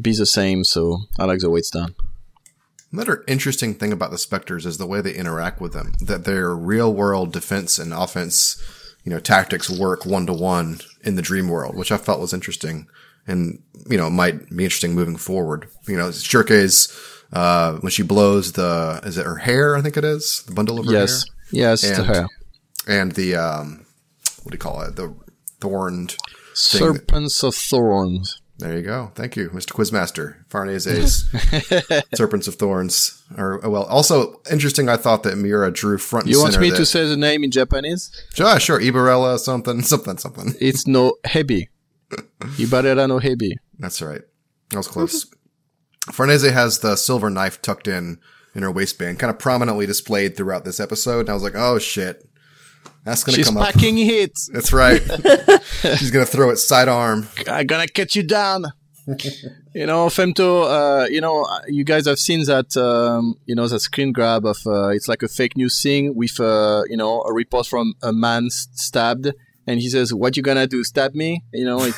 be 0.00 0.14
the 0.14 0.26
same. 0.26 0.64
So 0.64 1.00
I 1.18 1.24
like 1.24 1.40
the 1.40 1.50
way 1.50 1.58
it's 1.60 1.70
done. 1.70 1.94
Another 2.90 3.22
interesting 3.28 3.74
thing 3.74 3.92
about 3.92 4.10
the 4.10 4.18
Spectres 4.18 4.64
is 4.64 4.78
the 4.78 4.86
way 4.86 5.00
they 5.00 5.12
interact 5.14 5.60
with 5.60 5.72
them. 5.74 5.92
That 6.00 6.24
their 6.24 6.54
real 6.54 6.92
world 6.92 7.32
defense 7.32 7.78
and 7.78 7.92
offense, 7.92 8.62
you 9.04 9.10
know, 9.10 9.20
tactics 9.20 9.68
work 9.68 10.06
one 10.06 10.26
to 10.26 10.32
one 10.32 10.80
in 11.04 11.14
the 11.16 11.22
dream 11.22 11.48
world, 11.48 11.76
which 11.76 11.92
I 11.92 11.98
felt 11.98 12.20
was 12.20 12.32
interesting 12.32 12.86
and, 13.26 13.62
you 13.90 13.98
know, 13.98 14.08
might 14.08 14.48
be 14.48 14.64
interesting 14.64 14.94
moving 14.94 15.16
forward. 15.18 15.68
You 15.86 15.98
know, 15.98 16.10
Schierke's, 16.10 16.88
uh, 17.30 17.74
when 17.74 17.90
she 17.90 18.02
blows 18.02 18.52
the, 18.52 19.00
is 19.04 19.18
it 19.18 19.26
her 19.26 19.36
hair? 19.36 19.76
I 19.76 19.82
think 19.82 19.98
it 19.98 20.04
is 20.04 20.42
the 20.46 20.52
bundle 20.54 20.80
of 20.80 20.86
her 20.86 20.92
Yes, 20.92 21.24
hair 21.24 21.60
yes, 21.60 21.80
to 21.82 21.94
And- 21.94 22.06
her. 22.06 22.26
and 22.86 23.12
the, 23.12 23.36
um, 23.36 23.84
what 24.44 24.52
do 24.52 24.54
you 24.54 24.58
call 24.58 24.80
it? 24.80 24.96
The 24.96 25.14
thorned 25.60 26.10
that- 26.10 26.18
Serpents 26.54 27.42
of 27.44 27.54
thorns. 27.54 28.40
There 28.58 28.76
you 28.76 28.82
go. 28.82 29.12
Thank 29.14 29.36
you, 29.36 29.50
Mr. 29.50 29.72
Quizmaster. 29.72 30.44
Farnese's 30.48 31.30
Serpents 32.14 32.48
of 32.48 32.56
Thorns. 32.56 33.22
Or 33.36 33.60
well, 33.60 33.84
also 33.84 34.40
interesting. 34.50 34.88
I 34.88 34.96
thought 34.96 35.22
that 35.22 35.36
Miura 35.36 35.70
drew 35.70 35.96
front 35.96 36.26
and 36.26 36.34
You 36.34 36.40
want 36.42 36.58
me 36.58 36.70
that, 36.70 36.76
to 36.76 36.86
say 36.86 37.06
the 37.06 37.16
name 37.16 37.44
in 37.44 37.52
Japanese? 37.52 38.10
Sure, 38.34 38.58
sure. 38.58 38.80
Ibarella, 38.80 39.38
something, 39.38 39.82
something, 39.92 40.18
something. 40.18 40.54
It's 40.60 40.88
no 40.88 41.14
hebi. 41.24 41.68
Ibarera 42.10 43.08
no 43.08 43.20
hebi. 43.20 43.52
That's 43.78 44.02
right. 44.02 44.22
That 44.70 44.76
was 44.76 44.88
close. 44.88 45.26
Farnese 46.10 46.50
has 46.50 46.80
the 46.80 46.96
silver 46.96 47.30
knife 47.30 47.62
tucked 47.62 47.86
in 47.86 48.18
in 48.54 48.62
her 48.62 48.72
waistband, 48.72 49.20
kind 49.20 49.30
of 49.30 49.38
prominently 49.38 49.86
displayed 49.86 50.36
throughout 50.36 50.64
this 50.64 50.80
episode. 50.80 51.20
And 51.20 51.30
I 51.30 51.34
was 51.34 51.42
like, 51.42 51.54
oh 51.54 51.78
shit, 51.78 52.27
that's 53.08 53.24
gonna 53.24 53.36
She's 53.36 53.46
come 53.46 53.56
up. 53.56 53.72
packing 53.72 53.98
it. 53.98 54.38
That's 54.52 54.72
right. 54.72 55.02
She's 55.98 56.10
gonna 56.10 56.26
throw 56.26 56.50
it 56.50 56.56
sidearm. 56.56 57.28
I'm 57.48 57.66
gonna 57.66 57.88
cut 57.88 58.14
you 58.14 58.22
down. 58.22 58.66
you 59.74 59.86
know, 59.86 60.08
Femto, 60.08 60.64
uh, 61.04 61.06
you 61.06 61.20
know, 61.22 61.46
you 61.66 61.82
guys 61.82 62.04
have 62.06 62.18
seen 62.18 62.44
that, 62.44 62.76
um, 62.76 63.36
you 63.46 63.54
know, 63.54 63.66
that 63.66 63.80
screen 63.80 64.12
grab 64.12 64.44
of, 64.44 64.58
uh, 64.66 64.88
it's 64.88 65.08
like 65.08 65.22
a 65.22 65.28
fake 65.28 65.56
news 65.56 65.82
thing 65.82 66.14
with, 66.14 66.38
uh, 66.38 66.82
you 66.90 66.96
know, 66.96 67.22
a 67.22 67.32
report 67.32 67.66
from 67.66 67.94
a 68.02 68.12
man 68.12 68.50
stabbed. 68.50 69.32
And 69.66 69.80
he 69.80 69.88
says, 69.88 70.12
what 70.12 70.36
you 70.36 70.42
gonna 70.42 70.66
do? 70.66 70.84
Stab 70.84 71.14
me? 71.14 71.42
You 71.54 71.64
know, 71.64 71.82
it, 71.84 71.94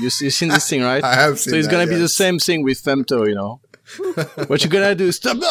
you, 0.00 0.04
you 0.04 0.30
seen 0.30 0.48
this 0.48 0.68
thing, 0.68 0.82
right? 0.82 1.04
I 1.12 1.14
have 1.14 1.38
seen 1.38 1.52
so 1.52 1.56
it's 1.58 1.66
that, 1.66 1.72
gonna 1.72 1.86
be 1.86 1.96
the 1.96 2.08
same 2.08 2.38
thing 2.38 2.62
with 2.62 2.82
Femto, 2.82 3.28
you 3.28 3.34
know. 3.34 3.60
what 4.46 4.64
you 4.64 4.70
gonna 4.70 4.94
do? 4.94 5.12
Stab 5.12 5.42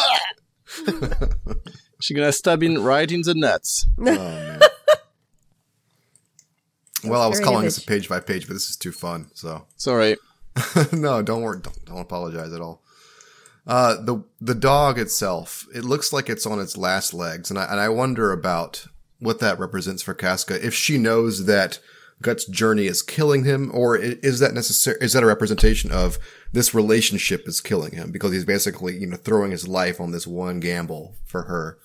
She's 2.00 2.16
gonna 2.16 2.32
stab 2.32 2.62
in 2.62 2.82
right 2.82 3.10
in 3.10 3.22
the 3.22 3.34
nuts. 3.34 3.86
Oh 3.98 4.02
man. 4.02 4.60
Well, 7.04 7.22
I 7.22 7.26
was 7.26 7.38
Very 7.38 7.48
calling 7.48 7.64
this 7.64 7.78
a 7.78 7.82
page 7.86 8.08
by 8.08 8.20
page, 8.20 8.46
but 8.46 8.54
this 8.54 8.68
is 8.68 8.76
too 8.76 8.92
fun. 8.92 9.30
So 9.34 9.66
Sorry. 9.76 10.16
no, 10.92 11.22
don't 11.22 11.42
worry. 11.42 11.60
Don't, 11.60 11.84
don't 11.84 12.00
apologize 12.00 12.52
at 12.52 12.60
all. 12.60 12.82
Uh, 13.66 13.94
the 14.02 14.22
the 14.40 14.54
dog 14.54 14.98
itself, 14.98 15.66
it 15.74 15.84
looks 15.84 16.12
like 16.12 16.28
it's 16.28 16.46
on 16.46 16.60
its 16.60 16.76
last 16.76 17.14
legs, 17.14 17.50
and 17.50 17.58
I 17.58 17.64
and 17.64 17.80
I 17.80 17.88
wonder 17.88 18.30
about 18.30 18.86
what 19.18 19.40
that 19.40 19.58
represents 19.58 20.02
for 20.02 20.12
Casca. 20.14 20.64
If 20.64 20.74
she 20.74 20.98
knows 20.98 21.46
that 21.46 21.80
Gut's 22.20 22.44
journey 22.44 22.86
is 22.86 23.00
killing 23.02 23.44
him, 23.44 23.70
or 23.72 23.96
is 23.96 24.38
that 24.40 24.52
necessary? 24.52 24.98
Is 25.00 25.14
that 25.14 25.22
a 25.22 25.26
representation 25.26 25.90
of 25.90 26.18
this 26.52 26.74
relationship 26.74 27.48
is 27.48 27.60
killing 27.60 27.92
him 27.92 28.12
because 28.12 28.32
he's 28.32 28.44
basically 28.44 28.98
you 28.98 29.06
know 29.06 29.16
throwing 29.16 29.50
his 29.50 29.66
life 29.66 29.98
on 30.00 30.12
this 30.12 30.26
one 30.26 30.60
gamble 30.60 31.16
for 31.24 31.44
her? 31.44 31.78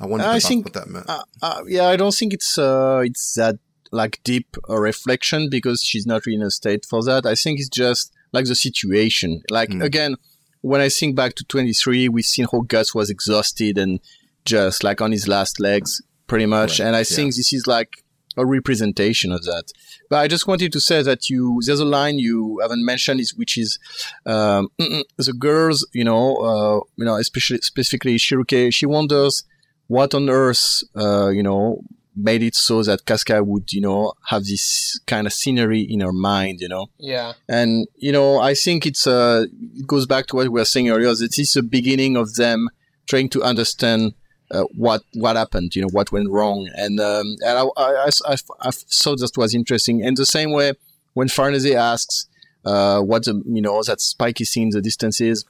I 0.00 0.06
wonder 0.06 0.26
I 0.26 0.30
about 0.30 0.42
think- 0.42 0.64
what 0.64 0.74
that 0.74 0.88
meant. 0.88 1.08
Uh, 1.08 1.22
uh, 1.40 1.62
yeah, 1.68 1.86
I 1.86 1.96
don't 1.96 2.14
think 2.14 2.34
it's 2.34 2.58
uh, 2.58 3.02
it's 3.04 3.34
that 3.34 3.56
like 3.92 4.20
deep 4.24 4.56
a 4.68 4.80
reflection 4.80 5.48
because 5.50 5.82
she's 5.82 6.06
not 6.06 6.26
really 6.26 6.36
in 6.36 6.42
a 6.42 6.50
state 6.50 6.84
for 6.84 7.02
that. 7.04 7.26
I 7.26 7.34
think 7.34 7.60
it's 7.60 7.68
just 7.68 8.12
like 8.32 8.46
the 8.46 8.54
situation. 8.54 9.42
Like 9.50 9.70
Hmm. 9.70 9.82
again, 9.82 10.16
when 10.62 10.80
I 10.80 10.88
think 10.88 11.14
back 11.16 11.34
to 11.36 11.44
23, 11.44 12.08
we've 12.08 12.24
seen 12.24 12.46
how 12.50 12.60
Guts 12.60 12.94
was 12.94 13.10
exhausted 13.10 13.76
and 13.78 14.00
just 14.44 14.82
like 14.82 15.00
on 15.00 15.12
his 15.12 15.28
last 15.28 15.60
legs, 15.60 16.00
pretty 16.26 16.46
much. 16.46 16.80
Right, 16.80 16.86
And 16.86 16.96
I 16.96 17.00
yeah. 17.00 17.04
think 17.16 17.34
this 17.34 17.52
is 17.52 17.66
like 17.66 17.90
a 18.36 18.46
representation 18.46 19.30
of 19.30 19.42
that. 19.44 19.64
But 20.08 20.20
I 20.20 20.28
just 20.28 20.46
wanted 20.46 20.72
to 20.72 20.80
say 20.80 21.02
that 21.02 21.28
you 21.28 21.60
there's 21.66 21.80
a 21.80 21.84
line 21.84 22.18
you 22.18 22.58
haven't 22.62 22.84
mentioned 22.84 23.20
is 23.20 23.34
which 23.34 23.58
is 23.58 23.78
um, 24.24 24.68
the 24.78 25.34
girls, 25.38 25.86
you 25.92 26.04
know, 26.04 26.36
uh, 26.36 26.80
you 26.96 27.04
know, 27.04 27.16
especially 27.16 27.58
specifically 27.58 28.16
Schierke, 28.16 28.72
she 28.72 28.86
wonders 28.86 29.44
what 29.88 30.14
on 30.14 30.30
earth, 30.30 30.82
uh, 30.96 31.28
you 31.28 31.42
know, 31.42 31.82
made 32.14 32.42
it 32.42 32.54
so 32.54 32.82
that 32.82 33.06
Casca 33.06 33.42
would, 33.42 33.72
you 33.72 33.80
know, 33.80 34.12
have 34.26 34.44
this 34.44 35.00
kind 35.06 35.26
of 35.26 35.32
scenery 35.32 35.80
in 35.80 36.00
her 36.00 36.12
mind, 36.12 36.60
you 36.60 36.68
know. 36.68 36.88
Yeah. 36.98 37.32
And, 37.48 37.86
you 37.96 38.12
know, 38.12 38.38
I 38.38 38.54
think 38.54 38.84
it's, 38.84 39.06
uh, 39.06 39.46
it 39.74 39.86
goes 39.86 40.06
back 40.06 40.26
to 40.26 40.36
what 40.36 40.42
we 40.44 40.50
were 40.50 40.64
saying 40.64 40.90
earlier, 40.90 41.14
that 41.14 41.34
this 41.36 41.54
the 41.54 41.62
beginning 41.62 42.16
of 42.16 42.34
them 42.34 42.68
trying 43.06 43.30
to 43.30 43.42
understand, 43.42 44.12
uh, 44.50 44.64
what, 44.76 45.02
what 45.14 45.36
happened, 45.36 45.74
you 45.74 45.80
know, 45.80 45.88
what 45.92 46.12
went 46.12 46.28
wrong. 46.30 46.68
And, 46.74 47.00
um, 47.00 47.36
and 47.40 47.58
I, 47.58 47.62
I, 47.76 47.92
I, 48.04 48.10
I, 48.26 48.36
I 48.60 48.70
thought 48.70 49.20
that 49.20 49.32
was 49.36 49.54
interesting. 49.54 50.04
And 50.04 50.16
the 50.16 50.26
same 50.26 50.52
way 50.52 50.74
when 51.14 51.28
Farnese 51.28 51.72
asks, 51.72 52.26
uh, 52.66 53.00
what 53.00 53.24
the, 53.24 53.42
you 53.46 53.62
know, 53.62 53.82
that 53.82 54.00
spiky 54.00 54.44
scene 54.44 54.70
the 54.70 54.82
distance 54.82 55.20
is, 55.20 55.46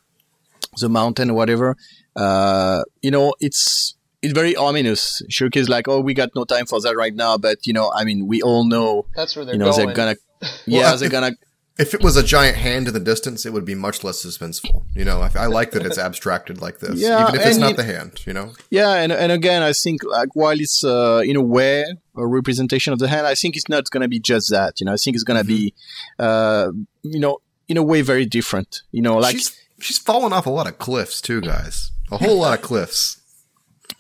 the 0.79 0.89
mountain 0.89 1.35
whatever, 1.35 1.77
uh, 2.15 2.85
you 3.03 3.11
know, 3.11 3.35
it's, 3.41 3.97
it's 4.23 4.33
very 4.33 4.55
ominous. 4.57 5.21
Schierke 5.31 5.57
is 5.57 5.69
like, 5.69 5.89
oh, 5.89 6.01
we 6.01 6.15
got 6.15 6.31
no 6.35 6.45
time 6.45 6.67
for 6.67 6.81
that 6.81 6.97
right 6.97 7.15
now. 7.15 7.37
But, 7.39 7.67
you 7.67 7.73
know, 7.73 7.93
I 7.95 8.05
mean, 8.05 8.27
we 8.27 8.41
all 8.43 8.65
know, 8.65 9.07
That's 9.17 9.35
where 9.37 9.45
they're 9.45 9.55
you 9.55 9.59
know, 9.59 9.73
going. 9.73 9.87
they're 9.87 9.95
gonna, 9.97 10.17
yeah, 10.67 10.81
Well, 10.81 10.97
they're 10.99 11.07
if- 11.07 11.13
gonna, 11.13 11.33
If 11.79 11.95
it 11.95 12.03
was 12.03 12.17
a 12.17 12.23
giant 12.23 12.57
hand 12.59 12.87
in 12.87 12.93
the 12.95 13.01
distance, 13.01 13.47
it 13.47 13.53
would 13.53 13.65
be 13.65 13.75
much 13.75 14.05
less 14.05 14.25
suspenseful. 14.25 14.85
You 14.95 15.05
know, 15.07 15.23
I, 15.23 15.31
I 15.45 15.47
like 15.47 15.71
that 15.73 15.85
it's 15.87 15.99
abstracted 15.99 16.61
like 16.61 16.79
this, 16.81 17.01
Yeah, 17.01 17.23
even 17.29 17.41
if 17.41 17.47
it's 17.47 17.57
not 17.57 17.71
you- 17.71 17.77
the 17.77 17.85
hand. 17.85 18.21
You 18.27 18.35
know, 18.35 18.53
Yeah, 18.71 18.93
and 19.03 19.11
and 19.11 19.33
again, 19.33 19.63
I 19.63 19.73
think 19.73 20.05
like 20.05 20.37
while 20.37 20.61
it's 20.61 20.85
uh, 20.85 21.23
in 21.25 21.35
a 21.37 21.41
way 21.43 21.85
a 22.15 22.27
representation 22.27 22.93
of 22.93 22.99
the 22.99 23.09
hand, 23.09 23.27
I 23.27 23.35
think 23.35 23.57
it's 23.57 23.69
not 23.71 23.91
gonna 23.91 24.07
be 24.09 24.21
just 24.21 24.51
that. 24.51 24.81
You 24.81 24.85
know, 24.87 24.93
I 24.93 24.97
think 24.99 25.15
it's 25.17 25.25
gonna 25.25 25.45
be, 25.45 25.73
uh, 26.19 26.69
you 27.03 27.19
know, 27.19 27.39
in 27.69 27.79
a 27.79 27.83
way 27.83 28.03
very 28.03 28.27
different. 28.27 28.83
You 28.93 29.01
know, 29.03 29.17
like 29.17 29.33
she's 29.37 29.57
she's 29.81 29.99
fallen 29.99 30.33
off 30.35 30.45
a 30.47 30.51
lot 30.51 30.67
of 30.69 30.77
cliffs 30.79 31.23
too, 31.23 31.41
guys. 31.41 31.91
A 32.11 32.19
whole 32.19 32.39
lot 32.39 32.53
of 32.59 32.63
cliffs. 32.63 33.22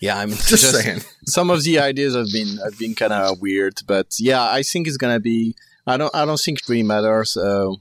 Yeah, 0.00 0.18
I'm 0.18 0.30
Just 0.52 0.70
saying. 0.82 1.00
some 1.26 1.50
of 1.50 1.62
the 1.64 1.78
ideas 1.78 2.14
have 2.14 2.28
been 2.32 2.58
have 2.58 2.78
been 2.78 2.94
kind 2.94 3.12
of 3.12 3.40
weird, 3.40 3.80
but 3.86 4.08
yeah, 4.18 4.42
I 4.42 4.62
think 4.62 4.86
it's 4.86 4.96
gonna 4.96 5.20
be. 5.20 5.54
I 5.86 5.96
don't 5.96 6.14
I 6.14 6.24
don't 6.24 6.40
think 6.40 6.58
it 6.60 6.68
really 6.68 6.82
matters. 6.82 7.36
Uh, 7.36 7.72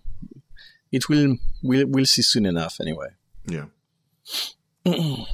it 0.91 1.07
will 1.09 1.37
we'll 1.63 1.87
we'll 1.87 2.05
see 2.05 2.21
soon 2.21 2.45
enough 2.45 2.77
anyway. 2.81 3.09
Yeah. 3.47 3.65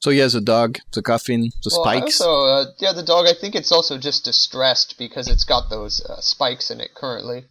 So 0.00 0.10
yeah, 0.10 0.28
the 0.28 0.40
dog, 0.40 0.78
the 0.92 1.02
coffin, 1.02 1.50
the 1.64 1.70
Well, 1.72 1.82
spikes. 1.82 2.20
also, 2.20 2.46
uh, 2.46 2.64
yeah, 2.78 2.92
the 2.92 3.02
dog. 3.02 3.26
I 3.26 3.32
think 3.34 3.56
it's 3.56 3.72
also 3.72 3.98
just 3.98 4.24
distressed 4.24 4.98
because 4.98 5.26
it's 5.26 5.42
got 5.42 5.68
those 5.68 6.00
uh, 6.04 6.20
spikes 6.20 6.70
in 6.70 6.80
it 6.80 6.94
currently. 6.94 7.46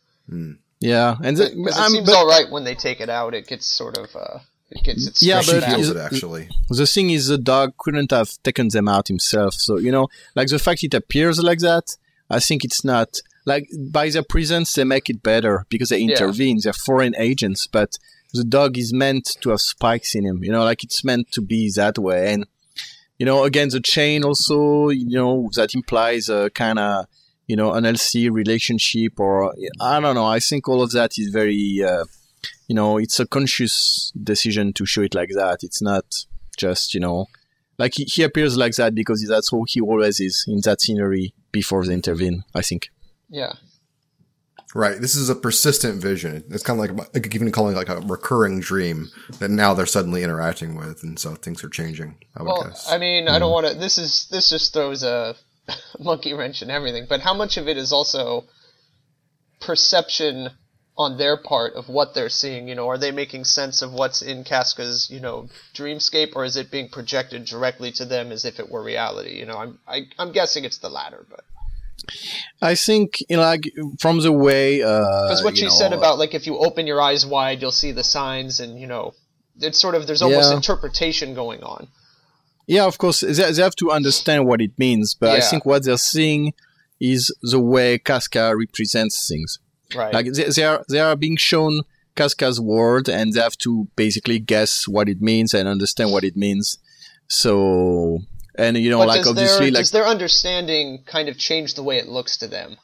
yeah, 0.80 1.18
and 1.22 1.36
the, 1.36 1.50
Because 1.54 1.78
it 1.78 1.92
seems 1.92 2.06
but- 2.10 2.16
all 2.16 2.28
right 2.28 2.50
when 2.50 2.64
they 2.64 2.76
take 2.76 3.02
it 3.02 3.10
out. 3.10 3.34
It 3.34 3.48
gets 3.48 3.66
sort 3.66 3.98
of, 3.98 4.16
uh, 4.16 4.40
it 4.72 4.84
gets 4.84 5.08
its 5.08 5.22
Yeah, 5.22 5.42
but 5.46 5.64
feels 5.64 5.90
it 5.90 5.98
actually. 5.98 6.50
The 6.70 6.88
thing 6.88 7.10
is, 7.12 7.28
the 7.28 7.38
dog 7.38 7.74
couldn't 7.78 8.12
have 8.12 8.32
taken 8.44 8.70
them 8.70 8.88
out 8.88 9.08
himself. 9.08 9.54
So, 9.54 9.78
you 9.78 9.92
know, 9.92 10.08
like 10.36 10.48
the 10.48 10.60
fact 10.60 10.84
it 10.84 10.94
appears 10.94 11.40
like 11.40 11.60
that, 11.60 11.96
I 12.30 12.40
think 12.40 12.64
it's 12.64 12.84
not 12.84 13.20
like 13.46 13.70
by 13.90 14.10
their 14.10 14.24
presence, 14.24 14.74
they 14.74 14.84
make 14.84 15.10
it 15.10 15.22
better 15.22 15.66
because 15.70 15.90
they 15.90 16.02
intervene. 16.02 16.60
They're 16.62 16.74
foreign 16.74 17.16
agents, 17.18 17.68
but 17.68 17.98
the 18.34 18.44
dog 18.44 18.78
is 18.78 18.92
meant 18.92 19.38
to 19.42 19.52
have 19.52 19.62
spikes 19.62 20.16
in 20.16 20.26
him, 20.26 20.44
you 20.44 20.52
know, 20.52 20.64
like 20.64 20.84
it's 20.84 21.04
meant 21.04 21.32
to 21.34 21.42
be 21.42 21.72
that 21.76 21.98
way. 21.98 22.34
And, 22.34 22.46
you 23.20 23.26
know, 23.26 23.44
again, 23.44 23.70
the 23.70 23.80
chain 23.80 24.24
also, 24.24 24.90
you 24.90 25.18
know, 25.18 25.50
that 25.56 25.76
implies 25.76 26.28
a 26.28 26.50
kind 26.50 26.80
of, 26.80 27.06
you 27.48 27.56
know, 27.56 27.74
unhealthy 27.74 28.30
relationship 28.30 29.20
or 29.20 29.54
I 29.80 30.00
don't 30.00 30.16
know. 30.16 30.26
I 30.26 30.40
think 30.40 30.68
all 30.68 30.82
of 30.82 30.92
that 30.92 31.18
is 31.20 31.30
very, 31.30 31.84
uh, 31.88 32.06
you 32.68 32.76
know, 32.76 32.98
it's 32.98 33.20
a 33.20 33.28
conscious 33.28 34.12
decision 34.22 34.74
to 34.74 34.86
show 34.86 35.02
it 35.02 35.16
like 35.16 35.30
that. 35.30 35.60
It's 35.64 35.82
not 35.82 36.26
just, 36.58 36.94
you 36.94 37.00
know, 37.00 37.28
like 37.78 37.96
he, 37.96 38.06
he 38.06 38.24
appears 38.24 38.58
like 38.58 38.76
that 38.76 38.96
because 38.96 39.26
that's 39.28 39.52
how 39.52 39.64
he 39.68 39.82
always 39.82 40.20
is 40.20 40.46
in 40.48 40.62
that 40.64 40.82
scenery 40.82 41.34
before 41.52 41.86
they 41.86 41.94
intervene, 41.94 42.44
I 42.54 42.62
think. 42.62 42.90
Yeah. 43.30 43.54
Right. 44.74 45.00
This 45.00 45.16
is 45.16 45.30
a 45.30 45.36
persistent 45.36 46.02
vision. 46.02 46.44
It's 46.50 46.64
kind 46.64 46.78
of 46.80 46.98
like, 46.98 47.14
like 47.14 47.34
even 47.34 47.50
calling 47.52 47.76
it 47.76 47.78
like 47.78 47.88
a 47.88 48.02
recurring 48.02 48.60
dream 48.60 49.10
that 49.40 49.50
now 49.50 49.74
they're 49.74 49.86
suddenly 49.86 50.22
interacting 50.22 50.76
with, 50.76 51.02
and 51.02 51.18
so 51.18 51.36
things 51.36 51.64
are 51.64 51.70
changing. 51.70 52.18
I 52.36 52.44
would 52.44 52.52
Well, 52.52 52.64
guess. 52.64 52.92
I 52.92 52.98
mean, 52.98 53.30
I 53.30 53.40
don't 53.40 53.48
mm-hmm. 53.48 53.54
want 53.54 53.68
to. 53.68 53.74
This 53.80 53.98
is 53.98 54.28
this 54.32 54.50
just 54.50 54.74
throws 54.74 55.02
a 55.02 55.36
monkey 56.00 56.34
wrench 56.34 56.62
in 56.62 56.70
everything. 56.70 57.06
But 57.08 57.22
how 57.22 57.34
much 57.34 57.56
of 57.56 57.70
it 57.70 57.78
is 57.78 57.94
also 57.94 58.48
perception 59.62 60.50
on 60.98 61.18
their 61.18 61.36
part 61.38 61.74
of 61.74 61.90
what 61.90 62.14
they're 62.14 62.30
seeing? 62.30 62.68
You 62.68 62.76
know, 62.76 62.90
are 62.90 62.98
they 62.98 63.12
making 63.12 63.44
sense 63.44 63.82
of 63.82 63.92
what's 63.92 64.22
in 64.22 64.44
Casca's 64.44 65.10
you 65.10 65.20
know 65.20 65.50
dreamscape, 65.74 66.36
or 66.36 66.46
is 66.46 66.56
it 66.56 66.72
being 66.72 66.90
projected 66.90 67.46
directly 67.46 67.92
to 67.94 68.06
them 68.06 68.32
as 68.32 68.46
if 68.46 68.60
it 68.60 68.70
were 68.70 68.84
reality? 68.84 69.38
You 69.38 69.46
know, 69.46 69.58
I'm 69.58 69.80
I, 69.88 70.08
I'm 70.18 70.32
guessing 70.32 70.66
it's 70.66 70.78
the 70.78 70.90
latter, 70.90 71.26
but 71.30 71.44
I 72.62 72.76
think, 72.76 73.18
you 73.30 73.38
know, 73.38 73.44
like 73.44 73.64
from 74.00 74.20
the 74.20 74.32
way, 74.32 74.82
uh, 74.82 75.28
because 75.28 75.44
what 75.44 75.54
you 75.54 75.62
she 75.62 75.66
know, 75.66 75.72
said 75.72 75.94
about 75.94 76.18
like 76.18 76.34
if 76.34 76.48
you 76.48 76.58
open 76.58 76.88
your 76.88 77.02
eyes 77.02 77.26
wide, 77.26 77.62
you'll 77.62 77.72
see 77.72 77.92
the 77.92 78.04
signs, 78.04 78.60
and 78.60 78.80
you 78.80 78.88
know, 78.88 79.14
it's 79.60 79.80
sort 79.80 79.96
of 79.96 80.08
there's 80.08 80.22
almost 80.22 80.52
Yeah. 80.52 80.58
interpretation 80.58 81.34
going 81.34 81.64
on. 81.64 81.88
Yeah, 82.68 82.86
of 82.86 82.98
course, 82.98 83.20
they, 83.20 83.32
they 83.34 83.62
have 83.62 83.76
to 83.76 83.92
understand 83.92 84.48
what 84.48 84.60
it 84.62 84.72
means, 84.80 85.14
but 85.14 85.30
I 85.32 85.42
think 85.42 85.66
what 85.66 85.84
they're 85.86 85.98
seeing 85.98 86.54
is 87.00 87.34
the 87.42 87.60
way 87.60 88.00
Casca 88.00 88.56
represents 88.58 89.28
things. 89.28 89.60
Right. 89.94 90.14
Like 90.14 90.28
they, 90.34 90.46
they 90.46 90.64
are 90.64 90.84
they 90.90 91.00
are 91.00 91.16
being 91.16 91.36
shown 91.38 91.82
Casca's 92.16 92.60
word, 92.62 93.10
and 93.10 93.34
they 93.34 93.42
have 93.42 93.58
to 93.60 93.88
basically 93.96 94.40
guess 94.40 94.88
what 94.88 95.10
it 95.10 95.22
means 95.22 95.54
and 95.54 95.68
understand 95.68 96.12
what 96.12 96.24
it 96.24 96.36
means. 96.38 96.78
So, 97.28 98.20
and 98.58 98.78
you 98.78 98.90
know, 98.90 99.00
but 99.00 99.08
like 99.08 99.28
obviously, 99.28 99.66
their, 99.66 99.74
like 99.74 99.82
does 99.82 99.92
their 99.92 100.06
understanding 100.06 101.04
kind 101.06 101.28
of 101.30 101.38
change 101.38 101.76
the 101.76 101.84
way 101.84 101.98
it 101.98 102.08
looks 102.08 102.38
to 102.38 102.48
them? 102.48 102.78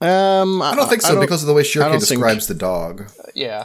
um, 0.00 0.60
I 0.60 0.74
don't 0.74 0.88
think 0.88 1.02
so 1.02 1.18
because 1.20 1.42
of 1.42 1.46
the 1.46 1.54
way 1.54 1.62
I 1.62 1.64
Schierke 1.64 1.80
don't 1.82 1.92
think- 1.92 2.08
describes 2.08 2.46
the 2.46 2.54
dog. 2.54 3.10
Yeah. 3.34 3.64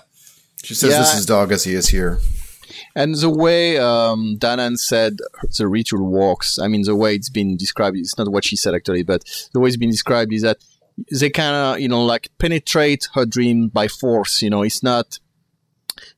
She 0.64 0.74
says 0.76 0.92
Yeah. 0.92 1.00
this 1.00 1.16
is 1.16 1.26
dog 1.26 1.52
as 1.52 1.64
he 1.64 1.74
is 1.74 1.90
here. 1.90 2.20
And 2.96 3.16
the 3.16 3.30
way 3.30 3.78
um, 3.78 4.38
Danann 4.40 4.78
said 4.78 5.18
the 5.58 5.68
ritual 5.68 6.06
works, 6.06 6.60
I 6.60 6.68
mean, 6.68 6.84
the 6.84 6.96
way 6.96 7.16
it's 7.16 7.30
been 7.30 7.56
described, 7.58 7.98
it's 7.98 8.18
not 8.18 8.32
what 8.32 8.44
she 8.46 8.56
said 8.56 8.74
actually, 8.74 9.04
but 9.04 9.24
the 9.54 9.60
way 9.60 9.68
it's 9.70 9.78
been 9.78 9.90
described 9.92 10.32
is 10.34 10.42
that 10.44 10.58
they 11.12 11.30
kind 11.30 11.56
of, 11.56 11.80
you 11.80 11.88
know, 11.88 12.04
like 12.04 12.30
penetrate 12.38 13.08
her 13.14 13.26
dream 13.26 13.68
by 13.70 13.88
force. 13.88 14.42
You 14.42 14.50
know, 14.50 14.64
it's 14.64 14.84
not, 14.84 15.20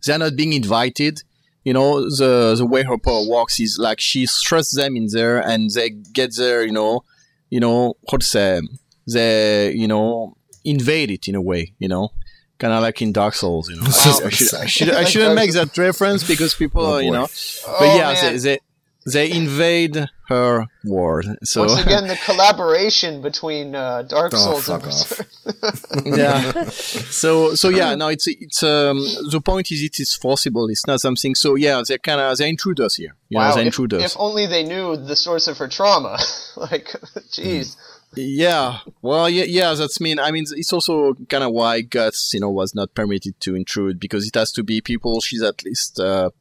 they're 0.06 0.18
not 0.18 0.36
being 0.36 0.54
invited. 0.54 1.24
You 1.64 1.74
know, 1.74 2.02
the, 2.10 2.56
the 2.58 2.66
way 2.66 2.84
her 2.84 2.98
power 2.98 3.28
works 3.28 3.60
is 3.60 3.78
like 3.78 4.00
she 4.00 4.26
thrusts 4.26 4.76
them 4.76 4.96
in 4.96 5.08
there 5.12 5.40
and 5.40 5.70
they 5.70 5.92
get 5.92 6.36
there, 6.36 6.66
you 6.66 6.72
know, 6.72 7.04
you 7.50 7.60
know, 7.60 7.96
what 8.10 8.22
to 8.22 8.28
say, 8.28 8.62
they, 9.08 9.72
you 9.74 9.88
know, 9.88 10.36
invade 10.66 11.12
it 11.12 11.28
in 11.28 11.36
a 11.36 11.42
way, 11.42 11.74
you 11.78 11.88
know, 11.88 12.10
kind 12.58 12.74
of 12.74 12.82
like 12.82 13.02
in 13.02 13.12
Dark 13.12 13.36
Souls, 13.36 13.70
you 13.70 13.76
know. 13.76 13.84
I, 13.84 13.88
I 14.26 14.30
should, 14.30 14.54
I, 14.56 14.66
should, 14.66 14.90
I 14.90 15.04
shouldn't 15.04 15.36
make 15.36 15.54
that 15.54 15.78
reference 15.78 16.28
because 16.28 16.56
people, 16.56 16.82
Oh, 16.86 16.94
are, 16.96 17.02
you 17.02 17.12
know, 17.12 17.28
Oh, 17.68 17.76
but 17.80 17.86
yeah, 17.98 18.14
man. 18.14 18.34
they, 18.34 18.40
they 18.40 18.60
they 19.06 19.32
invade 19.32 20.08
her 20.28 20.66
world. 20.84 21.26
So 21.44 21.62
Once 21.66 21.82
again, 21.86 22.08
the 22.08 22.18
collaboration 22.26 23.22
between 23.22 23.76
uh, 23.76 24.04
Dark 24.04 24.34
Oh, 24.36 24.62
Souls 24.62 24.68
fuck 24.68 24.84
and 24.84 24.92
off. 24.94 26.06
yeah. 26.06 26.64
So 26.70 27.56
so 27.56 27.70
yeah, 27.70 27.96
no, 27.96 28.08
it's 28.10 28.28
it's 28.28 28.64
um 28.64 29.00
the 29.32 29.42
point 29.44 29.72
is 29.72 29.82
it 29.82 30.00
is 30.00 30.14
forcible. 30.16 30.68
It's 30.70 30.86
not 30.88 31.02
something. 31.02 31.36
So 31.36 31.56
yeah, 31.56 31.82
they're 31.88 31.98
kind 31.98 32.22
of 32.22 32.38
they're 32.38 32.48
intruders 32.48 32.96
here. 32.96 33.16
You 33.30 33.38
know, 33.40 33.46
Wow, 33.46 33.52
they're 33.56 33.62
if, 33.62 33.68
intruders. 33.68 34.04
if 34.04 34.14
only 34.18 34.46
they 34.46 34.64
knew 34.64 34.96
the 34.98 35.16
source 35.16 35.48
of 35.48 35.58
her 35.58 35.68
trauma. 35.68 36.18
like, 36.58 36.88
jeez. 37.32 37.76
Yeah, 38.14 38.80
well, 39.02 39.30
yeah, 39.30 39.46
yeah, 39.46 39.74
that's 39.74 40.02
mean. 40.02 40.20
I 40.20 40.32
mean, 40.32 40.44
it's 40.52 40.74
also 40.74 41.14
kind 41.30 41.46
of 41.46 41.54
why 41.54 41.80
Guts, 41.80 42.34
you 42.34 42.42
know, 42.42 42.50
was 42.50 42.76
not 42.76 42.94
permitted 42.94 43.40
to 43.40 43.56
intrude 43.56 44.02
because 44.02 44.28
it 44.28 44.36
has 44.36 44.52
to 44.52 44.64
be 44.64 44.82
people 44.82 45.22
she's 45.22 45.42
at 45.42 45.64
least, 45.64 45.98
uh, 45.98 46.32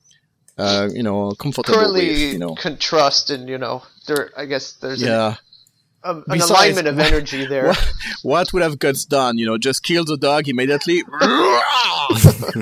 uh, 0.59 0.88
you 0.92 1.03
know, 1.03 1.32
comfortable 1.32 1.72
Currently 1.74 2.09
with, 2.09 2.18
you 2.34 2.38
know. 2.38 2.55
can 2.55 2.76
trust, 2.76 3.30
and 3.30 3.48
you 3.48 3.59
know, 3.59 3.82
there. 4.07 4.30
I 4.36 4.44
guess 4.46 4.72
there's 4.74 5.01
Yeah. 5.03 5.36
an, 6.05 6.16
an 6.18 6.24
Besides, 6.38 6.51
alignment 6.51 6.88
of 6.88 6.98
energy 7.11 7.46
there. 7.46 7.66
What, 7.68 7.78
what 8.22 8.53
would 8.53 8.62
have 8.62 8.78
Guts 8.78 9.05
done? 9.05 9.38
You 9.38 9.46
know, 9.46 9.59
just 9.59 9.82
kill 9.82 10.05
the 10.05 10.16
dog 10.16 10.48
immediately, 10.48 11.03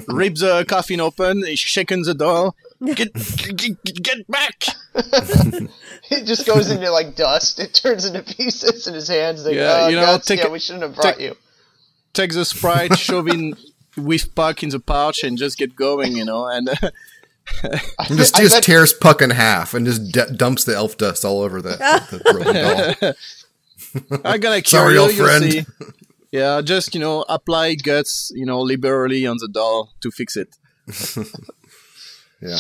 rip 0.09 0.35
the 0.37 0.65
coffin 0.69 1.01
open, 1.01 1.45
shaken 1.57 2.03
the 2.03 2.15
door, 2.15 2.55
get, 2.85 3.13
get, 3.57 3.83
get 4.03 4.27
back. 4.29 4.65
It 6.11 6.25
just 6.25 6.47
goes 6.47 6.71
into 6.71 6.91
like 6.91 7.17
dust. 7.17 7.61
It 7.61 7.75
turns 7.75 8.07
into 8.07 8.23
pieces 8.23 8.87
in 8.87 8.95
his 8.95 9.09
hands. 9.09 9.45
Like, 9.45 9.57
Yeah, 9.57 9.85
uh, 9.85 9.89
you 9.89 9.97
know, 9.97 10.07
guts, 10.07 10.27
take 10.27 10.41
yeah, 10.41 10.47
a- 10.47 10.51
we 10.51 10.59
shouldn't 10.59 10.83
have 10.85 10.95
brought 10.95 11.17
take- 11.17 11.21
you. 11.21 11.37
Take 12.15 12.33
the 12.33 12.45
sprite, 12.47 12.97
shove 12.99 13.29
in 13.29 13.55
with 13.97 14.35
Puck 14.35 14.63
in 14.63 14.71
the 14.71 14.81
pouch, 14.81 15.23
and 15.23 15.37
just 15.37 15.59
get 15.59 15.77
going. 15.77 16.17
You 16.17 16.25
know, 16.25 16.47
and 16.47 16.69
And 16.71 16.93
just 18.09 18.37
just 18.37 18.55
bet- 18.55 18.63
tears 18.63 18.93
Puck 18.93 19.23
in 19.23 19.31
half 19.31 19.75
and 19.75 19.85
just 19.87 20.13
d- 20.13 20.35
dumps 20.37 20.65
the 20.65 20.75
elf 20.75 20.97
dust 20.97 21.25
all 21.25 21.41
over 21.43 21.61
the, 21.63 21.71
the 22.11 22.33
broken 22.33 22.55
doll. 22.55 24.21
I'm 24.25 24.41
gonna 24.41 24.63
kill 24.63 24.81
Sorry, 24.81 24.95
you. 24.95 25.01
old 25.01 25.15
you 25.15 25.25
friend. 25.25 25.53
see. 25.53 25.67
Yeah, 26.31 26.61
just 26.63 26.95
you 26.95 27.01
know, 27.01 27.25
apply 27.29 27.75
guts, 27.77 28.31
you 28.35 28.45
know, 28.45 28.61
liberally 28.61 29.27
on 29.27 29.37
the 29.41 29.49
doll 29.49 29.93
to 30.03 30.11
fix 30.11 30.37
it. 30.37 30.57
Yeah. 32.41 32.59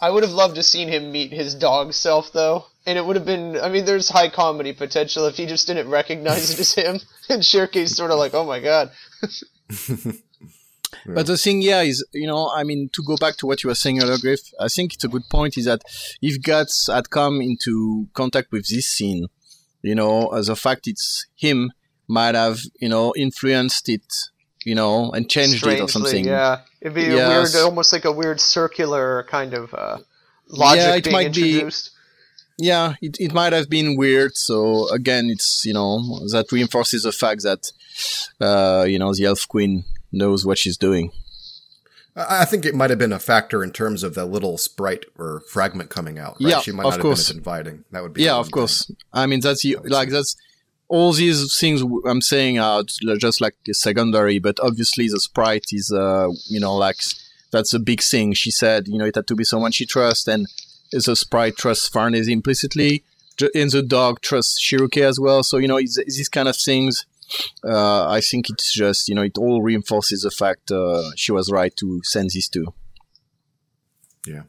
I 0.00 0.10
would 0.10 0.22
have 0.22 0.32
loved 0.32 0.54
to 0.56 0.62
seen 0.62 0.88
him 0.88 1.10
meet 1.10 1.32
his 1.32 1.54
dog 1.56 1.92
self 1.92 2.32
though, 2.32 2.66
and 2.86 2.96
it 2.96 3.04
would 3.04 3.16
have 3.16 3.24
been. 3.24 3.56
I 3.58 3.68
mean, 3.68 3.84
there's 3.84 4.08
high 4.08 4.28
comedy 4.28 4.72
potential 4.72 5.26
if 5.26 5.36
he 5.36 5.46
just 5.46 5.66
didn't 5.66 5.88
recognize 5.90 6.50
it 6.52 6.60
as 6.60 6.74
him, 6.74 7.00
and 7.28 7.42
Schierke's 7.44 7.96
sort 7.96 8.12
of 8.12 8.18
like, 8.18 8.32
"Oh 8.34 8.44
my 8.44 8.60
god." 8.60 8.92
But 11.06 11.26
the 11.26 11.36
thing, 11.36 11.60
yeah, 11.62 11.82
is 11.82 12.04
you 12.12 12.26
know, 12.26 12.50
I 12.54 12.64
mean, 12.64 12.88
to 12.94 13.02
go 13.02 13.16
back 13.16 13.36
to 13.38 13.46
what 13.46 13.62
you 13.62 13.68
were 13.68 13.74
saying 13.74 14.02
earlier, 14.02 14.18
Griff, 14.18 14.40
I 14.58 14.68
think 14.68 14.94
it's 14.94 15.04
a 15.04 15.08
good 15.08 15.24
point. 15.30 15.58
Is 15.58 15.66
that 15.66 15.82
if 16.22 16.42
Guts 16.42 16.86
had 16.86 17.10
come 17.10 17.40
into 17.42 18.08
contact 18.14 18.52
with 18.52 18.68
this 18.68 18.86
scene, 18.86 19.28
you 19.82 19.94
know, 19.94 20.28
as 20.28 20.48
a 20.48 20.56
fact 20.56 20.86
it's 20.86 21.26
him 21.36 21.72
might 22.08 22.34
have, 22.34 22.60
you 22.80 22.88
know, 22.88 23.12
influenced 23.16 23.88
it, 23.90 24.02
you 24.64 24.74
know, 24.74 25.10
and 25.12 25.28
changed 25.28 25.66
it 25.66 25.80
or 25.80 25.88
something. 25.88 26.24
yeah, 26.24 26.60
it'd 26.80 26.94
be 26.94 27.04
a 27.06 27.16
Yes. 27.16 27.54
weird, 27.54 27.64
almost 27.64 27.92
like 27.92 28.06
a 28.06 28.12
weird 28.12 28.40
circular 28.40 29.24
kind 29.28 29.52
of 29.52 29.74
uh, 29.74 29.98
logic 30.48 30.82
Yeah, 30.82 30.94
it 30.96 31.04
being 31.04 31.12
might 31.12 31.34
be- 31.34 31.50
introduced. 31.52 31.90
yeah, 32.58 32.94
it, 33.02 33.18
it 33.20 33.34
might 33.34 33.52
have 33.52 33.68
been 33.68 33.96
weird. 33.96 34.36
So 34.36 34.88
again, 34.90 35.28
it's 35.28 35.66
you 35.66 35.74
know 35.74 36.20
that 36.32 36.50
reinforces 36.50 37.02
the 37.02 37.12
fact 37.12 37.42
that 37.42 37.70
uh, 38.40 38.84
you 38.88 38.98
know 38.98 39.12
the 39.12 39.26
Elf 39.26 39.46
Queen 39.46 39.84
knows 40.12 40.44
what 40.44 40.58
she's 40.58 40.76
doing. 40.76 41.12
I 42.16 42.44
think 42.44 42.64
it 42.64 42.74
might 42.74 42.90
have 42.90 42.98
been 42.98 43.12
a 43.12 43.20
factor 43.20 43.62
in 43.62 43.70
terms 43.70 44.02
of 44.02 44.14
the 44.14 44.24
little 44.24 44.58
sprite 44.58 45.04
or 45.16 45.40
fragment 45.40 45.88
coming 45.88 46.18
out. 46.18 46.36
Right? 46.40 46.50
Yeah, 46.50 46.60
she 46.60 46.72
might 46.72 46.86
of 46.86 46.94
not 46.94 47.00
course. 47.00 47.28
have 47.28 47.36
been 47.36 47.40
as 47.40 47.46
inviting. 47.46 47.84
That 47.92 48.02
would 48.02 48.12
be 48.12 48.24
Yeah, 48.24 48.36
of 48.36 48.50
course. 48.50 48.90
I 49.12 49.26
mean, 49.26 49.40
that's 49.40 49.62
the, 49.62 49.76
like 49.84 50.08
that's 50.08 50.34
all 50.88 51.12
these 51.12 51.56
things 51.58 51.82
I'm 52.06 52.20
saying 52.20 52.58
are 52.58 52.82
just 53.18 53.40
like 53.40 53.54
secondary, 53.70 54.38
but 54.40 54.58
obviously 54.60 55.06
the 55.06 55.20
sprite 55.20 55.66
is, 55.70 55.92
uh, 55.92 56.30
you 56.46 56.58
know, 56.58 56.74
like 56.74 56.96
that's 57.52 57.72
a 57.72 57.78
big 57.78 58.02
thing. 58.02 58.32
She 58.32 58.50
said, 58.50 58.88
you 58.88 58.98
know, 58.98 59.04
it 59.04 59.14
had 59.14 59.26
to 59.28 59.36
be 59.36 59.44
someone 59.44 59.70
she 59.70 59.86
trusts, 59.86 60.26
and 60.26 60.48
the 60.90 61.14
sprite 61.14 61.56
trusts 61.56 61.88
Farnese 61.88 62.28
implicitly, 62.28 63.04
and 63.54 63.70
the 63.70 63.82
dog 63.82 64.22
trusts 64.22 64.60
Schierke 64.60 65.02
as 65.02 65.20
well. 65.20 65.44
So 65.44 65.58
you 65.58 65.68
know, 65.68 65.78
these 65.78 66.28
kind 66.28 66.48
of 66.48 66.56
things. 66.56 67.06
Uh, 67.64 68.08
I 68.08 68.20
think 68.20 68.48
it's 68.50 68.72
just 68.72 69.08
you 69.08 69.14
know, 69.14 69.22
it 69.22 69.38
all 69.38 69.62
reinforces 69.62 70.22
the 70.22 70.30
fact 70.30 70.70
uh, 70.70 71.10
she 71.16 71.32
was 71.32 71.50
right 71.50 71.74
to 71.76 72.00
send 72.04 72.30
these 72.30 72.48
two. 72.48 72.72
Yeah. 74.26 74.42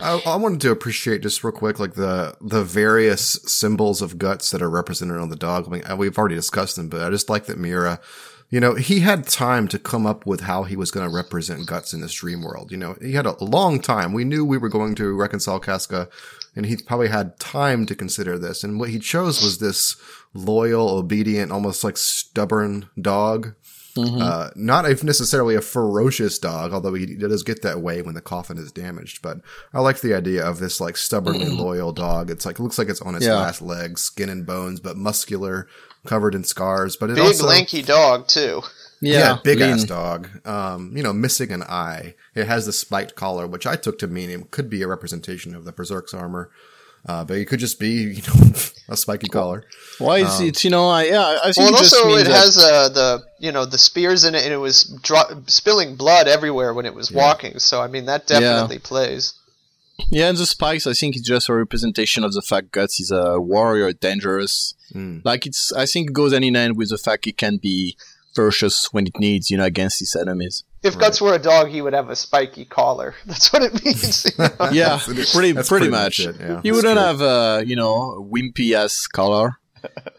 I, 0.00 0.20
I 0.26 0.36
wanted 0.36 0.60
to 0.62 0.70
appreciate 0.72 1.22
just 1.22 1.44
real 1.44 1.52
quick, 1.52 1.78
like 1.78 1.94
the 1.94 2.36
the 2.40 2.64
various 2.64 3.38
symbols 3.46 4.02
of 4.02 4.18
guts 4.18 4.50
that 4.50 4.62
are 4.62 4.70
represented 4.70 5.18
on 5.18 5.28
the 5.28 5.36
dog. 5.36 5.66
I 5.66 5.70
mean, 5.70 5.84
uh, 5.88 5.96
we've 5.96 6.18
already 6.18 6.34
discussed 6.34 6.76
them, 6.76 6.88
but 6.88 7.02
I 7.02 7.10
just 7.10 7.30
like 7.30 7.46
that 7.46 7.58
Miura, 7.58 8.00
you 8.50 8.58
know, 8.58 8.74
he 8.74 9.00
had 9.00 9.26
time 9.26 9.68
to 9.68 9.78
come 9.78 10.04
up 10.06 10.26
with 10.26 10.42
how 10.42 10.64
he 10.64 10.76
was 10.76 10.90
going 10.90 11.08
to 11.08 11.14
represent 11.14 11.66
guts 11.66 11.94
in 11.94 12.00
this 12.00 12.12
dream 12.12 12.42
world. 12.42 12.72
You 12.72 12.78
know, 12.78 12.96
he 13.00 13.12
had 13.12 13.26
a 13.26 13.42
long 13.44 13.80
time. 13.80 14.12
We 14.12 14.24
knew 14.24 14.44
we 14.44 14.58
were 14.58 14.68
going 14.68 14.94
to 14.96 15.16
reconcile 15.16 15.60
Casca, 15.60 16.08
and 16.54 16.66
he 16.66 16.76
probably 16.76 17.08
had 17.08 17.38
time 17.38 17.86
to 17.86 17.94
consider 17.94 18.38
this. 18.38 18.62
And 18.64 18.78
what 18.78 18.90
he 18.90 18.98
chose 18.98 19.42
was 19.42 19.58
this 19.58 19.96
loyal, 20.34 20.88
obedient, 20.90 21.52
almost 21.52 21.84
like 21.84 21.96
stubborn 21.96 22.88
dog 23.00 23.54
Uh, 23.94 24.48
not 24.56 24.86
a, 24.86 25.04
necessarily 25.04 25.54
a 25.54 25.60
ferocious 25.60 26.38
dog, 26.38 26.72
although 26.72 26.94
he 26.94 27.14
does 27.14 27.42
get 27.42 27.60
that 27.60 27.82
way 27.82 28.00
when 28.00 28.14
the 28.14 28.22
coffin 28.22 28.56
is 28.56 28.72
damaged. 28.72 29.20
But 29.20 29.42
I 29.74 29.80
like 29.80 30.00
the 30.00 30.14
idea 30.14 30.42
of 30.46 30.60
this 30.60 30.80
like 30.80 30.96
stubbornly 30.96 31.50
loyal 31.50 31.92
dog. 31.92 32.30
It's 32.30 32.46
like, 32.46 32.58
it 32.58 32.62
looks 32.62 32.78
like 32.78 32.88
it's 32.88 33.02
on 33.02 33.14
its 33.14 33.26
Yeah. 33.26 33.34
last 33.36 33.60
legs, 33.60 34.00
skin 34.00 34.30
and 34.30 34.46
bones, 34.46 34.80
but 34.80 34.96
muscular, 34.96 35.66
covered 36.06 36.34
in 36.34 36.42
scars. 36.42 36.96
But 36.96 37.10
it 37.10 37.16
Big 37.16 37.24
also, 37.26 37.46
lanky 37.46 37.82
dog 37.82 38.28
too. 38.28 38.62
Yeah, 39.02 39.38
big 39.42 39.58
lean. 39.58 39.70
ass 39.70 39.84
dog. 39.84 40.28
Um, 40.46 40.96
you 40.96 41.02
know, 41.02 41.12
missing 41.12 41.50
an 41.50 41.62
eye. 41.64 42.14
It 42.34 42.46
has 42.46 42.66
the 42.66 42.72
spiked 42.72 43.14
collar, 43.14 43.46
which 43.46 43.66
I 43.66 43.76
took 43.76 43.98
to 43.98 44.06
mean 44.06 44.30
it 44.30 44.50
could 44.50 44.70
be 44.70 44.82
a 44.82 44.88
representation 44.88 45.54
of 45.54 45.64
the 45.64 45.72
Berserk's 45.72 46.14
armor. 46.14 46.50
Uh, 47.04 47.24
but 47.24 47.36
it 47.36 47.46
could 47.46 47.58
just 47.58 47.80
be, 47.80 47.88
you 48.14 48.22
know, 48.22 48.52
a 48.88 48.96
spiky 48.96 49.28
collar. 49.28 49.64
Why 49.98 50.18
is 50.18 50.40
it? 50.40 50.62
You 50.62 50.70
know, 50.70 50.88
I 50.88 51.04
yeah, 51.04 51.20
I 51.20 51.52
Well, 51.56 51.68
and 51.68 51.76
just 51.76 51.94
also 51.94 52.16
it 52.16 52.28
has 52.28 52.56
uh, 52.56 52.88
the 52.88 53.22
you 53.38 53.50
know 53.50 53.64
the 53.64 53.78
spears 53.78 54.24
in 54.24 54.34
it, 54.34 54.44
and 54.44 54.52
it 54.52 54.58
was 54.58 54.84
dro- 55.02 55.42
spilling 55.46 55.96
blood 55.96 56.28
everywhere 56.28 56.72
when 56.72 56.86
it 56.86 56.94
was 56.94 57.10
walking. 57.10 57.58
So 57.58 57.82
I 57.82 57.88
mean 57.88 58.06
that 58.06 58.28
definitely 58.28 58.78
plays. 58.78 59.34
Yeah, 60.10 60.28
and 60.28 60.38
the 60.38 60.46
spikes, 60.46 60.86
I 60.86 60.94
think 60.94 61.16
it's 61.16 61.26
just 61.26 61.48
a 61.48 61.54
representation 61.54 62.24
of 62.24 62.32
the 62.32 62.42
fact 62.42 62.72
Guts 62.72 62.98
is 62.98 63.10
a 63.10 63.40
warrior, 63.40 63.92
dangerous. 63.92 64.74
Mm. 64.94 65.24
Like 65.24 65.46
it's, 65.46 65.72
I 65.72 65.86
think 65.86 66.10
it 66.10 66.12
goes 66.12 66.32
hand 66.32 66.44
in 66.44 66.54
hand 66.54 66.76
with 66.76 66.90
the 66.90 66.98
fact 66.98 67.24
he 67.24 67.32
can 67.32 67.58
be 67.58 67.96
ferocious 68.34 68.88
when 68.92 69.06
it 69.06 69.18
needs, 69.18 69.50
you 69.50 69.56
know, 69.56 69.64
against 69.64 69.98
his 70.00 70.14
enemies. 70.16 70.64
If 70.82 70.98
Guts 70.98 71.20
were 71.20 71.34
a 71.34 71.38
dog, 71.38 71.68
he 71.68 71.80
would 71.82 71.92
have 71.92 72.10
a 72.10 72.16
spiky 72.16 72.64
collar. 72.64 73.14
That's 73.26 73.52
what 73.52 73.62
it 73.62 73.84
means. 73.84 74.24
you 74.24 74.30
know? 74.44 74.50
Yeah, 74.72 74.96
That's- 74.98 75.04
pretty, 75.34 75.52
pretty 75.54 75.68
pretty 75.68 75.88
much. 75.88 76.26
much 76.26 76.34
it, 76.34 76.40
yeah. 76.40 76.60
he 76.62 76.70
That's 76.70 76.76
wouldn't 76.76 76.98
true. 76.98 77.06
have 77.06 77.20
a, 77.20 77.62
you 77.66 77.76
know, 77.76 78.28
wimpy 78.32 78.72
ass 78.74 79.06
collar, 79.06 79.58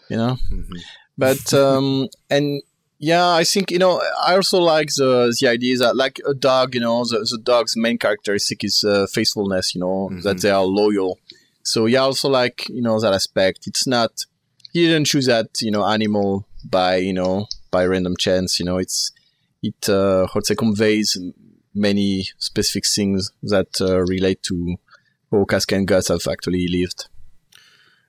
you 0.10 0.18
know. 0.18 0.38
Mm-hmm. 0.52 0.74
But 1.18 1.54
um, 1.66 2.08
and 2.30 2.62
yeah, 3.00 3.28
I 3.30 3.44
think 3.44 3.70
you 3.72 3.80
know, 3.80 4.02
I 4.26 4.36
also 4.36 4.60
like 4.60 4.88
the 4.96 5.36
the 5.40 5.48
idea 5.48 5.78
that 5.78 5.96
like 5.96 6.20
a 6.28 6.34
dog, 6.34 6.74
you 6.76 6.82
know, 6.82 7.04
the, 7.04 7.20
the 7.30 7.38
dog's 7.44 7.76
main 7.76 7.98
characteristic 7.98 8.64
is 8.64 8.84
uh, 8.84 9.06
faithfulness, 9.12 9.76
you 9.76 9.82
know, 9.82 10.10
Mm-hmm. 10.12 10.22
that 10.22 10.42
they 10.42 10.50
are 10.52 10.64
loyal. 10.64 11.20
So 11.64 11.86
yeah, 11.86 12.00
I 12.00 12.04
also 12.04 12.30
like 12.30 12.68
you 12.70 12.82
know 12.82 13.00
that 13.00 13.14
aspect. 13.14 13.68
It's 13.68 13.86
not 13.86 14.26
he 14.72 14.86
didn't 14.88 15.06
choose 15.08 15.26
that 15.28 15.48
you 15.62 15.72
know 15.72 15.86
animal 15.86 16.46
by 16.64 16.96
you 16.98 17.14
know 17.14 17.48
by 17.74 17.84
random 17.86 18.16
chance. 18.18 18.60
You 18.60 18.66
know, 18.66 18.78
it's 18.78 19.12
it 19.62 19.90
uh, 19.90 20.28
how 20.34 20.40
to 20.40 20.46
say 20.46 20.56
conveys 20.56 21.18
many 21.74 22.28
specific 22.38 22.86
things 22.88 23.32
that 23.42 23.72
uh, 23.82 24.00
relate 24.16 24.42
to 24.44 24.76
how 25.32 25.44
Casca 25.46 25.76
and 25.76 25.88
Guts 25.88 26.08
have 26.10 26.26
actually 26.32 26.68
lived. 26.68 27.08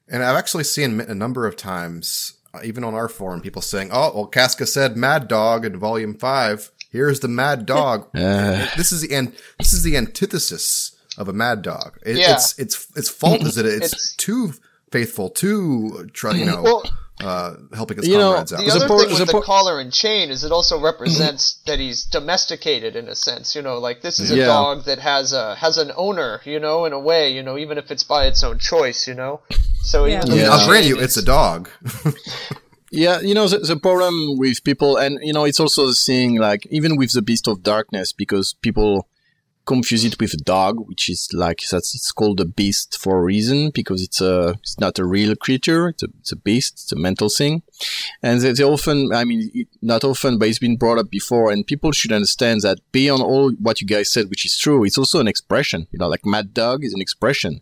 And 0.08 0.22
I've 0.22 0.36
actually 0.36 0.64
seen 0.64 1.00
a 1.00 1.14
number 1.14 1.46
of 1.46 1.56
times, 1.56 2.34
uh, 2.52 2.60
even 2.62 2.84
on 2.84 2.94
our 2.94 3.08
forum, 3.08 3.40
people 3.40 3.62
saying, 3.62 3.88
"Oh, 3.92 4.12
well, 4.14 4.26
Casca 4.26 4.66
said 4.66 4.96
Mad 4.96 5.28
Dog 5.28 5.64
in 5.64 5.78
Volume 5.78 6.14
Five. 6.14 6.70
Here's 6.92 7.20
the 7.20 7.28
Mad 7.28 7.64
Dog. 7.76 8.08
Uh. 8.14 8.66
this 8.76 8.92
is 8.92 9.00
the 9.00 9.14
an- 9.14 9.32
this 9.58 9.72
is 9.72 9.82
the 9.82 9.96
antithesis 9.96 10.94
of 11.16 11.28
a 11.28 11.32
Mad 11.32 11.62
Dog. 11.62 11.98
It, 12.04 12.16
Yeah. 12.18 12.34
Its 12.34 12.58
its 12.58 12.86
its 12.96 13.08
fault 13.08 13.42
is 13.42 13.54
that 13.54 13.66
it's, 13.76 13.86
It's- 13.86 14.14
too 14.16 14.52
faithful, 14.92 15.30
too 15.30 16.10
tr- 16.12 16.36
you 16.36 16.44
know, 16.50 16.62
Well, 16.62 16.82
uh, 17.20 17.54
helping 17.74 17.96
his 17.98 18.08
You 18.08 18.18
know, 18.18 18.32
comrades 18.32 18.52
out. 18.52 18.64
The 18.64 18.70
other 18.72 18.88
por- 18.88 19.00
thing 19.00 19.10
with 19.10 19.20
a 19.28 19.32
the 19.32 19.40
collar 19.40 19.78
and 19.80 19.92
chain 19.92 20.30
is 20.30 20.42
it 20.44 20.52
also 20.52 20.80
represents 20.90 21.54
that 21.66 21.78
he's 21.78 22.04
domesticated 22.04 22.96
in 22.96 23.08
a 23.08 23.14
sense. 23.14 23.54
You 23.54 23.62
know, 23.62 23.78
like 23.78 24.02
this 24.02 24.18
is 24.20 24.30
a 24.30 24.36
Yeah. 24.36 24.46
dog 24.46 24.84
that 24.84 24.98
has 24.98 25.32
a 25.32 25.54
has 25.56 25.78
an 25.78 25.92
owner. 25.96 26.40
You 26.44 26.58
know, 26.60 26.84
in 26.86 26.92
a 26.92 26.98
way. 27.00 27.32
You 27.32 27.42
know, 27.42 27.56
even 27.58 27.78
if 27.78 27.90
it's 27.90 28.04
by 28.04 28.26
its 28.26 28.42
own 28.42 28.58
choice. 28.58 29.06
You 29.06 29.14
know, 29.14 29.40
so 29.82 30.04
Yeah. 30.06 30.18
even 30.18 30.18
I 30.18 30.24
though 30.30 30.36
mean, 30.36 30.44
the 30.46 30.50
I'll 30.52 30.66
grant 30.68 30.86
you, 30.86 30.98
it's 30.98 31.16
a 31.16 31.24
dog. 31.24 31.68
Yeah, 32.96 33.18
you 33.20 33.34
know 33.34 33.48
the, 33.48 33.58
the 33.58 33.76
problem 33.76 34.38
with 34.38 34.62
people, 34.62 34.96
and 34.96 35.18
you 35.20 35.32
know 35.32 35.44
it's 35.44 35.58
also 35.58 35.86
the 35.88 35.94
thing 35.94 36.36
like 36.38 36.64
even 36.70 36.96
with 36.96 37.10
the 37.12 37.22
Beast 37.22 37.48
of 37.48 37.64
Darkness 37.64 38.12
because 38.12 38.54
people 38.62 39.08
confuse 39.66 40.04
it 40.04 40.18
with 40.20 40.34
a 40.34 40.38
dog, 40.38 40.74
which 40.88 41.08
is 41.08 41.28
like 41.32 41.60
that's 41.70 41.94
it's 41.94 42.12
called 42.12 42.40
a 42.40 42.44
beast 42.44 42.98
for 43.00 43.18
a 43.18 43.22
reason 43.22 43.70
because 43.74 44.02
it's 44.02 44.20
a 44.20 44.56
it's 44.62 44.78
not 44.78 44.98
a 44.98 45.04
real 45.04 45.34
creature, 45.36 45.88
it's 45.88 46.02
a 46.02 46.08
it's 46.20 46.32
a 46.32 46.36
beast, 46.36 46.72
it's 46.74 46.92
a 46.92 46.96
mental 46.96 47.28
thing, 47.28 47.62
and 48.22 48.40
they, 48.40 48.52
they 48.52 48.64
often, 48.64 49.10
I 49.14 49.24
mean, 49.24 49.50
it, 49.54 49.68
not 49.80 50.04
often, 50.04 50.38
but 50.38 50.48
it's 50.48 50.58
been 50.58 50.76
brought 50.76 50.98
up 50.98 51.10
before, 51.10 51.50
and 51.50 51.66
people 51.66 51.92
should 51.92 52.12
understand 52.12 52.60
that 52.62 52.78
beyond 52.92 53.22
all 53.22 53.52
what 53.52 53.80
you 53.80 53.86
guys 53.86 54.12
said, 54.12 54.28
which 54.30 54.44
is 54.44 54.58
true, 54.58 54.84
it's 54.84 54.98
also 54.98 55.20
an 55.20 55.28
expression. 55.28 55.86
You 55.92 55.98
know, 55.98 56.08
like 56.08 56.24
Mad 56.26 56.52
Dog 56.54 56.84
is 56.84 56.92
an 56.94 57.00
expression. 57.00 57.60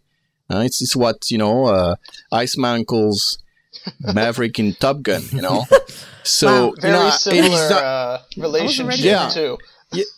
Uh, 0.51 0.59
it's 0.67 0.83
it's 0.83 0.97
what 0.97 1.31
you 1.31 1.39
know, 1.39 1.67
uh, 1.67 1.95
Iceman 2.33 2.85
calls 2.85 3.39
Maverick 4.01 4.59
in 4.59 4.75
Top 4.75 5.03
Gun. 5.03 5.23
You 5.33 5.43
know, 5.43 5.67
so 6.25 6.47
Wow. 6.47 6.67
you 6.67 6.81
very 6.83 6.93
know, 6.95 7.11
similar 7.11 7.45
it's 7.63 7.71
not- 7.71 7.83
uh, 7.85 8.19
relationship 8.37 9.05
Yeah. 9.05 9.29
too. 9.29 9.59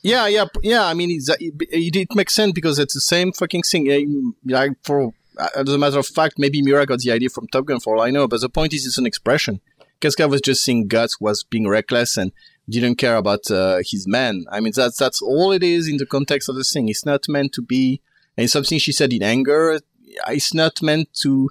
Yeah, 0.03 0.27
yeah, 0.29 0.45
yeah. 0.63 0.85
I 0.85 0.95
mean, 0.95 1.11
it's, 1.11 1.29
it, 1.29 1.55
it, 1.61 1.97
it 1.97 2.15
makes 2.15 2.33
sense 2.33 2.53
because 2.53 2.79
it's 2.79 2.95
the 2.95 3.01
same 3.01 3.33
fucking 3.33 3.63
thing. 3.63 4.35
Like 4.45 4.73
for 4.83 5.13
as 5.57 5.69
a 5.69 5.79
matter 5.79 5.99
of 5.99 6.07
fact, 6.07 6.39
maybe 6.39 6.63
Miura 6.63 6.87
got 6.87 7.01
the 7.01 7.11
idea 7.11 7.29
from 7.29 7.49
Top 7.49 7.65
Gun 7.65 7.81
for 7.81 7.97
all 7.97 8.03
I 8.03 8.11
know. 8.11 8.29
But 8.29 8.41
the 8.41 8.49
point 8.49 8.73
is, 8.73 8.87
it's 8.87 8.99
an 8.99 9.07
expression. 9.07 9.61
Casca 10.01 10.29
was 10.29 10.41
just 10.41 10.63
seeing 10.65 10.87
Guts 10.87 11.21
was 11.21 11.45
being 11.45 11.69
reckless 11.69 12.17
and 12.17 12.33
didn't 12.69 12.97
care 12.97 13.17
about 13.17 13.51
uh, 13.51 13.79
his 13.85 14.07
men. 14.07 14.45
I 14.51 14.61
mean, 14.61 14.73
that's 14.75 14.97
that's 14.97 15.23
all 15.23 15.53
it 15.53 15.63
is 15.63 15.89
in 15.89 15.97
the 15.97 16.07
context 16.07 16.49
of 16.49 16.57
the 16.57 16.65
thing. 16.65 16.89
It's 16.89 17.07
not 17.07 17.29
meant 17.29 17.53
to 17.55 17.63
be. 17.63 18.01
And 18.37 18.51
something 18.51 18.79
she 18.79 18.93
said 18.93 19.13
in 19.13 19.23
anger. 19.23 19.81
It's 20.29 20.55
not 20.55 20.83
meant 20.83 21.13
to 21.23 21.51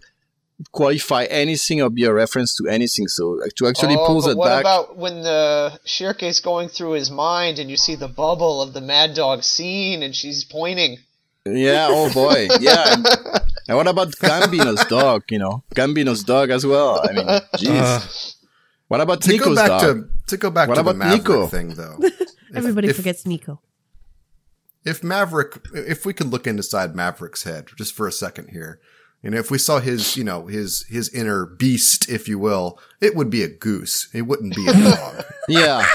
qualify 0.71 1.25
anything 1.25 1.81
or 1.81 1.89
be 1.89 2.03
a 2.05 2.13
reference 2.13 2.55
to 2.55 2.67
anything. 2.67 3.07
So 3.07 3.41
uh, 3.41 3.47
to 3.57 3.67
actually 3.67 3.95
oh, 3.95 4.05
pull 4.05 4.21
but 4.21 4.27
that 4.29 4.37
what 4.37 4.47
back. 4.49 4.61
about 4.61 4.97
when 4.97 5.21
the 5.21 5.79
Schierke's 5.85 6.39
going 6.39 6.69
through 6.69 6.91
his 6.91 7.09
mind 7.11 7.59
and 7.59 7.69
you 7.69 7.77
see 7.77 7.95
the 7.95 8.07
bubble 8.07 8.61
of 8.61 8.73
the 8.73 8.81
Mad 8.81 9.13
Dog 9.13 9.43
scene 9.43 10.03
and 10.03 10.15
she's 10.15 10.43
pointing? 10.43 10.97
Yeah, 11.45 11.87
oh 11.89 12.11
boy. 12.13 12.47
Yeah. 12.59 12.95
And, 13.65 13.77
and 13.77 13.77
what 13.77 13.87
about 13.87 14.11
Gambino's 14.11 14.83
dog, 14.85 15.23
you 15.29 15.39
know? 15.39 15.63
Gambino's 15.73 16.23
dog 16.23 16.49
as 16.49 16.65
well. 16.65 17.01
I 17.07 17.13
mean, 17.13 17.25
jeez. 17.55 18.35
what 18.89 18.99
about 18.99 19.21
to 19.21 19.29
Nico's 19.29 19.47
go 19.47 19.55
back 19.55 19.67
dog? 19.81 19.81
to 19.81 20.09
to 20.27 20.37
go 20.37 20.49
back 20.49 20.67
What 20.67 20.75
to 20.75 20.83
the 20.83 20.89
about 20.89 20.97
Maverick 20.97 21.23
Nico? 21.23 21.47
thing, 21.47 21.69
though. 21.75 21.97
Everybody 22.53 22.89
if- 22.89 22.97
forgets 22.97 23.25
Nico. 23.25 23.61
if 24.83 25.01
Maverick, 25.01 25.59
if 25.73 26.05
we 26.05 26.13
could 26.13 26.27
look 26.27 26.45
inside 26.45 26.93
Maverick's 26.93 27.43
head 27.43 27.69
just 27.77 27.93
for 27.93 28.05
a 28.05 28.11
second 28.11 28.49
here, 28.49 28.79
and 29.23 29.33
if 29.33 29.49
we 29.49 29.57
saw 29.57 29.79
his, 29.79 30.15
you 30.17 30.23
know, 30.23 30.47
his 30.47 30.85
his 30.89 31.09
inner 31.09 31.45
beast, 31.45 32.09
if 32.09 32.27
you 32.27 32.37
will, 32.37 32.79
it 33.01 33.15
would 33.15 33.29
be 33.29 33.41
a 33.43 33.47
goose. 33.47 34.07
It 34.13 34.23
wouldn't 34.23 34.55
be 34.55 34.67
a 34.67 34.73
dog. 34.95 35.23
yeah. 35.47 35.85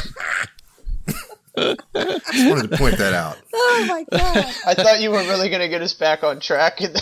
just 1.56 2.48
wanted 2.48 2.70
to 2.70 2.76
point 2.78 2.98
that 2.98 3.12
out. 3.14 3.36
Oh 3.60 3.84
my 3.88 4.04
god! 4.10 4.54
I 4.66 4.74
thought 4.74 5.00
you 5.00 5.10
were 5.10 5.18
really 5.18 5.48
going 5.50 5.60
to 5.60 5.68
get 5.68 5.82
us 5.82 5.92
back 5.94 6.22
on 6.24 6.40
track. 6.40 6.80
And 6.80 6.94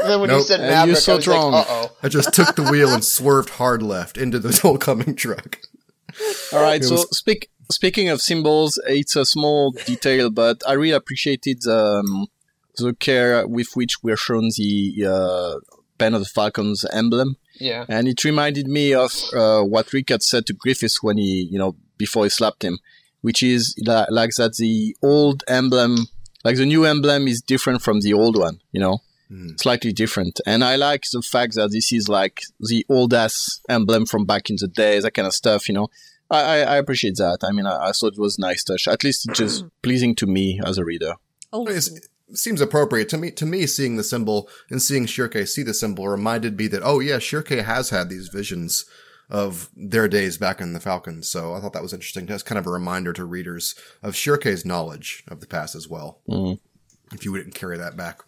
then 0.00 0.20
when 0.20 0.30
you 0.30 0.36
Nope. 0.36 0.46
said 0.46 0.60
And 0.60 0.70
Maverick, 0.70 0.86
you're 0.86 0.96
so 0.96 1.12
I 1.12 1.16
was 1.16 1.26
wrong. 1.28 1.52
like, 1.52 1.66
uh 1.68 1.86
oh. 1.88 1.96
I 2.02 2.08
just 2.08 2.32
took 2.32 2.54
the 2.56 2.62
wheel 2.64 2.88
and 2.90 3.04
swerved 3.04 3.50
hard 3.50 3.82
left 3.82 4.16
into 4.16 4.38
the 4.38 4.58
oncoming 4.64 5.14
truck. 5.16 5.58
All 6.52 6.60
right. 6.62 6.80
It 6.80 6.84
So 6.86 6.94
was- 6.94 7.16
speak, 7.16 7.50
speaking 7.70 8.08
of 8.08 8.20
symbols, 8.20 8.80
it's 8.86 9.14
a 9.16 9.24
small 9.26 9.72
detail, 9.72 10.30
but 10.30 10.62
I 10.66 10.72
really 10.72 10.92
appreciated 10.92 11.66
um, 11.66 12.26
the 12.78 12.94
care 12.94 13.46
with 13.46 13.68
which 13.74 14.02
we're 14.02 14.16
shown 14.16 14.50
the 14.56 15.04
uh, 15.06 15.54
Pen 15.98 16.14
of 16.14 16.20
the 16.20 16.28
Falcons 16.28 16.84
emblem. 16.92 17.36
Yeah. 17.60 17.84
And 17.88 18.06
it 18.08 18.24
reminded 18.24 18.66
me 18.68 18.94
of 18.94 19.12
uh, 19.36 19.62
what 19.62 19.92
Rick 19.92 20.10
had 20.10 20.22
said 20.22 20.46
to 20.46 20.52
Griffiths 20.52 21.02
when 21.02 21.18
he, 21.18 21.48
you 21.50 21.58
know, 21.58 21.76
before 21.96 22.24
he 22.24 22.30
slapped 22.30 22.62
him, 22.64 22.78
which 23.20 23.42
is 23.42 23.74
li- 23.84 24.06
like 24.10 24.30
that 24.36 24.56
the 24.56 24.96
old 25.02 25.42
emblem, 25.48 26.06
like 26.44 26.56
the 26.56 26.66
new 26.66 26.84
emblem 26.84 27.26
is 27.26 27.40
different 27.40 27.82
from 27.82 28.00
the 28.00 28.12
old 28.14 28.36
one, 28.38 28.60
you 28.72 28.80
know, 28.80 28.98
slightly 29.56 29.92
different. 29.92 30.40
And 30.46 30.62
I 30.62 30.76
like 30.76 31.02
the 31.12 31.20
fact 31.20 31.54
that 31.56 31.72
this 31.72 31.92
is 31.92 32.08
like 32.08 32.42
the 32.60 32.86
old 32.88 33.12
ass 33.12 33.60
emblem 33.68 34.06
from 34.06 34.24
back 34.24 34.48
in 34.50 34.56
the 34.60 34.68
day, 34.68 35.00
that 35.00 35.12
kind 35.14 35.26
of 35.26 35.34
stuff, 35.34 35.68
you 35.68 35.74
know. 35.74 35.88
I, 36.30 36.40
I, 36.42 36.56
I 36.60 36.76
appreciate 36.76 37.16
that. 37.16 37.38
I 37.42 37.50
mean, 37.52 37.66
I, 37.66 37.88
I 37.88 37.92
thought 37.92 38.12
it 38.12 38.20
was 38.20 38.38
nice 38.38 38.62
touch. 38.62 38.86
At 38.86 39.02
least 39.02 39.28
it's 39.28 39.38
just 39.38 39.64
pleasing 39.82 40.14
to 40.16 40.26
me 40.26 40.60
as 40.64 40.78
a 40.78 40.84
reader. 40.84 41.14
Old 41.52 41.68
It's- 41.70 41.86
school. 41.86 41.96
it 41.98 42.06
seems 42.34 42.60
appropriate 42.60 43.08
to 43.10 43.18
me. 43.18 43.30
To 43.32 43.46
me, 43.46 43.66
seeing 43.66 43.96
the 43.96 44.04
symbol 44.04 44.48
and 44.70 44.82
seeing 44.82 45.06
Schierke 45.06 45.46
see 45.46 45.62
the 45.62 45.74
symbol 45.74 46.08
reminded 46.08 46.56
me 46.56 46.66
that 46.68 46.82
oh 46.84 47.00
yeah, 47.00 47.16
Schierke 47.16 47.64
has 47.64 47.90
had 47.90 48.08
these 48.08 48.28
visions 48.28 48.84
of 49.30 49.68
their 49.76 50.08
days 50.08 50.38
back 50.38 50.60
in 50.60 50.72
the 50.72 50.80
Falcons. 50.80 51.28
So 51.28 51.54
I 51.54 51.60
thought 51.60 51.74
that 51.74 51.82
was 51.82 51.92
interesting. 51.92 52.26
That's 52.26 52.42
kind 52.42 52.58
of 52.58 52.66
a 52.66 52.70
reminder 52.70 53.12
to 53.12 53.24
readers 53.24 53.74
of 54.02 54.14
Schierke's 54.14 54.64
knowledge 54.64 55.22
of 55.28 55.40
the 55.40 55.46
past 55.46 55.74
as 55.74 55.88
well. 55.88 56.20
Mhm. 56.28 56.58
If 57.12 57.24
you 57.24 57.32
wouldn't 57.32 57.54
carry 57.54 57.76
that 57.78 57.96
back 57.96 58.22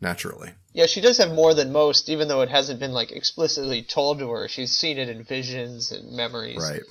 naturally. 0.00 0.52
Yeah, 0.72 0.86
she 0.86 1.00
does 1.00 1.18
have 1.18 1.32
more 1.32 1.54
than 1.54 1.72
most, 1.72 2.08
even 2.08 2.28
though 2.28 2.42
it 2.42 2.48
hasn't 2.48 2.80
been 2.80 2.92
like 2.92 3.10
explicitly 3.10 3.82
told 3.82 4.18
to 4.18 4.30
her. 4.30 4.48
She's 4.48 4.72
seen 4.72 4.98
it 4.98 5.08
in 5.08 5.24
visions 5.24 5.90
and 5.90 6.12
memories. 6.12 6.58
Right. 6.58 6.82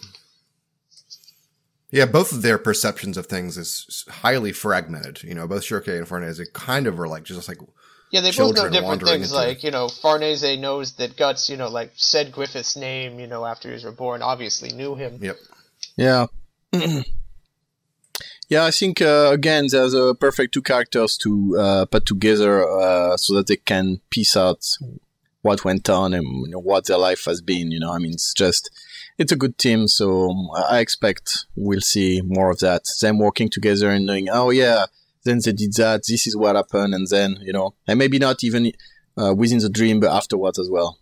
Yeah, 1.92 2.06
both 2.06 2.32
of 2.32 2.42
their 2.42 2.58
perceptions 2.58 3.16
of 3.18 3.28
things 3.28 3.58
is 3.58 4.06
highly 4.10 4.52
fragmented. 4.52 5.24
You 5.24 5.34
know, 5.36 5.48
both 5.48 5.64
Schierke 5.64 5.98
and 5.98 6.08
Farnese 6.08 6.42
kind 6.54 6.88
of 6.88 7.00
are 7.00 7.08
like 7.08 7.24
just 7.24 7.48
like 7.48 7.60
Yeah, 8.12 8.22
they 8.22 8.32
both 8.32 8.56
know 8.56 8.70
different 8.70 9.04
things. 9.04 9.26
into- 9.32 9.36
Like 9.36 9.64
you 9.64 9.72
know, 9.72 9.88
Farnese 9.88 10.58
knows 10.60 10.94
that 10.94 11.16
Guts, 11.16 11.50
you 11.50 11.58
know, 11.58 11.70
like 11.70 11.92
said 11.96 12.32
Griffith's 12.32 12.76
name, 12.76 13.20
you 13.20 13.28
know, 13.28 13.46
after 13.46 13.70
he 13.70 13.74
was 13.74 13.86
reborn. 13.86 14.22
Obviously 14.22 14.72
knew 14.74 14.96
him. 14.96 15.20
yep. 15.22 15.38
Yeah. 15.96 16.26
Yeah, 18.48 18.66
I 18.66 18.72
think 18.72 19.02
uh, 19.02 19.32
again 19.34 19.68
there's 19.72 19.96
a 19.96 20.14
perfect 20.14 20.54
two 20.54 20.62
characters 20.62 21.18
to 21.18 21.58
uh, 21.58 21.86
put 21.86 22.06
together 22.06 22.64
uh, 22.70 23.18
so 23.18 23.34
that 23.36 23.48
they 23.48 23.56
can 23.56 24.02
piece 24.12 24.38
out 24.38 24.64
what 25.42 25.66
went 25.66 25.90
on 25.90 26.14
and 26.14 26.24
you 26.46 26.50
know, 26.52 26.60
what 26.60 26.86
their 26.86 27.00
life 27.00 27.26
has 27.26 27.42
been. 27.42 27.72
You 27.72 27.80
know, 27.80 27.92
I 27.92 27.98
mean, 27.98 28.14
it's 28.14 28.34
just 28.36 28.70
it's 29.18 29.32
a 29.32 29.38
good 29.38 29.58
team, 29.58 29.88
so 29.88 30.34
I 30.70 30.80
expect 30.80 31.46
we'll 31.56 31.82
see 31.82 32.22
more 32.24 32.52
of 32.52 32.60
that. 32.60 32.84
Them 33.02 33.20
working 33.20 33.50
together 33.50 33.90
and 33.90 34.06
knowing, 34.06 34.30
oh 34.30 34.50
yeah, 34.50 34.86
then 35.24 35.40
they 35.44 35.54
did 35.54 35.74
that. 35.76 36.04
This 36.08 36.28
is 36.28 36.36
what 36.36 36.56
happened, 36.56 36.94
and 36.94 37.08
then 37.08 37.38
you 37.42 37.54
know, 37.54 37.76
and 37.88 38.00
maybe 38.00 38.20
not 38.20 38.44
even 38.44 38.72
uh, 39.18 39.34
within 39.34 39.60
the 39.60 39.70
dream, 39.70 40.00
but 40.00 40.12
afterwards 40.12 40.60
as 40.60 40.70
well. 40.70 40.98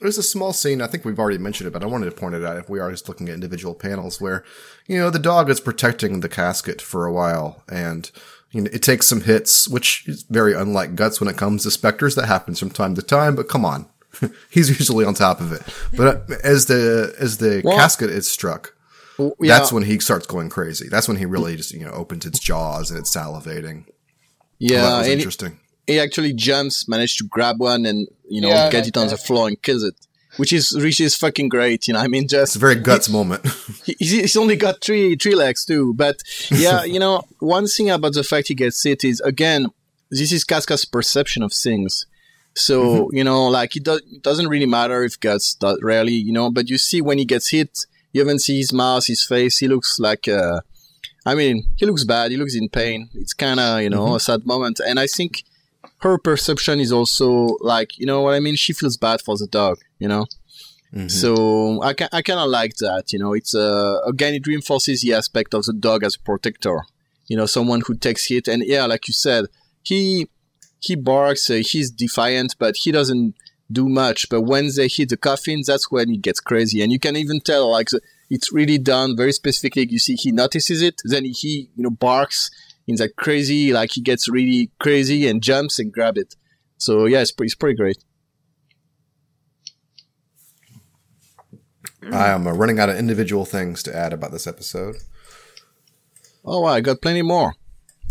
There's 0.00 0.18
a 0.18 0.22
small 0.22 0.52
scene, 0.52 0.82
I 0.82 0.86
think 0.86 1.04
we've 1.04 1.18
already 1.18 1.38
mentioned 1.38 1.68
it, 1.68 1.72
but 1.72 1.82
I 1.82 1.86
wanted 1.86 2.06
to 2.06 2.10
point 2.10 2.34
it 2.34 2.44
out 2.44 2.58
if 2.58 2.68
we 2.68 2.78
are 2.78 2.90
just 2.90 3.08
looking 3.08 3.28
at 3.28 3.34
individual 3.34 3.74
panels 3.74 4.20
where, 4.20 4.44
you 4.86 4.98
know, 4.98 5.08
the 5.08 5.18
dog 5.18 5.48
is 5.48 5.60
protecting 5.60 6.20
the 6.20 6.28
casket 6.28 6.82
for 6.82 7.06
a 7.06 7.12
while 7.12 7.62
and, 7.70 8.10
you 8.50 8.60
know, 8.60 8.70
it 8.70 8.82
takes 8.82 9.06
some 9.06 9.22
hits, 9.22 9.66
which 9.66 10.06
is 10.06 10.24
very 10.24 10.52
unlike 10.52 10.94
Guts 10.94 11.20
when 11.20 11.30
it 11.30 11.38
comes 11.38 11.62
to 11.62 11.70
specters. 11.70 12.16
That 12.16 12.26
happens 12.26 12.58
from 12.58 12.68
time 12.68 12.94
to 12.96 13.02
time, 13.02 13.34
but 13.34 13.48
come 13.48 13.64
on. 13.64 13.86
He's 14.50 14.68
usually 14.68 15.04
on 15.04 15.14
top 15.14 15.40
of 15.40 15.52
it. 15.52 15.62
But 15.96 16.06
uh, 16.30 16.34
as 16.42 16.66
the, 16.66 17.14
as 17.18 17.38
the 17.38 17.62
Well- 17.64 17.76
casket 17.76 18.10
is 18.10 18.30
struck, 18.30 18.74
Well, 19.18 19.34
yeah, 19.40 19.58
that's 19.58 19.72
when 19.72 19.84
he 19.84 19.98
starts 20.00 20.26
going 20.26 20.48
crazy. 20.50 20.88
That's 20.88 21.06
when 21.08 21.16
he 21.16 21.26
really 21.26 21.56
just, 21.56 21.72
you 21.72 21.84
know, 21.84 21.92
opens 21.92 22.26
its 22.26 22.38
jaws 22.38 22.90
and 22.90 22.98
it's 22.98 23.14
salivating. 23.14 23.84
yeah, 24.58 24.82
Well, 24.82 24.90
that 24.92 24.98
was 24.98 25.08
interesting. 25.08 25.58
he 25.86 25.98
actually 26.00 26.32
jumps, 26.32 26.88
managed 26.88 27.18
to 27.18 27.24
grab 27.28 27.60
one, 27.60 27.84
and 27.86 28.08
you 28.28 28.40
know 28.40 28.48
Yeah, 28.48 28.70
get 28.70 28.86
it 28.88 28.96
on 28.96 29.04
yeah. 29.04 29.10
the 29.10 29.16
floor 29.18 29.48
and 29.48 29.60
kills 29.60 29.82
it, 29.84 29.94
which 30.38 30.52
is 30.52 30.72
which 30.72 31.00
is 31.00 31.14
fucking 31.14 31.48
great. 31.50 31.86
You 31.86 31.94
know, 31.94 32.00
I 32.00 32.08
mean, 32.08 32.24
It's 32.24 32.32
just 32.32 32.56
a 32.56 32.58
very 32.58 32.74
Guts 32.76 33.08
moment. 33.08 33.46
he, 33.84 33.94
he's 33.98 34.36
only 34.36 34.56
got 34.56 34.80
three 34.82 35.14
three 35.16 35.34
legs 35.34 35.64
too. 35.64 35.92
But 35.94 36.16
yeah, 36.50 36.84
you 36.84 36.98
know, 36.98 37.22
one 37.40 37.66
thing 37.66 37.90
about 37.90 38.14
the 38.14 38.24
fact 38.24 38.48
he 38.48 38.54
gets 38.54 38.82
hit 38.82 39.04
is 39.04 39.20
again, 39.20 39.66
this 40.10 40.32
is 40.32 40.42
Casca's 40.44 40.84
perception 40.86 41.42
of 41.42 41.52
things. 41.52 42.06
So 42.56 43.10
you 43.12 43.24
know, 43.24 43.48
like 43.48 43.76
it, 43.76 43.84
do, 43.84 43.94
it 43.94 44.22
doesn't 44.22 44.48
really 44.48 44.66
matter 44.66 45.02
if 45.04 45.18
Guts 45.18 45.54
does 45.54 45.78
rarely, 45.82 46.12
you 46.14 46.32
know, 46.32 46.50
but 46.50 46.68
you 46.70 46.78
see 46.78 47.00
when 47.00 47.18
he 47.18 47.24
gets 47.24 47.50
hit, 47.50 47.86
you 48.12 48.22
even 48.22 48.38
see 48.38 48.58
his 48.58 48.72
mouth, 48.72 49.06
his 49.06 49.24
face. 49.24 49.58
He 49.58 49.68
looks 49.68 49.98
like. 49.98 50.28
Uh, 50.28 50.60
I 51.26 51.34
mean, 51.34 51.64
he 51.76 51.86
looks 51.86 52.04
bad. 52.04 52.30
He 52.32 52.36
looks 52.36 52.54
in 52.54 52.68
pain. 52.68 53.08
It's 53.14 53.32
kind 53.32 53.58
of, 53.58 53.80
you 53.80 53.88
know, 53.88 54.14
a 54.14 54.20
sad 54.20 54.44
moment. 54.44 54.78
And 54.86 55.00
I 55.00 55.06
think 55.06 55.42
her 56.00 56.18
perception 56.18 56.80
is 56.80 56.92
also 56.92 57.56
like, 57.60 57.98
you 57.98 58.04
know 58.04 58.20
what 58.20 58.34
I 58.34 58.40
mean? 58.40 58.56
She 58.56 58.74
feels 58.74 58.98
bad 58.98 59.22
for 59.22 59.38
the 59.38 59.46
dog, 59.46 59.78
you 59.98 60.06
know? 60.06 60.26
So 61.08 61.80
I, 61.82 61.94
ca- 61.94 62.10
I 62.12 62.20
kind 62.20 62.40
of 62.40 62.50
like 62.50 62.76
that, 62.76 63.10
you 63.10 63.18
know? 63.18 63.32
It's, 63.32 63.54
uh, 63.54 64.00
again, 64.06 64.34
it 64.34 64.46
reinforces 64.46 65.00
the 65.00 65.14
aspect 65.14 65.54
of 65.54 65.64
the 65.64 65.72
dog 65.72 66.04
as 66.04 66.14
a 66.14 66.20
protector, 66.20 66.84
you 67.26 67.38
know, 67.38 67.46
someone 67.46 67.80
who 67.86 67.94
takes 67.94 68.28
hit. 68.28 68.46
And 68.46 68.62
yeah, 68.62 68.84
like 68.84 69.08
you 69.08 69.14
said, 69.14 69.46
he, 69.82 70.28
he 70.86 70.94
barks, 70.96 71.50
uh, 71.50 71.62
he's 71.70 71.90
defiant, 71.90 72.54
but 72.58 72.76
he 72.76 72.92
doesn't 72.92 73.34
do 73.70 73.88
much. 73.88 74.28
But 74.28 74.42
when 74.42 74.70
they 74.76 74.88
hit 74.88 75.08
the 75.08 75.16
coffin, 75.16 75.62
that's 75.66 75.90
when 75.90 76.08
he 76.08 76.18
gets 76.18 76.40
crazy. 76.40 76.82
And 76.82 76.92
you 76.92 76.98
can 76.98 77.16
even 77.16 77.40
tell, 77.40 77.70
like, 77.70 77.88
the, 77.88 78.00
it's 78.30 78.52
really 78.52 78.78
done 78.78 79.16
very 79.16 79.32
specifically. 79.32 79.86
You 79.88 79.98
see, 79.98 80.14
he 80.14 80.32
notices 80.32 80.82
it, 80.82 81.00
then 81.04 81.24
he, 81.24 81.70
you 81.76 81.82
know, 81.84 81.90
barks 81.90 82.50
in 82.86 82.96
that 82.96 83.16
crazy, 83.16 83.72
like 83.72 83.92
he 83.92 84.00
gets 84.00 84.28
really 84.28 84.70
crazy 84.78 85.26
and 85.26 85.42
jumps 85.42 85.78
and 85.78 85.92
grab 85.92 86.18
it. 86.18 86.34
So 86.76 87.06
yeah, 87.06 87.20
it's 87.20 87.32
pretty, 87.32 87.48
it's 87.48 87.54
pretty 87.54 87.76
great. 87.76 87.96
I 92.12 92.28
am 92.28 92.46
uh, 92.46 92.52
running 92.52 92.78
out 92.78 92.90
of 92.90 92.98
individual 92.98 93.46
things 93.46 93.82
to 93.84 93.96
add 93.96 94.12
about 94.12 94.32
this 94.32 94.46
episode. 94.46 94.96
Oh, 96.44 96.64
I 96.64 96.82
got 96.82 97.00
plenty 97.00 97.22
more. 97.22 97.54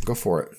Go 0.05 0.15
for 0.15 0.41
it. 0.41 0.57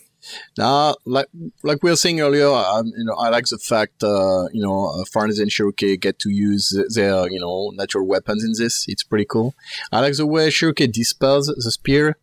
Now, 0.57 0.97
like 1.05 1.27
like 1.63 1.83
we 1.83 1.91
were 1.91 1.97
saying 1.97 2.21
earlier, 2.21 2.49
um, 2.49 2.87
you 2.87 3.05
know, 3.05 3.15
I 3.15 3.29
like 3.29 3.47
the 3.47 3.59
fact, 3.59 4.03
uh, 4.03 4.49
you 4.53 4.63
know, 4.63 4.87
uh, 4.87 5.05
Farnese 5.13 5.39
and 5.39 5.51
Schierke 5.51 6.01
get 6.01 6.19
to 6.21 6.31
use 6.31 6.77
their, 6.95 7.29
you 7.31 7.41
know, 7.41 7.71
natural 7.75 8.07
weapons 8.07 8.45
in 8.45 8.53
this. 8.57 8.87
It's 8.89 9.03
pretty 9.03 9.27
cool. 9.27 9.55
I 9.93 10.01
like 10.01 10.17
the 10.17 10.27
way 10.27 10.49
Schierke 10.49 10.91
dispels 10.91 11.47
the 11.47 11.71
spear. 11.71 12.17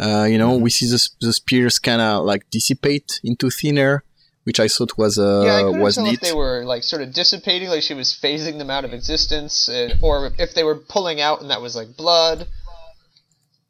Uh, 0.00 0.24
you 0.24 0.38
know, 0.38 0.56
we 0.56 0.70
see 0.70 0.86
the, 0.86 1.08
the 1.20 1.32
spears 1.32 1.78
kind 1.78 2.00
of 2.00 2.24
like 2.24 2.48
dissipate 2.50 3.20
into 3.22 3.50
thin 3.50 3.76
air, 3.76 4.02
which 4.44 4.58
I 4.58 4.66
thought 4.66 4.96
was 4.96 5.18
uh, 5.18 5.42
yeah, 5.44 5.56
I 5.56 5.62
couldn't 5.64 5.80
was 5.80 5.96
tell 5.96 6.04
neat. 6.04 6.14
if 6.14 6.20
they 6.20 6.32
were 6.32 6.64
like 6.64 6.84
sort 6.84 7.02
of 7.02 7.12
dissipating, 7.12 7.68
like 7.68 7.82
she 7.82 7.92
was 7.94 8.18
phasing 8.18 8.56
them 8.58 8.70
out 8.70 8.86
of 8.86 8.94
existence, 8.94 9.68
uh, 9.68 9.94
or 10.00 10.32
if 10.38 10.54
they 10.54 10.64
were 10.64 10.76
pulling 10.76 11.20
out 11.20 11.42
and 11.42 11.50
that 11.50 11.60
was 11.60 11.76
like 11.76 11.96
blood. 11.96 12.46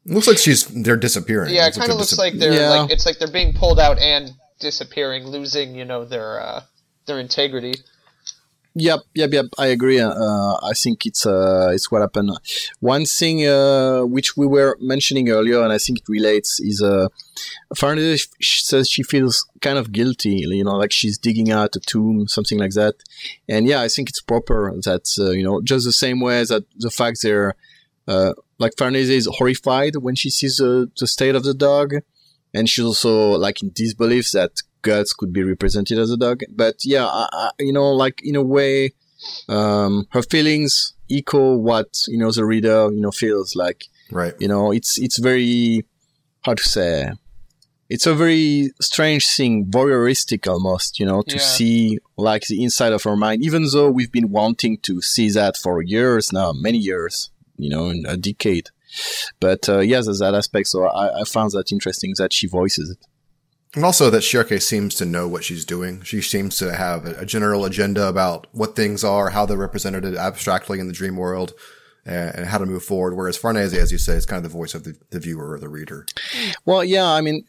Looks 0.05 0.27
like 0.27 0.37
she's 0.37 0.65
they're 0.65 0.97
disappearing. 0.97 1.53
Yeah, 1.53 1.67
it 1.67 1.73
kind 1.75 1.83
of 1.83 1.87
they're 1.89 1.95
looks 1.97 2.13
disap- 2.13 2.17
like 2.17 2.33
they're 2.39 2.53
Yeah. 2.53 2.69
like 2.69 2.91
it's 2.91 3.05
like 3.05 3.19
they're 3.19 3.31
being 3.31 3.53
pulled 3.53 3.79
out 3.79 3.99
and 3.99 4.31
disappearing, 4.59 5.27
losing 5.27 5.75
you 5.75 5.85
know 5.85 6.05
their 6.05 6.41
uh, 6.41 6.61
their 7.05 7.19
integrity. 7.19 7.75
Yep, 8.73 9.01
yep, 9.13 9.33
yep. 9.33 9.45
I 9.59 9.67
agree. 9.67 9.99
Uh, 9.99 10.13
I 10.63 10.71
think 10.73 11.05
it's 11.05 11.25
uh, 11.25 11.71
it's 11.73 11.91
what 11.91 11.99
happened. 12.01 12.31
One 12.79 13.03
thing 13.03 13.45
uh, 13.45 14.03
which 14.05 14.37
we 14.37 14.47
were 14.47 14.77
mentioning 14.79 15.29
earlier, 15.29 15.61
and 15.61 15.73
I 15.73 15.77
think 15.77 15.99
it 15.99 16.07
relates, 16.07 16.57
is 16.61 16.81
uh, 16.81 17.09
Farnese 17.75 18.29
sh- 18.39 18.61
says 18.63 18.89
she 18.89 19.03
feels 19.03 19.45
kind 19.61 19.77
of 19.77 19.91
guilty. 19.91 20.45
You 20.47 20.63
know, 20.63 20.77
like 20.77 20.93
she's 20.93 21.17
digging 21.17 21.51
out 21.51 21.75
a 21.75 21.81
tomb, 21.81 22.29
something 22.29 22.57
like 22.59 22.71
that. 22.71 22.95
And 23.49 23.67
yeah, 23.67 23.81
I 23.81 23.89
think 23.89 24.07
it's 24.09 24.21
proper 24.21 24.71
that 24.85 25.05
uh, 25.19 25.31
you 25.31 25.43
know, 25.43 25.61
just 25.61 25.85
the 25.85 25.91
same 25.91 26.21
way 26.21 26.43
that 26.45 26.63
the 26.77 26.89
fact 26.91 27.19
they're 27.23 27.55
uh, 28.07 28.33
like 28.57 28.73
Farnese 28.77 29.09
is 29.09 29.27
horrified 29.37 29.97
when 29.97 30.15
she 30.15 30.29
sees 30.29 30.57
the, 30.57 30.89
the 30.99 31.07
state 31.07 31.35
of 31.35 31.43
the 31.43 31.53
dog, 31.53 31.93
and 32.53 32.69
she's 32.69 32.85
also 32.85 33.31
like 33.37 33.61
in 33.63 33.71
disbelief 33.73 34.31
that 34.31 34.61
guts 34.81 35.13
could 35.13 35.31
be 35.31 35.43
represented 35.43 35.97
as 35.99 36.09
a 36.11 36.17
dog. 36.17 36.41
But 36.49 36.75
yeah, 36.83 37.05
I, 37.05 37.27
I, 37.31 37.49
you 37.59 37.73
know, 37.73 37.91
like 37.91 38.21
in 38.23 38.35
a 38.35 38.43
way, 38.43 38.91
um, 39.49 40.07
her 40.11 40.21
feelings 40.23 40.93
echo 41.09 41.55
what 41.57 41.89
you 42.07 42.17
know 42.17 42.31
the 42.31 42.45
reader 42.45 42.89
you 42.91 43.01
know 43.01 43.11
feels 43.11 43.55
like. 43.55 43.85
right. 44.11 44.33
You 44.39 44.47
know, 44.47 44.71
it's 44.71 44.97
it's 44.99 45.19
very 45.19 45.85
how 46.43 46.53
to 46.55 46.63
say. 46.63 47.11
It's 47.89 48.07
a 48.07 48.15
very 48.15 48.71
strange 48.81 49.27
thing, 49.27 49.65
voyeuristic 49.65 50.47
almost, 50.47 50.97
you 50.97 51.05
know, 51.05 51.23
to 51.23 51.35
Yeah. 51.35 51.41
see 51.41 51.99
like 52.17 52.43
the 52.47 52.63
inside 52.63 52.93
of 52.93 53.03
her 53.03 53.17
mind, 53.17 53.43
even 53.43 53.67
though 53.73 53.91
we've 53.91 54.11
been 54.11 54.31
wanting 54.31 54.77
to 54.83 55.01
see 55.01 55.29
that 55.31 55.57
for 55.57 55.81
years 55.81 56.31
now, 56.31 56.53
many 56.53 56.77
years, 56.77 57.31
you 57.57 57.69
know, 57.69 57.89
in 57.89 58.05
a 58.07 58.17
decade. 58.17 58.69
But 59.39 59.69
uh, 59.69 59.79
yes, 59.79 60.05
there's 60.05 60.19
that 60.19 60.35
aspect. 60.35 60.67
So 60.67 60.85
I, 60.85 61.21
I 61.21 61.23
found 61.23 61.51
that 61.51 61.71
interesting 61.71 62.13
that 62.17 62.33
she 62.33 62.47
voices 62.47 62.89
it. 62.89 63.07
And 63.73 63.85
also 63.85 64.09
that 64.09 64.23
Schierke 64.23 64.61
seems 64.61 64.95
to 64.95 65.05
know 65.05 65.29
what 65.29 65.45
she's 65.45 65.63
doing. 65.63 66.01
She 66.01 66.21
seems 66.21 66.57
to 66.57 66.75
have 66.75 67.05
a, 67.05 67.25
general 67.25 67.63
agenda 67.63 68.05
about 68.07 68.47
what 68.51 68.75
things 68.75 69.01
are, 69.03 69.29
how 69.29 69.45
they're 69.45 69.57
represented 69.57 70.03
abstractly 70.15 70.79
in 70.79 70.87
the 70.87 70.93
dream 70.93 71.15
world, 71.15 71.53
and, 72.05 72.47
how 72.47 72.57
to 72.57 72.65
move 72.65 72.83
forward. 72.83 73.15
Whereas 73.15 73.37
Farnese, 73.37 73.73
as 73.73 73.91
you 73.91 73.97
say, 73.97 74.13
is 74.13 74.25
kind 74.25 74.43
of 74.45 74.51
the 74.51 74.57
voice 74.57 74.73
of 74.73 74.83
the, 74.83 74.97
the 75.11 75.19
viewer 75.19 75.53
or 75.53 75.59
the 75.59 75.69
reader. 75.69 76.05
Well, 76.65 76.83
yeah, 76.83 77.05
I 77.05 77.21
mean, 77.21 77.45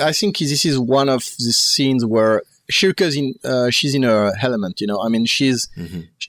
I 0.00 0.12
think 0.12 0.38
this 0.38 0.64
is 0.64 0.78
one 0.78 1.08
of 1.08 1.24
the 1.38 1.52
scenes 1.52 2.06
where 2.06 2.42
Schierke's 2.70 3.16
in, 3.16 3.34
uh, 3.44 3.70
she's 3.70 3.94
in 3.94 4.04
her 4.04 4.32
element, 4.40 4.80
you 4.80 4.86
know. 4.86 5.00
I 5.02 5.08
mean, 5.08 5.26
she's, 5.26 5.68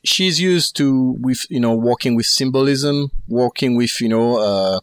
she's 0.04 0.40
used 0.40 0.76
to 0.78 1.16
with, 1.22 1.46
you 1.50 1.60
know, 1.60 1.74
working 1.76 2.16
with 2.16 2.26
symbolism, 2.26 3.12
working 3.28 3.76
with, 3.76 4.02
you 4.02 4.10
know, 4.10 4.38
uh, 4.38 4.80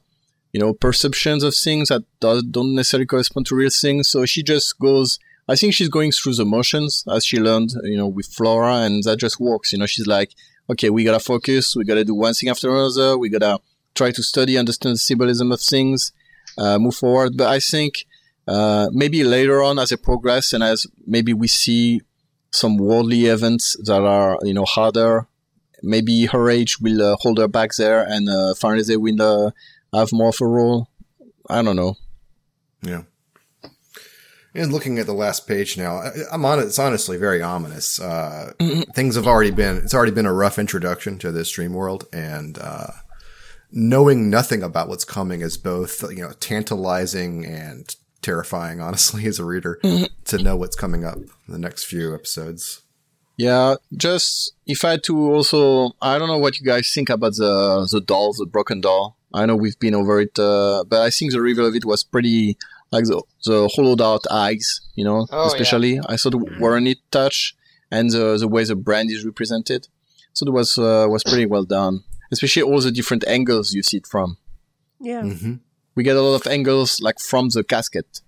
you 0.52 0.60
know, 0.60 0.72
perceptions 0.72 1.42
of 1.42 1.54
things 1.54 1.88
that 1.88 2.02
does, 2.20 2.42
don't 2.42 2.74
necessarily 2.74 3.06
correspond 3.06 3.46
to 3.46 3.54
real 3.54 3.70
things. 3.70 4.08
So 4.08 4.26
she 4.26 4.42
just 4.42 4.78
goes, 4.78 5.18
I 5.48 5.56
think 5.56 5.74
she's 5.74 5.88
going 5.88 6.12
through 6.12 6.34
the 6.34 6.44
motions 6.44 7.04
as 7.12 7.24
she 7.24 7.38
learned, 7.38 7.72
you 7.82 7.96
know, 7.96 8.06
with 8.06 8.26
Flora 8.26 8.76
and 8.86 9.02
that 9.04 9.18
just 9.18 9.40
works. 9.40 9.72
You 9.72 9.78
know, 9.78 9.86
she's 9.86 10.06
like, 10.06 10.32
okay, 10.70 10.90
we 10.90 11.04
gotta 11.04 11.20
focus. 11.20 11.74
We 11.76 11.84
gotta 11.84 12.04
do 12.04 12.14
one 12.14 12.34
thing 12.34 12.48
after 12.48 12.70
another. 12.70 13.18
We 13.18 13.28
gotta 13.28 13.58
try 13.94 14.12
to 14.12 14.22
study, 14.22 14.56
understand 14.56 14.94
the 14.94 14.98
symbolism 14.98 15.50
of 15.52 15.60
things, 15.60 16.12
uh, 16.56 16.78
move 16.78 16.94
forward. 16.94 17.36
But 17.36 17.48
I 17.48 17.58
think, 17.58 18.06
uh, 18.46 18.88
maybe 18.92 19.24
later 19.24 19.62
on 19.62 19.78
as 19.78 19.92
it 19.92 20.02
progress 20.02 20.52
and 20.52 20.62
as 20.62 20.86
maybe 21.06 21.32
we 21.32 21.46
see 21.48 22.00
some 22.50 22.76
worldly 22.76 23.26
events 23.26 23.76
that 23.84 24.02
are, 24.02 24.38
you 24.42 24.54
know, 24.54 24.64
harder, 24.64 25.26
maybe 25.82 26.26
her 26.26 26.50
age 26.50 26.80
will 26.80 27.02
uh, 27.02 27.16
hold 27.20 27.38
her 27.38 27.48
back 27.48 27.70
there 27.78 28.02
and, 28.02 28.28
uh, 28.28 28.54
Farnese 28.54 28.96
will, 28.96 29.22
uh, 29.22 29.50
have 29.96 30.12
more 30.12 30.28
of 30.28 30.40
a 30.40 30.46
role. 30.46 30.88
I 31.48 31.62
don't 31.62 31.76
know. 31.76 31.96
Yeah. 32.82 33.02
And 34.54 34.72
looking 34.72 34.98
at 34.98 35.06
the 35.06 35.12
last 35.12 35.46
page 35.46 35.76
now, 35.76 36.02
I'm 36.32 36.44
on. 36.44 36.58
It's 36.58 36.78
honestly 36.78 37.16
very 37.16 37.40
ominous. 37.40 38.00
Uh, 38.00 38.52
things 38.94 39.14
have 39.14 39.26
already 39.26 39.52
been. 39.52 39.76
It's 39.76 39.94
already 39.94 40.10
been 40.10 40.26
a 40.26 40.32
rough 40.32 40.58
introduction 40.58 41.18
to 41.18 41.30
this 41.30 41.50
dream 41.50 41.72
world, 41.72 42.06
and 42.12 42.58
uh, 42.58 42.88
knowing 43.70 44.28
nothing 44.28 44.62
about 44.64 44.88
what's 44.88 45.04
coming 45.04 45.40
is 45.40 45.56
both 45.56 46.02
you 46.10 46.22
know 46.22 46.32
tantalizing 46.40 47.44
and 47.46 47.94
terrifying. 48.22 48.80
Honestly, 48.86 49.26
as 49.26 49.38
a 49.38 49.44
reader, 49.44 49.78
to 50.26 50.38
know 50.38 50.56
what's 50.56 50.76
coming 50.76 51.04
up 51.04 51.16
in 51.16 51.28
the 51.48 51.58
next 51.58 51.84
few 51.84 52.14
episodes. 52.14 52.82
Yeah, 53.36 53.76
just 53.96 54.52
if 54.66 54.84
I 54.84 54.90
had 54.92 55.02
to 55.04 55.32
also, 55.32 55.92
I 56.02 56.18
don't 56.18 56.28
know 56.28 56.38
what 56.38 56.58
you 56.60 56.66
guys 56.66 56.92
think 56.92 57.08
about 57.08 57.36
the 57.36 57.88
the 57.90 58.00
doll, 58.00 58.32
the 58.34 58.46
broken 58.46 58.80
doll. 58.82 59.16
I 59.32 59.46
know 59.46 59.56
we've 59.56 59.78
been 59.78 59.94
over 59.94 60.20
it, 60.20 60.38
uh, 60.38 60.84
but 60.86 61.00
I 61.02 61.10
think 61.10 61.32
the 61.32 61.40
reveal 61.40 61.66
of 61.66 61.74
it 61.74 61.84
was 61.86 62.04
pretty 62.04 62.58
like 62.92 63.04
the 63.04 63.22
the 63.46 63.68
hollowed 63.74 64.02
out 64.02 64.26
eyes, 64.30 64.80
you 64.94 65.04
know, 65.04 65.26
Oh, 65.32 65.46
especially. 65.46 66.00
I 66.06 66.16
thought 66.18 66.34
it 66.34 66.60
were 66.60 66.76
a 66.76 66.80
neat 66.82 66.98
touch, 67.10 67.54
and 67.90 68.10
the 68.10 68.36
the 68.36 68.48
way 68.48 68.64
the 68.64 68.76
brand 68.76 69.10
is 69.10 69.24
represented. 69.24 69.88
So 70.34 70.46
it 70.46 70.52
was 70.52 70.76
uh, 70.76 71.06
was 71.08 71.24
pretty 71.24 71.46
well 71.46 71.64
done, 71.64 72.04
especially 72.30 72.62
all 72.62 72.80
the 72.80 72.92
different 72.92 73.24
angles 73.26 73.72
you 73.72 73.82
see 73.82 73.98
it 73.98 74.06
from. 74.06 74.36
Yeah. 75.00 75.22
hmm 75.22 75.54
We 76.00 76.04
get 76.04 76.16
a 76.16 76.22
lot 76.22 76.34
of 76.34 76.50
angles 76.50 76.98
like 77.02 77.20
from 77.20 77.50
the 77.50 77.62
casket. 77.62 78.22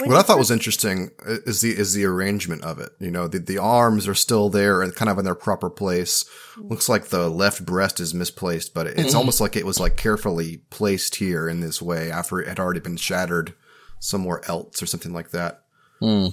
What 0.00 0.16
I 0.16 0.22
thought 0.22 0.38
was 0.38 0.50
interesting 0.50 1.10
is 1.24 1.60
the 1.60 1.70
is 1.70 1.94
the 1.94 2.04
arrangement 2.04 2.64
of 2.64 2.80
it. 2.80 2.90
You 2.98 3.12
know, 3.12 3.28
the 3.28 3.38
the 3.38 3.58
arms 3.58 4.08
are 4.08 4.14
still 4.16 4.48
there 4.48 4.82
and 4.82 4.92
kind 4.92 5.08
of 5.08 5.20
in 5.20 5.24
their 5.24 5.36
proper 5.36 5.70
place. 5.70 6.24
Looks 6.56 6.88
like 6.88 7.10
the 7.10 7.28
left 7.28 7.64
breast 7.64 8.00
is 8.00 8.12
misplaced, 8.12 8.74
but 8.74 8.88
it's 8.88 9.14
almost 9.14 9.40
like 9.40 9.54
it 9.54 9.64
was 9.64 9.78
like 9.78 9.96
carefully 9.96 10.62
placed 10.70 11.14
here 11.14 11.48
in 11.48 11.60
this 11.60 11.80
way 11.80 12.10
after 12.10 12.40
it 12.40 12.48
had 12.48 12.58
already 12.58 12.80
been 12.80 12.96
shattered 12.96 13.54
somewhere 14.00 14.40
else 14.48 14.82
or 14.82 14.86
something 14.86 15.12
like 15.12 15.30
that. 15.30 15.62
Hmm. 16.00 16.26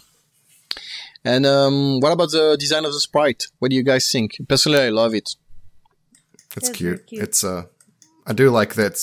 And 1.23 1.45
um, 1.45 1.99
what 1.99 2.13
about 2.13 2.31
the 2.31 2.57
design 2.59 2.83
of 2.83 2.93
the 2.93 2.99
sprite? 2.99 3.43
What 3.59 3.69
do 3.69 3.75
you 3.75 3.83
guys 3.83 4.09
think? 4.11 4.37
Personally, 4.47 4.79
I 4.79 4.89
love 4.89 5.13
it. 5.13 5.35
It's 6.57 6.57
it's 6.57 6.69
cute. 6.71 7.05
cute. 7.05 7.21
It's 7.21 7.43
uh, 7.43 7.65
I 8.25 8.33
do 8.33 8.49
like 8.49 8.73
that 8.73 8.95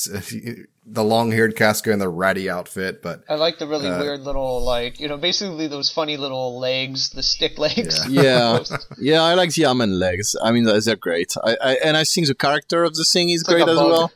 the 0.88 1.02
long 1.02 1.32
haired 1.32 1.56
Casca 1.56 1.90
and 1.92 2.00
the 2.00 2.08
ratty 2.08 2.48
outfit, 2.48 3.02
but 3.02 3.24
I 3.28 3.34
like 3.34 3.58
the 3.58 3.66
really 3.66 3.88
Uh, 3.88 4.00
weird 4.00 4.20
little 4.20 4.62
like 4.62 5.00
you 5.00 5.08
know 5.08 5.16
basically 5.16 5.66
those 5.66 5.90
funny 5.90 6.16
little 6.16 6.58
legs, 6.60 7.10
the 7.10 7.22
stick 7.22 7.58
legs. 7.66 8.06
Yeah, 8.08 8.60
yeah, 8.98 9.22
I 9.22 9.34
like 9.34 9.52
the 9.54 9.64
arm 9.64 9.80
and 9.80 9.98
legs. 9.98 10.36
I 10.42 10.52
mean, 10.52 10.64
they're 10.64 10.80
they're 10.80 10.96
great. 10.96 11.34
I, 11.42 11.56
I 11.62 11.72
and 11.84 11.96
I 11.96 12.04
think 12.04 12.28
the 12.28 12.34
character 12.34 12.84
of 12.84 12.94
the 12.94 13.04
thing 13.04 13.30
is 13.30 13.40
It's 13.40 13.48
great 13.50 13.66
a 13.66 13.70
as 13.70 13.76
bug. 13.76 13.90
well. 13.90 14.12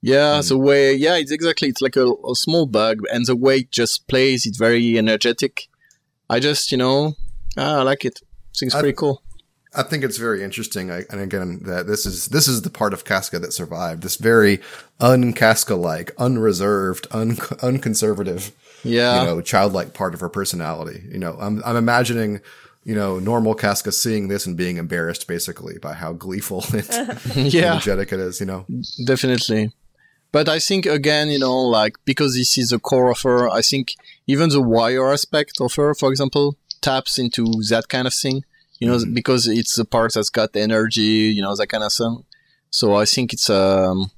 Yeah, 0.00 0.42
the 0.42 0.58
way, 0.58 0.92
yeah, 0.94 1.16
it's 1.16 1.30
exactly. 1.30 1.68
It's 1.68 1.80
like 1.80 1.96
a, 1.96 2.06
a 2.30 2.34
small 2.34 2.66
bug, 2.66 3.00
and 3.10 3.24
the 3.26 3.34
way 3.36 3.58
it 3.60 3.70
just 3.72 4.06
plays, 4.06 4.44
it's 4.44 4.58
very 4.58 4.98
energetic. 4.98 5.68
I 6.28 6.40
just, 6.40 6.70
you 6.72 6.76
know, 6.78 7.14
ah, 7.56 7.78
I 7.78 7.82
like 7.82 8.04
it. 8.04 8.20
Seems 8.52 8.74
pretty 8.74 8.92
cool. 8.92 9.22
I 9.76 9.82
think 9.82 10.04
it's 10.04 10.18
very 10.18 10.42
interesting. 10.42 10.90
I, 10.90 11.02
and 11.10 11.20
again, 11.20 11.60
that 11.64 11.86
this 11.86 12.06
is 12.06 12.26
this 12.26 12.48
is 12.48 12.62
the 12.62 12.70
part 12.70 12.92
of 12.92 13.04
Casca 13.04 13.38
that 13.40 13.52
survived. 13.52 14.02
This 14.02 14.16
very 14.16 14.60
un-Casca 15.00 15.74
like, 15.74 16.12
unreserved, 16.18 17.06
un- 17.10 17.36
unconservative, 17.62 18.52
Yeah, 18.82 19.20
you 19.20 19.26
know, 19.26 19.40
childlike 19.40 19.94
part 19.94 20.14
of 20.14 20.20
her 20.20 20.28
personality. 20.28 21.02
You 21.10 21.18
know, 21.18 21.36
I'm 21.40 21.62
I'm 21.64 21.76
imagining, 21.76 22.40
you 22.84 22.94
know, 22.94 23.18
normal 23.18 23.54
Casca 23.54 23.92
seeing 23.92 24.28
this 24.28 24.46
and 24.46 24.56
being 24.56 24.76
embarrassed 24.76 25.26
basically 25.26 25.78
by 25.78 25.94
how 25.94 26.12
gleeful 26.12 26.64
and 26.72 26.86
yeah, 27.52 27.72
energetic 27.72 28.12
it 28.12 28.20
is. 28.20 28.40
You 28.40 28.46
know, 28.46 28.66
definitely. 29.04 29.72
But 30.32 30.48
I 30.48 30.58
think 30.58 30.84
again, 30.86 31.28
you 31.28 31.38
know, 31.38 31.60
like 31.60 31.96
because 32.04 32.34
this 32.34 32.58
is 32.58 32.70
the 32.70 32.80
core 32.80 33.10
of 33.10 33.20
her, 33.22 33.48
I 33.48 33.62
think 33.62 33.94
even 34.26 34.48
the 34.48 34.60
wire 34.60 35.12
aspect 35.12 35.60
of 35.60 35.74
her, 35.74 35.94
for 35.94 36.10
example, 36.10 36.56
taps 36.80 37.18
into 37.18 37.44
that 37.70 37.88
kind 37.88 38.06
of 38.06 38.14
thing. 38.14 38.44
You 38.78 38.88
know, 38.88 38.98
because 39.12 39.46
it's 39.46 39.76
the 39.76 39.84
part 39.84 40.14
that's 40.14 40.30
got 40.30 40.52
the 40.52 40.60
energy, 40.60 41.32
you 41.34 41.42
know, 41.42 41.54
that 41.54 41.68
kind 41.68 41.84
of 41.84 41.92
thing. 41.92 42.24
So 42.70 42.94
I 42.96 43.04
think 43.04 43.32
it's 43.32 43.48
um, 43.48 44.10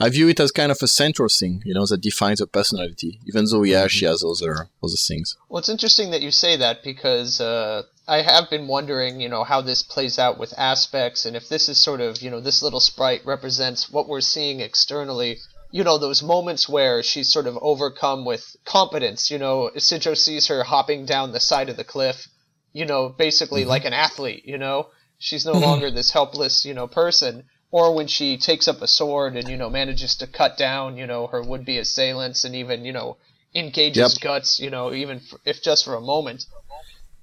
I 0.00 0.08
view 0.08 0.28
it 0.28 0.40
as 0.40 0.52
kind 0.52 0.70
of 0.70 0.78
a 0.82 0.88
central 0.88 1.28
thing, 1.28 1.62
you 1.64 1.74
know, 1.74 1.86
that 1.86 2.00
defines 2.00 2.40
her 2.40 2.46
personality. 2.46 3.20
Even 3.26 3.44
though, 3.46 3.62
yeah, 3.62 3.86
she 3.86 4.04
has 4.04 4.24
other 4.24 4.68
other 4.82 4.96
things. 4.96 5.36
Well, 5.48 5.58
it's 5.58 5.68
interesting 5.68 6.10
that 6.10 6.22
you 6.22 6.30
say 6.30 6.56
that 6.56 6.82
because 6.82 7.40
uh, 7.40 7.82
I 8.06 8.22
have 8.22 8.50
been 8.50 8.66
wondering, 8.66 9.20
you 9.20 9.28
know, 9.28 9.44
how 9.44 9.60
this 9.60 9.82
plays 9.82 10.18
out 10.18 10.38
with 10.38 10.52
aspects, 10.58 11.24
and 11.24 11.36
if 11.36 11.48
this 11.48 11.68
is 11.68 11.78
sort 11.78 12.00
of, 12.00 12.22
you 12.22 12.30
know, 12.30 12.40
this 12.40 12.62
little 12.62 12.80
sprite 12.80 13.24
represents 13.24 13.90
what 13.90 14.08
we're 14.08 14.20
seeing 14.20 14.60
externally. 14.60 15.38
You 15.70 15.82
know, 15.82 15.98
those 15.98 16.22
moments 16.22 16.68
where 16.68 17.02
she's 17.02 17.32
sort 17.32 17.48
of 17.48 17.58
overcome 17.60 18.24
with 18.24 18.54
competence. 18.64 19.28
You 19.28 19.38
know, 19.38 19.72
Isidro 19.74 20.14
sees 20.14 20.46
her 20.46 20.62
hopping 20.62 21.04
down 21.04 21.32
the 21.32 21.40
side 21.40 21.68
of 21.68 21.76
the 21.76 21.82
cliff. 21.82 22.28
You 22.74 22.84
know, 22.84 23.08
basically 23.08 23.64
like 23.64 23.86
an 23.86 23.94
athlete. 23.94 24.44
You 24.44 24.58
know, 24.58 24.88
she's 25.18 25.46
no 25.46 25.58
longer 25.58 25.90
this 25.90 26.10
helpless, 26.10 26.66
you 26.66 26.74
know, 26.74 26.86
person. 26.86 27.44
Or 27.70 27.94
when 27.94 28.06
she 28.06 28.36
takes 28.36 28.68
up 28.68 28.82
a 28.82 28.86
sword 28.86 29.36
and 29.36 29.48
you 29.48 29.56
know 29.56 29.70
manages 29.70 30.14
to 30.16 30.26
cut 30.26 30.58
down, 30.58 30.96
you 30.96 31.06
know, 31.06 31.26
her 31.28 31.42
would-be 31.42 31.78
assailants, 31.78 32.44
and 32.44 32.54
even 32.54 32.84
you 32.84 32.92
know 32.92 33.16
engages 33.54 34.14
Yep. 34.14 34.22
guts, 34.22 34.60
you 34.60 34.70
know, 34.70 34.92
even 34.92 35.16
f 35.18 35.38
if 35.44 35.62
just 35.62 35.84
for 35.84 35.94
a 35.94 36.00
moment. 36.00 36.44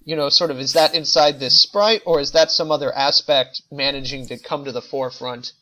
You 0.03 0.15
know, 0.15 0.29
sort 0.29 0.49
of, 0.51 0.59
is 0.59 0.73
that 0.73 0.95
inside 0.95 1.39
this 1.39 1.61
sprite, 1.61 2.01
or 2.05 2.19
is 2.19 2.31
that 2.31 2.49
some 2.49 2.71
other 2.71 2.91
aspect 2.91 3.61
managing 3.71 4.27
to 4.29 4.37
come 4.39 4.65
to 4.65 4.71
the 4.71 4.81
forefront 4.81 5.53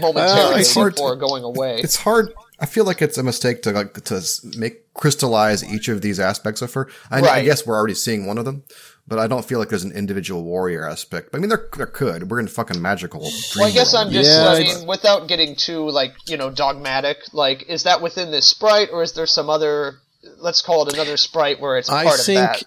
momentarily 0.00 0.54
Uh, 0.54 0.58
it's 0.58 0.74
hard 0.74 0.94
before 0.94 1.14
to- 1.14 1.20
going 1.20 1.44
away? 1.44 1.80
it's 1.80 1.96
hard. 1.96 2.32
I 2.60 2.66
feel 2.66 2.84
like 2.84 3.00
it's 3.00 3.16
a 3.16 3.22
mistake 3.22 3.62
to 3.62 3.70
like 3.72 3.94
to 4.04 4.22
make 4.56 4.92
crystallize 4.94 5.64
each 5.64 5.88
of 5.88 6.02
these 6.02 6.20
aspects 6.20 6.60
of 6.62 6.72
her. 6.74 6.88
I, 7.10 7.20
I 7.20 7.42
guess 7.44 7.66
we're 7.66 7.76
already 7.76 7.94
seeing 7.94 8.26
one 8.26 8.36
of 8.36 8.44
them, 8.44 8.64
but 9.08 9.18
I 9.18 9.26
don't 9.26 9.44
feel 9.44 9.58
like 9.58 9.70
there's 9.70 9.84
an 9.84 9.92
individual 9.92 10.44
warrior 10.44 10.86
aspect. 10.86 11.32
But, 11.32 11.38
I 11.38 11.40
mean, 11.40 11.48
there 11.48 11.68
there 11.76 11.86
could. 11.86 12.30
We're 12.30 12.38
in 12.40 12.48
fucking 12.48 12.80
magical. 12.82 13.20
Well, 13.56 13.66
I 13.66 13.70
guess 13.70 13.94
world. 13.94 14.08
I'm 14.08 14.12
just, 14.12 14.30
Yeah, 14.30 14.48
I 14.48 14.60
it's- 14.60 14.78
mean, 14.80 14.86
without 14.86 15.26
getting 15.26 15.56
too, 15.56 15.88
like, 15.90 16.12
you 16.26 16.36
know, 16.36 16.50
dogmatic, 16.50 17.18
like, 17.32 17.64
is 17.68 17.84
that 17.84 18.02
within 18.02 18.30
this 18.30 18.46
sprite, 18.48 18.90
or 18.92 19.02
is 19.02 19.14
there 19.14 19.26
some 19.26 19.48
other, 19.48 19.94
let's 20.38 20.60
call 20.60 20.86
it 20.86 20.92
another 20.92 21.16
sprite 21.16 21.60
where 21.60 21.78
it's 21.78 21.88
I 21.88 22.04
part 22.04 22.20
think 22.20 22.38
of 22.40 22.44
that? 22.60 22.64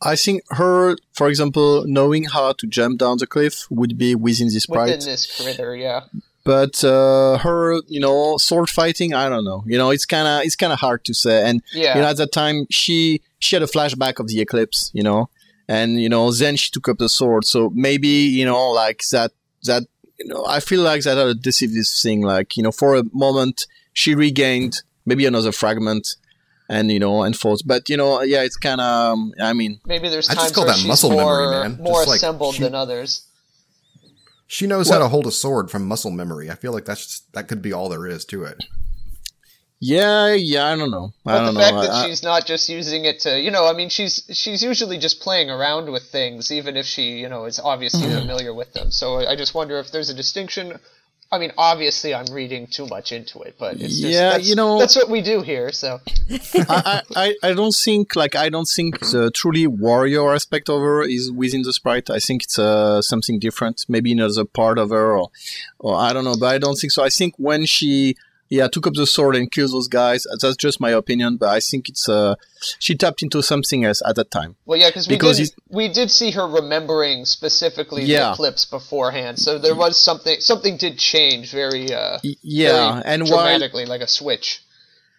I 0.00 0.16
think 0.16 0.42
her, 0.50 0.96
for 1.12 1.28
example, 1.28 1.84
knowing 1.86 2.24
how 2.24 2.52
to 2.52 2.66
jump 2.66 2.98
down 2.98 3.16
the 3.18 3.26
cliff 3.26 3.66
would 3.70 3.96
be 3.98 4.14
within 4.14 4.48
this 4.48 4.62
sprite. 4.64 4.90
Within 4.90 5.04
this 5.06 5.26
critter, 5.40 5.74
yeah. 5.76 6.00
But 6.46 6.82
uh, 6.84 7.36
her, 7.38 7.80
you 7.88 8.00
know, 8.00 8.36
sword 8.38 8.70
fighting, 8.70 9.12
I 9.12 9.28
don't 9.28 9.44
know. 9.44 9.64
You 9.66 9.76
know, 9.76 9.90
it's 9.90 10.06
kind 10.06 10.26
of 10.28 10.44
it's 10.46 10.56
kind 10.56 10.72
of 10.72 10.78
hard 10.80 11.04
to 11.04 11.12
say. 11.14 11.36
And 11.48 11.62
Yeah. 11.74 11.94
you 11.96 12.00
know, 12.02 12.08
at 12.08 12.16
that 12.16 12.32
time, 12.32 12.66
she 12.70 13.20
she 13.38 13.56
had 13.56 13.62
a 13.62 13.66
flashback 13.66 14.18
of 14.20 14.28
the 14.28 14.40
eclipse, 14.40 14.90
you 14.94 15.02
know, 15.02 15.28
and 15.68 16.00
you 16.00 16.08
know, 16.08 16.30
then 16.32 16.56
she 16.56 16.70
took 16.70 16.88
up 16.88 16.98
the 16.98 17.08
sword. 17.08 17.44
So 17.44 17.70
maybe 17.74 18.08
you 18.38 18.44
know, 18.44 18.70
like 18.70 19.02
that 19.10 19.32
that 19.64 19.82
you 20.18 20.26
know, 20.28 20.44
I 20.46 20.60
feel 20.60 20.80
like 20.82 21.02
that 21.02 21.18
had 21.18 21.26
a 21.26 21.34
decisive 21.34 21.86
thing. 22.02 22.22
Like 22.22 22.56
you 22.56 22.62
know, 22.62 22.72
for 22.72 22.96
a 22.96 23.02
moment, 23.12 23.66
she 23.92 24.14
regained 24.14 24.82
maybe 25.04 25.26
another 25.26 25.52
fragment. 25.52 26.16
And 26.68 26.90
you 26.90 26.98
know, 26.98 27.22
and 27.22 27.36
fought, 27.36 27.62
but 27.64 27.88
you 27.88 27.96
know, 27.96 28.22
yeah, 28.22 28.42
it's 28.42 28.56
kind 28.56 28.80
of. 28.80 28.86
Um, 29.12 29.32
I 29.40 29.52
mean, 29.52 29.78
Maybe 29.86 30.08
there's 30.08 30.28
I 30.28 30.34
just 30.34 30.52
call 30.52 30.64
where 30.64 30.72
that 30.72 30.78
she's 30.80 30.88
muscle 30.88 31.12
more, 31.12 31.38
memory, 31.52 31.68
man. 31.68 31.78
more 31.80 32.00
Just 32.00 32.08
like 32.08 32.16
assembled 32.16 32.56
she- 32.56 32.64
than 32.64 32.74
others. 32.74 33.22
She 34.46 34.66
knows 34.66 34.88
how 34.88 34.98
to 34.98 35.08
hold 35.08 35.26
a 35.26 35.32
sword 35.32 35.70
from 35.70 35.86
muscle 35.88 36.10
memory. 36.10 36.50
I 36.50 36.54
feel 36.54 36.72
like 36.72 36.84
that's 36.84 37.04
just, 37.06 37.32
that 37.32 37.48
could 37.48 37.62
be 37.62 37.72
all 37.72 37.88
there 37.88 38.06
is 38.06 38.24
to 38.26 38.44
it. 38.44 38.64
yeah, 39.80 40.32
yeah, 40.32 40.66
I 40.66 40.76
don't 40.76 40.90
know. 40.90 41.12
I 41.26 41.32
But 41.32 41.38
don't 41.44 41.54
the 41.54 41.60
know. 41.60 41.66
fact 41.66 41.76
that 41.82 41.90
I- 41.90 42.04
I- 42.04 42.06
she's 42.06 42.22
not 42.22 42.46
just 42.46 42.68
using 42.68 43.04
it 43.04 43.20
to, 43.20 43.38
you 43.40 43.50
know, 43.50 43.66
I 43.66 43.72
mean, 43.74 43.88
she's 43.90 44.22
she's 44.32 44.62
usually 44.62 44.98
just 44.98 45.20
playing 45.20 45.50
around 45.50 45.90
with 45.90 46.04
things, 46.04 46.50
even 46.50 46.76
if 46.76 46.86
she, 46.86 47.18
you 47.18 47.28
know, 47.28 47.44
is 47.44 47.58
obviously 47.60 48.08
familiar 48.08 48.54
with 48.54 48.72
them. 48.72 48.90
So 48.90 49.16
I 49.26 49.36
just 49.36 49.54
wonder 49.54 49.78
if 49.78 49.90
there's 49.90 50.08
a 50.10 50.14
distinction. 50.14 50.78
I 51.32 51.38
mean, 51.38 51.52
obviously, 51.58 52.14
I'm 52.14 52.32
reading 52.32 52.68
too 52.68 52.86
much 52.86 53.10
into 53.10 53.40
it, 53.42 53.56
but 53.58 53.74
it's 53.74 53.98
just, 53.98 54.12
Yeah, 54.12 54.30
that's, 54.30 54.48
you 54.48 54.54
know- 54.54 54.78
that's 54.78 54.94
what 54.94 55.10
we 55.10 55.22
do 55.22 55.42
here. 55.42 55.72
So 55.72 56.00
I, 56.54 57.02
I, 57.16 57.34
I 57.42 57.52
don't 57.52 57.74
think 57.74 58.14
like 58.14 58.36
I 58.36 58.48
don't 58.48 58.68
think 58.68 59.00
the 59.00 59.30
truly 59.32 59.66
warrior 59.66 60.32
aspect 60.32 60.68
of 60.70 60.80
her 60.80 61.02
is 61.02 61.32
within 61.32 61.62
the 61.62 61.72
sprite. 61.72 62.10
I 62.10 62.20
think 62.20 62.44
it's 62.44 62.58
uh, 62.58 63.02
something 63.02 63.38
different, 63.40 63.84
maybe 63.88 64.12
another 64.12 64.44
part 64.44 64.78
of 64.78 64.90
her, 64.90 65.18
or, 65.18 65.30
or 65.80 65.96
I 65.96 66.12
don't 66.12 66.24
know. 66.24 66.36
But 66.38 66.54
I 66.54 66.58
don't 66.58 66.76
think 66.76 66.92
so. 66.92 67.02
I 67.02 67.08
think 67.08 67.34
when 67.38 67.66
she 67.66 68.16
yeah 68.48 68.68
took 68.68 68.86
up 68.86 68.94
the 68.94 69.06
sword 69.06 69.36
and 69.36 69.50
killed 69.50 69.72
those 69.72 69.88
guys, 69.88 70.26
that's 70.40 70.56
just 70.56 70.80
my 70.80 70.90
opinion. 70.90 71.36
But 71.36 71.48
I 71.50 71.60
think 71.60 71.88
it's 71.88 72.08
uh 72.08 72.34
she 72.78 72.94
tapped 72.94 73.22
into 73.22 73.42
something 73.42 73.84
else 73.84 74.02
at 74.06 74.16
that 74.16 74.30
time. 74.30 74.56
Well, 74.64 74.78
yeah, 74.78 74.90
cause 74.90 75.08
we 75.08 75.14
Because 75.14 75.38
did 75.38 75.50
we 75.68 75.88
did 75.88 76.10
see 76.10 76.30
her 76.32 76.46
remembering 76.46 77.24
specifically 77.24 78.02
the 78.02 78.10
Yeah. 78.12 78.32
eclipse 78.32 78.64
beforehand, 78.64 79.38
so 79.38 79.58
there 79.58 79.74
was 79.74 79.96
something 79.96 80.40
something 80.40 80.76
did 80.76 80.98
change 80.98 81.50
very 81.52 81.92
uh 81.92 82.18
Yeah, 82.42 82.92
very 82.94 83.02
and 83.04 83.22
while 83.24 83.44
dramatically 83.44 83.86
like 83.86 84.00
a 84.00 84.08
switch. 84.08 84.62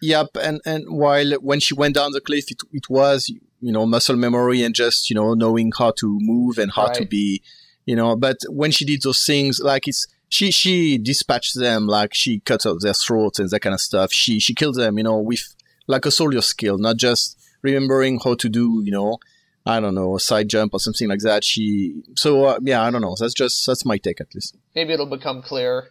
Yep, 0.00 0.28
and 0.40 0.60
and 0.64 0.84
while 0.88 1.32
when 1.40 1.60
she 1.60 1.74
went 1.74 1.94
down 1.96 2.12
the 2.12 2.20
cliff, 2.20 2.50
it 2.50 2.60
it 2.72 2.88
was 2.88 3.28
you 3.60 3.72
know 3.72 3.84
muscle 3.86 4.16
memory 4.16 4.62
and 4.62 4.74
just 4.74 5.10
you 5.10 5.14
know 5.16 5.34
knowing 5.34 5.72
how 5.76 5.90
to 5.98 6.18
move 6.20 6.56
and 6.58 6.70
how 6.72 6.86
to 6.88 7.04
be, 7.04 7.42
you 7.84 7.96
know. 7.96 8.14
But 8.14 8.36
when 8.48 8.70
she 8.70 8.84
did 8.84 9.02
those 9.02 9.24
things, 9.24 9.58
like 9.58 9.88
it's 9.88 10.06
she 10.28 10.50
she 10.50 10.98
dispatched 10.98 11.58
them, 11.58 11.86
like 11.86 12.14
she 12.14 12.40
cut 12.40 12.66
off 12.66 12.80
their 12.80 12.94
throats 12.94 13.38
and 13.38 13.48
that 13.50 13.60
kind 13.60 13.74
of 13.74 13.80
stuff. 13.80 14.12
She 14.12 14.38
she 14.40 14.54
killed 14.54 14.76
them, 14.76 14.98
you 14.98 15.04
know, 15.04 15.18
with 15.18 15.54
like 15.86 16.06
a 16.06 16.10
soldier 16.10 16.42
skill, 16.42 16.78
not 16.78 16.96
just 16.96 17.38
remembering 17.62 18.20
how 18.22 18.34
to 18.34 18.48
do, 18.48 18.82
you 18.84 18.92
know, 18.92 19.18
I 19.64 19.80
don't 19.80 19.94
know, 19.94 20.16
a 20.16 20.20
side 20.20 20.48
jump 20.48 20.74
or 20.74 20.80
something 20.80 21.08
like 21.08 21.20
that. 21.20 21.44
She 21.44 22.02
so 22.14 22.44
uh, 22.44 22.58
yeah, 22.62 22.82
I 22.82 22.90
don't 22.90 23.02
know. 23.02 23.16
That's 23.18 23.34
just 23.34 23.66
that's 23.66 23.84
my 23.84 23.98
take 23.98 24.20
at 24.20 24.34
least. 24.34 24.56
Maybe 24.74 24.92
it'll 24.92 25.06
become 25.06 25.42
clearer. 25.42 25.88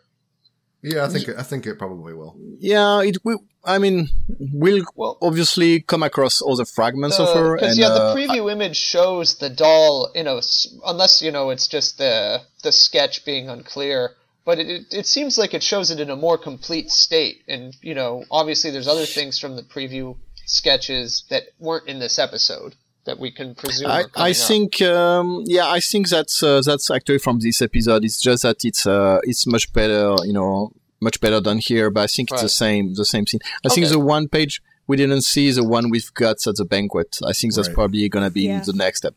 Yeah, 0.84 1.06
I 1.06 1.10
think 1.10 1.30
I 1.30 1.42
think 1.44 1.66
it 1.66 1.80
probably 1.80 2.14
will. 2.14 2.38
Yeah, 2.60 3.02
it 3.02 3.18
will. 3.26 3.44
I 3.66 3.80
mean, 3.80 4.10
we'll 4.40 4.86
Well- 4.96 5.18
obviously 5.22 5.82
come 5.82 6.04
across 6.04 6.42
all 6.42 6.56
the 6.56 6.66
fragments 6.66 7.20
of 7.20 7.34
her. 7.36 7.56
Because 7.56 7.72
and, 7.72 7.80
yeah, 7.80 7.88
uh, 7.88 8.14
the 8.14 8.20
preview 8.20 8.52
image 8.52 8.78
shows 8.78 9.36
the 9.36 9.50
doll, 9.50 10.12
you 10.16 10.24
know, 10.24 10.40
unless 10.86 11.22
you 11.22 11.32
know 11.32 11.50
it's 11.50 11.68
just 11.68 11.98
the 11.98 12.42
the 12.64 12.72
sketch 12.72 13.26
being 13.26 13.50
unclear. 13.50 14.12
But 14.48 14.60
it, 14.60 14.68
it, 14.70 14.86
it 15.02 15.06
seems 15.06 15.38
like 15.38 15.54
it 15.54 15.62
shows 15.62 15.92
it 15.92 16.00
in 16.00 16.10
a 16.10 16.16
more 16.16 16.38
complete 16.38 16.90
state, 16.90 17.44
and 17.50 17.76
you 17.82 17.94
know, 17.94 18.24
obviously 18.32 18.72
there's 18.72 18.88
other 18.88 19.06
things 19.06 19.38
from 19.38 19.58
the 19.58 19.62
preview 19.62 20.16
sketches 20.46 21.26
that 21.30 21.44
weren't 21.60 21.88
in 21.90 22.00
this 22.00 22.18
episode 22.18 22.76
that 23.04 23.20
we 23.20 23.30
can 23.30 23.56
presume. 23.56 23.92
I, 23.92 24.04
are 24.04 24.08
coming 24.08 24.28
I 24.28 24.32
up. 24.32 24.36
think 24.38 24.82
um, 24.82 25.44
yeah 25.48 25.68
I 25.68 25.82
think 25.82 26.08
that's 26.08 26.42
uh, 26.42 26.62
that's 26.62 26.90
actually 26.90 27.20
from 27.20 27.40
this 27.42 27.62
episode. 27.62 28.06
It's 28.06 28.22
just 28.22 28.44
that 28.44 28.64
it's 28.64 28.88
uh, 28.88 29.20
it's 29.24 29.46
much 29.46 29.74
better 29.74 30.16
you 30.24 30.32
know 30.34 30.72
much 31.02 31.20
better 31.20 31.42
done 31.42 31.58
here. 31.58 31.90
But 31.90 32.04
I 32.04 32.08
think 32.08 32.32
it's 32.32 32.42
the 32.42 32.56
same 32.64 32.94
the 32.94 33.06
same 33.14 33.28
scene. 33.28 33.42
I 33.66 33.70
think 33.70 33.90
the 33.90 34.00
one 34.00 34.30
page 34.30 34.62
we 34.88 34.96
didn't 34.96 35.24
see 35.24 35.48
is 35.48 35.58
the 35.58 35.64
one 35.66 35.90
with 35.90 36.14
guts 36.14 36.48
at 36.48 36.56
the 36.56 36.64
banquet. 36.64 37.20
I 37.32 37.34
think 37.34 37.54
that's 37.54 37.68
Right. 37.68 37.76
probably 37.76 38.08
gonna 38.08 38.32
be 38.32 38.44
Yeah. 38.44 38.60
in 38.60 38.64
the 38.66 38.72
next 38.72 39.00
step. 39.00 39.16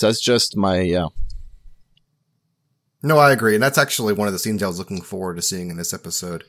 That's 0.00 0.20
just 0.20 0.56
my 0.56 0.80
yeah. 0.80 1.06
No, 3.02 3.18
I 3.18 3.32
agree, 3.32 3.54
and 3.54 3.62
that's 3.62 3.78
actually 3.78 4.12
one 4.12 4.28
of 4.28 4.32
the 4.32 4.38
scenes 4.38 4.62
I 4.62 4.68
was 4.68 4.78
looking 4.78 5.00
forward 5.00 5.36
to 5.36 5.42
seeing 5.42 5.70
in 5.70 5.76
this 5.76 5.92
episode. 5.92 6.44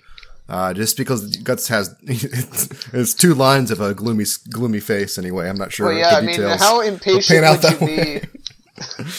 Uh, 0.49 0.73
just 0.73 0.97
because 0.97 1.37
Guts 1.37 1.69
has 1.69 1.95
it's 2.03 3.13
two 3.13 3.33
lines 3.33 3.71
of 3.71 3.79
a 3.79 3.93
gloomy 3.93 4.25
gloomy 4.49 4.81
face. 4.81 5.17
Anyway, 5.17 5.47
I'm 5.49 5.57
not 5.57 5.71
sure. 5.71 5.87
Well, 5.87 5.97
yeah, 5.97 6.11
the 6.11 6.17
I 6.17 6.21
mean, 6.21 6.57
how 6.59 6.81
impatient 6.81 7.41
would 7.41 7.63
you 7.63 7.69
that 7.69 7.79
be? 7.79 7.85
way. 7.85 8.21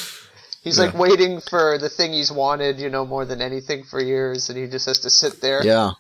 He's 0.65 0.79
like 0.79 0.95
waiting 0.95 1.41
for 1.43 1.77
the 1.77 1.91
thing 1.91 2.15
he's 2.15 2.33
wanted, 2.33 2.81
you 2.81 2.89
know, 2.89 3.05
more 3.05 3.27
than 3.27 3.43
anything 3.43 3.85
for 3.85 4.01
years, 4.01 4.49
and 4.49 4.59
he 4.59 4.67
just 4.67 4.87
has 4.87 4.99
to 5.01 5.11
sit 5.11 5.43
there. 5.43 5.63
Yeah. 5.63 5.93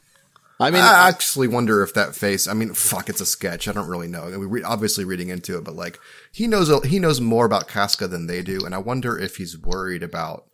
I 0.58 0.70
mean, 0.70 0.80
I 0.80 1.08
actually 1.08 1.48
wonder 1.48 1.82
if 1.82 1.92
that 1.94 2.14
face. 2.14 2.48
I 2.48 2.54
mean, 2.54 2.72
fuck, 2.72 3.10
it's 3.10 3.20
a 3.20 3.26
sketch. 3.26 3.68
I 3.68 3.72
don't 3.72 3.88
really 3.88 4.06
know. 4.06 4.26
We 4.38 4.46
re- 4.46 4.62
obviously 4.62 5.04
reading 5.04 5.28
into 5.28 5.58
it, 5.58 5.64
but 5.64 5.74
like 5.76 5.98
he 6.32 6.46
knows 6.46 6.70
he 6.84 6.98
knows 6.98 7.20
more 7.20 7.44
about 7.44 7.68
Casca 7.68 8.08
than 8.08 8.26
they 8.26 8.40
do, 8.40 8.64
and 8.64 8.74
I 8.74 8.78
wonder 8.78 9.18
if 9.18 9.36
he's 9.36 9.58
worried 9.58 10.02
about 10.02 10.46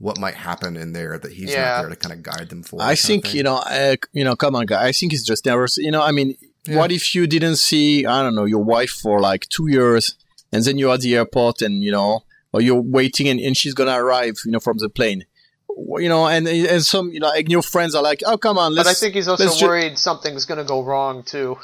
what 0.00 0.18
might 0.18 0.34
happen 0.34 0.76
in 0.76 0.92
there 0.92 1.18
that 1.18 1.32
he's 1.32 1.50
Yeah. 1.50 1.62
not 1.76 1.80
there 1.82 1.90
to 1.90 1.96
kind 1.96 2.12
of 2.14 2.22
guide 2.22 2.48
them 2.48 2.62
for. 2.62 2.82
I 2.82 2.94
think 2.96 3.32
you 3.34 3.42
know, 3.42 3.56
uh, 3.56 3.96
you 4.12 4.24
know, 4.24 4.34
come 4.34 4.56
on, 4.56 4.66
guy. 4.66 4.86
I 4.88 4.92
think 4.92 5.12
it's 5.12 5.22
just 5.24 5.46
nervous. 5.46 5.76
You 5.76 5.90
know, 5.92 6.02
I 6.02 6.10
mean, 6.10 6.36
what 6.68 6.90
if 6.90 7.14
you 7.14 7.26
didn't 7.26 7.56
see, 7.56 8.04
I 8.06 8.22
don't 8.22 8.34
know, 8.34 8.46
your 8.46 8.64
wife 8.64 8.90
for 8.90 9.20
like 9.20 9.48
two 9.48 9.68
years, 9.70 10.16
and 10.52 10.64
then 10.64 10.78
you're 10.78 10.92
at 10.94 11.00
the 11.00 11.14
airport, 11.16 11.62
and 11.62 11.84
you 11.84 11.92
know, 11.92 12.24
or 12.52 12.60
you're 12.60 12.80
waiting, 12.80 13.28
and, 13.28 13.38
and 13.38 13.56
she's 13.56 13.74
gonna 13.74 13.96
arrive, 14.02 14.36
you 14.44 14.52
know, 14.52 14.60
from 14.60 14.78
the 14.78 14.88
plane. 14.88 15.24
You 15.98 16.08
know, 16.08 16.26
and 16.26 16.46
and 16.48 16.84
some, 16.84 17.10
you 17.12 17.20
know, 17.20 17.28
like 17.28 17.48
your 17.48 17.62
friends 17.62 17.94
are 17.94 18.02
like, 18.02 18.22
"Oh, 18.26 18.36
come 18.36 18.58
on, 18.58 18.74
let's." 18.74 18.88
But 18.88 18.90
I 18.90 18.94
think 18.94 19.14
he's 19.14 19.28
also 19.28 19.44
let's 19.44 19.58
ju- 19.58 19.66
worried 19.66 19.98
something's 19.98 20.44
going 20.44 20.58
to 20.58 20.64
go 20.64 20.82
wrong 20.82 21.22
too. 21.22 21.58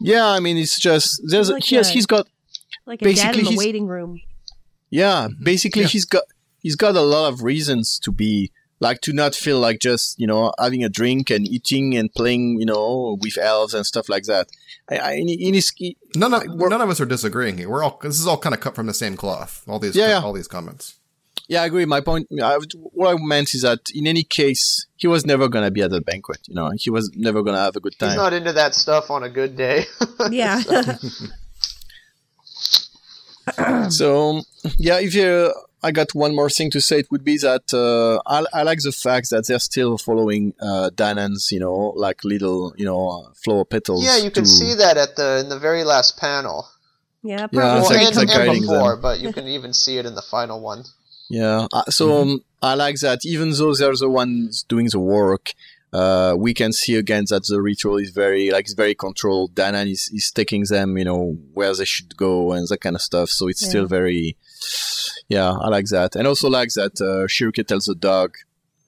yeah, 0.00 0.26
I 0.26 0.40
mean, 0.40 0.56
it's 0.58 0.78
just 0.78 1.20
there's 1.24 1.48
Like 1.50 1.64
he 1.64 1.76
has, 1.76 1.88
a- 1.90 1.92
he's 1.92 2.06
got 2.06 2.26
Like 2.86 3.00
a 3.02 3.12
dad 3.14 3.36
in 3.36 3.44
the 3.44 3.56
waiting 3.56 3.86
room. 3.86 4.20
Yeah, 4.90 5.28
basically 5.42 5.84
he's 5.84 6.04
got 6.04 6.24
he's 6.62 6.76
got 6.76 6.96
a 6.96 7.00
lot 7.02 7.32
of 7.32 7.42
reasons 7.42 7.98
to 8.00 8.12
be 8.12 8.50
like 8.80 9.00
to 9.02 9.12
not 9.12 9.34
feel 9.34 9.60
like 9.60 9.78
just 9.80 10.18
you 10.18 10.26
know 10.26 10.52
having 10.58 10.82
a 10.84 10.88
drink 10.88 11.30
and 11.30 11.46
eating 11.46 11.94
and 11.96 12.12
playing 12.14 12.58
you 12.60 12.66
know 12.66 13.16
with 13.20 13.38
elves 13.38 13.74
and 13.74 13.84
stuff 13.86 14.08
like 14.08 14.24
that. 14.24 14.48
I, 14.90 14.96
I, 14.96 15.12
in, 15.12 15.28
in 15.28 15.54
his, 15.54 15.72
none 16.16 16.34
of 16.34 16.42
we're- 16.48 16.68
none 16.70 16.80
of 16.80 16.90
us 16.90 17.00
are 17.00 17.06
disagreeing 17.06 17.56
here. 17.58 17.68
We're 17.68 17.84
all 17.84 17.98
this 18.02 18.18
is 18.18 18.26
all 18.26 18.38
kind 18.38 18.54
of 18.54 18.60
cut 18.60 18.74
from 18.74 18.86
the 18.86 18.94
same 18.94 19.16
cloth. 19.16 19.62
All 19.68 19.78
these 19.78 19.94
Yeah, 19.94 20.08
yeah. 20.08 20.20
all 20.20 20.32
these 20.32 20.48
comments. 20.48 20.98
yeah, 21.48 21.62
I 21.62 21.66
agree. 21.66 21.84
My 21.84 22.00
point, 22.00 22.26
I, 22.42 22.58
what 22.98 23.14
I 23.14 23.16
meant 23.22 23.54
is 23.54 23.62
that 23.62 23.80
in 23.94 24.06
any 24.08 24.22
case, 24.24 24.86
he 24.96 25.06
was 25.06 25.24
never 25.24 25.48
gonna 25.48 25.70
be 25.70 25.82
at 25.82 25.90
the 25.90 26.00
banquet. 26.00 26.40
You 26.48 26.54
know, 26.56 26.70
he 26.76 26.90
was 26.90 27.10
never 27.14 27.42
gonna 27.44 27.58
have 27.66 27.76
a 27.76 27.80
good 27.80 27.96
time. 27.98 28.10
He's 28.10 28.16
not 28.16 28.32
into 28.32 28.52
that 28.54 28.74
stuff 28.74 29.10
on 29.10 29.22
a 29.22 29.28
good 29.28 29.56
day. 29.56 29.84
Yeah. 30.30 30.60
So 33.90 34.40
yeah, 34.78 35.00
if 35.00 35.14
you, 35.14 35.52
I 35.82 35.90
got 35.90 36.14
one 36.14 36.34
more 36.34 36.48
thing 36.50 36.70
to 36.70 36.80
say. 36.80 37.00
It 37.00 37.10
would 37.10 37.24
be 37.24 37.38
that 37.38 37.72
uh, 37.74 38.20
I, 38.26 38.44
I 38.60 38.62
like 38.62 38.80
the 38.82 38.92
fact 38.92 39.30
that 39.30 39.46
they're 39.48 39.58
still 39.58 39.98
following 39.98 40.54
uh, 40.60 40.90
Danann's, 40.94 41.50
you 41.50 41.58
know, 41.60 41.92
like 41.96 42.22
little, 42.24 42.72
you 42.76 42.84
know, 42.84 43.08
uh, 43.08 43.32
flower 43.44 43.64
petals. 43.64 44.04
yeah, 44.04 44.16
you 44.16 44.30
can 44.30 44.44
to- 44.44 44.48
see 44.48 44.74
that 44.74 44.96
at 44.96 45.16
the 45.16 45.40
in 45.40 45.48
the 45.48 45.58
very 45.58 45.82
last 45.84 46.18
panel. 46.18 46.68
yeah, 47.22 47.40
Yeah, 47.40 47.46
probably. 47.48 47.80
it's 47.80 47.90
Well, 47.90 47.98
like- 47.98 48.06
and, 48.06 48.16
like 48.16 48.48
and 48.48 48.60
before, 48.60 48.90
them. 48.92 49.00
but 49.02 49.20
you 49.20 49.32
can 49.32 49.46
even 49.48 49.72
see 49.72 49.98
it 49.98 50.06
in 50.06 50.14
the 50.14 50.22
final 50.22 50.60
one. 50.60 50.84
Yeah. 51.30 51.66
Uh, 51.72 51.84
so 51.90 52.20
um, 52.22 52.40
I 52.60 52.74
like 52.74 52.96
that. 53.00 53.20
Even 53.24 53.50
though 53.52 53.74
they're 53.74 53.96
the 53.96 54.08
ones 54.10 54.64
doing 54.68 54.88
the 54.90 54.98
work, 55.00 55.52
uh, 55.92 56.34
we 56.38 56.52
can 56.54 56.72
see 56.72 56.94
again 56.96 57.24
that 57.30 57.46
the 57.48 57.60
ritual 57.60 57.96
is 57.98 58.10
very 58.10 58.50
like 58.50 58.64
it's 58.66 58.74
very 58.74 58.94
controlled. 58.94 59.54
Danan 59.54 59.90
is, 59.90 60.10
is 60.12 60.30
taking 60.30 60.64
them, 60.64 60.96
you 60.98 61.04
know, 61.04 61.36
where 61.54 61.74
they 61.74 61.84
should 61.84 62.16
go 62.16 62.52
and 62.52 62.66
that 62.68 62.80
kind 62.80 62.96
of 62.96 63.02
stuff. 63.02 63.28
So 63.30 63.48
it's 63.48 63.66
still 63.66 63.86
very, 63.86 64.36
yeah, 65.28 65.50
I 65.50 65.68
like 65.68 65.86
that. 65.86 66.16
And 66.16 66.26
also 66.26 66.48
like 66.48 66.70
that 66.74 67.00
uh, 67.00 67.26
Schierke 67.26 67.66
tells 67.66 67.86
the 67.86 67.94
dog, 67.94 68.36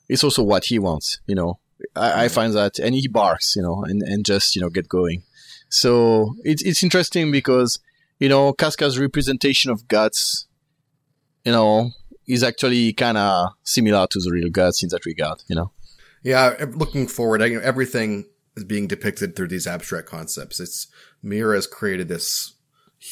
it's 0.08 0.24
also 0.24 0.42
what 0.42 0.66
he 0.66 0.78
wants, 0.78 1.20
you 1.26 1.34
know. 1.34 1.58
I, 1.96 2.24
I 2.24 2.28
find 2.28 2.52
that, 2.54 2.78
and 2.78 2.94
he 2.94 3.08
barks, 3.08 3.56
you 3.56 3.62
know, 3.62 3.84
and, 3.84 4.02
and 4.02 4.24
just 4.24 4.54
you 4.56 4.62
know 4.62 4.70
get 4.70 4.88
going. 4.88 5.22
So 5.68 6.36
it's 6.44 6.62
it's 6.62 6.82
interesting 6.82 7.30
because 7.30 7.78
you 8.18 8.28
know 8.28 8.52
Casca's 8.52 8.98
representation 8.98 9.70
of 9.70 9.88
guts, 9.88 10.46
you 11.44 11.52
know, 11.52 11.90
is 12.26 12.42
actually 12.42 12.92
kind 12.92 13.18
of 13.18 13.50
similar 13.62 14.06
to 14.08 14.18
the 14.18 14.30
real 14.30 14.50
guts 14.50 14.82
in 14.82 14.88
that 14.90 15.04
regard, 15.04 15.42
you 15.48 15.56
know. 15.56 15.72
Yeah, 16.22 16.54
looking 16.74 17.06
forward, 17.06 17.42
I, 17.42 17.50
everything 17.50 18.26
is 18.56 18.64
being 18.64 18.86
depicted 18.86 19.36
through 19.36 19.48
these 19.48 19.66
abstract 19.66 20.08
concepts. 20.08 20.58
It's 20.58 20.86
Miura 21.22 21.56
has 21.56 21.66
created 21.66 22.08
this 22.08 22.53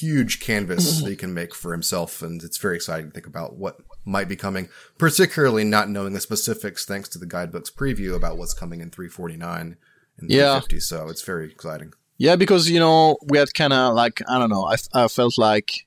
huge 0.01 0.41
canvas 0.41 0.95
mm-hmm. 0.95 1.05
that 1.05 1.11
he 1.11 1.17
can 1.17 1.35
make 1.35 1.55
for 1.55 1.73
himself, 1.73 2.23
and 2.23 2.43
it's 2.43 2.57
very 2.57 2.77
exciting 2.77 3.07
to 3.07 3.13
think 3.13 3.27
about 3.27 3.57
what 3.57 3.79
might 4.05 4.29
be 4.29 4.37
coming. 4.37 4.69
Particularly 4.99 5.65
not 5.65 5.91
knowing 5.91 6.15
the 6.15 6.21
specifics, 6.21 6.85
thanks 6.85 7.09
to 7.11 7.19
the 7.19 7.27
guidebook's 7.27 7.71
preview 7.71 8.15
about 8.15 8.39
what's 8.39 8.55
coming 8.55 8.81
in 8.81 8.91
349 8.91 9.77
and 10.19 10.31
Yeah. 10.31 10.61
350. 10.61 10.81
So 10.81 11.09
it's 11.09 11.23
very 11.23 11.51
exciting. 11.51 11.93
Yeah, 12.17 12.37
because 12.37 12.71
you 12.71 12.79
know 12.79 13.17
we 13.25 13.39
had 13.39 13.53
kind 13.53 13.73
of 13.73 13.95
like 13.95 14.23
I 14.29 14.39
don't 14.39 14.51
know. 14.51 14.65
I, 14.65 14.77
I 14.95 15.09
felt 15.09 15.37
like 15.39 15.87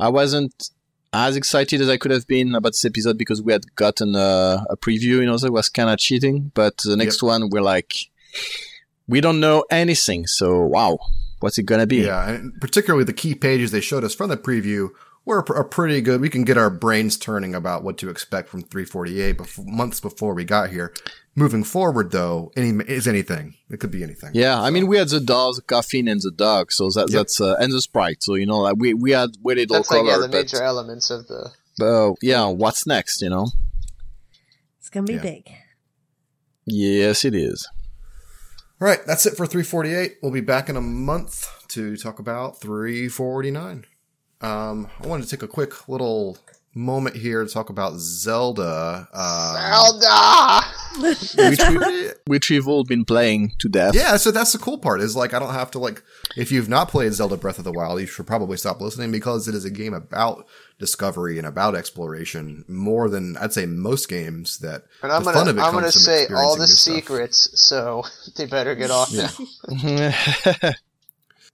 I 0.00 0.08
wasn't 0.08 0.70
as 1.12 1.36
excited 1.36 1.80
as 1.80 1.88
I 1.88 1.96
could 1.96 2.10
have 2.10 2.26
been 2.26 2.54
about 2.54 2.70
this 2.70 2.84
episode 2.84 3.18
because 3.18 3.40
we 3.40 3.52
had 3.52 3.76
gotten 3.76 4.16
a, 4.16 4.64
a 4.70 4.76
preview. 4.76 5.20
You 5.20 5.26
know, 5.26 5.36
that 5.36 5.52
was 5.52 5.68
kind 5.68 5.90
of 5.90 5.98
cheating. 5.98 6.50
But 6.54 6.78
the 6.78 6.96
next 6.96 7.22
one, 7.22 7.50
we're 7.50 7.60
like, 7.60 7.92
we 9.06 9.20
don't 9.20 9.40
know 9.40 9.64
anything. 9.70 10.26
So 10.26 10.60
wow, 10.62 10.98
what's 11.40 11.58
it 11.58 11.64
gonna 11.64 11.86
be? 11.86 11.98
Yeah, 12.02 12.28
and 12.30 12.60
particularly 12.60 13.04
the 13.04 13.12
key 13.12 13.34
pages 13.34 13.70
they 13.70 13.80
showed 13.80 14.04
us 14.04 14.14
from 14.14 14.30
the 14.30 14.36
preview 14.36 14.90
were 15.24 15.42
pr- 15.42 15.54
are 15.56 15.64
pretty 15.64 16.00
good. 16.00 16.20
We 16.20 16.28
can 16.28 16.44
get 16.44 16.58
our 16.58 16.70
brains 16.70 17.16
turning 17.16 17.54
about 17.54 17.82
what 17.82 17.96
to 17.98 18.10
expect 18.10 18.48
from 18.48 18.62
348 18.62 19.36
before, 19.38 19.64
months 19.66 20.00
before 20.00 20.34
we 20.34 20.44
got 20.44 20.70
here. 20.70 20.92
Moving 21.36 21.64
forward, 21.64 22.12
though, 22.12 22.52
any 22.56 22.70
is 22.84 23.08
anything. 23.08 23.54
It 23.68 23.80
could 23.80 23.90
be 23.90 24.04
anything. 24.04 24.30
Yeah, 24.34 24.60
I 24.62 24.70
mean, 24.70 24.86
we 24.86 24.98
had 24.98 25.08
the 25.08 25.18
dolls, 25.18 25.56
the 25.56 25.62
coffin, 25.62 26.06
and 26.06 26.20
the 26.20 26.30
dog. 26.30 26.70
So 26.70 26.90
that, 26.90 27.08
Yep. 27.10 27.18
that's 27.18 27.40
uh, 27.40 27.56
and 27.58 27.72
the 27.72 27.82
sprite. 27.82 28.22
So 28.22 28.34
you 28.34 28.46
know, 28.46 28.58
like 28.60 28.76
we 28.78 28.94
we 28.94 29.10
had 29.10 29.30
we 29.42 29.52
had 29.52 29.58
it 29.58 29.70
all 29.70 29.78
That's 29.78 29.90
like 29.90 30.00
covered. 30.00 30.10
yeah, 30.10 30.16
the 30.18 30.28
but, 30.28 30.36
major 30.36 30.62
elements 30.62 31.10
of 31.10 31.26
the. 31.26 31.50
but 31.78 32.14
yeah, 32.22 32.46
what's 32.46 32.86
next? 32.86 33.20
You 33.20 33.30
know? 33.30 33.48
It's 34.78 34.90
gonna 34.90 35.06
be 35.06 35.14
Yeah. 35.14 35.22
big. 35.22 35.50
Yes, 36.66 37.24
it 37.24 37.34
is. 37.34 37.68
All 38.80 38.88
right, 38.88 38.98
that's 39.06 39.24
it 39.24 39.36
for 39.36 39.46
348. 39.46 40.16
We'll 40.20 40.32
be 40.32 40.40
back 40.40 40.68
in 40.68 40.76
a 40.76 40.80
month 40.80 41.48
to 41.68 41.96
talk 41.96 42.18
about 42.18 42.60
349. 42.60 43.84
Um, 44.40 44.88
I 45.00 45.06
wanted 45.06 45.24
to 45.24 45.30
take 45.30 45.42
a 45.44 45.48
quick 45.48 45.88
little 45.88 46.38
moment 46.74 47.14
here 47.14 47.44
to 47.44 47.50
talk 47.50 47.70
about 47.70 47.94
Zelda. 47.98 49.08
Um, 49.12 50.00
Zelda. 50.00 50.60
which, 50.98 51.36
we, 51.36 52.10
which 52.26 52.50
we've 52.50 52.68
all 52.68 52.84
been 52.84 53.04
playing 53.04 53.52
to 53.60 53.68
death. 53.68 53.94
Yeah, 53.94 54.16
so 54.16 54.30
that's 54.30 54.52
the 54.52 54.58
cool 54.58 54.78
part 54.78 55.00
is 55.00 55.14
like 55.14 55.34
I 55.34 55.38
don't 55.38 55.54
have 55.54 55.70
to 55.72 55.78
like 55.78 56.02
if 56.36 56.50
you've 56.50 56.68
not 56.68 56.88
played 56.88 57.12
Zelda 57.12 57.36
Breath 57.36 57.58
of 57.58 57.64
the 57.64 57.72
Wild, 57.72 58.00
you 58.00 58.06
should 58.06 58.26
probably 58.26 58.56
stop 58.56 58.80
listening 58.80 59.12
because 59.12 59.48
it 59.48 59.54
is 59.54 59.64
a 59.64 59.70
game 59.70 59.94
about 59.94 60.46
discovery 60.78 61.38
and 61.38 61.46
about 61.46 61.74
exploration 61.74 62.64
more 62.68 63.08
than 63.08 63.36
I'd 63.36 63.52
say 63.52 63.66
most 63.66 64.08
games 64.08 64.58
that 64.58 64.84
And 65.02 65.12
I'm 65.12 65.22
gonna 65.22 65.38
fun 65.38 65.48
of 65.48 65.56
it 65.56 65.60
I'm 65.60 65.72
gonna 65.72 65.92
say 65.92 66.26
all 66.34 66.54
the 66.54 66.62
new 66.62 66.66
stuff. 66.66 66.94
secrets, 66.94 67.60
so 67.60 68.04
they 68.36 68.46
better 68.46 68.74
get 68.74 68.90
off 68.90 69.12
now. 69.12 70.72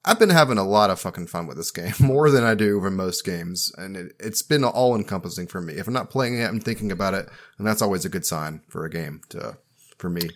I've 0.04 0.18
been 0.18 0.30
having 0.30 0.56
a 0.56 0.64
lot 0.64 0.88
of 0.88 0.98
fucking 0.98 1.26
fun 1.26 1.46
with 1.46 1.58
this 1.58 1.70
game, 1.70 1.92
more 2.00 2.30
than 2.30 2.42
I 2.42 2.54
do 2.54 2.76
over 2.76 2.90
most 2.90 3.24
games, 3.24 3.72
and 3.76 3.96
it, 3.96 4.12
it's 4.18 4.42
been 4.42 4.64
all 4.64 4.96
encompassing 4.96 5.46
for 5.46 5.60
me. 5.60 5.74
If 5.74 5.86
I'm 5.86 5.92
not 5.92 6.10
playing 6.10 6.38
it, 6.38 6.44
I'm 6.44 6.60
thinking 6.60 6.90
about 6.90 7.14
it, 7.14 7.28
and 7.58 7.66
that's 7.66 7.82
always 7.82 8.04
a 8.06 8.08
good 8.08 8.24
sign 8.24 8.62
for 8.68 8.84
a 8.86 8.90
game 8.90 9.20
to, 9.28 9.58
for 9.98 10.08
me. 10.08 10.30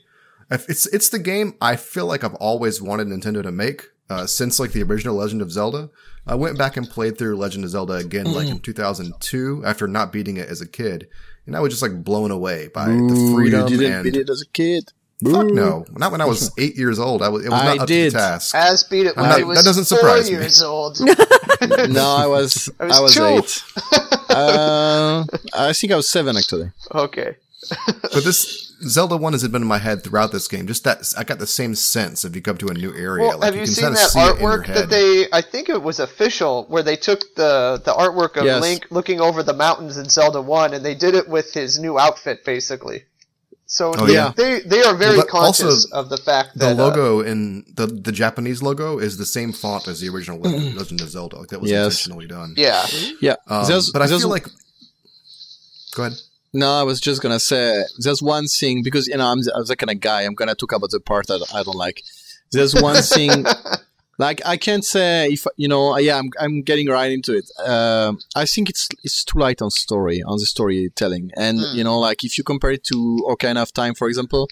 If 0.51 0.69
it's, 0.69 0.87
it's 0.89 1.09
the 1.09 1.19
game 1.19 1.55
I 1.63 1.77
feel 1.77 2.05
like 2.05 2.23
I've 2.23 2.35
always 2.35 2.83
wanted 2.83 3.07
Nintendo 3.07 3.43
to 3.43 3.51
make, 3.51 3.87
uh, 4.11 4.27
since 4.27 4.61
like 4.61 4.73
the 4.73 4.83
original 4.83 5.17
Legend 5.17 5.41
of 5.41 5.51
Zelda. 5.51 5.89
I 6.27 6.35
went 6.37 6.57
back 6.59 6.77
and 6.77 6.89
played 6.89 7.19
through 7.19 7.37
Legend 7.37 7.65
of 7.65 7.71
Zelda 7.71 7.95
again, 7.95 8.33
like 8.33 8.49
in 8.49 8.59
2002, 8.61 9.63
after 9.65 9.87
not 9.87 10.13
beating 10.13 10.37
it 10.39 10.49
as 10.49 10.61
a 10.61 10.67
kid, 10.67 11.07
and 11.47 11.55
I 11.57 11.61
was 11.61 11.73
just 11.73 11.83
like 11.83 12.03
blown 12.03 12.31
away 12.31 12.69
by 12.69 12.87
the 12.87 12.93
Ooh, 12.95 13.35
freedom 13.35 13.69
you 13.69 13.77
didn't 13.77 13.93
and. 13.93 14.05
beat 14.05 14.17
it 14.17 14.31
as 14.31 14.41
a 14.43 14.47
kid. 14.53 14.93
Fuck 15.25 15.49
Boo. 15.49 15.55
no, 15.55 15.85
not 15.93 16.13
when 16.13 16.21
I 16.21 16.25
was 16.25 16.51
eight 16.59 16.77
years 16.77 16.99
old. 16.99 17.23
I 17.23 17.29
was. 17.29 17.45
It 17.45 17.51
was 17.51 17.61
I 17.61 17.65
not 17.67 17.79
up 17.81 17.89
did. 17.89 18.11
to 18.11 18.17
the 18.17 18.19
task. 18.19 18.55
As 18.55 18.83
beat 18.85 19.07
it 19.07 19.17
when 19.17 19.27
not- 19.29 19.39
he 19.39 19.45
was 19.45 19.59
that 19.59 19.65
doesn't 19.65 19.85
four 19.87 19.99
surprise 19.99 20.31
me. 20.31 20.37
years 20.37 20.63
old. 20.63 20.99
No, 21.89 22.05
I 22.07 22.27
was 22.27 22.69
I 22.79 22.85
I 22.89 23.01
was 23.01 23.19
was, 23.19 23.63
eight. 23.83 23.91
uh, 24.31 25.25
I 25.55 25.73
think 25.73 25.93
I 25.93 25.97
was 25.97 26.09
seven 26.11 26.37
actually. 26.37 26.71
okay. 26.95 27.37
But 28.03 28.23
this 28.25 28.64
Zelda 28.83 29.17
one 29.17 29.33
has 29.33 29.47
been 29.49 29.63
in 29.63 29.69
my 29.69 29.79
head 29.79 30.03
throughout 30.03 30.33
this 30.33 30.49
game. 30.49 30.67
Just 30.67 30.85
that 30.85 31.13
I 31.17 31.25
got 31.25 31.39
the 31.39 31.47
same 31.47 31.75
sense 31.75 32.25
if 32.25 32.35
you 32.35 32.43
come 32.43 32.57
to 32.59 32.69
a 32.69 32.75
new 32.75 32.95
area. 32.95 33.29
Well, 33.29 33.39
like 33.39 33.47
have 33.47 33.55
you, 33.57 33.63
can 33.63 33.73
seen 33.73 33.93
that 33.93 34.11
see 34.11 34.21
it 34.21 34.37
in 34.37 34.41
your 34.43 34.59
artwork 34.63 34.67
that 34.75 34.89
they? 34.91 35.27
I 35.33 35.41
think 35.43 35.69
it 35.69 35.83
was 35.83 36.01
official, 36.01 36.65
where 36.69 36.83
they 36.83 36.97
took 36.97 37.21
the 37.37 37.81
the 37.85 37.93
artwork 37.93 38.37
of 38.37 38.45
Yes. 38.45 38.61
Link 38.61 38.87
looking 38.91 39.21
over 39.21 39.43
the 39.43 39.53
mountains 39.55 39.97
in 39.97 40.09
Zelda 40.09 40.41
One, 40.43 40.75
and 40.75 40.85
they 40.85 40.95
did 40.95 41.15
it 41.15 41.29
with 41.29 41.53
his 41.53 41.79
new 41.79 41.99
outfit, 41.99 42.45
basically. 42.45 43.05
So 43.67 43.93
Oh, 43.97 44.07
they, 44.07 44.13
yeah. 44.15 44.33
they 44.37 44.61
they 44.61 44.83
are 44.83 44.95
very 44.95 45.17
Well, 45.17 45.27
but 45.31 45.39
also, 45.39 45.65
conscious 45.65 45.85
of 45.93 46.11
the 46.11 46.19
fact 46.19 46.51
the 46.55 46.67
that 46.67 46.79
uh, 46.79 46.85
logo 46.89 47.21
in 47.21 47.65
the 47.75 47.87
the 47.87 48.13
Japanese 48.13 48.63
logo 48.63 48.99
is 48.99 49.17
the 49.17 49.25
same 49.27 49.53
font 49.53 49.89
as 49.89 50.01
the 50.01 50.09
original 50.11 50.39
Legend, 50.39 50.77
Legend 50.79 51.01
of 51.01 51.09
Zelda. 51.09 51.37
Like 51.39 51.49
that 51.49 51.61
was 51.61 51.71
Yes. 51.71 51.85
intentionally 52.07 52.27
done. 52.27 52.55
yeah, 52.59 52.85
Yeah, 53.21 53.37
Um, 53.49 53.67
there's, 53.67 53.91
but 53.91 54.03
I 54.03 54.07
there's 54.07 54.21
feel 54.21 54.31
like. 54.31 54.47
Go 55.95 56.03
ahead. 56.05 56.19
No, 56.55 56.71
I 56.81 56.85
was 56.85 57.01
just 57.01 57.21
gonna 57.21 57.41
say 57.41 57.83
there's 57.99 58.23
one 58.23 58.47
thing 58.47 58.83
because 58.83 59.07
you 59.09 59.17
know 59.17 59.27
I'm, 59.27 59.41
I'm 59.55 59.65
the 59.67 59.77
kind 59.77 59.91
of 59.91 60.01
guy 60.01 60.23
I'm 60.23 60.35
gonna 60.35 60.55
talk 60.55 60.73
about 60.73 60.91
the 60.91 61.01
part 61.01 61.27
that 61.27 61.43
I 61.55 61.63
don't 61.65 61.77
like. 61.77 62.03
There's 62.53 62.75
one 62.75 63.03
thing 63.03 63.45
like 64.19 64.41
I 64.47 64.57
can't 64.57 64.85
say 64.85 65.27
if 65.37 65.47
you 65.57 65.67
know 65.67 65.99
yeah 65.99 66.17
I'm 66.19 66.31
I'm 66.39 66.63
getting 66.63 66.89
right 66.89 67.11
into 67.11 67.33
it. 67.37 67.47
Um 67.69 68.19
I 68.37 68.45
think 68.47 68.71
it's 68.71 68.89
it's 69.03 69.25
too 69.25 69.39
light 69.41 69.61
on 69.61 69.71
story 69.71 70.23
on 70.23 70.39
the 70.39 70.47
storytelling 70.47 71.33
and 71.37 71.59
Mm. 71.59 71.75
you 71.75 71.85
know 71.85 71.99
like 71.99 72.23
if 72.25 72.39
you 72.39 72.45
compare 72.45 72.71
it 72.71 72.85
to 72.85 72.97
Ocarina 73.29 73.63
of 73.63 73.73
Time 73.73 73.95
for 73.95 74.07
example, 74.09 74.49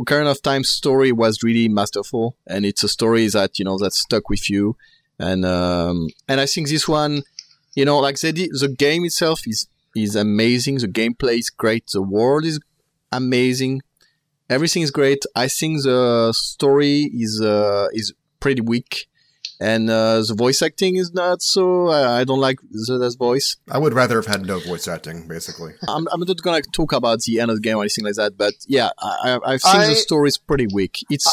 Ocarina 0.00 0.30
of 0.30 0.40
Time 0.40 0.64
story 0.64 1.12
was 1.12 1.42
really 1.42 1.68
masterful 1.68 2.34
and 2.46 2.64
it's 2.64 2.82
a 2.82 2.88
story 2.88 3.26
that 3.28 3.58
you 3.58 3.64
know 3.66 3.76
that 3.78 3.92
stuck 3.92 4.30
with 4.30 4.48
you 4.48 4.76
and 5.18 5.44
um 5.44 6.08
and 6.30 6.40
I 6.40 6.46
think 6.46 6.68
this 6.70 6.88
one 6.88 7.22
you 7.74 7.84
know 7.84 7.98
like 7.98 8.18
they 8.20 8.32
did, 8.32 8.50
the 8.58 8.68
game 8.68 9.04
itself 9.04 9.46
is 9.46 9.66
is 9.96 10.16
amazing. 10.16 10.76
The 10.78 10.88
gameplay 10.88 11.38
is 11.38 11.50
great. 11.50 11.86
The 11.92 12.02
world 12.02 12.44
is 12.44 12.58
amazing. 13.10 13.82
Everything 14.50 14.82
is 14.82 14.90
great. 14.90 15.24
I 15.34 15.48
think 15.48 15.82
the 15.82 16.32
story 16.32 17.10
is 17.14 17.40
uh, 17.40 17.88
is 17.92 18.12
pretty 18.40 18.60
weak, 18.60 19.06
and 19.60 19.88
uh, 19.88 20.20
the 20.26 20.34
voice 20.36 20.60
acting 20.60 20.96
is 20.96 21.12
not 21.14 21.40
so. 21.40 21.88
I, 21.88 22.20
I 22.20 22.24
don't 22.24 22.40
like 22.40 22.58
Zelda's 22.74 23.14
voice. 23.14 23.56
I 23.70 23.78
would 23.78 23.94
rather 23.94 24.16
have 24.16 24.26
had 24.26 24.44
no 24.44 24.58
voice 24.58 24.88
acting, 24.88 25.26
basically. 25.26 25.72
I'm, 25.88 26.06
I'm 26.12 26.20
not 26.20 26.42
gonna 26.42 26.60
talk 26.62 26.92
about 26.92 27.20
the 27.20 27.40
end 27.40 27.50
of 27.50 27.56
the 27.56 27.62
game 27.62 27.76
or 27.78 27.82
anything 27.82 28.04
like 28.04 28.14
that, 28.16 28.36
but 28.36 28.54
yeah, 28.66 28.90
I, 28.98 29.38
I- 29.42 29.52
I've 29.52 29.62
seen 29.62 29.80
I- 29.80 29.86
the 29.86 29.94
story 29.94 30.28
is 30.28 30.36
pretty 30.38 30.66
weak. 30.72 30.98
It's 31.08 31.26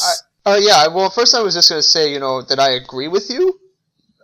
Uh, 0.46 0.58
yeah, 0.62 0.88
well, 0.88 1.10
first 1.10 1.36
I 1.36 1.42
was 1.42 1.54
just 1.54 1.70
going 1.70 1.82
to 1.82 1.88
say, 1.88 2.12
you 2.14 2.20
know, 2.20 2.42
that 2.42 2.60
I 2.60 2.70
agree 2.72 3.10
with 3.10 3.30
you. 3.30 3.60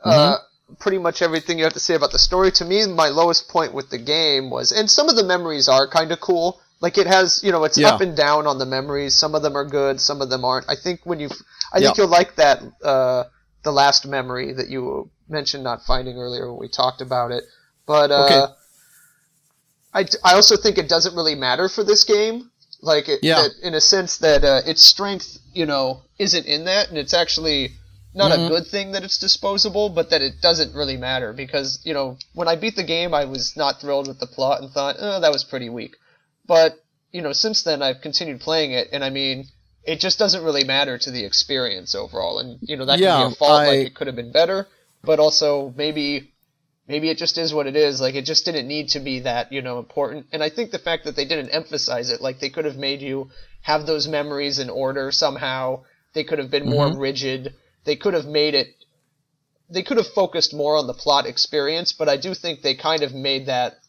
Uh, 0.03 0.37
pretty 0.79 0.97
much 0.97 1.21
everything 1.21 1.57
you 1.57 1.63
have 1.63 1.73
to 1.73 1.79
say 1.79 1.93
about 1.95 2.11
the 2.11 2.19
story. 2.19 2.51
To 2.53 2.65
me, 2.65 2.85
my 2.87 3.09
lowest 3.09 3.47
point 3.49 3.73
with 3.73 3.89
the 3.89 3.97
game 3.97 4.49
was, 4.49 4.71
and 4.71 4.89
some 4.89 5.09
of 5.09 5.15
the 5.15 5.23
memories 5.23 5.67
are 5.67 5.87
kind 5.87 6.11
of 6.11 6.19
cool. 6.19 6.59
Like 6.81 6.97
it 6.97 7.07
has, 7.07 7.41
you 7.43 7.51
know, 7.51 7.63
it's 7.63 7.77
Yeah. 7.77 7.89
up 7.89 8.01
and 8.01 8.15
down 8.17 8.47
on 8.47 8.57
the 8.57 8.65
memories. 8.65 9.15
Some 9.17 9.35
of 9.35 9.41
them 9.43 9.55
are 9.55 9.63
good, 9.65 10.01
some 10.01 10.21
of 10.21 10.29
them 10.29 10.43
aren't. 10.43 10.69
I 10.69 10.75
think 10.75 11.01
when 11.05 11.19
you, 11.19 11.29
I 11.71 11.79
think 11.79 11.97
you'll 11.97 12.07
like 12.07 12.35
that, 12.35 12.61
uh, 12.83 13.23
the 13.63 13.71
last 13.71 14.05
memory 14.05 14.53
that 14.53 14.69
you 14.69 15.09
mentioned 15.29 15.63
not 15.63 15.83
finding 15.83 16.17
earlier 16.17 16.51
when 16.51 16.59
we 16.59 16.67
talked 16.67 17.01
about 17.01 17.31
it. 17.31 17.43
But, 17.85 18.11
uh, 18.11 18.25
Okay. 18.25 18.53
I, 19.93 20.05
I 20.23 20.35
also 20.35 20.57
think 20.57 20.77
it 20.77 20.89
doesn't 20.89 21.15
really 21.15 21.35
matter 21.35 21.69
for 21.69 21.83
this 21.83 22.03
game. 22.03 22.51
Like, 22.81 23.07
it, 23.07 23.19
Yeah. 23.23 23.41
that, 23.43 23.51
in 23.63 23.73
a 23.73 23.81
sense 23.81 24.17
that 24.17 24.43
uh, 24.43 24.61
its 24.65 24.83
strength, 24.83 25.37
you 25.53 25.65
know, 25.65 26.01
isn't 26.19 26.45
in 26.45 26.65
that, 26.65 26.89
and 26.89 26.97
it's 26.97 27.13
actually 27.13 27.71
not 28.15 28.31
Mm-hmm. 28.31 28.41
a 28.41 28.45
good 28.47 28.67
thing 28.67 28.91
that 28.93 29.03
it's 29.03 29.17
disposable, 29.19 29.89
but 29.89 30.09
that 30.11 30.21
it 30.21 30.41
doesn't 30.41 30.73
really 30.75 30.97
matter 30.97 31.33
because, 31.33 31.79
you 31.83 31.93
know, 31.93 32.17
when 32.33 32.47
I 32.47 32.55
beat 32.55 32.75
the 32.75 32.83
game, 32.83 33.13
I 33.13 33.25
was 33.25 33.55
not 33.57 33.81
thrilled 33.81 34.07
with 34.07 34.19
the 34.19 34.27
plot 34.27 34.61
and 34.61 34.71
thought, 34.71 34.97
oh, 34.99 35.19
that 35.21 35.31
was 35.31 35.43
pretty 35.43 35.69
weak. 35.69 35.95
But, 36.47 36.77
you 37.11 37.21
know, 37.21 37.33
since 37.33 37.63
then 37.63 37.81
I've 37.81 38.01
continued 38.01 38.41
playing 38.41 38.71
it, 38.71 38.89
and 38.91 39.03
I 39.03 39.09
mean, 39.09 39.45
it 39.83 39.99
just 39.99 40.17
doesn't 40.19 40.43
really 40.43 40.63
matter 40.63 40.97
to 40.97 41.11
the 41.11 41.25
experience 41.25 41.93
overall, 41.95 42.39
and, 42.39 42.59
you 42.65 42.77
know, 42.77 42.85
that 42.85 43.01
Yeah, 43.01 43.03
can 43.03 43.13
be 43.13 43.23
a 43.23 43.29
fault, 43.29 43.63
I- 43.63 43.65
like 43.65 43.83
it 43.83 43.95
could 43.95 44.07
have 44.07 44.15
been 44.15 44.31
better, 44.31 44.67
but 45.03 45.19
also 45.19 45.73
maybe 45.77 46.31
maybe 46.87 47.09
it 47.09 47.17
just 47.17 47.37
is 47.37 47.53
what 47.53 47.67
it 47.67 47.75
is. 47.75 48.01
Like 48.01 48.15
it 48.15 48.25
just 48.25 48.45
didn't 48.45 48.67
need 48.67 48.89
to 48.89 48.99
be 48.99 49.19
that, 49.21 49.51
you 49.51 49.61
know, 49.61 49.79
important. 49.79 50.27
And 50.31 50.43
I 50.43 50.49
think 50.49 50.71
the 50.71 50.79
fact 50.79 51.05
that 51.05 51.15
they 51.15 51.25
didn't 51.25 51.49
emphasize 51.49 52.09
it, 52.11 52.21
like 52.21 52.39
they 52.39 52.49
could 52.49 52.65
have 52.65 52.77
made 52.77 53.01
you 53.01 53.29
have 53.61 53.85
those 53.85 54.07
memories 54.07 54.59
in 54.59 54.69
order 54.69 55.11
somehow. 55.11 55.83
They 56.13 56.23
could 56.23 56.39
have 56.39 56.51
been 56.51 56.67
more 56.67 56.89
rigid. 56.91 57.53
They 57.85 57.95
could 57.95 58.13
have 58.13 58.25
made 58.25 58.55
it. 58.55 58.75
They 59.69 59.83
could 59.83 59.97
have 59.97 60.07
focused 60.07 60.53
more 60.53 60.77
on 60.77 60.87
the 60.87 60.93
plot 60.93 61.25
experience, 61.25 61.91
but 61.91 62.09
I 62.09 62.17
do 62.17 62.33
think 62.33 62.61
they 62.61 62.75
kind 62.75 63.01
of 63.01 63.13
made 63.13 63.47
that 63.47 63.79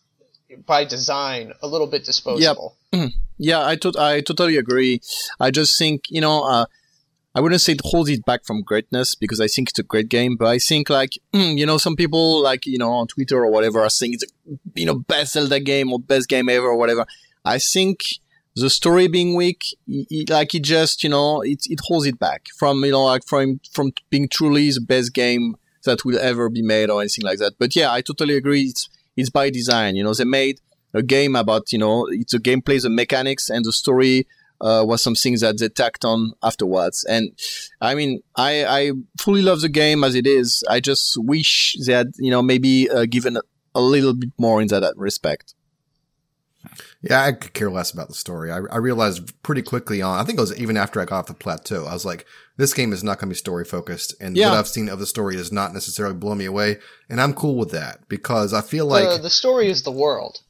by 0.66 0.84
design 0.84 1.52
a 1.62 1.66
little 1.66 1.86
bit 1.86 2.04
disposable. 2.04 2.76
Yeah, 3.38 3.66
I 3.66 3.76
tot- 3.76 3.98
I 3.98 4.22
totally 4.22 4.56
agree. 4.56 5.00
I 5.38 5.50
just 5.50 5.76
think 5.78 6.04
you 6.08 6.22
know, 6.22 6.44
uh, 6.44 6.64
I 7.34 7.40
wouldn't 7.40 7.60
say 7.60 7.72
it 7.72 7.82
holds 7.84 8.08
it 8.08 8.24
back 8.24 8.46
from 8.46 8.62
greatness 8.62 9.14
because 9.14 9.40
I 9.40 9.46
think 9.46 9.68
it's 9.68 9.78
a 9.78 9.82
great 9.82 10.08
game, 10.08 10.36
but 10.36 10.48
I 10.48 10.58
think 10.58 10.88
like 10.88 11.10
you 11.32 11.66
know, 11.66 11.76
some 11.76 11.96
people 11.96 12.42
like 12.42 12.64
you 12.64 12.78
know 12.78 12.92
on 12.92 13.08
Twitter 13.08 13.44
or 13.44 13.50
whatever 13.50 13.80
are 13.80 13.90
saying 13.90 14.14
it's 14.14 14.24
a, 14.24 14.58
you 14.74 14.86
know 14.86 15.00
best 15.00 15.34
Zelda 15.34 15.60
game 15.60 15.92
or 15.92 15.98
best 15.98 16.30
game 16.30 16.48
ever 16.48 16.66
or 16.66 16.76
whatever. 16.76 17.04
I 17.44 17.58
think 17.58 18.00
the 18.56 18.70
story 18.70 19.06
being 19.08 19.34
weak, 19.34 19.62
i- 19.88 20.06
i- 20.12 20.24
like 20.28 20.54
it 20.54 20.62
just 20.62 21.02
you 21.04 21.10
know 21.10 21.42
it 21.42 21.60
it 21.66 21.80
holds 21.86 22.06
it 22.06 22.18
back 22.18 22.48
from 22.56 22.84
you 22.84 22.90
know 22.92 23.04
like 23.04 23.24
from 23.26 23.60
from 23.72 23.92
being 24.10 24.28
truly 24.28 24.70
the 24.70 24.80
best 24.80 25.12
game 25.12 25.56
that 25.84 26.04
will 26.04 26.18
ever 26.18 26.48
be 26.48 26.62
made 26.62 26.90
or 26.90 27.00
anything 27.00 27.24
like 27.24 27.38
that. 27.38 27.54
But 27.58 27.76
yeah, 27.76 27.92
I 27.92 28.00
totally 28.00 28.36
agree. 28.36 28.62
It's 28.62 28.88
it's 29.16 29.30
by 29.30 29.50
design. 29.50 29.96
You 29.96 30.04
know, 30.04 30.14
they 30.14 30.24
made 30.24 30.60
a 30.94 31.02
game 31.02 31.36
about 31.36 31.72
you 31.72 31.78
know 31.78 32.06
it's 32.10 32.34
a 32.34 32.38
gameplay, 32.40 32.80
the 32.82 32.90
mechanics, 32.90 33.50
and 33.50 33.64
the 33.64 33.72
story 33.72 34.26
uh, 34.60 34.82
was 34.86 35.02
something 35.02 35.36
that 35.40 35.58
they 35.58 35.68
tacked 35.68 36.04
on 36.04 36.32
afterwards. 36.42 37.04
And 37.04 37.32
I 37.80 37.94
mean, 37.94 38.22
I 38.36 38.64
I 38.64 38.92
fully 39.18 39.42
love 39.42 39.60
the 39.60 39.68
game 39.68 40.02
as 40.02 40.14
it 40.14 40.26
is. 40.26 40.64
I 40.68 40.80
just 40.80 41.16
wish 41.18 41.76
they 41.84 41.92
had 41.92 42.12
you 42.18 42.30
know 42.30 42.42
maybe 42.42 42.88
uh, 42.90 43.04
given 43.06 43.38
a 43.74 43.80
little 43.80 44.14
bit 44.14 44.30
more 44.38 44.62
in 44.62 44.68
that 44.68 44.94
respect. 44.96 45.54
Yeah, 47.02 47.22
I 47.24 47.32
could 47.32 47.52
care 47.52 47.70
less 47.70 47.90
about 47.92 48.08
the 48.08 48.14
story. 48.14 48.50
I, 48.50 48.56
I 48.70 48.76
realized 48.78 49.40
pretty 49.42 49.62
quickly 49.62 50.02
on, 50.02 50.18
I 50.18 50.24
think 50.24 50.38
it 50.38 50.40
was 50.42 50.56
even 50.58 50.76
after 50.76 51.00
I 51.00 51.04
got 51.04 51.18
off 51.20 51.26
the 51.26 51.34
plateau, 51.34 51.84
I 51.86 51.92
was 51.92 52.04
like, 52.04 52.26
this 52.56 52.72
game 52.74 52.92
is 52.92 53.04
not 53.04 53.18
going 53.18 53.28
to 53.28 53.34
be 53.34 53.38
story 53.38 53.64
focused. 53.64 54.14
And 54.20 54.36
Yeah. 54.36 54.50
what 54.50 54.58
I've 54.58 54.68
seen 54.68 54.88
of 54.88 54.98
the 54.98 55.06
story 55.06 55.36
does 55.36 55.52
not 55.52 55.72
necessarily 55.74 56.14
blow 56.14 56.34
me 56.34 56.44
away. 56.46 56.78
And 57.08 57.20
I'm 57.20 57.34
cool 57.34 57.56
with 57.56 57.70
that 57.72 58.08
because 58.08 58.52
I 58.54 58.60
feel 58.62 58.86
like, 58.86 59.08
the, 59.08 59.18
the 59.22 59.30
story 59.30 59.68
is 59.68 59.82
the 59.82 59.90
world. 59.92 60.40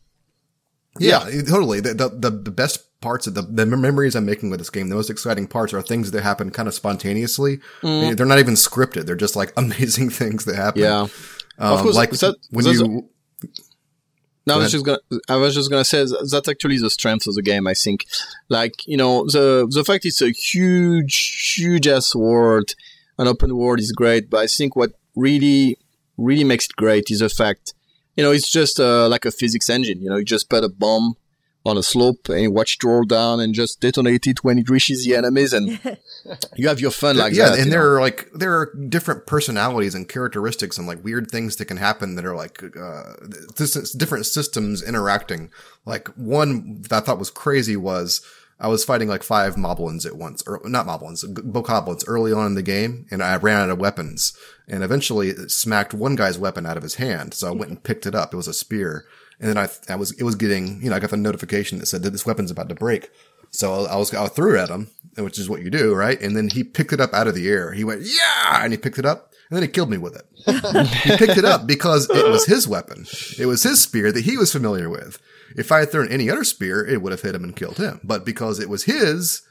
yeah, 0.99 1.21
totally. 1.47 1.81
The, 1.81 1.95
the, 1.95 2.09
the, 2.09 2.31
the 2.31 2.51
best 2.51 2.83
parts 3.01 3.27
of 3.27 3.35
the, 3.35 3.43
the 3.43 3.67
memories 3.67 4.15
I'm 4.17 4.25
making 4.25 4.49
with 4.51 4.59
this 4.61 4.71
game, 4.71 4.89
the 4.89 4.95
most 4.95 5.11
exciting 5.11 5.47
parts 5.47 5.75
are 5.75 5.83
things 5.83 6.11
that 6.13 6.23
happen 6.23 6.51
kind 6.51 6.67
of 6.69 6.75
spontaneously. 6.75 7.59
They- 7.83 8.15
They're 8.15 8.25
not 8.27 8.39
even 8.39 8.55
scripted. 8.55 9.05
They're 9.07 9.15
just 9.17 9.37
like 9.37 9.53
amazing 9.57 10.11
things 10.11 10.45
that 10.47 10.57
happen. 10.57 10.83
Yeah. 10.83 11.07
Um, 11.59 11.83
course, 11.83 11.97
like 11.97 12.11
that- 12.11 12.37
when 12.51 12.65
you, 12.67 13.09
No, 14.47 14.55
I 14.55 14.59
was 14.59 14.73
just 14.73 14.85
gonna. 14.85 14.99
I 15.29 15.37
was 15.37 15.55
just 15.55 15.71
gonna 15.71 15.85
say 15.85 16.05
that 16.05 16.29
that's 16.31 16.49
actually 16.49 16.79
the 16.79 16.91
strength 16.91 17.27
of 17.27 17.35
the 17.35 17.43
game. 17.43 17.67
I 17.67 17.75
think, 17.75 18.07
like 18.49 18.87
you 18.87 18.97
know, 18.97 19.25
the 19.27 19.67
the 19.69 19.85
fact 19.85 20.05
it's 20.05 20.23
a 20.23 20.31
huge, 20.31 21.55
huge 21.57 21.89
ass 21.89 22.15
world, 22.15 22.75
an 23.19 23.27
open 23.27 23.57
world 23.57 23.81
is 23.81 23.91
great. 23.91 24.31
But 24.31 24.39
I 24.39 24.47
think 24.47 24.77
what 24.77 24.93
really, 25.17 25.79
really 26.17 26.45
makes 26.45 26.67
it 26.67 26.77
great 26.77 27.11
is 27.11 27.19
the 27.19 27.29
fact, 27.29 27.75
you 28.17 28.23
know, 28.23 28.31
it's 28.31 28.51
just 28.51 28.79
uh, 28.79 29.09
like 29.09 29.25
a 29.25 29.33
physics 29.33 29.69
engine. 29.69 30.01
You 30.01 30.11
know, 30.11 30.17
you 30.17 30.25
just 30.25 30.49
put 30.49 30.63
a 30.63 30.69
bomb 30.69 31.17
on 31.67 31.77
a 31.77 31.83
slope 31.83 32.29
and 32.29 32.55
watch 32.55 32.77
it 32.77 32.85
roll 32.85 33.05
down 33.05 33.41
and 33.41 33.55
just 33.55 33.81
detonate 33.81 34.27
it 34.27 34.45
when 34.45 34.59
it 34.59 34.71
reaches 34.71 35.05
the 35.05 35.15
enemies, 35.15 35.53
and 35.53 35.79
you 36.57 36.69
have 36.69 36.81
your 36.81 36.91
fun 36.91 37.17
like 37.17 37.35
yeah, 37.35 37.51
that. 37.51 37.57
Yeah, 37.57 37.63
and 37.63 37.73
there 37.73 37.81
know? 37.81 37.89
are 37.89 38.01
like 38.01 38.31
there 38.33 38.59
are 38.59 38.75
different 38.89 39.27
personalities 39.27 39.95
and 39.95 40.09
characteristics 40.09 40.79
and 40.79 40.87
like 40.87 41.05
weird 41.05 41.31
things 41.31 41.57
that 41.57 41.67
can 41.67 41.77
happen 41.77 42.15
that 42.17 42.25
are 42.25 42.37
like 42.37 42.63
uh 42.63 43.15
this 43.57 43.77
is 43.77 43.93
different 43.93 44.27
systems 44.27 44.83
interacting. 44.83 45.51
Like 45.85 46.09
one 46.17 46.83
that 46.83 46.93
I 46.93 47.01
thought 47.01 47.19
was 47.19 47.31
crazy 47.31 47.77
was 47.77 48.21
I 48.59 48.69
was 48.69 48.85
fighting 48.85 49.09
like 49.09 49.23
five 49.23 49.57
moblins 49.57 50.07
at 50.07 50.17
once, 50.17 50.43
or 50.47 50.61
not 50.65 50.87
moblins, 50.87 51.23
g- 51.23 51.43
bokoblins 51.43 52.05
early 52.07 52.33
on 52.33 52.47
in 52.47 52.55
the 52.55 52.63
game, 52.63 53.07
and 53.11 53.23
I 53.23 53.37
ran 53.37 53.61
out 53.61 53.71
of 53.71 53.79
weapons, 53.79 54.37
and 54.67 54.83
eventually 54.83 55.29
it 55.29 55.51
smacked 55.51 55.93
one 55.93 56.17
guy's 56.17 56.39
weapon 56.39 56.65
out 56.65 56.79
of 56.79 56.83
his 56.83 56.95
hand. 56.95 57.35
So 57.35 57.49
I 57.49 57.51
went 57.51 57.71
and 57.71 57.83
picked 57.83 58.07
it 58.07 58.15
up. 58.15 58.33
It 58.33 58.37
was 58.37 58.49
a 58.49 58.55
spear, 58.55 59.05
and 59.41 59.49
then 59.49 59.59
I 59.59 59.69
I 59.89 59.97
was 59.97 60.13
it 60.13 60.23
was 60.23 60.35
getting 60.35 60.83
you 60.83 60.91
know 60.91 60.97
I 60.97 61.01
got 61.01 61.11
the 61.11 61.17
notification 61.17 61.79
that 61.79 61.87
said 61.87 62.03
that 62.03 62.11
this 62.11 62.27
weapon's 62.27 62.51
about 62.51 62.69
to 62.69 62.75
break. 62.75 63.11
So 63.51 63.87
I 63.87 63.97
was, 63.97 64.13
I 64.13 64.27
threw 64.27 64.55
it 64.55 64.61
at 64.61 64.69
him, 64.69 64.91
which 65.17 65.39
is 65.39 65.49
what 65.49 65.63
you 65.63 65.71
do, 65.71 65.95
right? 65.95 66.21
And 66.21 66.37
then 66.37 66.49
he 66.49 66.65
picked 66.65 66.93
it 66.93 67.01
up 67.01 67.15
out 67.15 67.29
of 67.29 67.35
the 67.35 67.49
air. 67.49 67.73
He 67.73 67.85
went, 67.85 68.03
yeah, 68.03 68.63
and 68.63 68.73
he 68.73 68.77
picked 68.77 68.99
it 68.99 69.07
up 69.07 69.33
and 69.49 69.57
then 69.57 69.63
he 69.63 69.69
killed 69.69 69.91
me 69.91 69.99
with 69.99 70.17
it. 70.17 70.27
he 71.05 71.17
picked 71.17 71.39
it 71.39 71.45
up 71.45 71.67
because 71.67 72.11
it 72.11 72.29
was 72.29 72.47
his 72.47 72.67
weapon. 72.67 73.07
It 73.39 73.47
was 73.47 73.63
his 73.63 73.81
spear 73.81 74.11
that 74.11 74.25
he 74.25 74.37
was 74.37 74.53
familiar 74.53 74.91
with. 74.91 75.21
If 75.57 75.71
I 75.71 75.81
had 75.81 75.93
thrown 75.93 76.11
any 76.11 76.29
other 76.29 76.43
spear, 76.43 76.85
it 76.85 77.01
would 77.01 77.13
have 77.13 77.23
hit 77.23 77.35
him 77.35 77.45
and 77.45 77.55
killed 77.55 77.77
him. 77.77 78.01
But 78.03 78.25
because 78.25 78.59
it 78.59 78.69
was 78.69 78.85
his, 78.85 79.43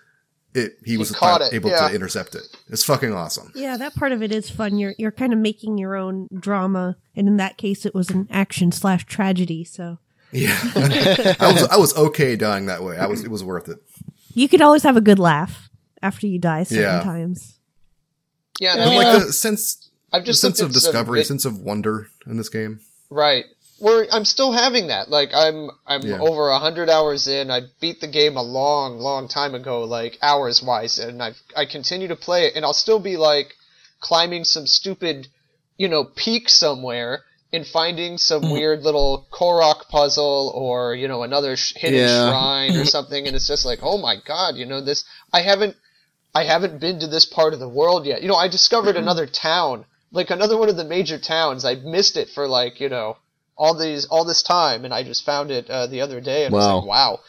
it, 0.56 0.78
he 0.86 0.98
was 0.98 1.12
caught 1.12 1.42
it, 1.42 1.54
able 1.54 1.70
yeah. 1.70 1.88
to 1.90 1.94
intercept 1.96 2.34
it. 2.36 2.44
It's 2.70 2.84
fucking 2.84 3.14
awesome. 3.14 3.52
Yeah, 3.56 3.78
that 3.78 3.94
part 3.96 4.12
of 4.12 4.24
it 4.24 4.32
is 4.32 4.50
fun. 4.50 4.78
You're 4.78 4.96
you're 4.98 5.12
kind 5.12 5.34
of 5.34 5.40
making 5.40 5.78
your 5.78 5.96
own 5.96 6.28
drama, 6.40 6.98
and 7.16 7.28
in 7.28 7.38
that 7.38 7.58
case, 7.58 7.86
it 7.86 7.94
was 7.94 8.10
an 8.10 8.28
action 8.32 8.72
slash 8.72 9.06
tragedy. 9.06 9.64
So 9.64 10.00
Yeah. 10.32 10.58
I 11.40 11.52
was, 11.54 11.64
I 11.68 11.78
was 11.78 11.96
okay 11.98 12.36
dying 12.36 12.66
that 12.68 12.84
way. 12.84 12.98
I 12.98 13.06
was, 13.08 13.24
it 13.24 13.32
was 13.32 13.44
worth 13.44 13.70
it. 13.70 13.80
you 14.34 14.48
could 14.50 14.62
always 14.62 14.84
have 14.84 14.98
a 14.98 15.02
good 15.02 15.20
laugh 15.20 15.70
after 16.02 16.28
you 16.28 16.40
die 16.40 16.64
certain 16.64 16.84
Yeah. 16.84 17.02
times. 17.04 17.60
Yeah, 18.60 18.74
and 18.74 18.82
And 18.82 18.90
I 18.90 18.94
mean, 18.94 19.04
like 19.04 19.16
I've- 19.16 19.26
the 19.26 19.34
sense, 19.34 19.90
I've 20.14 20.22
the 20.24 20.28
just 20.28 20.42
sense 20.42 20.60
of 20.62 20.70
at 20.70 20.74
some 20.74 20.92
discovery, 20.92 21.20
vid- 21.20 21.28
sense 21.28 21.46
of 21.46 21.60
wonder 21.60 22.08
in 22.28 22.38
this 22.38 22.50
game. 22.50 22.80
Right. 23.10 23.46
Where 23.78 24.08
I'm 24.12 24.26
still 24.26 24.52
having 24.54 24.88
that. 24.88 25.10
Like 25.10 25.32
I'm 25.34 25.70
I'm 25.86 26.02
Yeah. 26.04 26.18
over 26.20 26.50
a 26.50 26.60
hundred 26.60 26.90
hours 26.90 27.28
in. 27.28 27.52
I 27.52 27.62
beat 27.82 28.00
the 28.02 28.08
game 28.08 28.38
a 28.38 28.42
long, 28.42 29.00
long 29.00 29.28
time 29.28 29.54
ago, 29.54 29.84
like 29.84 30.18
hours 30.22 30.64
wise, 30.64 30.98
and 30.98 31.22
I 31.22 31.34
I 31.56 31.66
continue 31.66 32.08
to 32.08 32.16
play 32.16 32.46
it, 32.48 32.56
and 32.56 32.64
I'll 32.64 32.74
still 32.74 33.00
be 33.00 33.18
like 33.18 33.54
climbing 34.00 34.46
some 34.46 34.66
stupid, 34.68 35.28
you 35.78 35.88
know, 35.90 36.06
peak 36.06 36.48
somewhere 36.50 37.24
and 37.52 37.68
finding 37.68 38.18
some 38.18 38.44
Mm-hmm. 38.44 38.52
weird 38.52 38.84
little 38.84 39.28
Korok 39.32 39.90
puzzle 39.90 40.52
or 40.56 40.96
you 40.96 41.08
know 41.08 41.24
another 41.24 41.56
sh- 41.58 41.74
hidden 41.76 42.00
Yeah. 42.00 42.08
shrine 42.08 42.76
or 42.78 42.86
something, 42.86 43.28
and 43.28 43.36
it's 43.36 43.48
just 43.48 43.66
like, 43.66 43.80
oh 43.82 43.98
my 43.98 44.16
god, 44.26 44.56
you 44.56 44.66
know 44.66 44.80
this. 44.82 45.04
I 45.34 45.42
haven't 45.42 45.76
I 46.34 46.44
haven't 46.46 46.80
been 46.80 47.00
to 47.00 47.08
this 47.08 47.26
part 47.26 47.54
of 47.54 47.60
the 47.60 47.70
world 47.70 48.06
yet. 48.06 48.22
You 48.22 48.30
know, 48.30 48.36
I 48.36 48.48
discovered 48.48 48.96
another 48.96 49.26
town, 49.28 49.86
like 50.12 50.30
another 50.30 50.58
one 50.58 50.70
of 50.70 50.78
the 50.78 50.86
major 50.86 51.18
towns. 51.18 51.66
I 51.66 51.76
missed 51.76 52.16
it 52.16 52.30
for 52.30 52.48
like 52.48 52.80
you 52.80 52.88
know 52.90 53.18
all 53.58 53.74
these 53.74 54.06
all 54.06 54.26
this 54.26 54.44
time, 54.44 54.86
and 54.86 54.94
I 54.94 55.04
just 55.04 55.26
found 55.26 55.52
it 55.52 55.70
uh, 55.70 55.88
the 55.88 56.02
other 56.02 56.20
day, 56.22 56.46
and 56.46 56.54
I 56.54 56.58
was 56.58 56.66
Wow. 56.66 56.78
like, 56.80 56.86
wow. 56.88 57.20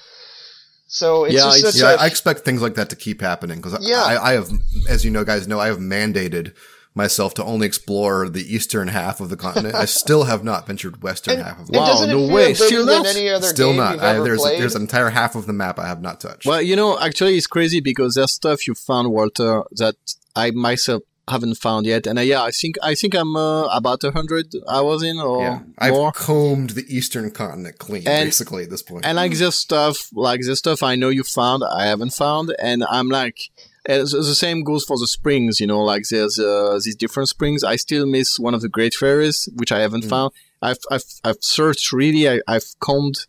So 0.88 1.24
it's 1.24 1.34
Yeah, 1.34 1.44
just 1.44 1.60
such 1.60 1.74
Yeah, 1.76 1.90
a, 1.92 1.96
I 1.96 2.04
I 2.04 2.06
expect 2.06 2.44
things 2.44 2.62
like 2.62 2.74
that 2.74 2.90
to 2.90 2.96
keep 2.96 3.20
happening 3.20 3.60
because 3.60 3.76
Yeah. 3.80 4.02
I, 4.04 4.30
I 4.30 4.32
have, 4.34 4.50
as 4.88 5.04
you 5.04 5.10
know, 5.10 5.24
guys 5.24 5.48
know, 5.48 5.58
I 5.60 5.66
have 5.66 5.78
mandated 5.78 6.54
myself 6.94 7.34
to 7.34 7.44
only 7.44 7.66
explore 7.66 8.28
the 8.28 8.40
eastern 8.54 8.88
half 8.88 9.20
of 9.20 9.28
the 9.28 9.36
continent. 9.36 9.74
I 9.74 9.84
still 10.02 10.24
have 10.24 10.42
not 10.44 10.66
ventured 10.66 11.02
western 11.02 11.34
and, 11.34 11.42
half 11.42 11.58
of 11.60 11.66
and 11.68 11.76
it. 11.76 11.78
Wow, 11.78 12.04
no 12.06 12.32
way. 12.32 12.54
Still 12.54 12.86
than 12.86 13.02
not? 13.02 13.06
any 13.06 13.28
other 13.28 13.48
Still 13.48 13.68
game 13.70 13.76
not. 13.78 13.94
you've 13.94 14.02
I, 14.04 14.14
ever 14.14 14.24
there's 14.24 14.40
played? 14.40 14.60
there's 14.60 14.74
an 14.76 14.82
entire 14.82 15.10
half 15.10 15.34
of 15.34 15.46
the 15.46 15.52
map 15.52 15.78
I 15.78 15.88
have 15.88 16.00
not 16.00 16.20
touched. 16.20 16.46
Well, 16.46 16.62
you 16.62 16.76
know, 16.76 16.98
actually, 16.98 17.36
it's 17.36 17.46
crazy 17.48 17.80
because 17.80 18.14
there's 18.14 18.32
stuff 18.32 18.66
you 18.66 18.74
found, 18.74 19.10
Walter, 19.10 19.64
that 19.72 19.96
I 20.34 20.52
myself 20.52 21.02
haven't 21.28 21.56
found 21.56 21.86
yet. 21.86 22.06
And 22.06 22.18
uh, 22.18 22.22
yeah, 22.22 22.42
I 22.42 22.50
think 22.50 22.76
I 22.82 22.94
think 22.94 23.14
I'm 23.14 23.34
uh, 23.36 23.66
about 23.66 24.04
a 24.04 24.10
hundred 24.12 24.52
hours 24.68 25.02
in 25.02 25.18
or 25.18 25.42
yeah, 25.42 25.60
I've 25.78 25.92
more. 25.94 26.12
combed 26.12 26.70
the 26.70 26.84
eastern 26.88 27.30
continent 27.30 27.78
clean, 27.78 28.06
And- 28.06 28.26
basically 28.28 28.64
at 28.64 28.70
this 28.70 28.82
point. 28.82 29.04
And 29.04 29.16
like 29.16 29.32
this 29.32 29.56
stuff, 29.56 30.08
like 30.12 30.40
the 30.42 30.56
stuff 30.56 30.82
I 30.82 30.94
know 30.96 31.08
you 31.08 31.24
found, 31.24 31.62
I 31.64 31.86
haven't 31.86 32.12
found, 32.14 32.54
and 32.60 32.84
I'm 32.88 33.08
like, 33.08 33.38
as 33.86 34.10
the 34.12 34.34
same 34.34 34.62
goes 34.64 34.84
for 34.84 34.96
the 34.98 35.06
springs. 35.06 35.60
You 35.60 35.66
know, 35.66 35.82
like 35.82 36.04
there's 36.10 36.38
uh, 36.38 36.78
these 36.84 36.96
different 36.96 37.28
springs. 37.28 37.64
I 37.64 37.76
still 37.76 38.06
miss 38.06 38.38
one 38.38 38.54
of 38.54 38.60
the 38.60 38.68
great 38.68 38.94
fairies, 38.94 39.48
which 39.56 39.72
I 39.72 39.80
haven't 39.80 40.04
found. 40.04 40.32
I've 40.62 40.78
I've 40.90 41.04
I've 41.24 41.42
searched 41.42 41.92
really. 41.92 42.28
I, 42.28 42.40
I've 42.48 42.66
combed. 42.80 43.26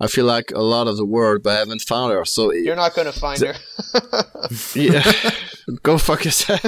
I 0.00 0.08
feel 0.08 0.24
like 0.24 0.50
a 0.50 0.60
lot 0.62 0.88
of 0.88 0.96
the 0.96 1.04
world, 1.04 1.44
but 1.44 1.50
I 1.54 1.58
haven't 1.60 1.82
found 1.82 2.12
her. 2.12 2.24
So 2.24 2.52
You're 2.52 2.74
not 2.74 2.92
going 2.96 3.06
to 3.12 3.16
find 3.16 3.38
her. 3.40 3.54
yeah, 4.74 5.02
go 5.82 5.98
fuck 5.98 6.24
yourself. 6.24 6.62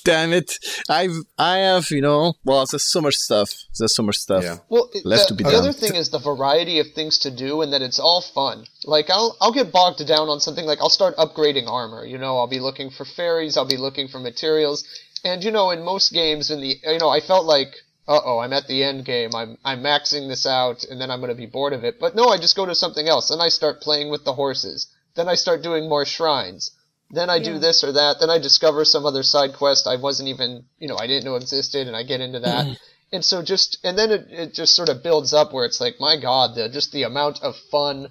Damn 0.04 0.32
it! 0.32 0.58
I've 0.88 1.16
I 1.38 1.58
have 1.58 1.90
you 1.90 2.00
know. 2.00 2.34
Well, 2.44 2.64
there's 2.66 2.84
so 2.84 3.00
much 3.00 3.16
stuff. 3.16 3.52
There's 3.78 3.94
so 3.94 4.02
much 4.02 4.16
stuff. 4.16 4.42
Yeah. 4.42 4.58
Well, 4.68 4.90
Left 5.04 5.28
the, 5.28 5.28
to 5.28 5.34
be 5.34 5.44
the 5.44 5.50
done. 5.50 5.62
The 5.62 5.68
other 5.68 5.72
thing 5.72 5.94
is 5.94 6.10
the 6.10 6.18
variety 6.18 6.78
of 6.78 6.92
things 6.92 7.18
to 7.18 7.30
do, 7.30 7.62
and 7.62 7.72
that 7.72 7.82
it's 7.82 7.98
all 7.98 8.20
fun. 8.20 8.64
Like 8.84 9.10
I'll 9.10 9.36
I'll 9.40 9.52
get 9.52 9.72
bogged 9.72 10.06
down 10.06 10.28
on 10.28 10.40
something 10.40 10.66
like 10.66 10.78
I'll 10.80 10.90
start 10.90 11.16
upgrading 11.16 11.68
armor. 11.68 12.04
You 12.04 12.18
know, 12.18 12.38
I'll 12.38 12.46
be 12.48 12.60
looking 12.60 12.90
for 12.90 13.04
fairies, 13.04 13.56
I'll 13.56 13.66
be 13.66 13.76
looking 13.76 14.08
for 14.08 14.18
materials, 14.18 14.84
and 15.24 15.42
you 15.42 15.50
know, 15.50 15.70
in 15.70 15.82
most 15.82 16.12
games, 16.12 16.50
in 16.50 16.60
the 16.60 16.78
you 16.82 16.98
know, 16.98 17.08
I 17.08 17.20
felt 17.20 17.44
like, 17.46 17.74
uh 18.06 18.20
oh, 18.24 18.38
I'm 18.38 18.52
at 18.52 18.66
the 18.66 18.82
end 18.82 19.04
game. 19.04 19.30
I'm 19.34 19.58
I'm 19.64 19.82
maxing 19.82 20.28
this 20.28 20.46
out, 20.46 20.84
and 20.84 21.00
then 21.00 21.10
I'm 21.10 21.20
going 21.20 21.30
to 21.30 21.34
be 21.34 21.46
bored 21.46 21.72
of 21.72 21.84
it. 21.84 21.98
But 22.00 22.14
no, 22.14 22.28
I 22.28 22.38
just 22.38 22.56
go 22.56 22.66
to 22.66 22.74
something 22.74 23.08
else, 23.08 23.30
and 23.30 23.42
I 23.42 23.48
start 23.48 23.80
playing 23.80 24.10
with 24.10 24.24
the 24.24 24.34
horses. 24.34 24.86
Then 25.14 25.28
I 25.28 25.34
start 25.34 25.62
doing 25.62 25.88
more 25.88 26.04
shrines. 26.04 26.70
Then 27.10 27.30
I 27.30 27.38
do 27.38 27.58
this 27.58 27.82
or 27.82 27.92
that. 27.92 28.20
Then 28.20 28.28
I 28.30 28.38
discover 28.38 28.84
some 28.84 29.06
other 29.06 29.22
side 29.22 29.54
quest 29.54 29.86
I 29.86 29.96
wasn't 29.96 30.28
even, 30.28 30.64
you 30.78 30.88
know, 30.88 30.96
I 30.98 31.06
didn't 31.06 31.24
know 31.24 31.36
existed, 31.36 31.86
and 31.86 31.96
I 31.96 32.02
get 32.02 32.20
into 32.20 32.40
that. 32.40 32.66
Mm-hmm. 32.66 32.72
and 33.14 33.24
so 33.24 33.42
just, 33.42 33.78
and 33.82 33.98
then 33.98 34.10
it, 34.10 34.26
it 34.30 34.54
just 34.54 34.74
sort 34.74 34.90
of 34.90 35.02
builds 35.02 35.32
up 35.32 35.52
where 35.52 35.64
it's 35.64 35.80
like, 35.80 35.94
my 36.00 36.16
God, 36.20 36.54
the 36.54 36.68
just 36.68 36.92
the 36.92 37.04
amount 37.04 37.42
of 37.42 37.56
fun 37.70 38.08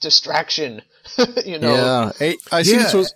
distraction, 0.00 0.82
you 1.46 1.58
know. 1.58 1.74
Yeah, 1.74 2.12
I, 2.20 2.36
I 2.52 2.62
think 2.62 2.80
Yeah. 2.80 2.88
it 2.88 2.94
was. 2.94 3.14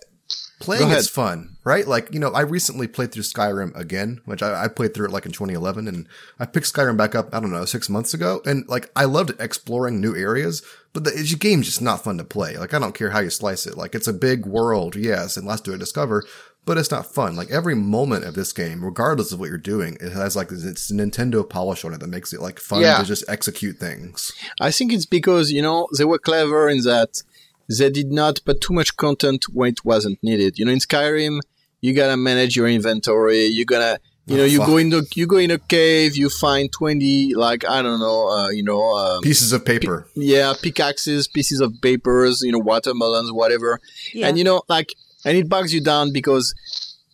Playing 0.59 0.91
is 0.91 1.09
fun, 1.09 1.57
right? 1.63 1.87
Like, 1.87 2.13
you 2.13 2.19
know, 2.19 2.29
I 2.29 2.41
recently 2.41 2.85
played 2.87 3.11
through 3.11 3.23
Skyrim 3.23 3.75
again, 3.75 4.21
which 4.25 4.43
I, 4.43 4.65
I 4.65 4.67
played 4.67 4.93
through 4.93 5.07
it 5.07 5.11
like 5.11 5.25
in 5.25 5.31
2011 5.31 5.87
and 5.87 6.07
I 6.39 6.45
picked 6.45 6.71
Skyrim 6.71 6.95
back 6.97 7.15
up, 7.15 7.33
I 7.33 7.39
don't 7.39 7.49
know, 7.49 7.65
six 7.65 7.89
months 7.89 8.13
ago. 8.13 8.43
And 8.45 8.67
like, 8.69 8.91
I 8.95 9.05
loved 9.05 9.31
exploring 9.39 9.99
new 9.99 10.15
areas, 10.15 10.61
but 10.93 11.03
the, 11.03 11.11
the 11.11 11.37
game's 11.39 11.65
just 11.67 11.81
not 11.81 12.03
fun 12.03 12.17
to 12.17 12.23
play. 12.23 12.57
Like, 12.57 12.73
I 12.73 12.79
don't 12.79 12.95
care 12.95 13.09
how 13.11 13.19
you 13.19 13.29
slice 13.29 13.65
it. 13.65 13.77
Like, 13.77 13.95
it's 13.95 14.07
a 14.07 14.13
big 14.13 14.45
world, 14.45 14.95
yes, 14.95 15.37
and 15.37 15.45
lots 15.47 15.61
to 15.61 15.77
discover, 15.77 16.23
but 16.65 16.77
it's 16.77 16.91
not 16.91 17.05
fun. 17.13 17.35
Like, 17.35 17.49
every 17.49 17.75
moment 17.75 18.25
of 18.25 18.35
this 18.35 18.51
game, 18.53 18.83
regardless 18.83 19.31
of 19.31 19.39
what 19.39 19.49
you're 19.49 19.57
doing, 19.57 19.97
it 20.01 20.11
has 20.11 20.35
like, 20.35 20.51
it's 20.51 20.91
a 20.91 20.93
Nintendo 20.93 21.47
polish 21.47 21.83
on 21.85 21.93
it 21.93 21.99
that 22.01 22.07
makes 22.07 22.33
it 22.33 22.41
like 22.41 22.59
fun 22.59 22.81
Yeah. 22.81 22.97
to 22.99 23.05
just 23.05 23.23
execute 23.27 23.77
things. 23.77 24.31
I 24.59 24.71
think 24.71 24.91
it's 24.93 25.05
because 25.05 25.51
you 25.51 25.61
know 25.61 25.87
they 25.97 26.05
were 26.05 26.19
clever 26.19 26.69
in 26.69 26.81
that 26.83 27.23
they 27.69 27.89
did 27.89 28.11
not 28.11 28.41
put 28.45 28.59
too 28.61 28.73
much 28.73 28.97
content 28.97 29.45
when 29.53 29.69
it 29.69 29.85
wasn't 29.85 30.21
needed. 30.21 30.59
You 30.59 30.65
know, 30.65 30.71
in 30.73 30.79
Skyrim, 30.79 31.39
you 31.79 31.93
gotta 31.95 32.17
manage 32.17 32.55
your 32.57 32.67
inventory. 32.67 33.45
You 33.45 33.63
gotta, 33.65 33.99
you 34.27 34.37
know, 34.37 34.43
Oh, 34.43 34.45
you 34.45 34.57
fuck. 34.59 34.67
go 34.67 34.77
in 34.77 34.89
the 34.89 35.05
you 35.15 35.25
go 35.27 35.37
in 35.37 35.51
a 35.51 35.57
cave, 35.57 36.15
you 36.15 36.29
find 36.29 36.71
twenty 36.71 37.33
like 37.33 37.65
I 37.67 37.81
don't 37.81 37.99
know, 37.99 38.29
uh, 38.29 38.49
you 38.49 38.63
know, 38.63 38.81
um, 38.95 39.21
Pieces 39.23 39.51
of 39.51 39.65
paper. 39.65 40.07
yeah, 40.15 40.53
pickaxes, 40.61 41.27
pieces 41.27 41.59
of 41.59 41.73
papers, 41.81 42.41
you 42.41 42.51
know, 42.51 42.59
watermelons, 42.59 43.31
whatever. 43.31 43.79
Yeah. 44.13 44.27
And 44.27 44.37
you 44.37 44.43
know, 44.43 44.61
like, 44.69 44.93
and 45.25 45.37
it 45.37 45.49
bugs 45.49 45.73
you 45.73 45.81
down 45.81 46.11
because, 46.13 46.53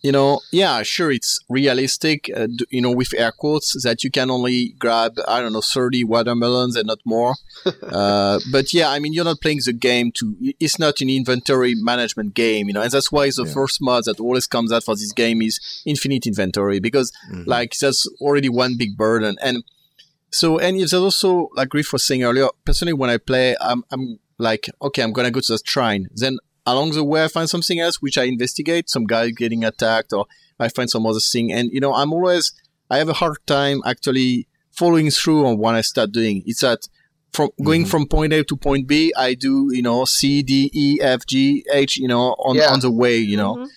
you 0.02 0.12
know, 0.12 0.40
yeah, 0.52 0.82
sure, 0.84 1.10
it's 1.10 1.40
realistic, 1.48 2.30
uh, 2.36 2.46
you 2.70 2.80
know, 2.80 2.90
with 2.92 3.12
air 3.14 3.32
quotes 3.32 3.80
that 3.82 4.04
you 4.04 4.10
can 4.10 4.30
only 4.30 4.74
grab, 4.78 5.18
I 5.26 5.40
don't 5.40 5.52
know, 5.52 5.60
30 5.60 6.04
watermelons 6.04 6.76
and 6.76 6.86
not 6.86 6.98
more. 7.04 7.34
uh, 7.82 8.38
but 8.52 8.72
yeah, 8.72 8.90
I 8.90 9.00
mean, 9.00 9.12
you're 9.12 9.24
not 9.24 9.40
playing 9.40 9.60
the 9.64 9.72
game 9.72 10.12
to, 10.12 10.36
it's 10.60 10.78
not 10.78 11.00
an 11.00 11.10
inventory 11.10 11.74
management 11.74 12.34
game, 12.34 12.68
you 12.68 12.74
know, 12.74 12.82
and 12.82 12.90
that's 12.92 13.10
why 13.10 13.28
the 13.30 13.44
Yeah. 13.44 13.52
first 13.52 13.80
mod 13.80 14.04
that 14.04 14.20
always 14.20 14.46
comes 14.46 14.70
out 14.72 14.84
for 14.84 14.94
this 14.94 15.12
game 15.12 15.42
is 15.42 15.58
infinite 15.84 16.26
inventory 16.26 16.78
because, 16.78 17.10
Mhm. 17.32 17.46
like, 17.46 17.72
that's 17.80 18.06
already 18.20 18.48
one 18.48 18.76
big 18.76 18.96
burden. 18.96 19.36
And, 19.42 19.64
so, 20.30 20.58
and 20.58 20.76
if 20.76 20.90
there's 20.90 21.02
also, 21.02 21.48
like 21.56 21.70
Griff 21.70 21.92
was 21.92 22.04
saying 22.04 22.22
earlier, 22.22 22.48
personally, 22.64 22.92
when 22.92 23.10
I 23.10 23.16
play, 23.16 23.56
I'm, 23.60 23.82
I'm 23.90 24.18
like, 24.38 24.68
okay, 24.80 25.02
I'm 25.02 25.12
gonna 25.12 25.30
go 25.32 25.40
to 25.40 25.52
the 25.54 25.60
shrine. 25.64 26.06
Then 26.14 26.38
along 26.72 26.92
the 26.92 27.04
way, 27.04 27.24
I 27.24 27.28
find 27.28 27.48
something 27.48 27.80
else 27.80 28.00
which 28.02 28.18
I 28.18 28.24
investigate, 28.24 28.88
some 28.88 29.04
guy 29.06 29.30
getting 29.30 29.64
attacked, 29.64 30.12
or 30.12 30.26
I 30.58 30.68
find 30.68 30.88
some 30.90 31.06
other 31.06 31.20
thing. 31.20 31.52
And, 31.52 31.70
you 31.72 31.80
know, 31.80 31.94
I'm 31.94 32.12
always, 32.12 32.52
I 32.90 32.98
have 32.98 33.08
a 33.08 33.14
hard 33.14 33.38
time 33.46 33.80
actually 33.84 34.46
following 34.72 35.10
through 35.10 35.46
on 35.46 35.58
what 35.58 35.74
I 35.74 35.80
start 35.82 36.12
doing. 36.12 36.42
It's 36.46 36.60
that 36.60 36.88
from 37.32 37.50
going 37.62 37.84
Mhm. 37.84 37.88
from 37.88 38.06
point 38.06 38.32
A 38.32 38.42
to 38.44 38.56
point 38.56 38.86
B, 38.86 39.12
I 39.16 39.34
do, 39.34 39.68
you 39.72 39.82
know, 39.82 40.04
C, 40.04 40.42
D, 40.42 40.70
E, 40.72 40.98
F, 41.00 41.26
G, 41.26 41.64
H, 41.72 41.96
you 41.96 42.08
know, 42.08 42.34
on, 42.38 42.56
Yeah. 42.56 42.72
on 42.72 42.80
the 42.80 42.90
way, 42.90 43.18
you 43.18 43.36
know. 43.36 43.56
Mhm. 43.56 43.68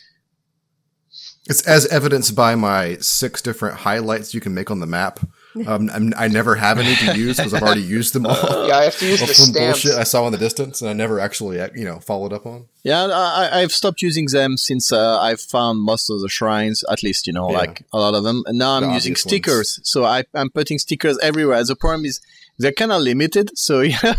It's 1.47 1.61
as 1.63 1.85
evidenced 1.87 2.35
by 2.35 2.55
my 2.55 2.97
six 3.01 3.41
different 3.41 3.77
highlights 3.79 4.33
you 4.33 4.39
can 4.39 4.53
make 4.53 4.71
on 4.71 4.79
the 4.79 4.85
map. 4.85 5.19
Um, 5.67 5.89
I'm, 5.93 6.13
I 6.17 6.27
never 6.29 6.55
have 6.55 6.79
any 6.79 6.95
to 6.95 7.17
use 7.17 7.37
because 7.37 7.53
I've 7.53 7.61
already 7.61 7.81
used 7.81 8.13
them 8.13 8.25
all. 8.29 8.67
Yeah, 8.67 8.77
I 8.77 8.83
have 8.85 8.97
to 8.99 9.05
use 9.05 9.21
Of 9.21 9.27
the 9.27 9.33
some 9.33 9.53
stamps. 9.53 9.83
bullshit 9.83 9.99
I 9.99 10.03
saw 10.03 10.25
in 10.27 10.31
the 10.31 10.37
distance 10.37 10.79
and 10.81 10.89
I 10.89 10.93
never 10.93 11.19
actually, 11.19 11.59
uh, 11.59 11.67
you 11.75 11.83
know, 11.83 11.99
followed 11.99 12.31
up 12.31 12.45
on. 12.45 12.67
Yeah, 12.83 13.03
I, 13.05 13.49
I- 13.51 13.59
I've 13.61 13.71
stopped 13.73 14.01
using 14.01 14.27
them 14.27 14.55
since 14.57 14.91
uh, 14.91 15.19
I've 15.19 15.41
found 15.41 15.81
most 15.81 16.09
of 16.09 16.21
the 16.21 16.29
shrines, 16.29 16.83
at 16.89 17.03
least, 17.03 17.27
you 17.27 17.33
know, 17.33 17.51
Yeah. 17.51 17.57
like 17.57 17.83
a 17.91 17.99
lot 17.99 18.13
of 18.13 18.23
them. 18.23 18.43
And 18.47 18.57
now 18.57 18.71
I'm 18.77 18.83
The 18.83 18.93
using 18.93 19.11
obvious 19.11 19.21
stickers. 19.23 19.79
So 19.83 20.05
I, 20.05 20.23
I'm 20.33 20.49
putting 20.49 20.79
stickers 20.79 21.17
everywhere. 21.19 21.61
The 21.63 21.75
problem 21.75 22.05
is 22.05 22.21
they're 22.57 22.71
kind 22.71 22.91
of 22.93 23.01
limited. 23.01 23.51
So 23.57 23.81
yeah, 23.81 24.13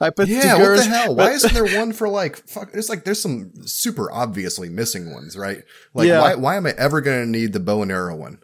I 0.00 0.08
put 0.10 0.28
Yeah, 0.28 0.58
what 0.58 0.76
the 0.76 0.84
hell? 0.84 1.14
Why 1.16 1.32
isn't 1.32 1.52
there 1.52 1.78
one 1.78 1.92
for 1.92 2.08
like, 2.08 2.36
fuck, 2.48 2.70
it's 2.72 2.88
like, 2.88 3.04
there's 3.04 3.20
some 3.20 3.52
super 3.66 4.10
obviously 4.10 4.68
missing 4.70 5.12
ones, 5.12 5.36
right? 5.36 5.62
Like, 5.92 6.08
Yeah. 6.08 6.20
why, 6.20 6.34
why 6.36 6.56
am 6.56 6.66
I 6.66 6.70
ever 6.78 7.00
going 7.02 7.24
to 7.24 7.30
need 7.30 7.52
the 7.52 7.60
bow 7.60 7.82
and 7.82 7.92
arrow 7.92 8.16
one? 8.16 8.38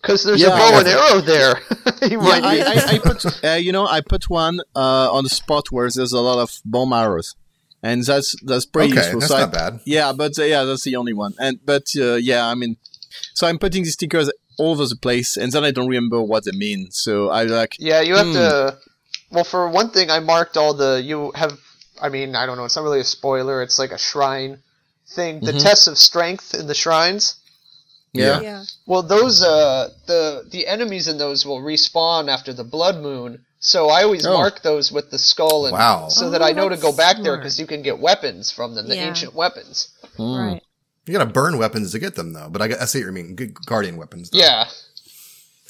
Because 0.00 0.22
there's 0.24 0.40
Yeah, 0.40 0.48
a 0.48 0.50
bow 0.58 0.78
and 0.78 0.88
arrow 0.88 1.20
there. 1.20 1.56
you 2.10 2.20
Yeah, 2.22 2.40
I, 2.42 2.58
I, 2.66 2.94
I 2.94 2.98
put, 2.98 3.44
uh, 3.44 3.50
you 3.60 3.70
know, 3.72 3.86
I 3.86 4.00
put 4.00 4.30
one 4.30 4.60
uh, 4.74 5.12
on 5.12 5.24
the 5.24 5.30
spot 5.30 5.70
where 5.70 5.88
there's 5.90 6.12
a 6.12 6.20
lot 6.20 6.38
of 6.40 6.50
bomb 6.64 6.92
arrows. 6.92 7.34
and 7.82 8.02
that's 8.04 8.34
that's 8.44 8.66
pretty 8.66 8.92
Okay, 8.92 9.00
useful. 9.00 9.20
that's 9.20 9.32
So 9.32 9.36
I- 9.36 9.40
not 9.40 9.52
bad. 9.52 9.80
Yeah, 9.84 10.12
but 10.12 10.38
uh, 10.38 10.44
yeah, 10.44 10.64
that's 10.64 10.84
the 10.84 10.96
only 10.96 11.12
one. 11.12 11.34
And 11.38 11.58
but 11.64 11.84
uh, 11.98 12.14
yeah, 12.14 12.46
I 12.46 12.54
mean, 12.54 12.76
so 13.34 13.46
I'm 13.46 13.58
putting 13.58 13.82
these 13.84 13.94
stickers 13.94 14.30
all 14.58 14.72
over 14.72 14.86
the 14.86 14.96
place, 14.96 15.36
and 15.36 15.50
then 15.52 15.64
I 15.64 15.70
don't 15.70 15.88
remember 15.88 16.22
what 16.22 16.44
they 16.44 16.52
mean. 16.52 16.90
So 16.90 17.30
I 17.30 17.44
like, 17.44 17.76
Yeah, 17.78 18.00
you 18.00 18.14
have 18.16 18.26
Hmm. 18.28 18.32
to. 18.34 18.78
Well, 19.30 19.44
for 19.44 19.68
one 19.68 19.90
thing, 19.90 20.10
I 20.10 20.20
marked 20.20 20.56
all 20.56 20.74
the. 20.74 21.00
You 21.02 21.32
have. 21.34 21.58
I 22.02 22.08
mean, 22.08 22.34
I 22.34 22.46
don't 22.46 22.56
know. 22.56 22.64
It's 22.64 22.76
not 22.76 22.82
really 22.84 23.00
a 23.00 23.04
spoiler. 23.04 23.62
It's 23.62 23.78
like 23.78 23.92
a 23.92 23.98
shrine 23.98 24.62
thing. 25.14 25.40
The 25.40 25.52
Mhm. 25.52 25.62
tests 25.62 25.86
of 25.86 25.98
strength 25.98 26.54
in 26.54 26.66
the 26.66 26.74
shrines. 26.74 27.34
Yeah, 28.12 28.40
Yeah. 28.40 28.64
Well, 28.86 29.02
those 29.02 29.42
uh 29.42 29.90
the 30.06 30.44
the 30.50 30.66
enemies 30.66 31.06
in 31.08 31.18
those 31.18 31.46
will 31.46 31.60
respawn 31.60 32.28
after 32.28 32.52
the 32.52 32.64
blood 32.64 33.00
moon. 33.00 33.44
So 33.60 33.88
I 33.90 34.02
always 34.02 34.26
Oh. 34.26 34.32
mark 34.34 34.62
those 34.62 34.90
with 34.90 35.10
the 35.10 35.18
skull 35.18 35.66
and 35.66 35.72
Wow. 35.74 36.08
so 36.08 36.30
that 36.30 36.40
Oh, 36.42 36.44
I 36.46 36.52
know 36.52 36.68
to 36.68 36.76
go 36.76 36.88
that's 36.92 36.96
back 36.96 37.22
there 37.22 37.36
because 37.36 37.60
you 37.60 37.66
can 37.66 37.82
get 37.82 37.98
weapons 38.00 38.50
from 38.50 38.74
them, 38.74 38.88
the 38.88 38.96
Yeah. 38.96 39.06
ancient 39.08 39.34
weapons. 39.34 39.88
Hmm. 40.16 40.34
Right. 40.34 40.62
You 41.06 41.12
gotta 41.12 41.26
burn 41.30 41.58
weapons 41.58 41.92
to 41.92 41.98
get 41.98 42.14
them 42.16 42.32
though, 42.32 42.48
but 42.50 42.62
I, 42.62 42.82
I 42.82 42.84
see 42.86 42.98
what 43.00 43.06
you 43.06 43.12
mean. 43.12 43.34
Good 43.36 43.54
guardian 43.66 43.96
weapons. 43.96 44.30
Though. 44.30 44.38
Yeah. 44.38 44.68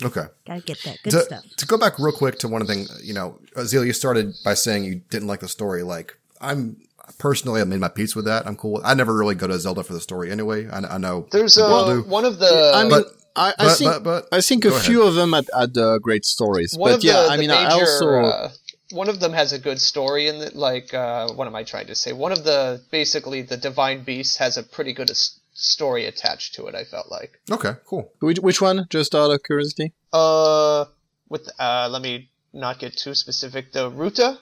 Okay. 0.02 0.24
Gotta 0.46 0.60
get 0.62 0.82
that 0.84 0.98
good 1.02 1.10
To, 1.10 1.20
stuff. 1.24 1.44
to 1.58 1.66
go 1.66 1.76
back 1.76 1.98
real 1.98 2.12
quick 2.12 2.38
to 2.38 2.48
one 2.48 2.64
thing, 2.66 2.86
you 3.02 3.12
know, 3.12 3.38
Aazealh, 3.56 3.84
you 3.86 3.92
started 3.92 4.34
by 4.44 4.54
saying 4.54 4.84
you 4.84 5.02
didn't 5.10 5.28
like 5.28 5.40
the 5.40 5.48
story. 5.48 5.82
Like, 5.82 6.16
I'm 6.40 6.76
personally, 7.18 7.60
I 7.60 7.64
made 7.64 7.80
my 7.80 7.88
peace 7.88 8.14
with 8.16 8.24
that. 8.26 8.46
I'm 8.46 8.56
cool. 8.56 8.80
I 8.84 8.94
never 8.94 9.14
really 9.16 9.34
go 9.34 9.46
to 9.46 9.58
Zelda 9.58 9.82
for 9.82 9.92
the 9.92 10.00
story 10.00 10.30
anyway. 10.30 10.68
I, 10.68 10.78
I 10.94 10.98
know 10.98 11.26
There's 11.30 11.54
people 11.56 11.74
uh, 11.74 11.94
do. 11.94 12.02
one 12.02 12.24
of 12.24 12.38
the 12.38 12.72
I 12.74 12.82
mean, 12.82 12.90
But- 12.90 13.06
I, 13.36 13.50
I 13.50 13.64
but, 13.66 13.76
think 13.78 13.90
but, 13.92 14.02
but, 14.04 14.28
I 14.32 14.40
think 14.40 14.64
a 14.64 14.68
ahead. 14.70 14.82
few 14.82 15.02
of 15.04 15.14
them 15.14 15.32
had, 15.34 15.46
had 15.56 15.78
uh, 15.78 15.98
great 15.98 16.24
stories. 16.24 16.74
one 16.76 16.92
but 16.94 17.04
yeah, 17.04 17.22
the, 17.22 17.28
I 17.28 17.36
the 17.36 17.40
mean, 17.42 17.50
major, 17.50 17.60
I 17.60 17.70
also 17.72 18.14
uh, 18.16 18.50
one 18.90 19.08
of 19.08 19.20
them 19.20 19.32
has 19.32 19.52
a 19.52 19.58
good 19.58 19.80
story 19.80 20.26
in 20.26 20.36
it. 20.42 20.56
Like, 20.56 20.92
uh, 20.92 21.32
what 21.34 21.46
am 21.46 21.54
I 21.54 21.62
trying 21.62 21.86
to 21.86 21.94
say? 21.94 22.12
One 22.12 22.32
of 22.32 22.42
the 22.42 22.82
basically 22.90 23.42
the 23.42 23.56
divine 23.56 24.02
beast 24.02 24.38
has 24.38 24.56
a 24.56 24.64
pretty 24.64 24.92
good 24.92 25.12
story 25.54 26.06
attached 26.06 26.56
to 26.56 26.66
it. 26.66 26.74
I 26.74 26.82
felt 26.84 27.08
like. 27.08 27.38
okay, 27.52 27.74
cool. 27.86 28.10
which 28.18 28.40
which 28.40 28.60
one? 28.60 28.86
Just 28.90 29.14
out 29.14 29.30
of 29.30 29.40
curiosity. 29.44 29.92
Uh, 30.12 30.86
with 31.28 31.48
uh, 31.60 31.88
let 31.88 32.02
me 32.02 32.30
not 32.52 32.80
get 32.80 32.96
too 32.96 33.14
specific. 33.14 33.72
The 33.72 33.88
Ruta. 33.90 34.38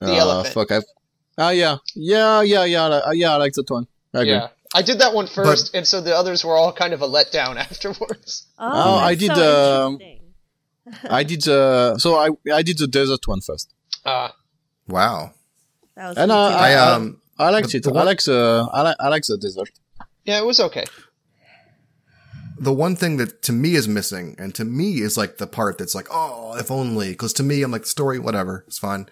The 0.00 0.12
Uh, 0.12 0.16
elephant. 0.16 0.54
Fuck, 0.54 0.72
I've. 0.72 0.84
Ah, 1.38 1.50
yeah, 1.50 1.76
yeah, 1.94 2.40
yeah, 2.42 2.64
yeah, 2.64 2.84
uh, 2.86 3.10
yeah. 3.12 3.32
I 3.34 3.36
like 3.36 3.52
that 3.54 3.70
one. 3.70 3.86
I 4.14 4.20
agree. 4.20 4.32
Yeah, 4.32 4.48
I 4.74 4.82
did 4.82 4.98
that 5.00 5.12
one 5.14 5.26
first, 5.26 5.74
and 5.74 5.86
so 5.86 6.00
the 6.00 6.16
others 6.16 6.44
were 6.44 6.56
all 6.56 6.72
kind 6.72 6.92
of 6.94 7.02
a 7.02 7.06
letdown 7.08 7.56
afterwards. 7.70 8.46
Oh, 8.58 8.70
Oh, 8.74 8.94
I 8.96 9.14
did, 9.14 9.34
so 9.34 9.92
interesting. 9.92 10.20
I 11.10 11.22
did. 11.24 11.46
Uh, 11.48 11.98
so 11.98 12.16
I 12.16 12.28
I 12.52 12.62
did 12.62 12.78
the 12.78 12.86
desert 12.86 13.26
one 13.28 13.40
first, 13.40 13.74
Uh, 14.04 14.28
Wow. 14.88 15.32
That 15.96 16.08
was 16.08 16.16
and 16.18 16.30
me 16.30 16.34
uh. 16.36 16.38
I, 16.38 16.70
I, 16.72 16.74
um, 16.94 17.20
I 17.38 17.50
liked 17.50 17.70
the- 17.72 17.78
it. 17.78 17.82
the 17.84 17.92
I 17.92 18.02
like 18.04 18.22
the 18.22 18.68
I 18.72 18.80
like 18.82 18.96
I 19.00 19.08
like 19.08 19.22
the 19.26 19.36
desert. 19.36 19.70
yeah, 20.24 20.38
it 20.38 20.46
was 20.46 20.60
okay. 20.60 20.84
the 22.58 22.72
one 22.72 22.96
thing 22.96 23.18
that 23.18 23.42
to 23.42 23.52
me 23.52 23.74
is 23.74 23.86
missing, 23.86 24.34
and 24.38 24.54
to 24.54 24.64
me 24.64 25.00
is 25.06 25.16
like 25.18 25.36
the 25.36 25.46
part 25.46 25.76
that's 25.78 25.94
like, 25.94 26.08
oh, 26.10 26.56
if 26.56 26.70
only, 26.70 27.10
because 27.10 27.32
to 27.34 27.42
me, 27.42 27.62
I'm 27.62 27.70
like, 27.70 27.84
story, 27.86 28.18
whatever, 28.18 28.64
it's 28.66 28.78
fine. 28.78 29.06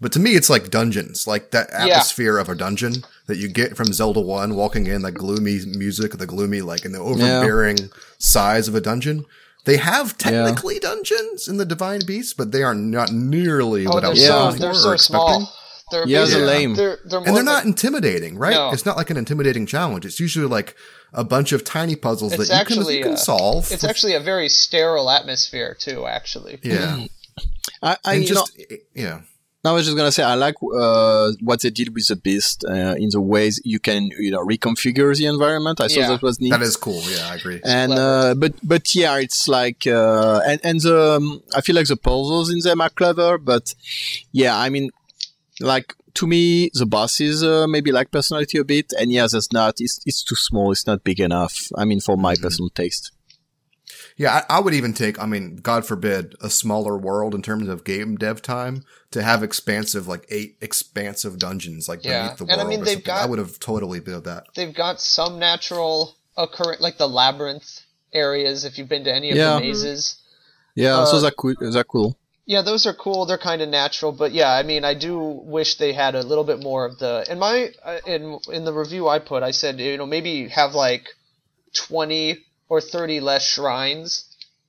But 0.00 0.12
to 0.12 0.20
me, 0.20 0.32
it's 0.36 0.48
like 0.48 0.70
dungeons, 0.70 1.26
like 1.26 1.50
that 1.50 1.70
atmosphere 1.70 2.38
of 2.38 2.48
a 2.48 2.54
dungeon 2.54 3.04
that 3.26 3.36
you 3.38 3.48
get 3.48 3.76
from 3.76 3.92
Zelda 3.92 4.20
1, 4.20 4.54
walking 4.54 4.86
in, 4.86 5.02
the 5.02 5.10
gloomy 5.10 5.58
music, 5.66 6.12
the 6.12 6.26
gloomy, 6.26 6.60
like, 6.60 6.84
and 6.84 6.94
the 6.94 7.00
overbearing 7.00 7.90
size 8.18 8.68
of 8.68 8.74
a 8.76 8.80
dungeon. 8.80 9.24
They 9.64 9.76
have 9.76 10.16
technically 10.16 10.78
dungeons 10.78 11.48
in 11.48 11.56
the 11.56 11.66
Divine 11.66 12.00
Beast, 12.06 12.36
but 12.36 12.52
they 12.52 12.62
are 12.62 12.74
not 12.76 13.12
nearly 13.12 13.86
Oh, 13.86 13.90
what 13.90 14.04
I 14.04 14.08
was 14.10 14.20
Yeah. 14.20 14.28
so 14.28 14.38
hoping 14.46 14.60
they're 14.60 14.74
so 14.74 14.92
expecting. 14.92 15.24
small. 15.40 15.54
They're 15.90 16.06
Yeah, 16.06 16.24
they're 16.26 16.46
lame. 16.46 16.74
They're, 16.74 16.98
they're 17.04 17.18
And 17.18 17.26
they're 17.28 17.34
like- 17.34 17.44
not 17.44 17.64
intimidating, 17.64 18.38
right? 18.38 18.54
No. 18.54 18.70
It's 18.70 18.86
not 18.86 18.96
like 18.96 19.10
an 19.10 19.16
intimidating 19.16 19.66
challenge. 19.66 20.06
It's 20.06 20.20
usually 20.20 20.46
like 20.46 20.76
a 21.12 21.24
bunch 21.24 21.52
of 21.52 21.64
tiny 21.64 21.96
puzzles 21.96 22.34
It's 22.34 22.48
that 22.48 22.58
you 22.60 22.64
can, 22.66 22.78
actually 22.78 22.98
you 22.98 23.02
can 23.04 23.16
solve. 23.16 23.72
It's 23.72 23.84
actually 23.84 24.14
a 24.14 24.20
very 24.20 24.48
sterile 24.48 25.10
atmosphere 25.10 25.74
too. 25.78 26.06
Actually, 26.06 26.60
yeah. 26.62 27.06
I, 27.82 27.96
I 28.04 28.14
and 28.14 28.28
you 28.28 28.34
know, 28.34 28.46
just, 28.56 28.80
yeah. 28.94 29.20
I 29.68 29.72
was 29.72 29.84
just 29.86 29.96
gonna 29.96 30.12
say 30.18 30.22
I 30.22 30.34
like 30.46 30.56
uh, 30.62 31.32
what 31.48 31.58
they 31.62 31.70
did 31.80 31.88
with 31.94 32.06
the 32.08 32.16
beast 32.16 32.64
uh, 32.74 32.94
in 33.04 33.08
the 33.10 33.20
ways 33.20 33.54
you 33.72 33.78
can 33.88 34.02
you 34.18 34.30
know 34.34 34.42
reconfigure 34.52 35.16
the 35.16 35.26
environment. 35.26 35.80
I 35.80 35.88
thought 35.88 35.96
Yeah. 35.96 36.08
that 36.12 36.22
was 36.22 36.40
neat. 36.40 36.50
That 36.50 36.62
is 36.70 36.76
cool. 36.76 37.02
Yeah, 37.14 37.28
I 37.32 37.34
agree. 37.36 37.60
and 37.64 37.92
uh, 37.92 38.34
but 38.42 38.52
but 38.72 38.84
yeah, 38.94 39.14
it's 39.24 39.42
like 39.58 39.86
uh, 39.86 40.40
and 40.50 40.58
and 40.68 40.80
the 40.80 40.96
um, 41.16 41.42
I 41.54 41.60
feel 41.60 41.76
like 41.76 41.86
the 41.94 41.96
puzzles 42.08 42.48
in 42.54 42.60
them 42.66 42.80
are 42.80 42.90
clever, 43.00 43.38
but 43.38 43.74
yeah, 44.32 44.54
I 44.58 44.68
mean, 44.74 44.90
like 45.60 45.94
to 46.14 46.26
me, 46.26 46.70
the 46.74 46.86
bosses 46.86 47.44
uh, 47.44 47.66
maybe 47.68 47.92
like 47.92 48.10
personality 48.10 48.58
a 48.58 48.64
bit, 48.64 48.92
and 48.98 49.12
yeah, 49.12 49.26
that's 49.30 49.52
not. 49.52 49.74
It's 49.80 50.00
it's 50.06 50.22
too 50.28 50.34
small. 50.48 50.72
It's 50.72 50.86
not 50.86 51.04
big 51.04 51.20
enough. 51.20 51.54
I 51.76 51.84
mean, 51.84 52.00
for 52.00 52.16
my 52.16 52.34
personal 52.44 52.70
taste. 52.70 53.12
Yeah, 54.18 54.42
I, 54.50 54.56
I 54.56 54.60
would 54.60 54.74
even 54.74 54.92
take, 54.92 55.18
I 55.22 55.26
mean, 55.26 55.56
God 55.56 55.86
forbid, 55.86 56.34
a 56.40 56.50
smaller 56.50 56.98
world 56.98 57.34
in 57.34 57.40
terms 57.40 57.68
of 57.68 57.84
game 57.84 58.16
dev 58.16 58.42
time 58.42 58.84
to 59.12 59.22
have 59.22 59.42
expansive, 59.44 60.08
like 60.08 60.26
eight 60.28 60.56
expansive 60.60 61.38
dungeons, 61.38 61.88
like 61.88 62.04
Yeah. 62.04 62.22
beneath 62.22 62.38
the 62.38 62.44
world. 62.44 62.50
And 62.52 62.60
I 62.60 62.64
mean, 62.68 62.84
they've 62.84 63.02
got, 63.02 63.22
I 63.22 63.26
would 63.26 63.38
have 63.38 63.58
totally 63.60 64.00
built 64.00 64.24
that. 64.24 64.46
they've 64.56 64.74
got 64.74 65.00
some 65.00 65.38
natural 65.38 66.16
occurrent, 66.36 66.80
like 66.80 66.98
the 66.98 67.08
labyrinth 67.08 67.80
areas. 68.12 68.64
If 68.64 68.76
you've 68.76 68.88
been 68.88 69.04
to 69.04 69.14
any 69.14 69.30
of 69.30 69.36
Yeah. 69.36 69.54
the 69.54 69.60
mazes, 69.60 70.16
Yeah, 70.74 71.04
so 71.04 71.16
Uh, 71.16 71.20
that 71.20 71.36
cool. 71.36 71.54
That 71.60 71.86
cool. 71.88 72.16
yeah, 72.46 72.62
those 72.62 72.86
are 72.86 72.94
cool. 72.94 73.24
They're 73.26 73.38
kind 73.38 73.62
of 73.62 73.68
natural, 73.68 74.10
but 74.12 74.32
yeah, 74.32 74.52
I 74.52 74.62
mean, 74.64 74.84
I 74.84 74.94
do 74.94 75.18
wish 75.18 75.76
they 75.78 75.92
had 75.92 76.14
a 76.16 76.22
little 76.22 76.44
bit 76.44 76.60
more 76.62 76.84
of 76.86 76.98
the. 76.98 77.24
In 77.30 77.38
my 77.38 77.70
uh, 77.84 77.98
in 78.06 78.38
in 78.52 78.64
the 78.64 78.72
review 78.72 79.08
I 79.08 79.18
put, 79.20 79.42
I 79.44 79.52
said 79.52 79.78
you 79.80 79.96
know 79.96 80.06
maybe 80.06 80.48
have 80.48 80.74
like 80.74 81.06
twenty 81.74 82.44
or 82.68 82.80
thirty 82.80 83.20
less 83.20 83.44
shrines, 83.46 84.24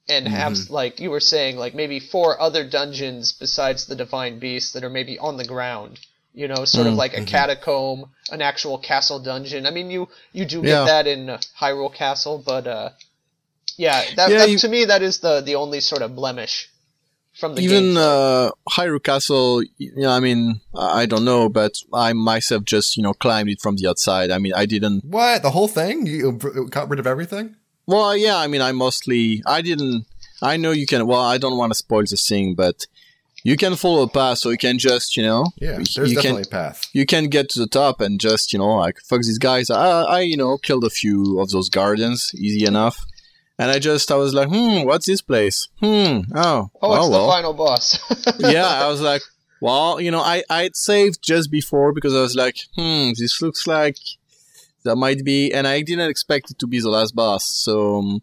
and 0.08 0.28
have 0.28 0.58
like 0.70 1.00
you 1.00 1.10
were 1.12 1.20
saying 1.20 1.58
like 1.58 1.74
maybe 1.76 2.00
four 2.00 2.40
other 2.42 2.64
dungeons 2.68 3.32
besides 3.34 3.86
the 3.86 3.96
divine 3.96 4.40
beast 4.40 4.74
that 4.74 4.84
are 4.84 4.90
maybe 4.90 5.18
on 5.20 5.38
the 5.38 5.46
ground. 5.46 6.00
You 6.34 6.48
know, 6.48 6.64
sort 6.64 6.88
of 6.88 6.94
like 6.94 7.18
a 7.18 7.26
catacomb, 7.26 8.06
an 8.32 8.42
actual 8.42 8.78
castle 8.78 9.20
dungeon. 9.20 9.66
I 9.66 9.72
mean, 9.72 9.90
you 9.90 10.08
you 10.32 10.46
do 10.46 10.62
get 10.62 10.70
Yeah. 10.70 10.86
that 10.86 11.08
in 11.08 11.30
uh, 11.30 11.40
Hyrule 11.60 11.94
Castle, 11.94 12.42
but 12.46 12.68
uh, 12.68 12.90
yeah, 13.78 14.04
that, 14.16 14.30
Yeah, 14.30 14.38
that 14.40 14.50
you- 14.50 14.58
to 14.60 14.68
me 14.70 14.86
that 14.86 15.02
is 15.02 15.20
the 15.20 15.42
the 15.42 15.56
only 15.56 15.80
sort 15.82 16.02
of 16.02 16.16
blemish 16.16 16.70
from 17.40 17.56
the 17.56 17.62
Even 17.64 17.94
gameplay. 17.96 18.48
uh, 18.48 18.52
Hyrule 18.70 19.04
Castle, 19.04 19.64
you 19.78 19.92
know, 19.96 20.12
I 20.12 20.20
mean, 20.20 20.62
I 20.76 21.02
I 21.02 21.06
don't 21.08 21.26
know, 21.26 21.50
but 21.50 21.74
I 21.94 22.14
myself 22.14 22.64
just 22.64 22.96
you 22.96 23.04
know 23.04 23.14
climbed 23.14 23.50
it 23.50 23.60
from 23.60 23.76
the 23.78 23.88
outside. 23.88 24.30
I 24.32 24.38
mean, 24.38 24.54
I 24.54 24.66
didn't. 24.66 25.04
What? 25.06 25.42
The 25.42 25.52
whole 25.52 25.68
thing? 25.68 26.06
You 26.06 26.34
got 26.70 26.90
rid 26.90 27.00
of 27.00 27.08
everything? 27.08 27.56
Well, 27.90 28.16
yeah, 28.16 28.38
I 28.38 28.48
mean, 28.48 28.62
I 28.62 28.72
mostly, 28.72 29.42
I 29.48 29.62
didn't. 29.62 30.06
I 30.42 30.58
know 30.58 30.72
you 30.72 30.86
can. 30.86 31.06
Well, 31.08 31.20
I 31.22 31.38
don't 31.38 31.58
want 31.58 31.72
to 31.72 31.76
spoil 31.86 32.04
the 32.10 32.16
thing, 32.16 32.54
but 32.56 32.86
you 33.44 33.58
can 33.58 33.76
follow 33.76 34.04
a 34.04 34.08
path, 34.08 34.38
so 34.38 34.52
you 34.52 34.58
can 34.58 34.78
just, 34.78 35.18
you 35.18 35.24
know, 35.24 35.46
Yeah, 35.60 35.80
you, 35.80 35.86
there's 35.96 36.12
you 36.12 36.16
definitely 36.16 36.44
can 36.44 36.52
a 36.54 36.62
path. 36.64 36.78
you 36.94 37.06
can 37.06 37.24
get 37.30 37.50
to 37.50 37.60
the 37.60 37.68
top 37.68 38.00
and 38.00 38.20
just, 38.20 38.54
you 38.54 38.60
know, 38.60 38.76
like 38.76 38.98
fuck 39.10 39.22
these 39.24 39.40
guys. 39.40 39.70
I, 39.70 40.04
I, 40.04 40.20
you 40.22 40.38
know, 40.38 40.58
killed 40.58 40.84
a 40.84 40.90
few 40.90 41.40
of 41.42 41.50
those 41.50 41.70
guardians, 41.70 42.32
easy 42.36 42.66
enough. 42.66 42.98
And 43.58 43.72
I 43.72 43.80
just, 43.80 44.10
I 44.12 44.16
was 44.16 44.34
like, 44.34 44.48
hmm, 44.50 44.84
what's 44.84 45.06
this 45.08 45.22
place? 45.22 45.68
Hmm, 45.82 46.20
oh, 46.36 46.70
Oh, 46.82 46.94
it's 46.94 47.06
oh 47.06 47.06
the 47.06 47.12
well. 47.12 47.28
final 47.30 47.54
boss. 47.54 48.00
yeah, 48.40 48.68
I 48.86 48.88
was 48.88 49.02
like, 49.02 49.22
well, 49.62 50.00
you 50.00 50.12
know, 50.12 50.22
I 50.22 50.44
I'd 50.50 50.76
saved 50.78 51.22
just 51.22 51.50
before 51.52 51.92
because 51.92 52.14
I 52.16 52.22
was 52.22 52.36
like, 52.36 52.58
hmm, 52.78 53.10
this 53.18 53.42
looks 53.42 53.66
like 53.68 53.98
that 54.84 54.96
might 54.96 55.24
be, 55.24 55.52
and 55.54 55.68
I 55.68 55.82
didn't 55.82 56.10
expect 56.10 56.52
it 56.52 56.60
to 56.60 56.68
be 56.68 56.80
the 56.80 56.90
last 56.90 57.16
boss. 57.16 57.46
So, 57.50 58.00
um, 58.00 58.22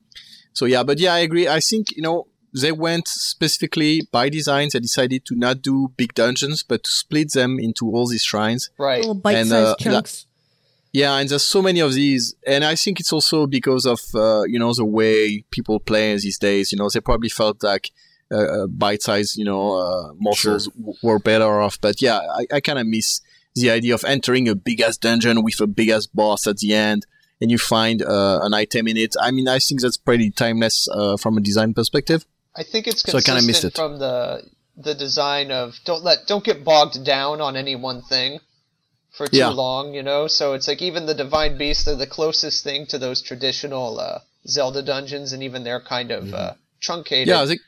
so 0.53 0.65
yeah, 0.67 0.83
but 0.83 0.99
yeah, 0.99 1.15
I 1.15 1.19
agree. 1.21 1.49
I 1.49 1.61
think 1.61 1.95
you 1.97 2.03
know 2.03 2.27
they 2.59 2.73
went 2.73 3.07
specifically 3.09 4.03
by 4.11 4.29
design. 4.29 4.69
They 4.73 4.81
decided 4.81 5.25
to 5.27 5.35
not 5.37 5.63
do 5.63 5.93
big 5.97 6.15
dungeons, 6.15 6.63
but 6.63 6.85
to 6.85 6.91
split 6.91 7.33
them 7.33 7.59
into 7.59 7.91
all 7.91 8.07
these 8.09 8.23
shrines. 8.23 8.71
right. 8.79 9.01
Little 9.01 9.15
bite-sized 9.15 9.53
And, 9.53 9.67
uh, 9.67 9.77
chunks. 9.79 10.27
Yeah, 10.93 11.17
and 11.19 11.29
there's 11.29 11.45
so 11.45 11.61
many 11.61 11.81
of 11.81 11.93
these, 11.93 12.35
and 12.47 12.65
I 12.65 12.75
think 12.75 13.01
it's 13.01 13.13
also 13.13 13.47
because 13.47 13.85
of 13.85 14.01
uh, 14.15 14.45
you 14.45 14.59
know 14.59 14.73
the 14.73 14.85
way 14.87 15.45
people 15.51 15.79
play 15.79 16.17
these 16.17 16.39
days. 16.39 16.73
You 16.73 16.79
know, 16.79 16.89
they 16.89 17.01
probably 17.01 17.29
felt 17.29 17.63
like 17.63 17.91
uh, 18.33 18.37
uh, 18.37 18.67
bite-sized, 18.67 19.37
you 19.37 19.45
know, 19.45 19.77
uh, 19.77 20.13
morsels 20.19 20.69
w- 20.69 20.95
were 21.03 21.19
better 21.19 21.61
off. 21.61 21.79
But 21.81 22.01
yeah, 22.01 22.19
I, 22.19 22.47
I 22.57 22.61
kind 22.61 22.79
of 22.79 22.87
miss 22.87 23.21
the 23.57 23.71
idea 23.71 23.95
of 23.95 24.05
entering 24.05 24.49
a 24.49 24.55
big 24.55 24.81
ass 24.81 24.97
dungeon 24.97 25.43
with 25.43 25.61
a 25.61 25.67
big 25.67 25.89
ass 25.89 26.07
boss 26.07 26.47
at 26.47 26.59
the 26.59 26.73
end, 26.75 27.07
and 27.41 27.51
you 27.51 27.59
find 27.59 28.03
uh, 28.03 28.39
an 28.43 28.55
item 28.55 28.87
in 28.87 28.97
it. 28.97 29.15
I 29.21 29.31
mean, 29.33 29.49
I 29.49 29.59
think 29.59 29.81
that's 29.81 29.97
pretty 29.97 30.31
timeless 30.31 30.87
uh, 30.93 31.17
from 31.17 31.37
a 31.39 31.41
design 31.41 31.75
perspective. 31.75 32.25
I 32.55 32.63
think 32.63 32.87
it's 32.87 33.03
So 33.03 33.19
I 33.19 33.21
kinda 33.21 33.41
consistent 33.41 33.47
missed 33.47 33.65
it. 33.65 33.75
from 33.77 33.99
the 33.99 34.43
the 34.89 34.95
design 34.95 35.51
of 35.51 35.75
don't 35.85 36.05
let 36.05 36.27
don't 36.27 36.45
get 36.45 36.63
bogged 36.65 37.03
down 37.05 37.41
on 37.41 37.57
any 37.57 37.75
one 37.77 38.03
thing 38.03 38.41
for 39.17 39.27
too 39.27 39.39
Yeah. 39.39 39.49
long, 39.49 39.95
you 39.95 40.03
know. 40.03 40.27
So 40.29 40.53
it's 40.55 40.69
like 40.69 40.83
even 40.83 41.07
the 41.07 41.15
divine 41.15 41.57
beasts 41.59 41.85
they're 41.85 41.97
the 41.97 42.07
closest 42.07 42.63
thing 42.63 42.87
to 42.89 42.99
those 42.99 43.23
traditional 43.23 43.99
uh, 43.99 44.19
Zelda 44.47 44.83
dungeons, 44.83 45.33
and 45.33 45.43
even 45.43 45.65
they're 45.65 45.81
kind 45.81 46.11
of 46.11 46.33
uh, 46.35 46.53
truncated. 46.81 47.29
Yeah, 47.29 47.45
they 47.47 47.59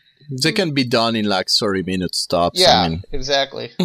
they 0.42 0.52
can 0.52 0.72
be 0.74 0.84
done 0.84 1.16
in 1.16 1.24
like 1.26 1.48
30 1.48 1.82
minutes 1.84 2.26
tops. 2.26 2.60
yeah, 2.60 2.80
I 2.82 2.88
mean, 2.88 3.02
exactly. 3.12 3.70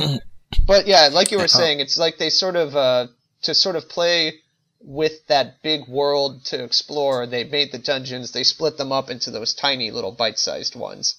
But 0.66 0.88
yeah, 0.88 1.10
like 1.12 1.32
you 1.32 1.38
were 1.38 1.48
saying, 1.48 1.80
it's 1.80 1.98
like 1.98 2.18
they 2.18 2.30
sort 2.30 2.56
of 2.56 2.76
uh, 2.76 3.08
to 3.44 3.54
sort 3.54 3.76
of 3.76 3.90
play 3.90 4.40
with 4.86 5.26
that 5.28 5.62
big 5.62 5.88
world 5.88 6.44
to 6.46 6.64
explore. 6.64 7.26
They 7.26 7.44
made 7.44 7.72
the 7.72 7.78
dungeons. 7.80 8.32
They 8.32 8.44
split 8.44 8.78
them 8.78 8.92
up 8.92 9.10
into 9.10 9.32
those 9.32 9.54
tiny 9.54 9.92
little 9.92 10.12
bite-sized 10.12 10.76
ones, 10.76 11.16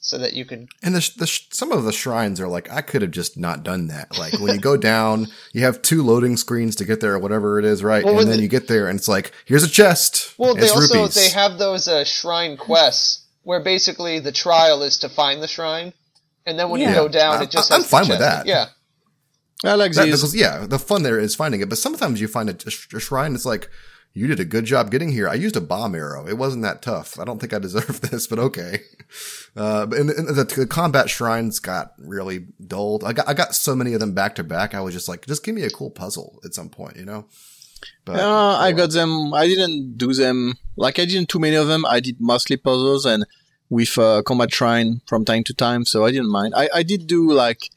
so 0.00 0.18
that 0.18 0.34
you 0.34 0.44
could. 0.44 0.68
And 0.82 0.94
the, 0.94 1.10
the 1.16 1.26
some 1.50 1.72
of 1.72 1.84
the 1.84 1.92
shrines 1.92 2.40
are 2.40 2.48
like 2.48 2.70
I 2.70 2.80
could 2.80 3.02
have 3.02 3.10
just 3.10 3.36
not 3.36 3.62
done 3.64 3.88
that. 3.88 4.16
Like 4.18 4.34
when 4.40 4.54
you 4.54 4.60
go 4.60 4.76
down, 4.92 5.26
you 5.52 5.62
have 5.62 5.82
two 5.82 6.02
loading 6.02 6.36
screens 6.36 6.76
to 6.76 6.84
get 6.84 7.00
there, 7.00 7.14
or 7.14 7.18
whatever 7.18 7.58
it 7.58 7.64
is, 7.64 7.82
right? 7.82 8.04
Well, 8.04 8.18
and 8.20 8.28
then 8.28 8.36
the- 8.36 8.42
you 8.42 8.48
get 8.48 8.68
there, 8.68 8.88
and 8.88 8.98
it's 8.98 9.08
like 9.08 9.32
here's 9.46 9.64
a 9.64 9.68
chest. 9.70 10.34
Well, 10.38 10.54
they 10.54 10.68
also 10.68 11.00
rupees. 11.02 11.14
they 11.14 11.30
have 11.30 11.58
those 11.58 11.88
uh, 11.88 12.04
shrine 12.04 12.56
quests 12.56 13.24
where 13.42 13.60
basically 13.60 14.20
the 14.20 14.32
trial 14.32 14.82
is 14.82 14.98
to 14.98 15.08
find 15.08 15.42
the 15.42 15.48
shrine, 15.48 15.92
and 16.46 16.58
then 16.58 16.68
when 16.70 16.80
you 16.80 16.88
go 16.92 17.08
down, 17.08 17.38
I- 17.38 17.42
it 17.44 17.50
just 17.50 17.72
I'm 17.72 17.80
has 17.80 17.84
the 17.86 17.96
fine 17.96 18.08
with 18.08 18.18
that. 18.20 18.46
Yeah, 18.46 18.66
I 19.64 19.74
like 19.74 19.92
That- 19.92 20.06
because 20.06 20.34
yeah, 20.34 20.66
the 20.66 20.78
fun 20.78 21.02
there 21.02 21.18
is 21.18 21.34
finding 21.34 21.60
it. 21.60 21.68
But 21.68 21.78
sometimes 21.78 22.20
you 22.20 22.28
find 22.28 22.48
a, 22.50 22.56
a 22.66 22.70
sh- 22.70 22.92
a 22.94 23.00
shrine. 23.00 23.34
It's 23.34 23.44
like 23.46 23.68
you 24.14 24.26
did 24.26 24.40
a 24.40 24.44
good 24.44 24.64
job 24.64 24.90
getting 24.90 25.10
here. 25.12 25.28
I 25.28 25.34
used 25.34 25.56
a 25.56 25.60
bomb 25.60 25.94
arrow. 25.94 26.26
It 26.26 26.38
wasn't 26.38 26.62
that 26.62 26.80
tough. 26.82 27.18
I 27.20 27.24
don't 27.24 27.40
think 27.40 27.52
I 27.52 27.58
deserve 27.58 28.00
this, 28.10 28.26
but 28.26 28.38
okay. 28.38 28.80
Uh, 29.56 29.86
but 29.86 29.98
and, 29.98 30.10
and 30.10 30.28
the, 30.28 30.44
the 30.44 30.66
combat 30.66 31.10
shrines 31.10 31.58
got 31.58 31.92
really 31.98 32.46
dulled. 32.64 33.02
I 33.04 33.12
got 33.12 33.28
I 33.28 33.34
got 33.34 33.54
so 33.54 33.74
many 33.74 33.92
of 33.94 34.00
them 34.00 34.14
back 34.14 34.34
to 34.36 34.44
back. 34.44 34.74
I 34.74 34.80
was 34.80 34.94
just 34.94 35.08
like, 35.08 35.26
just 35.26 35.44
give 35.44 35.54
me 35.54 35.62
a 35.62 35.70
cool 35.70 35.90
puzzle 35.90 36.38
at 36.44 36.54
some 36.54 36.68
point, 36.68 36.96
you 36.96 37.04
know. 37.04 37.26
But 38.04 38.20
Uh, 38.20 38.56
I 38.58 38.72
got 38.72 38.90
them. 38.92 39.32
I 39.34 39.46
didn't 39.46 39.98
do 39.98 40.12
them 40.12 40.54
like 40.76 40.98
I 40.98 41.04
didn't 41.04 41.28
too 41.28 41.38
many 41.40 41.56
of 41.56 41.66
them. 41.68 41.84
I 41.84 42.00
did 42.00 42.16
mostly 42.20 42.56
puzzles 42.56 43.04
and 43.04 43.24
with 43.70 43.98
uh, 43.98 44.22
combat 44.22 44.52
shrine 44.52 45.00
from 45.06 45.24
time 45.24 45.44
to 45.44 45.52
time, 45.54 45.84
so 45.84 46.04
I 46.04 46.10
didn't 46.10 46.30
mind. 46.30 46.54
I, 46.56 46.68
I 46.74 46.82
did 46.82 47.06
do 47.06 47.30
like 47.30 47.68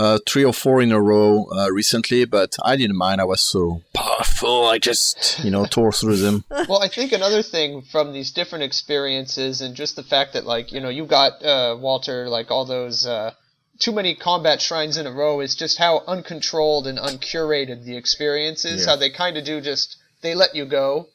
uh, 0.00 0.18
three 0.30 0.44
or 0.50 0.52
four 0.54 0.80
in 0.80 0.92
a 0.92 1.00
row 1.12 1.30
uh, 1.52 1.68
recently, 1.80 2.24
but 2.24 2.50
I 2.70 2.76
didn't 2.80 2.96
mind. 2.96 3.20
I 3.20 3.24
was 3.24 3.42
so 3.42 3.82
powerful. 3.92 4.66
I 4.74 4.78
just 4.78 5.44
you 5.44 5.50
know 5.50 5.64
tore 5.66 5.92
through 5.92 6.16
them. 6.16 6.44
well, 6.68 6.82
I 6.82 6.88
think 6.88 7.12
another 7.12 7.42
thing 7.42 7.82
from 7.92 8.12
these 8.12 8.30
different 8.32 8.64
experiences 8.64 9.60
and 9.60 9.74
just 9.82 9.96
the 9.96 10.02
fact 10.14 10.32
that 10.32 10.46
like 10.54 10.72
you 10.72 10.80
know 10.80 10.88
you 10.98 11.04
got 11.06 11.32
uh, 11.44 11.76
Walter 11.78 12.28
like 12.28 12.50
all 12.50 12.64
those 12.64 13.06
uh, 13.06 13.32
too 13.78 13.92
many 13.92 14.14
combat 14.14 14.58
shrines 14.62 14.96
in 14.96 15.06
a 15.06 15.12
row 15.12 15.40
is 15.40 15.54
just 15.54 15.76
how 15.78 16.02
uncontrolled 16.06 16.86
and 16.86 16.98
uncurated 16.98 17.84
the 17.84 17.96
experience 17.96 18.64
is. 18.64 18.80
Yeah. 18.80 18.90
How 18.90 18.96
they 18.96 19.10
kind 19.10 19.36
of 19.36 19.44
do 19.44 19.60
just 19.60 19.96
they 20.22 20.34
let 20.34 20.54
you 20.54 20.64
go, 20.64 21.08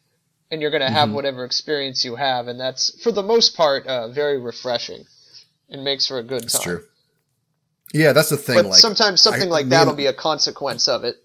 and 0.52 0.62
you're 0.62 0.72
gonna 0.76 0.91
have 0.91 1.12
whatever 1.12 1.44
experience 1.44 2.06
you 2.06 2.16
have, 2.16 2.48
and 2.48 2.60
that's 2.60 2.84
for 3.03 3.12
the 3.12 3.24
most 3.24 3.57
part 3.57 3.88
uh, 3.88 4.10
very 4.10 4.38
refreshing. 4.40 5.06
and 5.70 5.84
makes 5.84 6.06
for 6.07 6.20
a 6.20 6.24
good 6.24 6.44
It's 6.44 6.53
time. 6.53 6.64
true. 6.64 6.84
Yeah, 7.94 8.12
that's 8.14 8.30
the 8.30 8.38
thing. 8.38 8.56
But 8.56 8.66
like 8.66 8.80
sometimes 8.80 9.22
something 9.22 9.48
I- 9.49 9.52
like 9.52 9.70
that'll 9.70 9.90
and- 9.90 9.98
be 9.98 10.07
a 10.07 10.14
consequence 10.14 10.88
of 10.88 11.03
it. 11.03 11.16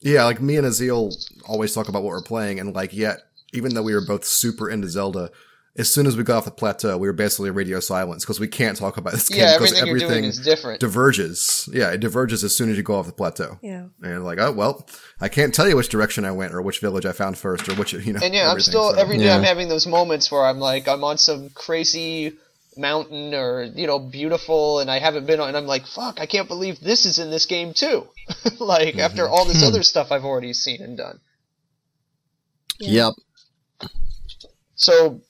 Yeah, 0.00 0.24
like 0.24 0.40
me 0.40 0.56
and 0.56 0.66
Aazealh 0.66 1.12
always 1.46 1.74
talk 1.74 1.88
about 1.88 2.02
what 2.04 2.10
we're 2.10 2.22
playing, 2.22 2.60
and 2.60 2.72
like, 2.74 2.92
yet 2.94 3.18
even 3.52 3.74
though 3.74 3.82
we 3.82 3.94
were 3.94 4.04
both 4.06 4.24
super 4.24 4.70
into 4.70 4.88
Zelda, 4.88 5.30
as 5.76 5.92
soon 5.92 6.06
as 6.06 6.16
we 6.16 6.22
got 6.22 6.38
off 6.38 6.44
the 6.44 6.50
plateau, 6.52 6.96
we 6.98 7.08
were 7.08 7.12
basically 7.12 7.50
radio 7.50 7.80
silence 7.80 8.24
because 8.24 8.38
we 8.38 8.46
can't 8.46 8.76
talk 8.76 8.96
about 8.96 9.12
this 9.14 9.28
game 9.28 9.40
Yeah, 9.40 9.54
because 9.58 9.72
everything, 9.74 10.00
you're 10.00 10.08
doing 10.08 10.24
is 10.24 10.38
different. 10.38 10.80
diverges. 10.80 11.68
Yeah, 11.72 11.90
it 11.90 11.98
diverges 11.98 12.44
as 12.44 12.54
soon 12.56 12.70
as 12.70 12.76
you 12.76 12.82
go 12.84 12.94
off 12.96 13.06
the 13.06 13.12
plateau. 13.12 13.58
Yeah. 13.62 13.86
And 14.02 14.24
like, 14.24 14.38
oh 14.38 14.52
well, 14.52 14.86
I 15.20 15.28
can't 15.28 15.52
tell 15.54 15.68
you 15.68 15.74
which 15.76 15.88
direction 15.88 16.24
I 16.24 16.30
went 16.32 16.54
or 16.54 16.62
which 16.62 16.78
village 16.80 17.04
I 17.06 17.12
found 17.12 17.36
first 17.38 17.68
or 17.68 17.74
which 17.74 17.92
you 17.92 18.12
know. 18.12 18.20
And 18.22 18.34
yeah, 18.34 18.50
I'm 18.52 18.60
still 18.60 18.92
so. 18.92 18.98
every 19.00 19.18
day 19.18 19.24
Yeah. 19.24 19.36
I'm 19.36 19.42
having 19.44 19.68
those 19.68 19.86
moments 19.86 20.30
where 20.30 20.44
I'm 20.44 20.58
like 20.60 20.86
I'm 20.86 21.02
on 21.04 21.18
some 21.18 21.48
crazy 21.50 22.34
mountain 22.78 23.34
or 23.34 23.62
you 23.64 23.86
know 23.86 23.98
beautiful 23.98 24.78
and 24.78 24.90
I 24.90 24.98
haven't 25.00 25.26
been 25.26 25.40
on 25.40 25.48
and 25.48 25.56
I'm 25.56 25.66
like 25.66 25.86
fuck 25.86 26.20
I 26.20 26.26
can't 26.26 26.48
believe 26.48 26.80
this 26.80 27.04
is 27.06 27.18
in 27.18 27.30
this 27.30 27.46
game 27.46 27.74
too. 27.74 28.06
like 28.60 28.88
Mm-hmm. 28.94 29.00
after 29.00 29.28
all 29.28 29.44
Hmm. 29.44 29.52
this 29.52 29.62
other 29.62 29.82
stuff 29.82 30.12
I've 30.12 30.24
already 30.24 30.52
seen 30.52 30.80
and 30.82 30.96
done. 30.96 31.20
Yeah. 32.80 33.10
Yep. 33.80 33.90
So 34.76 35.20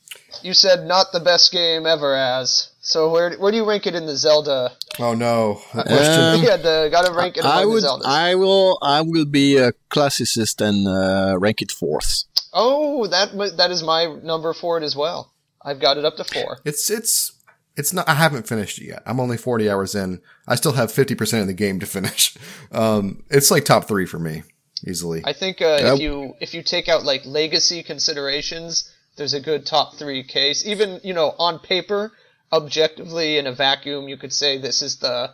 you 0.42 0.52
said 0.54 0.84
not 0.86 1.12
the 1.12 1.20
best 1.20 1.52
game 1.52 1.86
ever 1.86 2.14
as. 2.14 2.70
So 2.80 3.10
where 3.10 3.36
where 3.38 3.50
do 3.50 3.56
you 3.58 3.68
rank 3.68 3.86
it 3.86 3.94
in 3.94 4.06
the 4.06 4.16
Zelda? 4.16 4.72
Oh 4.98 5.14
no, 5.14 5.60
the 5.74 5.82
question. 5.84 6.22
Um, 6.22 6.42
yeah, 6.42 6.56
the 6.56 6.88
gotta 6.90 7.12
rank 7.12 7.36
it 7.36 7.40
among 7.44 7.52
I 7.52 7.64
would. 7.64 7.82
the 7.82 8.02
I 8.04 8.34
will. 8.34 8.78
I 8.82 9.00
will 9.02 9.24
be 9.26 9.56
a 9.56 9.72
classicist 9.90 10.60
and 10.66 10.86
uh, 10.88 11.38
rank 11.38 11.62
it 11.62 11.70
fourth. 11.70 12.24
Oh, 12.52 13.06
that 13.08 13.56
that 13.56 13.70
is 13.70 13.82
my 13.82 14.06
number 14.22 14.52
for 14.54 14.78
it 14.78 14.84
as 14.84 14.96
well. 14.96 15.32
I've 15.62 15.80
got 15.80 15.98
it 15.98 16.04
up 16.04 16.16
to 16.16 16.24
four. 16.24 16.58
It's 16.64 16.90
it's 16.90 17.32
it's 17.78 17.92
not. 17.94 18.06
I 18.08 18.14
haven't 18.14 18.46
finished 18.46 18.78
it 18.80 18.86
yet. 18.88 19.02
I'm 19.06 19.18
only 19.20 19.36
40 19.38 19.70
hours 19.70 19.94
in. 19.94 20.20
I 20.46 20.54
still 20.56 20.72
have 20.72 20.92
50 20.92 21.14
percent 21.14 21.40
of 21.42 21.46
the 21.46 21.54
game 21.54 21.80
to 21.80 21.86
finish. 21.86 22.36
Um, 22.72 23.22
it's 23.30 23.50
like 23.50 23.64
top 23.64 23.88
three 23.88 24.04
for 24.04 24.18
me 24.18 24.42
easily. 24.86 25.22
I 25.24 25.32
think 25.32 25.62
uh, 25.62 25.78
Yep. 25.80 25.94
if 25.94 26.00
you 26.00 26.34
if 26.40 26.52
you 26.54 26.62
take 26.62 26.86
out 26.88 27.02
like 27.02 27.24
legacy 27.24 27.82
considerations, 27.82 28.92
there's 29.16 29.32
a 29.32 29.40
good 29.40 29.64
top 29.64 29.94
three 29.96 30.22
case. 30.22 30.66
Even 30.66 31.00
you 31.02 31.14
know 31.14 31.34
on 31.38 31.58
paper, 31.60 32.12
objectively 32.52 33.38
in 33.38 33.46
a 33.46 33.52
vacuum, 33.52 34.08
you 34.08 34.16
could 34.16 34.32
say 34.32 34.58
this 34.58 34.82
is 34.82 34.96
the 34.98 35.30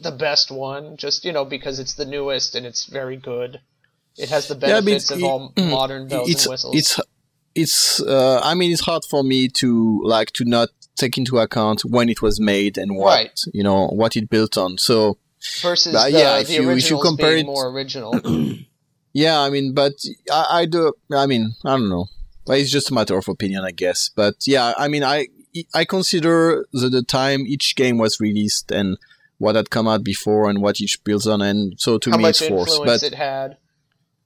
the 0.00 0.10
best 0.10 0.50
one. 0.50 0.96
Just 0.96 1.24
you 1.24 1.32
know 1.32 1.44
because 1.44 1.78
it's 1.78 1.94
the 1.94 2.04
newest 2.06 2.54
and 2.54 2.66
it's 2.66 2.86
very 2.86 3.16
good. 3.16 3.60
It 4.16 4.30
has 4.30 4.48
the 4.48 4.54
Yeah, 4.54 4.60
but 4.60 4.84
benefits 4.84 5.10
it's- 5.10 5.18
of 5.18 5.24
all 5.24 5.52
modern 5.56 6.08
bells 6.08 6.28
it's 6.30 6.44
and 6.44 6.50
whistles. 6.52 6.74
it's 6.76 7.00
it's 7.54 8.00
uh, 8.02 8.40
I 8.42 8.54
mean 8.54 8.72
it's 8.72 8.82
hard 8.82 9.02
for 9.08 9.22
me 9.22 9.48
to 9.60 10.00
like 10.04 10.32
to 10.32 10.44
not 10.44 10.68
take 10.98 11.16
into 11.18 11.38
account 11.38 11.82
when 11.84 12.08
it 12.08 12.20
was 12.22 12.38
made 12.40 12.76
and 12.78 12.96
what 12.96 13.06
Right. 13.14 13.40
you 13.52 13.62
know 13.62 13.86
what 13.88 14.16
it 14.16 14.28
built 14.28 14.58
on. 14.58 14.78
So 14.78 15.18
versus 15.62 15.92
but 15.92 16.10
the, 16.10 16.18
yeah, 16.18 16.38
if 16.38 16.50
you- 16.50 16.70
if 16.70 16.90
you 16.90 17.00
compare 17.00 17.36
it- 17.36 17.46
more 17.46 17.68
original. 17.68 18.12
yeah, 19.12 19.40
I 19.40 19.50
mean, 19.50 19.72
but 19.74 19.94
I, 20.30 20.46
I 20.60 20.66
do. 20.66 20.92
I 21.12 21.26
mean, 21.26 21.54
I 21.64 21.70
don't 21.76 21.88
know. 21.88 22.06
Well, 22.46 22.58
It's 22.58 22.70
just 22.70 22.90
a 22.90 22.94
matter 22.94 23.16
of 23.16 23.28
opinion, 23.28 23.62
I 23.64 23.70
guess. 23.72 24.10
But 24.14 24.36
yeah, 24.46 24.74
I 24.78 24.88
mean, 24.88 25.04
I 25.04 25.28
I 25.74 25.84
consider 25.84 26.66
the, 26.72 26.88
the 26.88 27.02
time 27.02 27.46
each 27.46 27.74
game 27.76 27.98
was 27.98 28.20
released 28.20 28.70
and 28.70 28.96
what 29.38 29.54
had 29.56 29.70
come 29.70 29.86
out 29.88 30.02
before 30.02 30.48
and 30.50 30.60
what 30.60 30.80
each 30.80 31.02
builds 31.04 31.26
on, 31.26 31.40
and 31.42 31.78
so 31.80 31.98
to 31.98 32.10
how 32.10 32.16
me 32.16 32.22
much 32.22 32.40
it's 32.42 32.50
influence 32.50 32.78
But 32.84 33.02
it 33.02 33.14
had. 33.14 33.56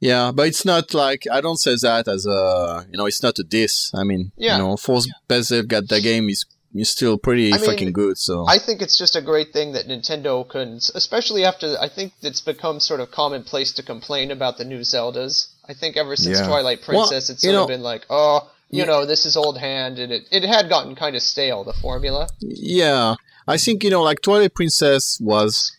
Yeah, 0.00 0.32
but 0.34 0.48
it's 0.48 0.64
not 0.64 0.94
like 0.94 1.26
I 1.30 1.40
don't 1.40 1.58
say 1.58 1.76
that 1.82 2.08
as 2.08 2.26
a 2.26 2.86
you 2.90 2.96
know 2.98 3.06
it's 3.06 3.22
not 3.22 3.38
a 3.38 3.44
diss. 3.44 3.92
I 3.94 4.02
mean, 4.04 4.32
Yeah. 4.36 4.56
you 4.56 4.62
know, 4.62 4.76
fourth 4.76 5.06
best 5.28 5.50
they've 5.50 5.66
got 5.68 5.88
the 5.88 6.00
game 6.00 6.28
is 6.28 6.44
is 6.74 6.90
still 6.90 7.18
pretty 7.18 7.52
I 7.52 7.58
mean, 7.58 7.66
fucking 7.70 7.92
good. 7.92 8.18
So 8.18 8.46
I 8.48 8.58
think 8.58 8.80
it's 8.82 8.96
just 8.98 9.14
a 9.16 9.20
great 9.22 9.52
thing 9.52 9.72
that 9.72 9.86
Nintendo 9.88 10.48
can, 10.48 10.78
especially 10.94 11.44
after 11.44 11.76
I 11.80 11.88
think 11.88 12.12
it's 12.22 12.40
become 12.40 12.80
sort 12.80 13.00
of 13.00 13.10
commonplace 13.10 13.72
to 13.72 13.82
complain 13.82 14.30
about 14.30 14.58
the 14.58 14.64
new 14.64 14.80
Zeldas. 14.80 15.48
I 15.68 15.74
think 15.74 15.96
ever 15.96 16.16
since 16.16 16.38
Yeah. 16.38 16.46
Twilight 16.46 16.80
Well, 16.88 17.06
Princess, 17.08 17.30
it's 17.30 17.44
you 17.44 17.50
sort 17.52 17.62
of 17.62 17.68
been 17.68 17.82
like, 17.82 18.06
oh, 18.10 18.50
you 18.70 18.80
Yeah. 18.80 18.84
know, 18.86 19.06
this 19.06 19.26
is 19.26 19.36
old 19.36 19.58
hand, 19.58 19.98
and 19.98 20.12
it 20.12 20.24
it 20.30 20.42
had 20.44 20.68
gotten 20.68 20.94
kind 20.94 21.14
of 21.16 21.22
stale 21.22 21.62
the 21.64 21.74
formula. 21.74 22.28
yeah, 22.40 23.14
I 23.46 23.56
think 23.58 23.84
you 23.84 23.90
know 23.90 24.02
like 24.02 24.22
Twilight 24.22 24.54
Princess 24.54 25.18
was 25.20 25.72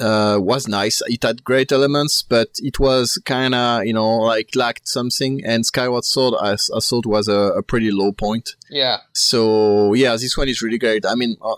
uh 0.00 0.38
was 0.40 0.66
nice. 0.68 1.02
It 1.06 1.22
had 1.22 1.44
great 1.44 1.70
elements, 1.72 2.22
but 2.22 2.48
it 2.58 2.78
was 2.80 3.20
kind 3.24 3.54
of 3.54 3.84
you 3.84 3.92
know 3.92 4.18
like 4.18 4.50
lacked 4.54 4.88
something. 4.88 5.44
And 5.44 5.64
Skyward 5.66 6.04
Sword 6.04 6.34
I, 6.40 6.52
I 6.52 6.80
thought 6.80 7.06
was 7.06 7.28
a, 7.28 7.52
a 7.56 7.62
pretty 7.62 7.90
low 7.90 8.12
point. 8.12 8.56
Yeah, 8.70 8.98
So 9.12 9.94
yeah, 9.94 10.12
this 10.16 10.36
one 10.36 10.48
is 10.48 10.62
really 10.62 10.78
great. 10.78 11.04
I 11.06 11.14
mean. 11.14 11.36
Uh, 11.42 11.56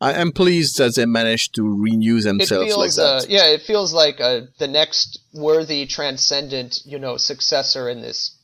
I 0.00 0.14
am 0.14 0.32
pleased 0.32 0.78
that 0.78 0.96
they 0.96 1.06
managed 1.06 1.54
to 1.54 1.62
renew 1.62 2.20
themselves 2.20 2.74
feels, 2.74 2.76
like 2.76 2.94
that. 2.96 3.22
uh, 3.22 3.26
yeah, 3.28 3.46
it 3.54 3.62
feels 3.62 3.92
like 3.92 4.20
uh, 4.20 4.40
the 4.58 4.66
next 4.66 5.20
worthy, 5.32 5.86
transcendent, 5.86 6.80
you 6.84 6.98
know, 6.98 7.16
successor 7.16 7.88
in 7.88 8.00
this 8.02 8.34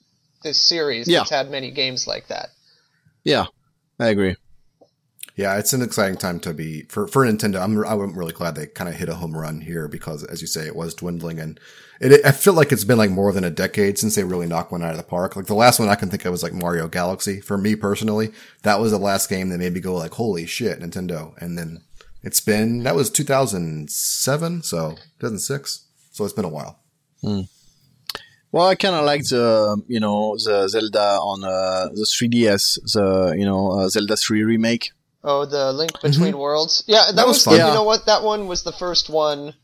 this 0.45 0.61
series 0.61 1.09
Yeah. 1.09 1.19
that's 1.19 1.31
had 1.31 1.51
many 1.51 1.73
games 1.73 2.07
like 2.07 2.29
that. 2.29 2.51
yeah, 3.25 3.47
I 3.99 4.07
agree. 4.11 4.37
Yeah, 5.39 5.57
it's 5.57 5.73
an 5.73 5.83
exciting 5.83 6.17
time 6.17 6.41
to 6.41 6.53
be 6.53 6.83
for 6.89 7.07
for 7.07 7.25
Nintendo. 7.25 7.63
I'm 7.63 7.79
I'm 7.85 8.19
really 8.19 8.33
glad 8.33 8.57
they 8.57 8.67
kind 8.67 8.91
of 8.91 8.97
hit 8.97 9.09
a 9.09 9.15
home 9.15 9.37
run 9.37 9.61
here 9.61 9.87
because, 9.87 10.25
as 10.25 10.41
you 10.41 10.49
say, 10.49 10.67
it 10.67 10.75
was 10.75 10.95
dwindling, 10.95 11.39
and 11.39 11.61
it, 12.01 12.27
I 12.27 12.33
feel 12.33 12.55
like 12.55 12.73
it's 12.73 12.83
been 12.83 12.99
like 12.99 13.13
more 13.13 13.33
than 13.33 13.45
a 13.45 13.51
decade 13.51 14.01
since 14.01 14.17
they 14.17 14.25
really 14.25 14.49
knocked 14.49 14.73
one 14.73 14.83
out 14.83 14.91
of 14.91 14.97
the 14.97 15.05
park. 15.05 15.37
Like 15.37 15.47
the 15.47 15.55
last 15.55 15.79
one 15.79 15.89
I 15.89 15.95
can 15.95 16.11
think 16.11 16.25
of 16.25 16.33
was 16.33 16.43
like 16.43 16.53
Mario 16.53 16.89
Galaxy. 16.89 17.41
For 17.41 17.57
me 17.57 17.77
personally, 17.77 18.33
that 18.63 18.81
was 18.81 18.91
the 18.91 18.99
last 18.99 19.31
game 19.31 19.51
that 19.51 19.59
made 19.59 19.75
me 19.75 19.79
go 19.79 19.95
like, 19.95 20.15
"Holy 20.15 20.45
shit, 20.45 20.81
Nintendo!" 20.81 21.41
And 21.41 21.57
then 21.57 21.85
it's 22.25 22.41
been 22.41 22.83
that 22.83 22.97
was 22.97 23.09
2007, 23.09 24.63
so 24.65 24.97
2006, 25.21 25.85
so 26.11 26.25
it's 26.25 26.35
been 26.35 26.47
a 26.47 26.49
while. 26.49 26.81
Well, 28.51 28.67
I 28.67 28.75
kind 28.75 28.97
of 28.97 29.05
like 29.05 29.23
the 29.23 29.81
you 29.87 30.01
know 30.01 30.37
the 30.37 30.67
Zelda 30.67 31.21
on 31.21 31.45
uh, 31.45 31.91
the 31.95 32.03
3DS, 32.03 32.93
the 32.93 33.37
you 33.39 33.45
know 33.45 33.79
uh, 33.79 33.89
Zelda 33.89 34.17
3 34.17 34.43
remake. 34.43 34.91
Oh, 35.25 35.45
the 35.45 35.73
Link 35.73 36.01
Between 36.01 36.39
Worlds. 36.39 36.85
Yeah, 36.87 37.07
that, 37.07 37.17
That 37.17 37.27
was 37.27 37.37
was, 37.37 37.45
fun. 37.45 37.55
You 37.55 37.61
Yeah. 37.61 37.75
know 37.75 37.83
what? 37.85 38.07
That 38.07 38.23
one 38.23 38.47
was 38.47 38.63
the 38.63 38.73
first 38.73 39.11
one, 39.11 39.55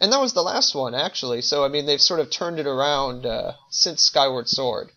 and 0.00 0.12
that 0.12 0.20
was 0.20 0.32
the 0.32 0.42
last 0.42 0.74
one 0.74 0.94
actually. 0.94 1.42
So 1.42 1.64
I 1.64 1.68
mean, 1.68 1.86
they've 1.86 2.00
sort 2.00 2.20
of 2.20 2.30
turned 2.30 2.58
it 2.58 2.66
around 2.66 3.24
uh, 3.24 3.52
since 3.70 4.02
Skyward 4.02 4.48
Sword. 4.48 4.90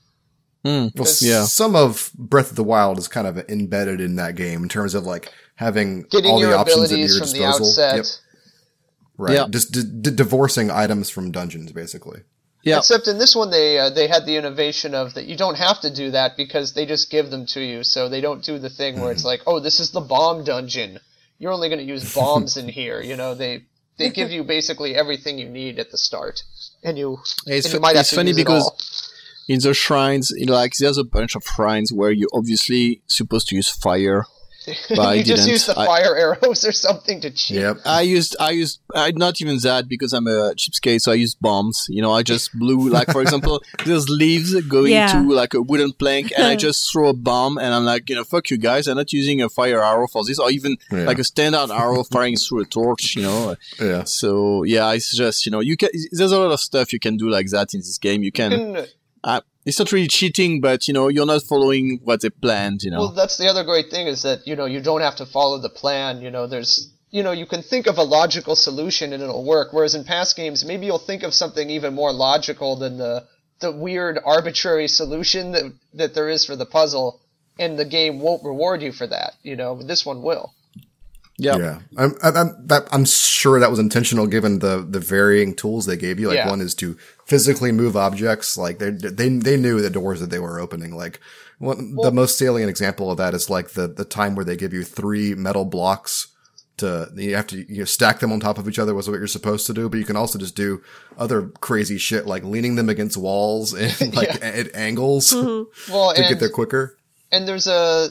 Mm. 0.65 0.91
Well, 0.95 1.07
Yeah. 1.21 1.45
some 1.45 1.75
of 1.75 2.11
Breath 2.17 2.49
of 2.49 2.55
the 2.57 2.63
Wild 2.63 2.97
is 2.97 3.07
kind 3.07 3.27
of 3.27 3.37
embedded 3.49 4.01
in 4.01 4.15
that 4.17 4.35
game 4.35 4.63
in 4.63 4.69
terms 4.69 4.93
of 4.93 5.05
like 5.05 5.31
having 5.55 6.03
Getting 6.09 6.31
all 6.31 6.39
your 6.41 6.51
the 6.51 6.57
options 6.57 6.77
at 6.77 6.85
abilities 6.91 7.15
your 7.15 7.19
from 7.25 7.31
the 7.31 7.39
disposal. 7.45 7.65
outset. 7.67 7.95
Yep. 7.95 8.05
Right. 9.17 9.33
Yeah. 9.35 9.47
Just 9.49 9.71
d- 9.71 9.83
d- 10.01 10.11
divorcing 10.11 10.71
items 10.71 11.09
from 11.09 11.31
dungeons, 11.31 11.71
basically. 11.71 12.21
Yeah. 12.69 12.77
Except 12.77 13.07
in 13.07 13.17
this 13.17 13.35
one, 13.35 13.49
they 13.49 13.79
uh, 13.79 13.89
they 13.89 14.07
had 14.07 14.25
the 14.25 14.35
innovation 14.35 14.93
of 14.93 15.15
that 15.15 15.25
you 15.25 15.35
don't 15.35 15.57
have 15.57 15.81
to 15.81 15.89
do 15.93 16.11
that 16.11 16.37
because 16.37 16.73
they 16.73 16.85
just 16.85 17.09
give 17.09 17.29
them 17.31 17.45
to 17.47 17.61
you. 17.61 17.83
So 17.83 18.09
they 18.09 18.21
don't 18.21 18.43
do 18.43 18.59
the 18.59 18.69
thing 18.69 18.99
where 18.99 19.11
it's 19.11 19.25
like, 19.25 19.41
oh, 19.47 19.59
this 19.59 19.79
is 19.79 19.91
the 19.91 20.01
bomb 20.01 20.43
dungeon. 20.43 20.99
You're 21.39 21.51
only 21.51 21.69
going 21.69 21.79
to 21.79 21.85
use 21.85 22.13
bombs 22.13 22.57
in 22.57 22.67
here. 22.69 23.01
You 23.01 23.15
know, 23.15 23.33
they 23.33 23.63
they 23.97 24.09
give 24.19 24.31
you 24.31 24.43
basically 24.43 24.95
everything 24.95 25.39
you 25.39 25.49
need 25.49 25.79
at 25.79 25.91
the 25.91 25.97
start, 25.97 26.43
and 26.83 26.97
you, 26.97 27.19
It's, 27.47 27.65
and 27.73 27.81
you 27.81 27.87
have 27.87 27.95
it's 27.97 28.13
funny 28.13 28.29
use 28.29 28.37
it 28.37 28.41
because 28.41 28.63
all. 28.63 28.77
in 29.47 29.59
the 29.59 29.73
shrines, 29.73 30.31
like 30.47 30.73
there's 30.79 30.97
a 30.97 31.03
bunch 31.03 31.35
of 31.35 31.43
shrines 31.43 31.91
where 31.91 32.11
you're 32.11 32.29
obviously 32.33 33.01
supposed 33.07 33.47
to 33.49 33.55
use 33.55 33.69
fire. 33.69 34.25
but 34.89 34.99
I 34.99 35.13
you 35.15 35.23
just 35.23 35.47
use 35.47 35.65
the 35.65 35.77
I- 35.79 35.85
fire 35.85 36.15
arrows 36.15 36.63
or 36.65 36.71
something 36.71 37.21
to 37.21 37.29
cheat. 37.31 37.57
Yep. 37.57 37.77
I 37.85 38.01
used, 38.01 38.35
I 38.39 38.51
used, 38.51 38.79
I 38.93 39.11
not 39.11 39.39
even 39.41 39.57
that 39.59 39.87
because 39.87 40.13
I'm 40.13 40.27
a 40.27 40.53
cheapskate, 40.55 41.01
so 41.01 41.11
I 41.11 41.15
used 41.15 41.39
bombs. 41.39 41.87
You 41.89 42.01
know, 42.01 42.11
I 42.11 42.23
just 42.23 42.57
blew, 42.57 42.89
like, 42.89 43.11
for 43.11 43.21
example, 43.21 43.61
there's 43.85 44.09
leaves 44.09 44.53
going 44.67 44.91
Yeah. 44.93 45.11
to 45.13 45.31
like 45.33 45.53
a 45.53 45.61
wooden 45.61 45.93
plank 45.93 46.31
and 46.37 46.45
I 46.45 46.55
just 46.67 46.91
throw 46.91 47.09
a 47.09 47.13
bomb 47.13 47.57
and 47.57 47.73
I'm 47.73 47.85
like, 47.85 48.09
you 48.09 48.15
know, 48.15 48.23
fuck 48.23 48.49
you 48.49 48.57
guys, 48.57 48.87
I'm 48.87 48.97
not 48.97 49.11
using 49.13 49.41
a 49.41 49.49
fire 49.49 49.83
arrow 49.83 50.07
for 50.07 50.23
this 50.25 50.39
or 50.39 50.49
even 50.51 50.77
Yeah. 50.91 51.03
like 51.05 51.19
a 51.19 51.23
standard 51.23 51.69
arrow 51.71 52.03
firing 52.03 52.35
through 52.37 52.61
a 52.61 52.65
torch, 52.65 53.15
you 53.15 53.21
know. 53.23 53.55
Yeah. 53.79 54.03
So 54.03 54.63
yeah, 54.63 54.91
it's 54.93 55.15
just, 55.15 55.45
you 55.45 55.51
know, 55.51 55.59
you 55.59 55.77
can, 55.77 55.89
there's 56.11 56.31
a 56.31 56.39
lot 56.39 56.51
of 56.51 56.59
stuff 56.59 56.93
you 56.93 56.99
can 56.99 57.17
do 57.17 57.29
like 57.29 57.47
that 57.51 57.73
in 57.73 57.79
this 57.81 57.97
game. 57.97 58.23
You 58.23 58.31
can, 58.31 58.53
And, 58.53 58.87
uh, 59.23 59.41
it's 59.69 59.79
not 59.79 59.91
really 59.91 60.07
cheating, 60.07 60.61
but 60.61 60.87
you 60.87 60.93
know, 60.93 61.07
you're 61.07 61.25
not 61.25 61.43
following 61.43 61.99
what 62.03 62.21
they 62.21 62.29
planned, 62.29 62.81
you 62.81 62.89
know. 62.89 62.99
Well, 62.99 63.11
that's 63.11 63.37
the 63.37 63.47
other 63.47 63.63
great 63.63 63.89
thing 63.91 64.07
is 64.07 64.23
that 64.23 64.47
you 64.47 64.55
know 64.55 64.65
you 64.65 64.81
don't 64.81 65.01
have 65.01 65.17
to 65.17 65.25
follow 65.25 65.59
the 65.59 65.69
plan. 65.69 66.21
You 66.21 66.31
know, 66.31 66.47
there's 66.47 66.91
you 67.11 67.21
know 67.21 67.31
you 67.31 67.45
can 67.45 67.61
think 67.61 67.85
of 67.87 67.97
a 67.97 68.03
logical 68.03 68.55
solution 68.55 69.13
and 69.13 69.21
it'll 69.21 69.45
work. 69.45 69.71
Whereas 69.71 69.93
in 69.93 70.03
past 70.03 70.35
games, 70.35 70.65
maybe 70.65 70.87
you'll 70.87 70.97
think 70.97 71.23
of 71.23 71.33
something 71.33 71.69
even 71.69 71.93
more 71.93 72.11
logical 72.11 72.75
than 72.77 72.97
the 72.97 73.25
the 73.59 73.71
weird 73.71 74.17
arbitrary 74.25 74.87
solution 74.87 75.51
that 75.51 75.71
that 75.93 76.13
there 76.15 76.29
is 76.29 76.45
for 76.45 76.55
the 76.55 76.65
puzzle, 76.65 77.21
and 77.59 77.77
the 77.77 77.85
game 77.85 78.19
won't 78.19 78.43
reward 78.43 78.81
you 78.81 78.91
for 78.91 79.05
that. 79.05 79.33
You 79.43 79.55
know, 79.55 79.81
this 79.81 80.03
one 80.03 80.23
will. 80.23 80.53
Yeah. 81.39 81.57
Yeah, 81.57 81.79
I'm, 81.97 82.15
I'm, 82.21 82.37
I'm, 82.37 82.67
that, 82.67 82.87
I'm 82.91 83.05
sure 83.05 83.59
that 83.59 83.69
was 83.69 83.79
intentional 83.79 84.27
given 84.27 84.59
the, 84.59 84.85
the 84.87 84.99
varying 84.99 85.55
tools 85.55 85.85
they 85.85 85.97
gave 85.97 86.19
you. 86.19 86.27
Like 86.27 86.35
Yeah. 86.35 86.49
one 86.49 86.61
is 86.61 86.75
to 86.75 86.97
physically 87.25 87.71
move 87.71 87.95
objects. 87.95 88.57
Like 88.57 88.79
they, 88.79 88.89
they, 88.91 89.29
they 89.29 89.57
knew 89.57 89.81
the 89.81 89.89
doors 89.89 90.19
that 90.19 90.29
they 90.29 90.39
were 90.39 90.59
opening. 90.59 90.95
Like 90.95 91.19
one, 91.57 91.95
the 91.95 92.11
most 92.11 92.37
salient 92.37 92.69
example 92.69 93.09
of 93.09 93.17
that 93.17 93.33
is 93.33 93.49
like 93.49 93.69
the, 93.71 93.87
the 93.87 94.05
time 94.05 94.35
where 94.35 94.45
they 94.45 94.57
give 94.57 94.73
you 94.73 94.83
three 94.83 95.33
metal 95.33 95.65
blocks 95.65 96.27
to, 96.77 97.09
you 97.15 97.35
have 97.35 97.47
to, 97.47 97.57
you 97.71 97.79
know, 97.79 97.85
stack 97.85 98.19
them 98.19 98.31
on 98.31 98.39
top 98.39 98.57
of 98.57 98.67
each 98.67 98.79
other 98.79 98.93
was 98.93 99.09
what 99.09 99.17
you're 99.17 99.27
supposed 99.27 99.65
to 99.67 99.73
do. 99.73 99.89
But 99.89 99.97
you 99.97 100.05
can 100.05 100.15
also 100.15 100.37
just 100.37 100.55
do 100.55 100.81
other 101.17 101.49
crazy 101.59 101.97
shit 101.97 102.25
like 102.27 102.43
leaning 102.43 102.75
them 102.75 102.89
against 102.89 103.17
walls 103.17 103.73
and 104.01 104.13
like 104.15 104.43
at 104.43 104.75
angles 104.75 105.31
mm-hmm. 105.31 105.91
Well, 105.91 106.13
to 106.13 106.19
and 106.19 106.29
get 106.29 106.39
there 106.39 106.49
quicker. 106.49 106.97
and 107.31 107.47
there's 107.47 107.67
a 107.67 108.09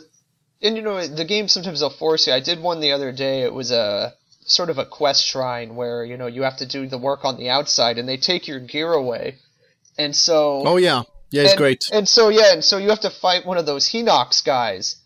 and 0.63 0.77
you 0.77 0.83
know 0.83 1.07
the 1.07 1.25
game 1.25 1.49
sometimes 1.49 1.81
will 1.83 1.91
force 1.91 2.27
you 2.27 2.33
i 2.33 2.41
did 2.41 2.61
one 2.61 2.81
the 2.81 2.93
other 2.93 3.13
day 3.13 3.43
it 3.43 3.53
was 3.53 3.71
a 3.71 4.13
sort 4.47 4.71
of 4.71 4.79
a 4.79 4.85
quest 4.87 5.25
shrine 5.25 5.77
where 5.77 6.05
you 6.05 6.17
know 6.17 6.27
you 6.27 6.43
have 6.43 6.57
to 6.57 6.67
do 6.67 6.87
the 6.87 6.99
work 6.99 7.25
on 7.25 7.37
the 7.37 7.49
outside 7.51 7.99
and 7.99 8.09
they 8.09 8.17
take 8.17 8.49
your 8.49 8.61
gear 8.61 8.93
away 8.93 9.37
and 9.99 10.15
so 10.17 10.63
Oh 10.67 10.77
yeah. 10.77 11.03
Yeah, 11.31 11.43
it's 11.43 11.53
and, 11.53 11.59
great. 11.59 11.91
and 11.93 12.09
so 12.09 12.31
yeah 12.31 12.53
and 12.55 12.65
so 12.65 12.79
you 12.79 12.89
have 12.89 13.01
to 13.01 13.11
fight 13.11 13.45
one 13.45 13.59
of 13.59 13.67
those 13.67 13.87
hinox 13.91 14.43
guys 14.45 14.97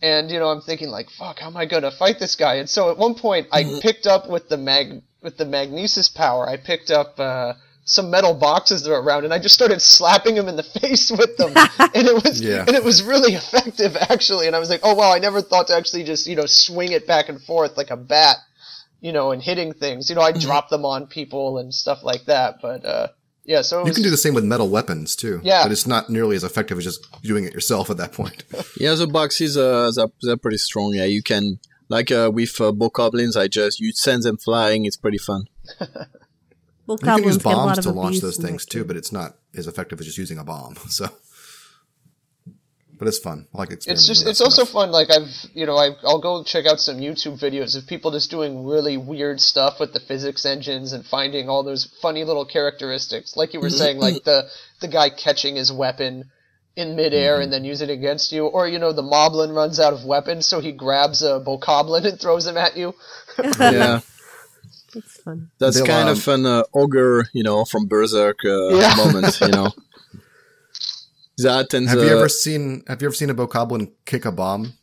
and 0.00 0.30
you 0.30 0.38
know 0.38 0.48
i'm 0.48 0.60
thinking 0.60 0.88
like 0.88 1.10
fuck 1.10 1.40
how 1.40 1.48
am 1.48 1.56
i 1.56 1.66
gonna 1.66 1.90
fight 1.90 2.18
this 2.20 2.36
guy 2.36 2.54
and 2.54 2.70
so 2.70 2.90
at 2.90 2.96
one 2.98 3.14
point 3.16 3.48
i 3.50 3.64
Mm-hmm. 3.64 3.80
picked 3.80 4.06
up 4.06 4.28
with 4.28 4.48
the 4.48 4.56
mag 4.56 5.02
with 5.22 5.36
the 5.36 5.44
magnesis 5.44 6.08
power 6.08 6.48
i 6.48 6.56
picked 6.56 6.90
up 6.92 7.18
uh 7.18 7.54
some 7.84 8.10
metal 8.10 8.32
boxes 8.34 8.82
that 8.82 8.92
are 8.92 9.00
around, 9.02 9.24
and 9.24 9.34
I 9.34 9.38
just 9.38 9.54
started 9.54 9.80
slapping 9.82 10.36
him 10.36 10.48
in 10.48 10.56
the 10.56 10.62
face 10.80 11.10
with 11.10 11.36
them, 11.36 11.52
and 11.94 12.06
it 12.06 12.14
was 12.24 12.40
Yeah. 12.40 12.64
and 12.66 12.76
it 12.76 12.84
was 12.84 13.02
really 13.02 13.34
effective 13.34 13.96
actually. 13.96 14.46
And 14.46 14.54
I 14.54 14.58
was 14.58 14.70
like, 14.70 14.80
oh 14.82 14.94
wow, 14.94 15.12
I 15.12 15.18
never 15.18 15.42
thought 15.42 15.66
to 15.68 15.76
actually 15.76 16.04
just 16.04 16.26
you 16.26 16.36
know 16.36 16.46
swing 16.46 16.92
it 16.92 17.06
back 17.06 17.28
and 17.28 17.40
forth 17.42 17.76
like 17.76 17.90
a 17.90 17.96
bat, 17.96 18.36
you 19.00 19.12
know, 19.12 19.32
and 19.32 19.42
hitting 19.42 19.72
things. 19.72 20.08
You 20.08 20.14
know, 20.16 20.22
Mm-hmm. 20.22 20.38
I 20.38 20.40
drop 20.40 20.68
them 20.70 20.84
on 20.84 21.06
people 21.06 21.58
and 21.58 21.74
stuff 21.74 22.02
like 22.04 22.24
that. 22.26 22.60
But 22.62 22.84
uh, 22.84 23.08
yeah, 23.44 23.62
so 23.62 23.80
it 23.82 23.88
You 23.88 23.92
can 23.94 24.04
do 24.04 24.10
the 24.10 24.16
same 24.16 24.34
with 24.34 24.44
metal 24.44 24.68
weapons 24.68 25.16
too. 25.16 25.40
Yeah. 25.42 25.64
But 25.64 25.72
it's 25.72 25.86
not 25.86 26.08
nearly 26.08 26.36
as 26.36 26.44
effective 26.44 26.78
as 26.78 26.84
just 26.84 27.04
doing 27.22 27.44
it 27.44 27.52
yourself 27.52 27.90
at 27.90 27.96
that 27.96 28.12
point. 28.12 28.44
Yeah, 28.78 28.94
the 28.94 29.06
boxes 29.08 29.56
uh, 29.56 29.90
they're, 29.96 30.06
they're 30.22 30.36
pretty 30.36 30.58
strong. 30.58 30.94
Yeah, 30.94 31.04
you 31.04 31.22
can 31.22 31.58
like 31.88 32.12
uh, 32.12 32.30
with 32.32 32.60
uh, 32.60 32.70
bokoblins. 32.70 33.36
I 33.36 33.48
just 33.48 33.80
you 33.80 33.90
send 33.92 34.22
them 34.22 34.36
flying. 34.36 34.84
It's 34.86 34.96
pretty 34.96 35.18
fun. 35.18 35.46
Well, 36.86 36.98
You 37.00 37.06
can 37.06 37.24
use 37.24 37.38
goblins 37.38 37.38
get 37.38 37.52
a 37.52 37.56
lot 37.56 37.74
bombs 37.74 37.84
to 37.84 37.92
launch 37.92 38.20
those 38.20 38.36
things 38.36 38.66
too, 38.66 38.84
but 38.84 38.96
it's 38.96 39.12
not 39.12 39.36
as 39.54 39.66
effective 39.66 40.00
as 40.00 40.06
just 40.06 40.18
using 40.18 40.38
a 40.38 40.44
bomb. 40.44 40.76
So, 40.88 41.08
but 42.98 43.08
it's 43.08 43.18
fun. 43.18 43.48
I 43.52 43.58
like 43.58 43.72
it's 43.72 44.06
just 44.06 44.26
it's 44.28 44.40
also 44.40 44.62
stuff. 44.62 44.74
fun. 44.74 44.92
Like 44.92 45.10
I've 45.10 45.28
you 45.54 45.66
know 45.66 45.76
I 45.76 45.90
I'll 46.04 46.20
go 46.20 46.44
check 46.44 46.66
out 46.66 46.78
some 46.78 46.98
YouTube 46.98 47.40
videos 47.40 47.76
of 47.76 47.86
people 47.88 48.12
just 48.12 48.30
doing 48.30 48.64
really 48.64 48.96
weird 48.96 49.40
stuff 49.40 49.80
with 49.80 49.92
the 49.92 49.98
physics 49.98 50.46
engines 50.46 50.92
and 50.92 51.04
finding 51.04 51.48
all 51.48 51.64
those 51.64 51.86
funny 52.00 52.22
little 52.22 52.44
characteristics. 52.44 53.36
Like 53.36 53.54
you 53.54 53.60
were 53.60 53.68
mm-hmm. 53.68 53.76
saying, 53.76 53.98
like 53.98 54.22
the 54.24 54.48
the 54.80 54.86
guy 54.86 55.10
catching 55.10 55.56
his 55.56 55.72
weapon 55.72 56.30
in 56.76 56.94
midair 56.94 57.34
mm-hmm. 57.34 57.42
and 57.42 57.52
then 57.52 57.64
use 57.64 57.82
it 57.82 57.90
against 57.90 58.30
you, 58.32 58.46
or 58.46 58.68
you 58.68 58.78
know 58.78 58.92
the 58.92 59.02
moblin 59.02 59.54
runs 59.54 59.80
out 59.80 59.92
of 59.92 60.04
weapons, 60.04 60.46
so 60.46 60.60
he 60.60 60.72
grabs 60.72 61.22
a 61.22 61.40
bokoblin 61.40 62.04
and 62.04 62.20
throws 62.20 62.46
him 62.46 62.56
at 62.56 62.76
you. 62.76 62.94
yeah, 63.58 64.00
It's 64.94 65.20
fun. 65.22 65.50
that's 65.58 65.76
They'll, 65.76 65.86
kind 65.86 66.08
um, 66.08 66.16
of 66.16 66.28
an 66.28 66.46
uh, 66.46 66.62
ogre, 66.74 67.26
you 67.32 67.42
know, 67.42 67.64
from 67.64 67.86
Berserk 67.86 68.44
uh, 68.44 68.68
Yeah. 68.76 68.94
moment. 68.96 69.40
You 69.40 69.48
know, 69.48 69.70
that 71.38 71.72
and 71.74 71.88
Have 71.88 71.98
the, 71.98 72.06
you 72.06 72.12
ever 72.12 72.28
seen 72.28 72.82
Have 72.86 73.00
you 73.02 73.08
ever 73.08 73.14
seen 73.14 73.30
a 73.30 73.34
bokoblin 73.34 73.92
kick 74.04 74.24
a 74.24 74.32
bomb? 74.32 74.74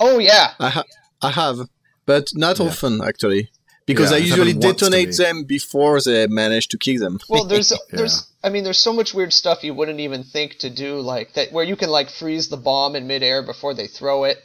Oh 0.00 0.18
yeah, 0.18 0.52
I, 0.60 0.70
ha- 0.70 0.84
I 1.20 1.30
have, 1.30 1.58
but 2.06 2.28
not 2.34 2.58
Yeah. 2.58 2.66
often 2.66 3.02
actually, 3.02 3.50
because 3.84 4.10
Yeah, 4.10 4.16
I 4.16 4.20
usually 4.20 4.52
happened 4.52 4.64
once 4.64 4.78
to 4.78 4.84
detonate 4.84 5.08
me. 5.08 5.14
them 5.16 5.44
before 5.44 6.00
they 6.00 6.26
manage 6.28 6.68
to 6.68 6.78
kick 6.78 6.98
them. 7.00 7.18
Well, 7.28 7.44
there's 7.44 7.72
there's 7.90 8.26
I 8.42 8.48
mean 8.48 8.62
there's 8.64 8.78
so 8.78 8.92
much 8.92 9.12
weird 9.12 9.32
stuff 9.32 9.64
you 9.64 9.74
wouldn't 9.74 10.00
even 10.00 10.22
think 10.24 10.58
to 10.58 10.70
do 10.70 11.00
like 11.00 11.34
that 11.34 11.52
where 11.52 11.64
you 11.64 11.76
can 11.76 11.90
like 11.90 12.10
freeze 12.10 12.48
the 12.48 12.56
bomb 12.56 12.94
in 12.96 13.06
midair 13.06 13.42
before 13.42 13.74
they 13.74 13.88
throw 13.88 14.24
it, 14.24 14.38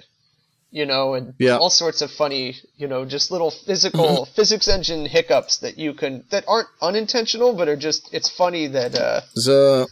you 0.73 0.85
know, 0.85 1.13
and 1.13 1.35
Yeah. 1.37 1.57
all 1.57 1.69
sorts 1.69 2.01
of 2.01 2.09
funny, 2.11 2.57
you 2.81 2.87
know, 2.87 3.05
just 3.05 3.31
little 3.31 3.51
physical 3.51 4.25
physics 4.35 4.67
engine 4.67 5.05
hiccups 5.05 5.57
that 5.63 5.77
you 5.77 5.93
can 5.93 6.23
that 6.31 6.43
aren't 6.47 6.67
unintentional 6.81 7.53
but 7.53 7.69
are 7.69 7.77
just 7.77 8.09
it's 8.11 8.29
funny 8.29 8.67
that 8.67 8.91
uh 8.95 9.21
The 9.35 9.87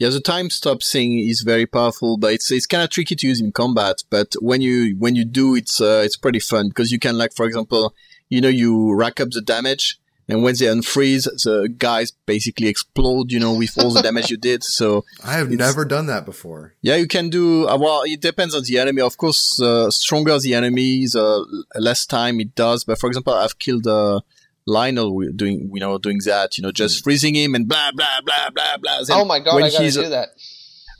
yeah, 0.00 0.08
the 0.08 0.20
time 0.20 0.48
stop 0.48 0.78
thing 0.82 1.18
is 1.18 1.42
very 1.42 1.66
powerful, 1.66 2.16
but 2.16 2.32
it's 2.32 2.50
it's 2.50 2.66
kind 2.66 2.82
of 2.82 2.88
tricky 2.88 3.14
to 3.16 3.26
use 3.26 3.38
in 3.40 3.52
combat. 3.52 3.96
But 4.08 4.28
when 4.40 4.60
you 4.62 4.96
when 4.98 5.14
you 5.14 5.26
do, 5.26 5.54
it's 5.54 5.78
uh, 5.80 6.02
it's 6.06 6.16
pretty 6.16 6.40
fun 6.40 6.68
because 6.68 6.90
you 6.90 6.98
can 6.98 7.18
like, 7.18 7.34
for 7.34 7.44
example, 7.44 7.92
you 8.30 8.40
know, 8.40 8.48
you 8.48 8.94
rack 8.94 9.20
up 9.20 9.28
the 9.30 9.42
damage, 9.42 9.98
and 10.30 10.42
when 10.42 10.54
they 10.58 10.66
unfreeze, 10.66 11.24
the 11.24 11.68
guys 11.76 12.12
basically 12.26 12.68
explode. 12.68 13.32
You 13.32 13.40
know, 13.40 13.54
with 13.54 13.76
all 13.78 13.92
the 13.92 14.02
damage 14.02 14.30
you 14.30 14.36
did. 14.36 14.62
So 14.64 15.04
I 15.24 15.34
have 15.34 15.50
never 15.50 15.84
done 15.84 16.06
that 16.06 16.24
before. 16.24 16.74
yeah, 16.82 16.96
you 16.96 17.06
can 17.06 17.28
do. 17.30 17.68
Uh, 17.68 17.76
well, 17.78 18.02
it 18.04 18.20
depends 18.20 18.54
on 18.54 18.62
the 18.64 18.78
enemy. 18.78 19.02
Of 19.02 19.16
course, 19.16 19.60
uh, 19.60 19.90
stronger 19.90 20.38
the 20.38 20.54
enemy, 20.54 21.04
the 21.06 21.64
less 21.76 22.06
time 22.06 22.40
it 22.40 22.54
does. 22.54 22.84
But 22.84 22.98
for 22.98 23.06
example, 23.08 23.34
I've 23.34 23.58
killed 23.58 23.86
uh, 23.86 24.20
Lynel 24.68 25.36
doing, 25.36 25.70
you 25.72 25.80
know, 25.80 25.98
doing 25.98 26.20
that. 26.26 26.56
You 26.58 26.62
know, 26.62 26.72
just 26.72 27.02
freezing 27.02 27.34
him 27.34 27.54
and 27.54 27.68
blah 27.68 27.90
blah 27.94 28.20
blah 28.24 28.50
blah 28.50 28.76
blah. 28.78 29.02
Then 29.04 29.16
oh 29.18 29.24
my 29.24 29.40
god 29.40 29.62
I 29.62 29.70
gotta 29.70 29.90
do 29.90 30.08
that. 30.08 30.28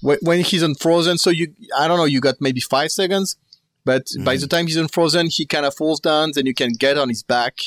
when, 0.00 0.18
when 0.22 0.40
he's 0.40 0.62
unfrozen, 0.62 1.18
so 1.18 1.30
you, 1.30 1.54
I 1.78 1.86
don't 1.88 1.98
know, 1.98 2.04
you 2.04 2.20
got 2.20 2.36
maybe 2.40 2.60
five 2.60 2.90
seconds, 2.90 3.36
but 3.84 4.06
by 4.24 4.36
the 4.36 4.46
time 4.46 4.66
he's 4.66 4.76
unfrozen, 4.76 5.26
he 5.30 5.46
kind 5.46 5.66
of 5.66 5.74
falls 5.74 6.00
down, 6.00 6.32
then 6.34 6.46
you 6.46 6.54
can 6.54 6.72
get 6.72 6.96
on 6.98 7.08
his 7.08 7.22
back, 7.22 7.58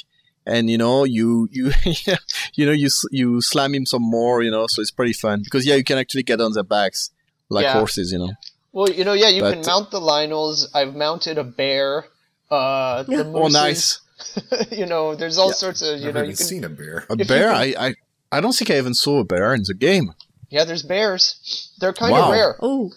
and 0.46 0.70
you 0.70 0.78
know, 0.78 1.04
you, 1.04 1.48
you, 1.52 1.72
you 2.54 2.66
know, 2.66 2.72
you, 2.72 2.90
you 3.12 3.42
slam 3.42 3.74
him 3.74 3.86
some 3.86 4.02
more, 4.04 4.42
you 4.44 4.52
know, 4.52 4.68
so 4.68 4.82
it's 4.82 4.92
pretty 4.92 5.14
fun 5.14 5.42
because 5.44 5.66
yeah, 5.66 5.76
you 5.76 5.84
can 5.84 5.98
actually 5.98 6.24
get 6.24 6.40
on 6.42 6.54
their 6.54 6.64
backs 6.64 7.10
like 7.50 7.64
Yeah. 7.64 7.74
horses, 7.74 8.12
you 8.12 8.20
know. 8.20 8.32
Well, 8.72 8.90
you 8.90 9.04
know, 9.04 9.14
yeah, 9.14 9.30
you 9.30 9.42
can 9.42 9.62
mount 9.66 9.92
the 9.92 10.00
Lynels. 10.00 10.68
I've 10.74 10.96
mounted 10.96 11.38
a 11.38 11.44
bear. 11.44 12.06
Uh, 12.50 13.04
the 13.04 13.24
Oh, 13.34 13.48
nice. 13.48 14.00
you 14.72 14.86
know, 14.86 15.16
there's 15.16 15.38
all 15.38 15.52
sorts 15.54 15.82
of 15.82 16.00
you 16.00 16.08
I've 16.10 16.14
know 16.16 16.22
you 16.22 16.26
even 16.28 16.38
can 16.38 16.46
seen 16.46 16.64
a 16.64 16.70
bear. 16.70 17.06
A 17.10 17.16
bear? 17.16 17.52
can- 17.52 17.56
I, 17.78 17.88
I, 17.88 17.94
I 18.32 18.42
don't 18.42 18.54
think 18.56 18.72
I 18.72 18.78
even 18.78 18.94
saw 18.94 19.20
a 19.20 19.24
bear 19.24 19.54
in 19.54 19.62
the 19.68 19.74
game. 19.76 20.14
yeah, 20.50 20.64
there's 20.64 20.84
bears. 20.84 21.72
They're 21.80 21.94
kind 21.94 22.12
Wow. 22.14 22.26
of 22.26 22.32
rare. 22.32 22.56
Oh, 22.62 22.92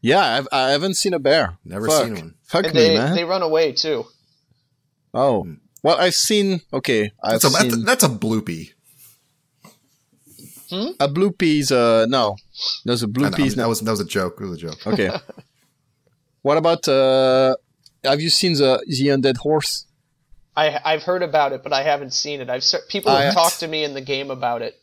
Yeah, 0.00 0.20
I've, 0.38 0.48
I 0.52 0.70
haven't 0.70 0.94
seen 0.94 1.14
a 1.14 1.18
bear. 1.20 1.58
Never 1.64 1.86
Fuck. 1.88 2.04
seen 2.04 2.14
one. 2.14 2.34
Fuck 2.44 2.64
and 2.66 2.74
me, 2.74 2.80
they 2.80 2.96
man. 2.96 3.14
they 3.14 3.24
run 3.24 3.42
away 3.42 3.72
too. 3.72 4.06
oh. 5.12 5.46
Well, 5.84 5.98
I've 6.00 6.14
seen, 6.14 6.62
okay, 6.72 7.12
I've 7.22 7.42
That's 7.42 7.44
a, 7.44 7.48
that's, 7.50 7.64
a, 7.64 7.70
seen 7.70 7.84
that's 7.84 8.04
a 8.04 8.08
Blupee. 8.08 8.72
a 10.98 11.06
Blupees, 11.08 11.70
uh, 11.70 12.06
no. 12.06 12.36
There's 12.86 13.02
a 13.02 13.06
blue 13.06 13.26
I 13.26 13.30
know, 13.30 13.36
that 13.36 13.68
was 13.68 13.80
that 13.80 13.90
was 13.90 14.00
a 14.00 14.06
joke. 14.06 14.38
It 14.40 14.46
was 14.46 14.56
a 14.56 14.60
joke. 14.66 14.86
Okay. 14.86 15.10
what 16.42 16.56
about 16.56 16.88
uh 16.88 17.54
have 18.02 18.20
you 18.20 18.30
seen 18.30 18.54
the 18.54 18.82
the 18.86 19.08
undead 19.08 19.36
horse? 19.36 19.84
I 20.56 20.80
I've 20.84 21.02
heard 21.02 21.22
about 21.22 21.52
it, 21.52 21.62
but 21.62 21.72
I 21.74 21.82
haven't 21.82 22.14
seen 22.14 22.40
it. 22.40 22.48
I've 22.48 22.64
se- 22.64 22.86
people 22.88 23.14
have 23.14 23.32
I- 23.32 23.34
talked 23.34 23.60
to 23.60 23.68
me 23.68 23.84
in 23.84 23.92
the 23.92 24.00
game 24.00 24.30
about 24.30 24.62
it. 24.62 24.80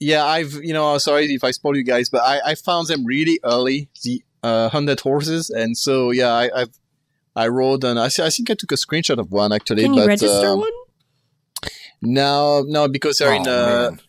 Yeah, 0.00 0.24
I've 0.24 0.54
you 0.54 0.72
know 0.72 0.98
sorry 0.98 1.26
if 1.32 1.44
I 1.44 1.52
spoil 1.52 1.76
you 1.76 1.84
guys, 1.84 2.10
but 2.10 2.22
I, 2.22 2.40
I 2.50 2.54
found 2.56 2.88
them 2.88 3.04
really 3.06 3.38
early 3.44 3.88
the 4.02 4.22
uh, 4.42 4.68
hundred 4.70 4.98
horses, 5.00 5.50
and 5.50 5.78
so 5.78 6.10
yeah, 6.10 6.32
I, 6.32 6.50
I've 6.62 6.74
I 7.34 7.48
wrote 7.48 7.82
and 7.84 7.98
I, 7.98 8.08
thi- 8.08 8.22
I 8.24 8.30
think 8.30 8.50
I 8.50 8.54
took 8.54 8.72
a 8.72 8.76
screenshot 8.76 9.18
of 9.18 9.30
one 9.32 9.52
actually, 9.52 9.82
Can 9.84 9.94
you 9.94 10.02
but 10.02 10.08
register 10.08 10.48
um, 10.48 10.60
one? 10.60 10.72
no, 12.02 12.64
no, 12.66 12.88
because 12.88 13.18
they're 13.18 13.32
in 13.34 13.46
Oh, 13.46 13.86
a 13.86 13.90
man. 13.90 14.00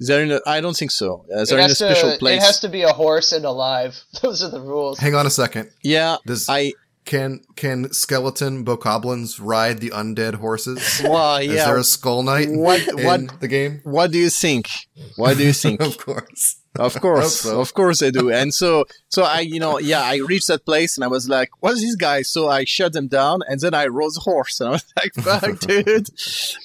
they're 0.00 0.22
in 0.22 0.32
a 0.32 0.40
I 0.46 0.60
don't 0.60 0.76
think 0.76 0.90
so. 0.90 1.24
Uh, 1.34 1.42
It 1.42 1.48
they're 1.48 1.58
in 1.58 1.64
a 1.64 1.68
has, 1.68 1.78
special 1.78 2.12
to, 2.12 2.18
place. 2.18 2.42
it 2.42 2.46
has 2.46 2.60
to 2.60 2.68
be 2.68 2.82
a 2.82 2.92
horse 2.92 3.32
and 3.32 3.44
alive. 3.44 4.02
Those 4.22 4.42
are 4.42 4.50
the 4.50 4.60
rules. 4.60 4.98
Hang 4.98 5.14
on 5.14 5.26
a 5.26 5.30
second. 5.30 5.70
yeah, 5.82 6.16
Does 6.26 6.48
I 6.48 6.72
can 7.04 7.40
can 7.56 7.90
skeleton 7.92 8.64
bokoblins 8.66 9.38
ride 9.40 9.78
the 9.78 9.90
undead 9.90 10.34
horses? 10.34 11.00
well 11.04 11.36
Is 11.38 11.48
there 11.64 11.78
a 11.78 11.84
skull 11.84 12.22
knight 12.22 12.48
What- 12.50 12.86
in 12.88 13.04
what- 13.04 13.40
the 13.40 13.48
game? 13.48 13.80
what 13.84 14.10
do 14.12 14.18
you 14.18 14.30
think? 14.30 14.68
What 15.16 15.36
do 15.38 15.44
you 15.44 15.52
think? 15.54 15.80
of 15.88 15.96
course. 15.98 16.57
Of 16.78 17.00
course, 17.00 17.40
so. 17.40 17.60
of 17.60 17.74
course 17.74 18.02
I 18.02 18.10
do. 18.10 18.30
And 18.30 18.54
so, 18.54 18.84
so 19.08 19.22
I, 19.24 19.40
you 19.40 19.58
know, 19.60 19.78
yeah, 19.78 20.00
I 20.02 20.16
reached 20.18 20.46
that 20.48 20.64
place 20.64 20.96
and 20.96 21.04
I 21.04 21.08
was 21.08 21.28
like, 21.28 21.50
what 21.60 21.72
is 21.74 21.80
this 21.82 21.96
guy? 21.96 22.22
So 22.22 22.48
I 22.48 22.64
shut 22.64 22.92
them 22.92 23.08
down 23.08 23.40
and 23.48 23.60
then 23.60 23.74
I 23.74 23.86
rode 23.86 24.14
the 24.14 24.20
horse 24.20 24.60
and 24.60 24.68
I 24.68 24.72
was 24.72 24.84
like, 24.96 25.12
fuck, 25.14 25.58
dude. 25.66 26.08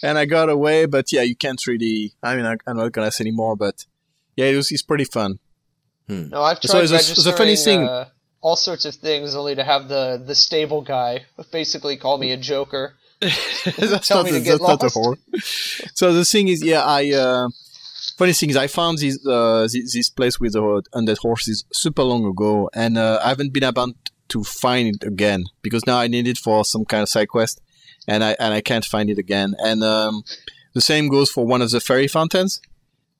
And 0.03 0.17
I 0.17 0.25
got 0.25 0.49
away, 0.49 0.85
but 0.85 1.11
yeah, 1.11 1.23
you 1.23 1.35
can't 1.35 1.65
really, 1.67 2.13
I 2.21 2.35
mean, 2.35 2.45
I, 2.45 2.55
I'm 2.67 2.77
not 2.77 2.91
going 2.91 3.07
to 3.07 3.11
say 3.11 3.23
anymore, 3.23 3.55
but 3.55 3.85
yeah, 4.35 4.45
it 4.45 4.55
was, 4.55 4.71
it's 4.71 4.81
pretty 4.83 5.05
fun. 5.05 5.39
No, 6.07 6.41
I've 6.43 6.59
tried 6.59 6.69
So 6.69 6.79
it's 6.81 6.91
a- 6.91 6.95
it's 6.95 7.25
a 7.25 7.31
registering 7.31 7.37
funny 7.37 7.55
thing. 7.55 7.83
Uh, 7.87 8.09
all 8.41 8.55
sorts 8.57 8.83
of 8.85 8.93
things 8.95 9.35
only 9.35 9.55
to 9.55 9.63
have 9.63 9.87
the 9.87 10.21
the 10.23 10.35
stable 10.35 10.81
guy 10.81 11.23
basically 11.51 11.95
call 11.95 12.17
me 12.17 12.31
a 12.33 12.37
joker. 12.37 12.93
that's 13.21 14.09
Tell 14.09 14.17
not, 14.17 14.25
me 14.25 14.31
the, 14.31 14.39
to 14.39 14.43
get 14.43 14.51
that's 14.59 14.61
not 14.63 14.79
the 14.81 14.85
lost. 14.87 14.95
horse. 14.95 15.81
So 15.95 16.11
the 16.11 16.25
thing 16.25 16.49
is, 16.49 16.61
yeah, 16.61 16.83
I, 16.83 17.11
uh, 17.13 17.47
funny 18.17 18.33
thing 18.33 18.49
is, 18.49 18.57
I 18.57 18.67
found 18.67 18.97
this, 18.99 19.25
uh, 19.25 19.63
this, 19.63 19.93
this 19.93 20.09
place 20.09 20.39
with 20.39 20.53
the 20.53 20.61
undead 20.93 21.17
horses 21.19 21.65
super 21.73 22.03
long 22.03 22.25
ago 22.25 22.69
and, 22.73 22.97
uh, 22.97 23.19
I 23.23 23.29
haven't 23.29 23.53
been 23.53 23.63
able 23.63 23.93
to 24.29 24.43
find 24.43 24.95
it 24.95 25.03
again 25.07 25.43
because 25.61 25.85
now 25.85 25.97
I 25.99 26.07
need 26.07 26.27
it 26.27 26.37
for 26.37 26.63
some 26.65 26.85
kind 26.85 27.03
of 27.03 27.09
side 27.09 27.27
quest 27.29 27.61
and 28.07 28.23
I, 28.23 28.35
and 28.39 28.53
I 28.53 28.61
can't 28.61 28.85
find 28.85 29.09
it 29.09 29.17
again. 29.17 29.55
And, 29.59 29.83
um, 29.83 30.23
the 30.73 30.81
same 30.81 31.07
goes 31.07 31.29
for 31.29 31.45
one 31.45 31.61
of 31.61 31.69
the 31.71 31.79
fairy 31.79 32.07
fountains, 32.07 32.59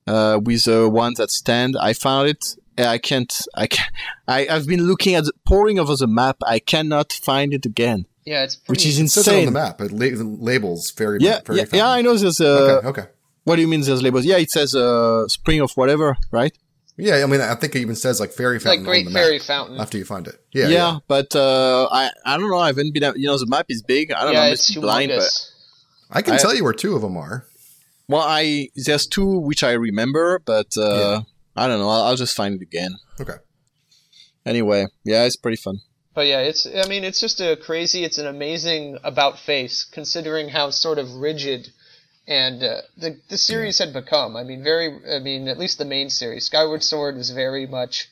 uh, 0.06 0.40
with 0.42 0.64
the 0.64 0.88
ones 0.88 1.18
that 1.18 1.30
stand. 1.30 1.76
I 1.80 1.92
found 1.92 2.28
it. 2.28 2.56
I 2.76 2.98
can't, 2.98 3.32
I 3.54 3.66
can't, 3.68 3.90
I, 4.26 4.48
I've 4.50 4.66
been 4.66 4.82
looking 4.88 5.14
at 5.14 5.24
the, 5.24 5.32
pouring 5.46 5.78
over 5.78 5.94
the 5.94 6.08
map. 6.08 6.36
I 6.44 6.58
cannot 6.58 7.12
find 7.12 7.54
it 7.54 7.64
again, 7.64 8.06
Yeah, 8.24 8.42
it's 8.42 8.56
which 8.66 8.80
pretty. 8.80 8.88
is 8.88 8.98
It 8.98 9.08
says 9.10 9.28
it 9.28 9.38
on 9.38 9.44
the 9.46 9.50
map. 9.52 9.80
It 9.80 9.92
la- 9.92 10.24
labels 10.50 10.90
fairy. 10.90 11.18
Yeah, 11.20 11.38
fairy 11.40 11.60
yeah, 11.60 11.66
yeah, 11.72 11.88
I 11.88 12.02
know 12.02 12.16
there's 12.16 12.40
a, 12.40 12.48
Okay, 12.48 12.88
okay. 12.88 13.06
What 13.44 13.56
do 13.56 13.62
you 13.62 13.68
mean 13.68 13.80
there's 13.82 14.02
labels? 14.02 14.24
Yeah, 14.24 14.38
it 14.38 14.50
says 14.50 14.74
uh, 14.74 15.26
spring 15.28 15.60
of 15.60 15.72
whatever, 15.72 16.16
right? 16.30 16.56
Yeah, 16.96 17.22
I 17.24 17.26
mean, 17.26 17.40
I 17.40 17.54
think 17.56 17.74
it 17.74 17.80
even 17.80 17.96
says 17.96 18.20
like 18.20 18.30
fairy 18.32 18.54
like 18.56 18.62
fountain 18.62 18.84
Great 18.84 19.06
on 19.06 19.12
the 19.12 19.18
Fairy 19.18 19.38
map 19.38 19.42
Fountain. 19.46 19.80
after 19.80 19.98
you 19.98 20.04
find 20.04 20.28
it. 20.28 20.36
Yeah, 20.52 20.68
Yeah, 20.68 20.70
yeah. 20.92 20.98
but 21.08 21.34
uh, 21.34 21.88
I 21.90 22.10
I 22.24 22.36
don't 22.36 22.48
know. 22.50 22.58
I 22.58 22.68
haven't 22.68 22.94
been. 22.94 23.02
You 23.16 23.26
know, 23.26 23.36
the 23.38 23.46
map 23.46 23.66
is 23.68 23.82
big. 23.82 24.12
I 24.12 24.22
don't 24.24 24.32
know. 24.34 24.40
yeah, 24.40 24.46
I'm 24.46 24.52
it's 24.52 24.66
just 24.68 24.80
blind, 24.80 25.10
but. 25.14 25.28
I 26.10 26.22
can 26.22 26.34
I- 26.34 26.38
tell 26.38 26.54
you 26.54 26.62
where 26.62 26.72
two 26.72 26.94
of 26.94 27.02
them 27.02 27.16
are. 27.16 27.46
well, 28.08 28.22
I 28.24 28.68
there's 28.76 29.06
two 29.06 29.38
which 29.40 29.62
I 29.64 29.72
remember, 29.72 30.40
but 30.44 30.76
uh, 30.76 31.22
I 31.56 31.66
don't 31.66 31.80
know. 31.80 31.88
I'll, 31.88 32.04
I'll 32.04 32.16
just 32.16 32.36
find 32.36 32.54
it 32.54 32.62
again. 32.62 32.94
Okay. 33.20 33.38
Anyway, 34.46 34.86
yeah, 35.04 35.24
it's 35.24 35.36
pretty 35.36 35.56
fun. 35.56 35.80
But 36.14 36.26
yeah, 36.28 36.40
it's. 36.40 36.66
I 36.66 36.86
mean, 36.86 37.02
it's 37.02 37.18
just 37.20 37.40
a 37.40 37.56
crazy. 37.56 38.04
It's 38.04 38.18
an 38.18 38.26
amazing 38.26 38.98
about 39.02 39.38
face, 39.38 39.82
considering 39.84 40.50
how 40.50 40.70
sort 40.70 40.98
of 40.98 41.10
rigid 41.14 41.70
and 42.26 42.62
uh, 42.62 42.80
the 42.96 43.18
the 43.28 43.38
series 43.38 43.78
had 43.78 43.92
become. 43.92 44.36
I 44.36 44.44
mean, 44.44 44.62
very. 44.62 44.98
I 45.10 45.18
mean, 45.18 45.48
at 45.48 45.58
least 45.58 45.78
the 45.78 45.84
main 45.84 46.10
series, 46.10 46.46
Skyward 46.46 46.82
Sword, 46.82 47.16
was 47.16 47.30
very 47.30 47.66
much 47.66 48.08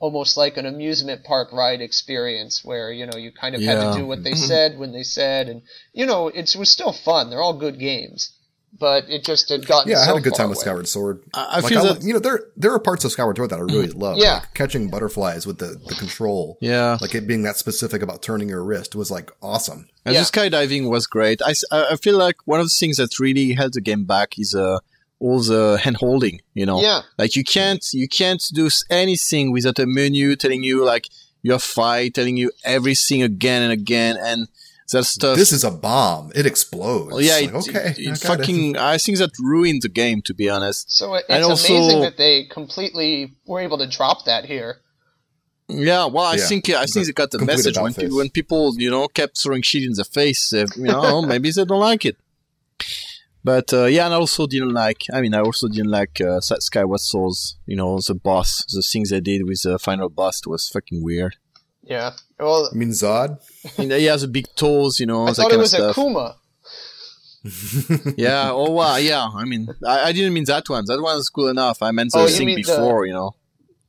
almost 0.00 0.36
like 0.36 0.56
an 0.56 0.66
amusement 0.66 1.24
park 1.24 1.52
ride 1.52 1.80
experience, 1.80 2.64
where 2.64 2.92
you 2.92 3.06
know 3.06 3.18
you 3.18 3.32
kind 3.32 3.54
of 3.54 3.62
had 3.62 3.80
to 3.80 3.98
do 3.98 4.06
what 4.06 4.22
they 4.22 4.34
said 4.34 4.78
when 4.78 4.92
they 4.92 5.02
said, 5.02 5.48
and 5.48 5.62
you 5.92 6.06
know 6.06 6.28
it 6.28 6.54
was 6.56 6.70
still 6.70 6.92
fun. 6.92 7.30
They're 7.30 7.42
all 7.42 7.58
good 7.58 7.78
games, 7.78 8.30
but 8.76 9.04
it 9.08 9.24
just 9.24 9.48
had 9.48 9.66
gotten. 9.66 9.90
Yeah, 9.90 9.98
I 10.00 10.06
had 10.06 10.16
a 10.16 10.20
good 10.20 10.30
far 10.30 10.38
time 10.38 10.48
with. 10.50 10.58
Skyward 10.58 10.88
Sword. 10.88 11.22
I- 11.34 11.44
I 11.44 11.60
like, 11.60 11.68
feel 11.72 11.78
I, 11.80 11.92
that- 11.92 12.02
you 12.02 12.12
know 12.12 12.18
there 12.18 12.40
there 12.56 12.72
are 12.72 12.78
parts 12.78 13.04
of 13.04 13.12
Skyward 13.12 13.36
Sword 13.36 13.50
that 13.50 13.58
I 13.58 13.62
really 13.62 13.88
love. 13.88 14.18
Yeah. 14.18 14.34
like 14.34 14.54
catching 14.54 14.88
butterflies 14.90 15.46
with 15.46 15.58
the 15.58 15.80
the 15.86 15.94
control. 15.94 16.58
Yeah, 16.60 16.98
like 17.00 17.14
it 17.14 17.26
being 17.26 17.42
that 17.42 17.56
specific 17.56 18.02
about 18.02 18.22
turning 18.22 18.48
your 18.48 18.62
wrist 18.64 18.94
was 18.94 19.10
like 19.10 19.30
awesome. 19.42 19.88
and 20.04 20.14
Yeah. 20.14 20.22
the 20.22 20.26
skydiving 20.26 20.88
was 20.90 21.06
great. 21.06 21.40
I 21.42 21.54
I 21.72 21.96
feel 21.96 22.16
like 22.18 22.36
one 22.46 22.60
of 22.60 22.66
the 22.66 22.74
things 22.74 22.96
that 22.98 23.18
really 23.18 23.52
held 23.52 23.74
the 23.74 23.80
game 23.80 24.04
back 24.04 24.38
is 24.38 24.54
uh 24.54 24.78
all 25.20 25.40
the 25.40 25.78
hand 25.82 25.96
holding. 25.96 26.40
You 26.54 26.64
know, 26.66 26.80
Yeah, 26.80 27.02
Like 27.18 27.34
you 27.34 27.42
can't 27.42 27.84
you 27.92 28.06
can't 28.06 28.42
do 28.52 28.68
anything 28.90 29.50
without 29.52 29.78
a 29.80 29.86
menu 29.86 30.36
telling 30.36 30.62
you 30.62 30.84
like 30.84 31.08
your 31.42 31.58
fight, 31.58 32.14
telling 32.14 32.36
you 32.36 32.50
everything 32.64 33.22
again 33.22 33.62
and 33.62 33.72
again, 33.72 34.16
and 34.20 34.48
that 34.92 35.04
stuff. 35.04 35.36
This 35.36 35.52
is 35.52 35.64
a 35.64 35.70
bomb. 35.70 36.32
It 36.34 36.46
explodes. 36.46 37.12
well, 37.12 37.20
yeah, 37.20 37.34
Like, 37.34 37.44
it, 37.44 37.54
okay, 37.68 37.90
it, 37.90 37.98
it 37.98 38.20
got 38.22 38.38
fucking. 38.38 38.76
I 38.76 38.98
think 38.98 39.18
that 39.18 39.30
ruined 39.38 39.82
the 39.82 39.88
game 39.88 40.22
to 40.22 40.34
be 40.34 40.48
honest. 40.48 40.90
so 40.90 41.14
it, 41.14 41.24
And 41.28 41.38
it's 41.40 41.48
also- 41.48 41.74
amazing 41.74 42.00
that 42.02 42.16
they 42.16 42.44
completely 42.44 43.34
were 43.46 43.60
able 43.60 43.78
to 43.78 43.86
drop 43.86 44.24
that 44.26 44.44
here. 44.46 44.78
Yeah, 45.70 46.06
well, 46.06 46.24
I 46.24 46.36
Yeah. 46.36 46.46
think 46.46 46.70
I 46.70 46.86
think 46.86 47.04
they 47.06 47.12
got 47.12 47.30
the 47.30 47.40
message 47.44 47.76
when 47.76 47.86
about-face. 47.92 48.04
people, 48.04 48.16
when 48.16 48.30
people 48.30 48.74
you 48.78 48.90
know 48.90 49.06
kept 49.08 49.38
throwing 49.42 49.60
shit 49.62 49.82
in 49.84 49.92
the 49.92 50.04
face. 50.04 50.50
Uh, 50.52 50.66
you 50.76 50.84
know, 50.84 51.20
maybe 51.32 51.50
they 51.50 51.64
don't 51.66 51.80
like 51.80 52.06
it. 52.06 52.16
But 53.44 53.72
uh, 53.72 53.84
yeah, 53.84 54.06
and 54.06 54.14
I 54.14 54.16
also 54.16 54.46
didn't 54.46 54.72
like. 54.72 55.02
I 55.12 55.20
mean, 55.20 55.34
I 55.34 55.40
also 55.40 55.68
didn't 55.68 55.90
like 55.90 56.20
uh, 56.20 56.40
Sa- 56.40 56.58
Skyward 56.58 57.00
Swords. 57.00 57.56
You 57.66 57.76
know, 57.76 57.98
the 58.06 58.14
boss, 58.14 58.64
the 58.72 58.82
things 58.82 59.10
they 59.10 59.20
did 59.20 59.46
with 59.46 59.62
the 59.62 59.78
final 59.78 60.08
boss 60.08 60.46
was 60.46 60.68
fucking 60.68 61.02
weird. 61.04 61.36
Yeah. 61.82 62.12
Well, 62.38 62.68
You 62.72 62.78
mean 62.78 62.90
Zod? 62.90 63.38
And 63.78 63.90
he 63.92 64.04
has 64.04 64.22
the 64.22 64.28
big 64.28 64.46
toes, 64.54 65.00
you 65.00 65.06
know, 65.06 65.26
I 65.26 65.32
thought 65.32 65.52
it 65.52 65.58
was 65.58 65.74
a 65.74 65.92
Kuma. 65.94 66.36
Yeah. 68.16 68.50
Oh, 68.52 68.70
wow. 68.72 68.96
Yeah. 68.96 69.26
I 69.34 69.44
mean, 69.44 69.68
I, 69.86 70.08
I 70.08 70.12
didn't 70.12 70.34
mean 70.34 70.44
that 70.44 70.68
one. 70.68 70.84
That 70.86 71.00
one's 71.00 71.28
cool 71.28 71.48
enough. 71.48 71.82
I 71.82 71.90
meant 71.92 72.12
the 72.12 72.18
Oh, 72.20 72.26
thing 72.28 72.46
mean 72.46 72.56
the- 72.56 72.62
before, 72.62 73.06
you 73.06 73.12
know. 73.12 73.34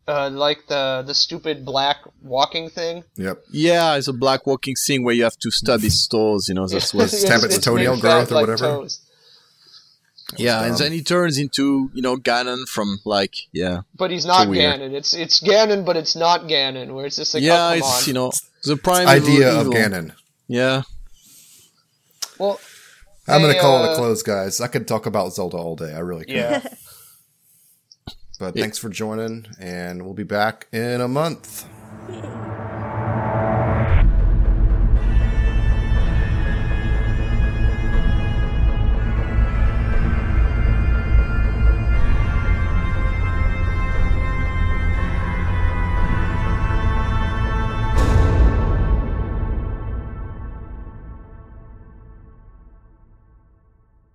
Uh, 0.07 0.27
like 0.31 0.65
the 0.67 1.03
the 1.05 1.13
stupid 1.13 1.63
black 1.63 1.97
walking 2.23 2.67
thing. 2.67 3.03
Yep. 3.17 3.43
Yeah, 3.51 3.93
it's 3.95 4.07
a 4.07 4.13
black 4.13 4.47
walking 4.47 4.73
thing 4.75 5.03
where 5.03 5.13
you 5.13 5.23
have 5.23 5.37
to 5.37 5.51
stub 5.51 5.81
his 5.81 6.07
toes, 6.07 6.47
you 6.49 6.55
know. 6.55 6.67
That's 6.67 6.95
what. 6.95 7.01
Yes, 7.11 7.21
Stab 7.21 7.43
its 7.43 7.55
big 7.57 7.63
toenail 7.63 7.99
growth 7.99 8.31
or 8.31 8.35
like, 8.35 8.41
whatever. 8.47 8.57
toes. 8.81 9.01
Yeah, 10.37 10.63
and 10.63 10.77
then 10.77 10.91
he 10.91 11.01
turns 11.01 11.37
into, 11.37 11.89
you 11.93 12.01
know, 12.01 12.15
Ganon 12.17 12.67
from 12.67 12.99
like, 13.05 13.35
yeah, 13.51 13.81
But 13.95 14.11
he's 14.11 14.25
not 14.25 14.43
So 14.43 14.49
weird. 14.49 14.79
Ganon. 14.79 14.93
It's 14.93 15.13
it's 15.13 15.39
Ganon, 15.41 15.85
but 15.85 15.97
it's 15.97 16.15
not 16.15 16.41
Ganon. 16.43 16.93
Where 16.93 17.05
it's 17.05 17.15
just 17.15 17.33
like, 17.33 17.43
yeah, 17.43 17.67
oh, 17.67 17.69
come 17.69 17.77
it's 17.79 18.01
on. 18.03 18.07
you 18.07 18.13
know 18.13 18.31
the 18.65 18.77
prime 18.77 19.07
Idea 19.07 19.59
evil- 19.59 19.73
of. 19.75 19.77
Ganon. 19.79 20.13
Yeah, 20.47 20.81
well, 22.39 22.59
I'm 23.27 23.41
going 23.41 23.51
Hey, 23.53 23.57
to 23.57 23.61
call 23.61 23.83
it 23.85 23.89
uh, 23.89 23.93
a 23.93 23.95
close, 23.95 24.23
guys. 24.23 24.59
I 24.61 24.67
could 24.67 24.87
talk 24.87 25.05
about 25.05 25.33
Zelda 25.33 25.57
all 25.57 25.75
day. 25.75 25.93
I 25.93 25.99
really 25.99 26.25
could. 26.25 26.35
yeah. 26.35 26.61
But 28.39 28.55
thanks 28.55 28.77
for 28.77 28.87
joining, 28.87 29.47
and 29.59 30.03
we'll 30.05 30.13
be 30.13 30.23
back 30.23 30.67
in 30.71 31.01
a 31.01 31.09
month. 31.09 31.65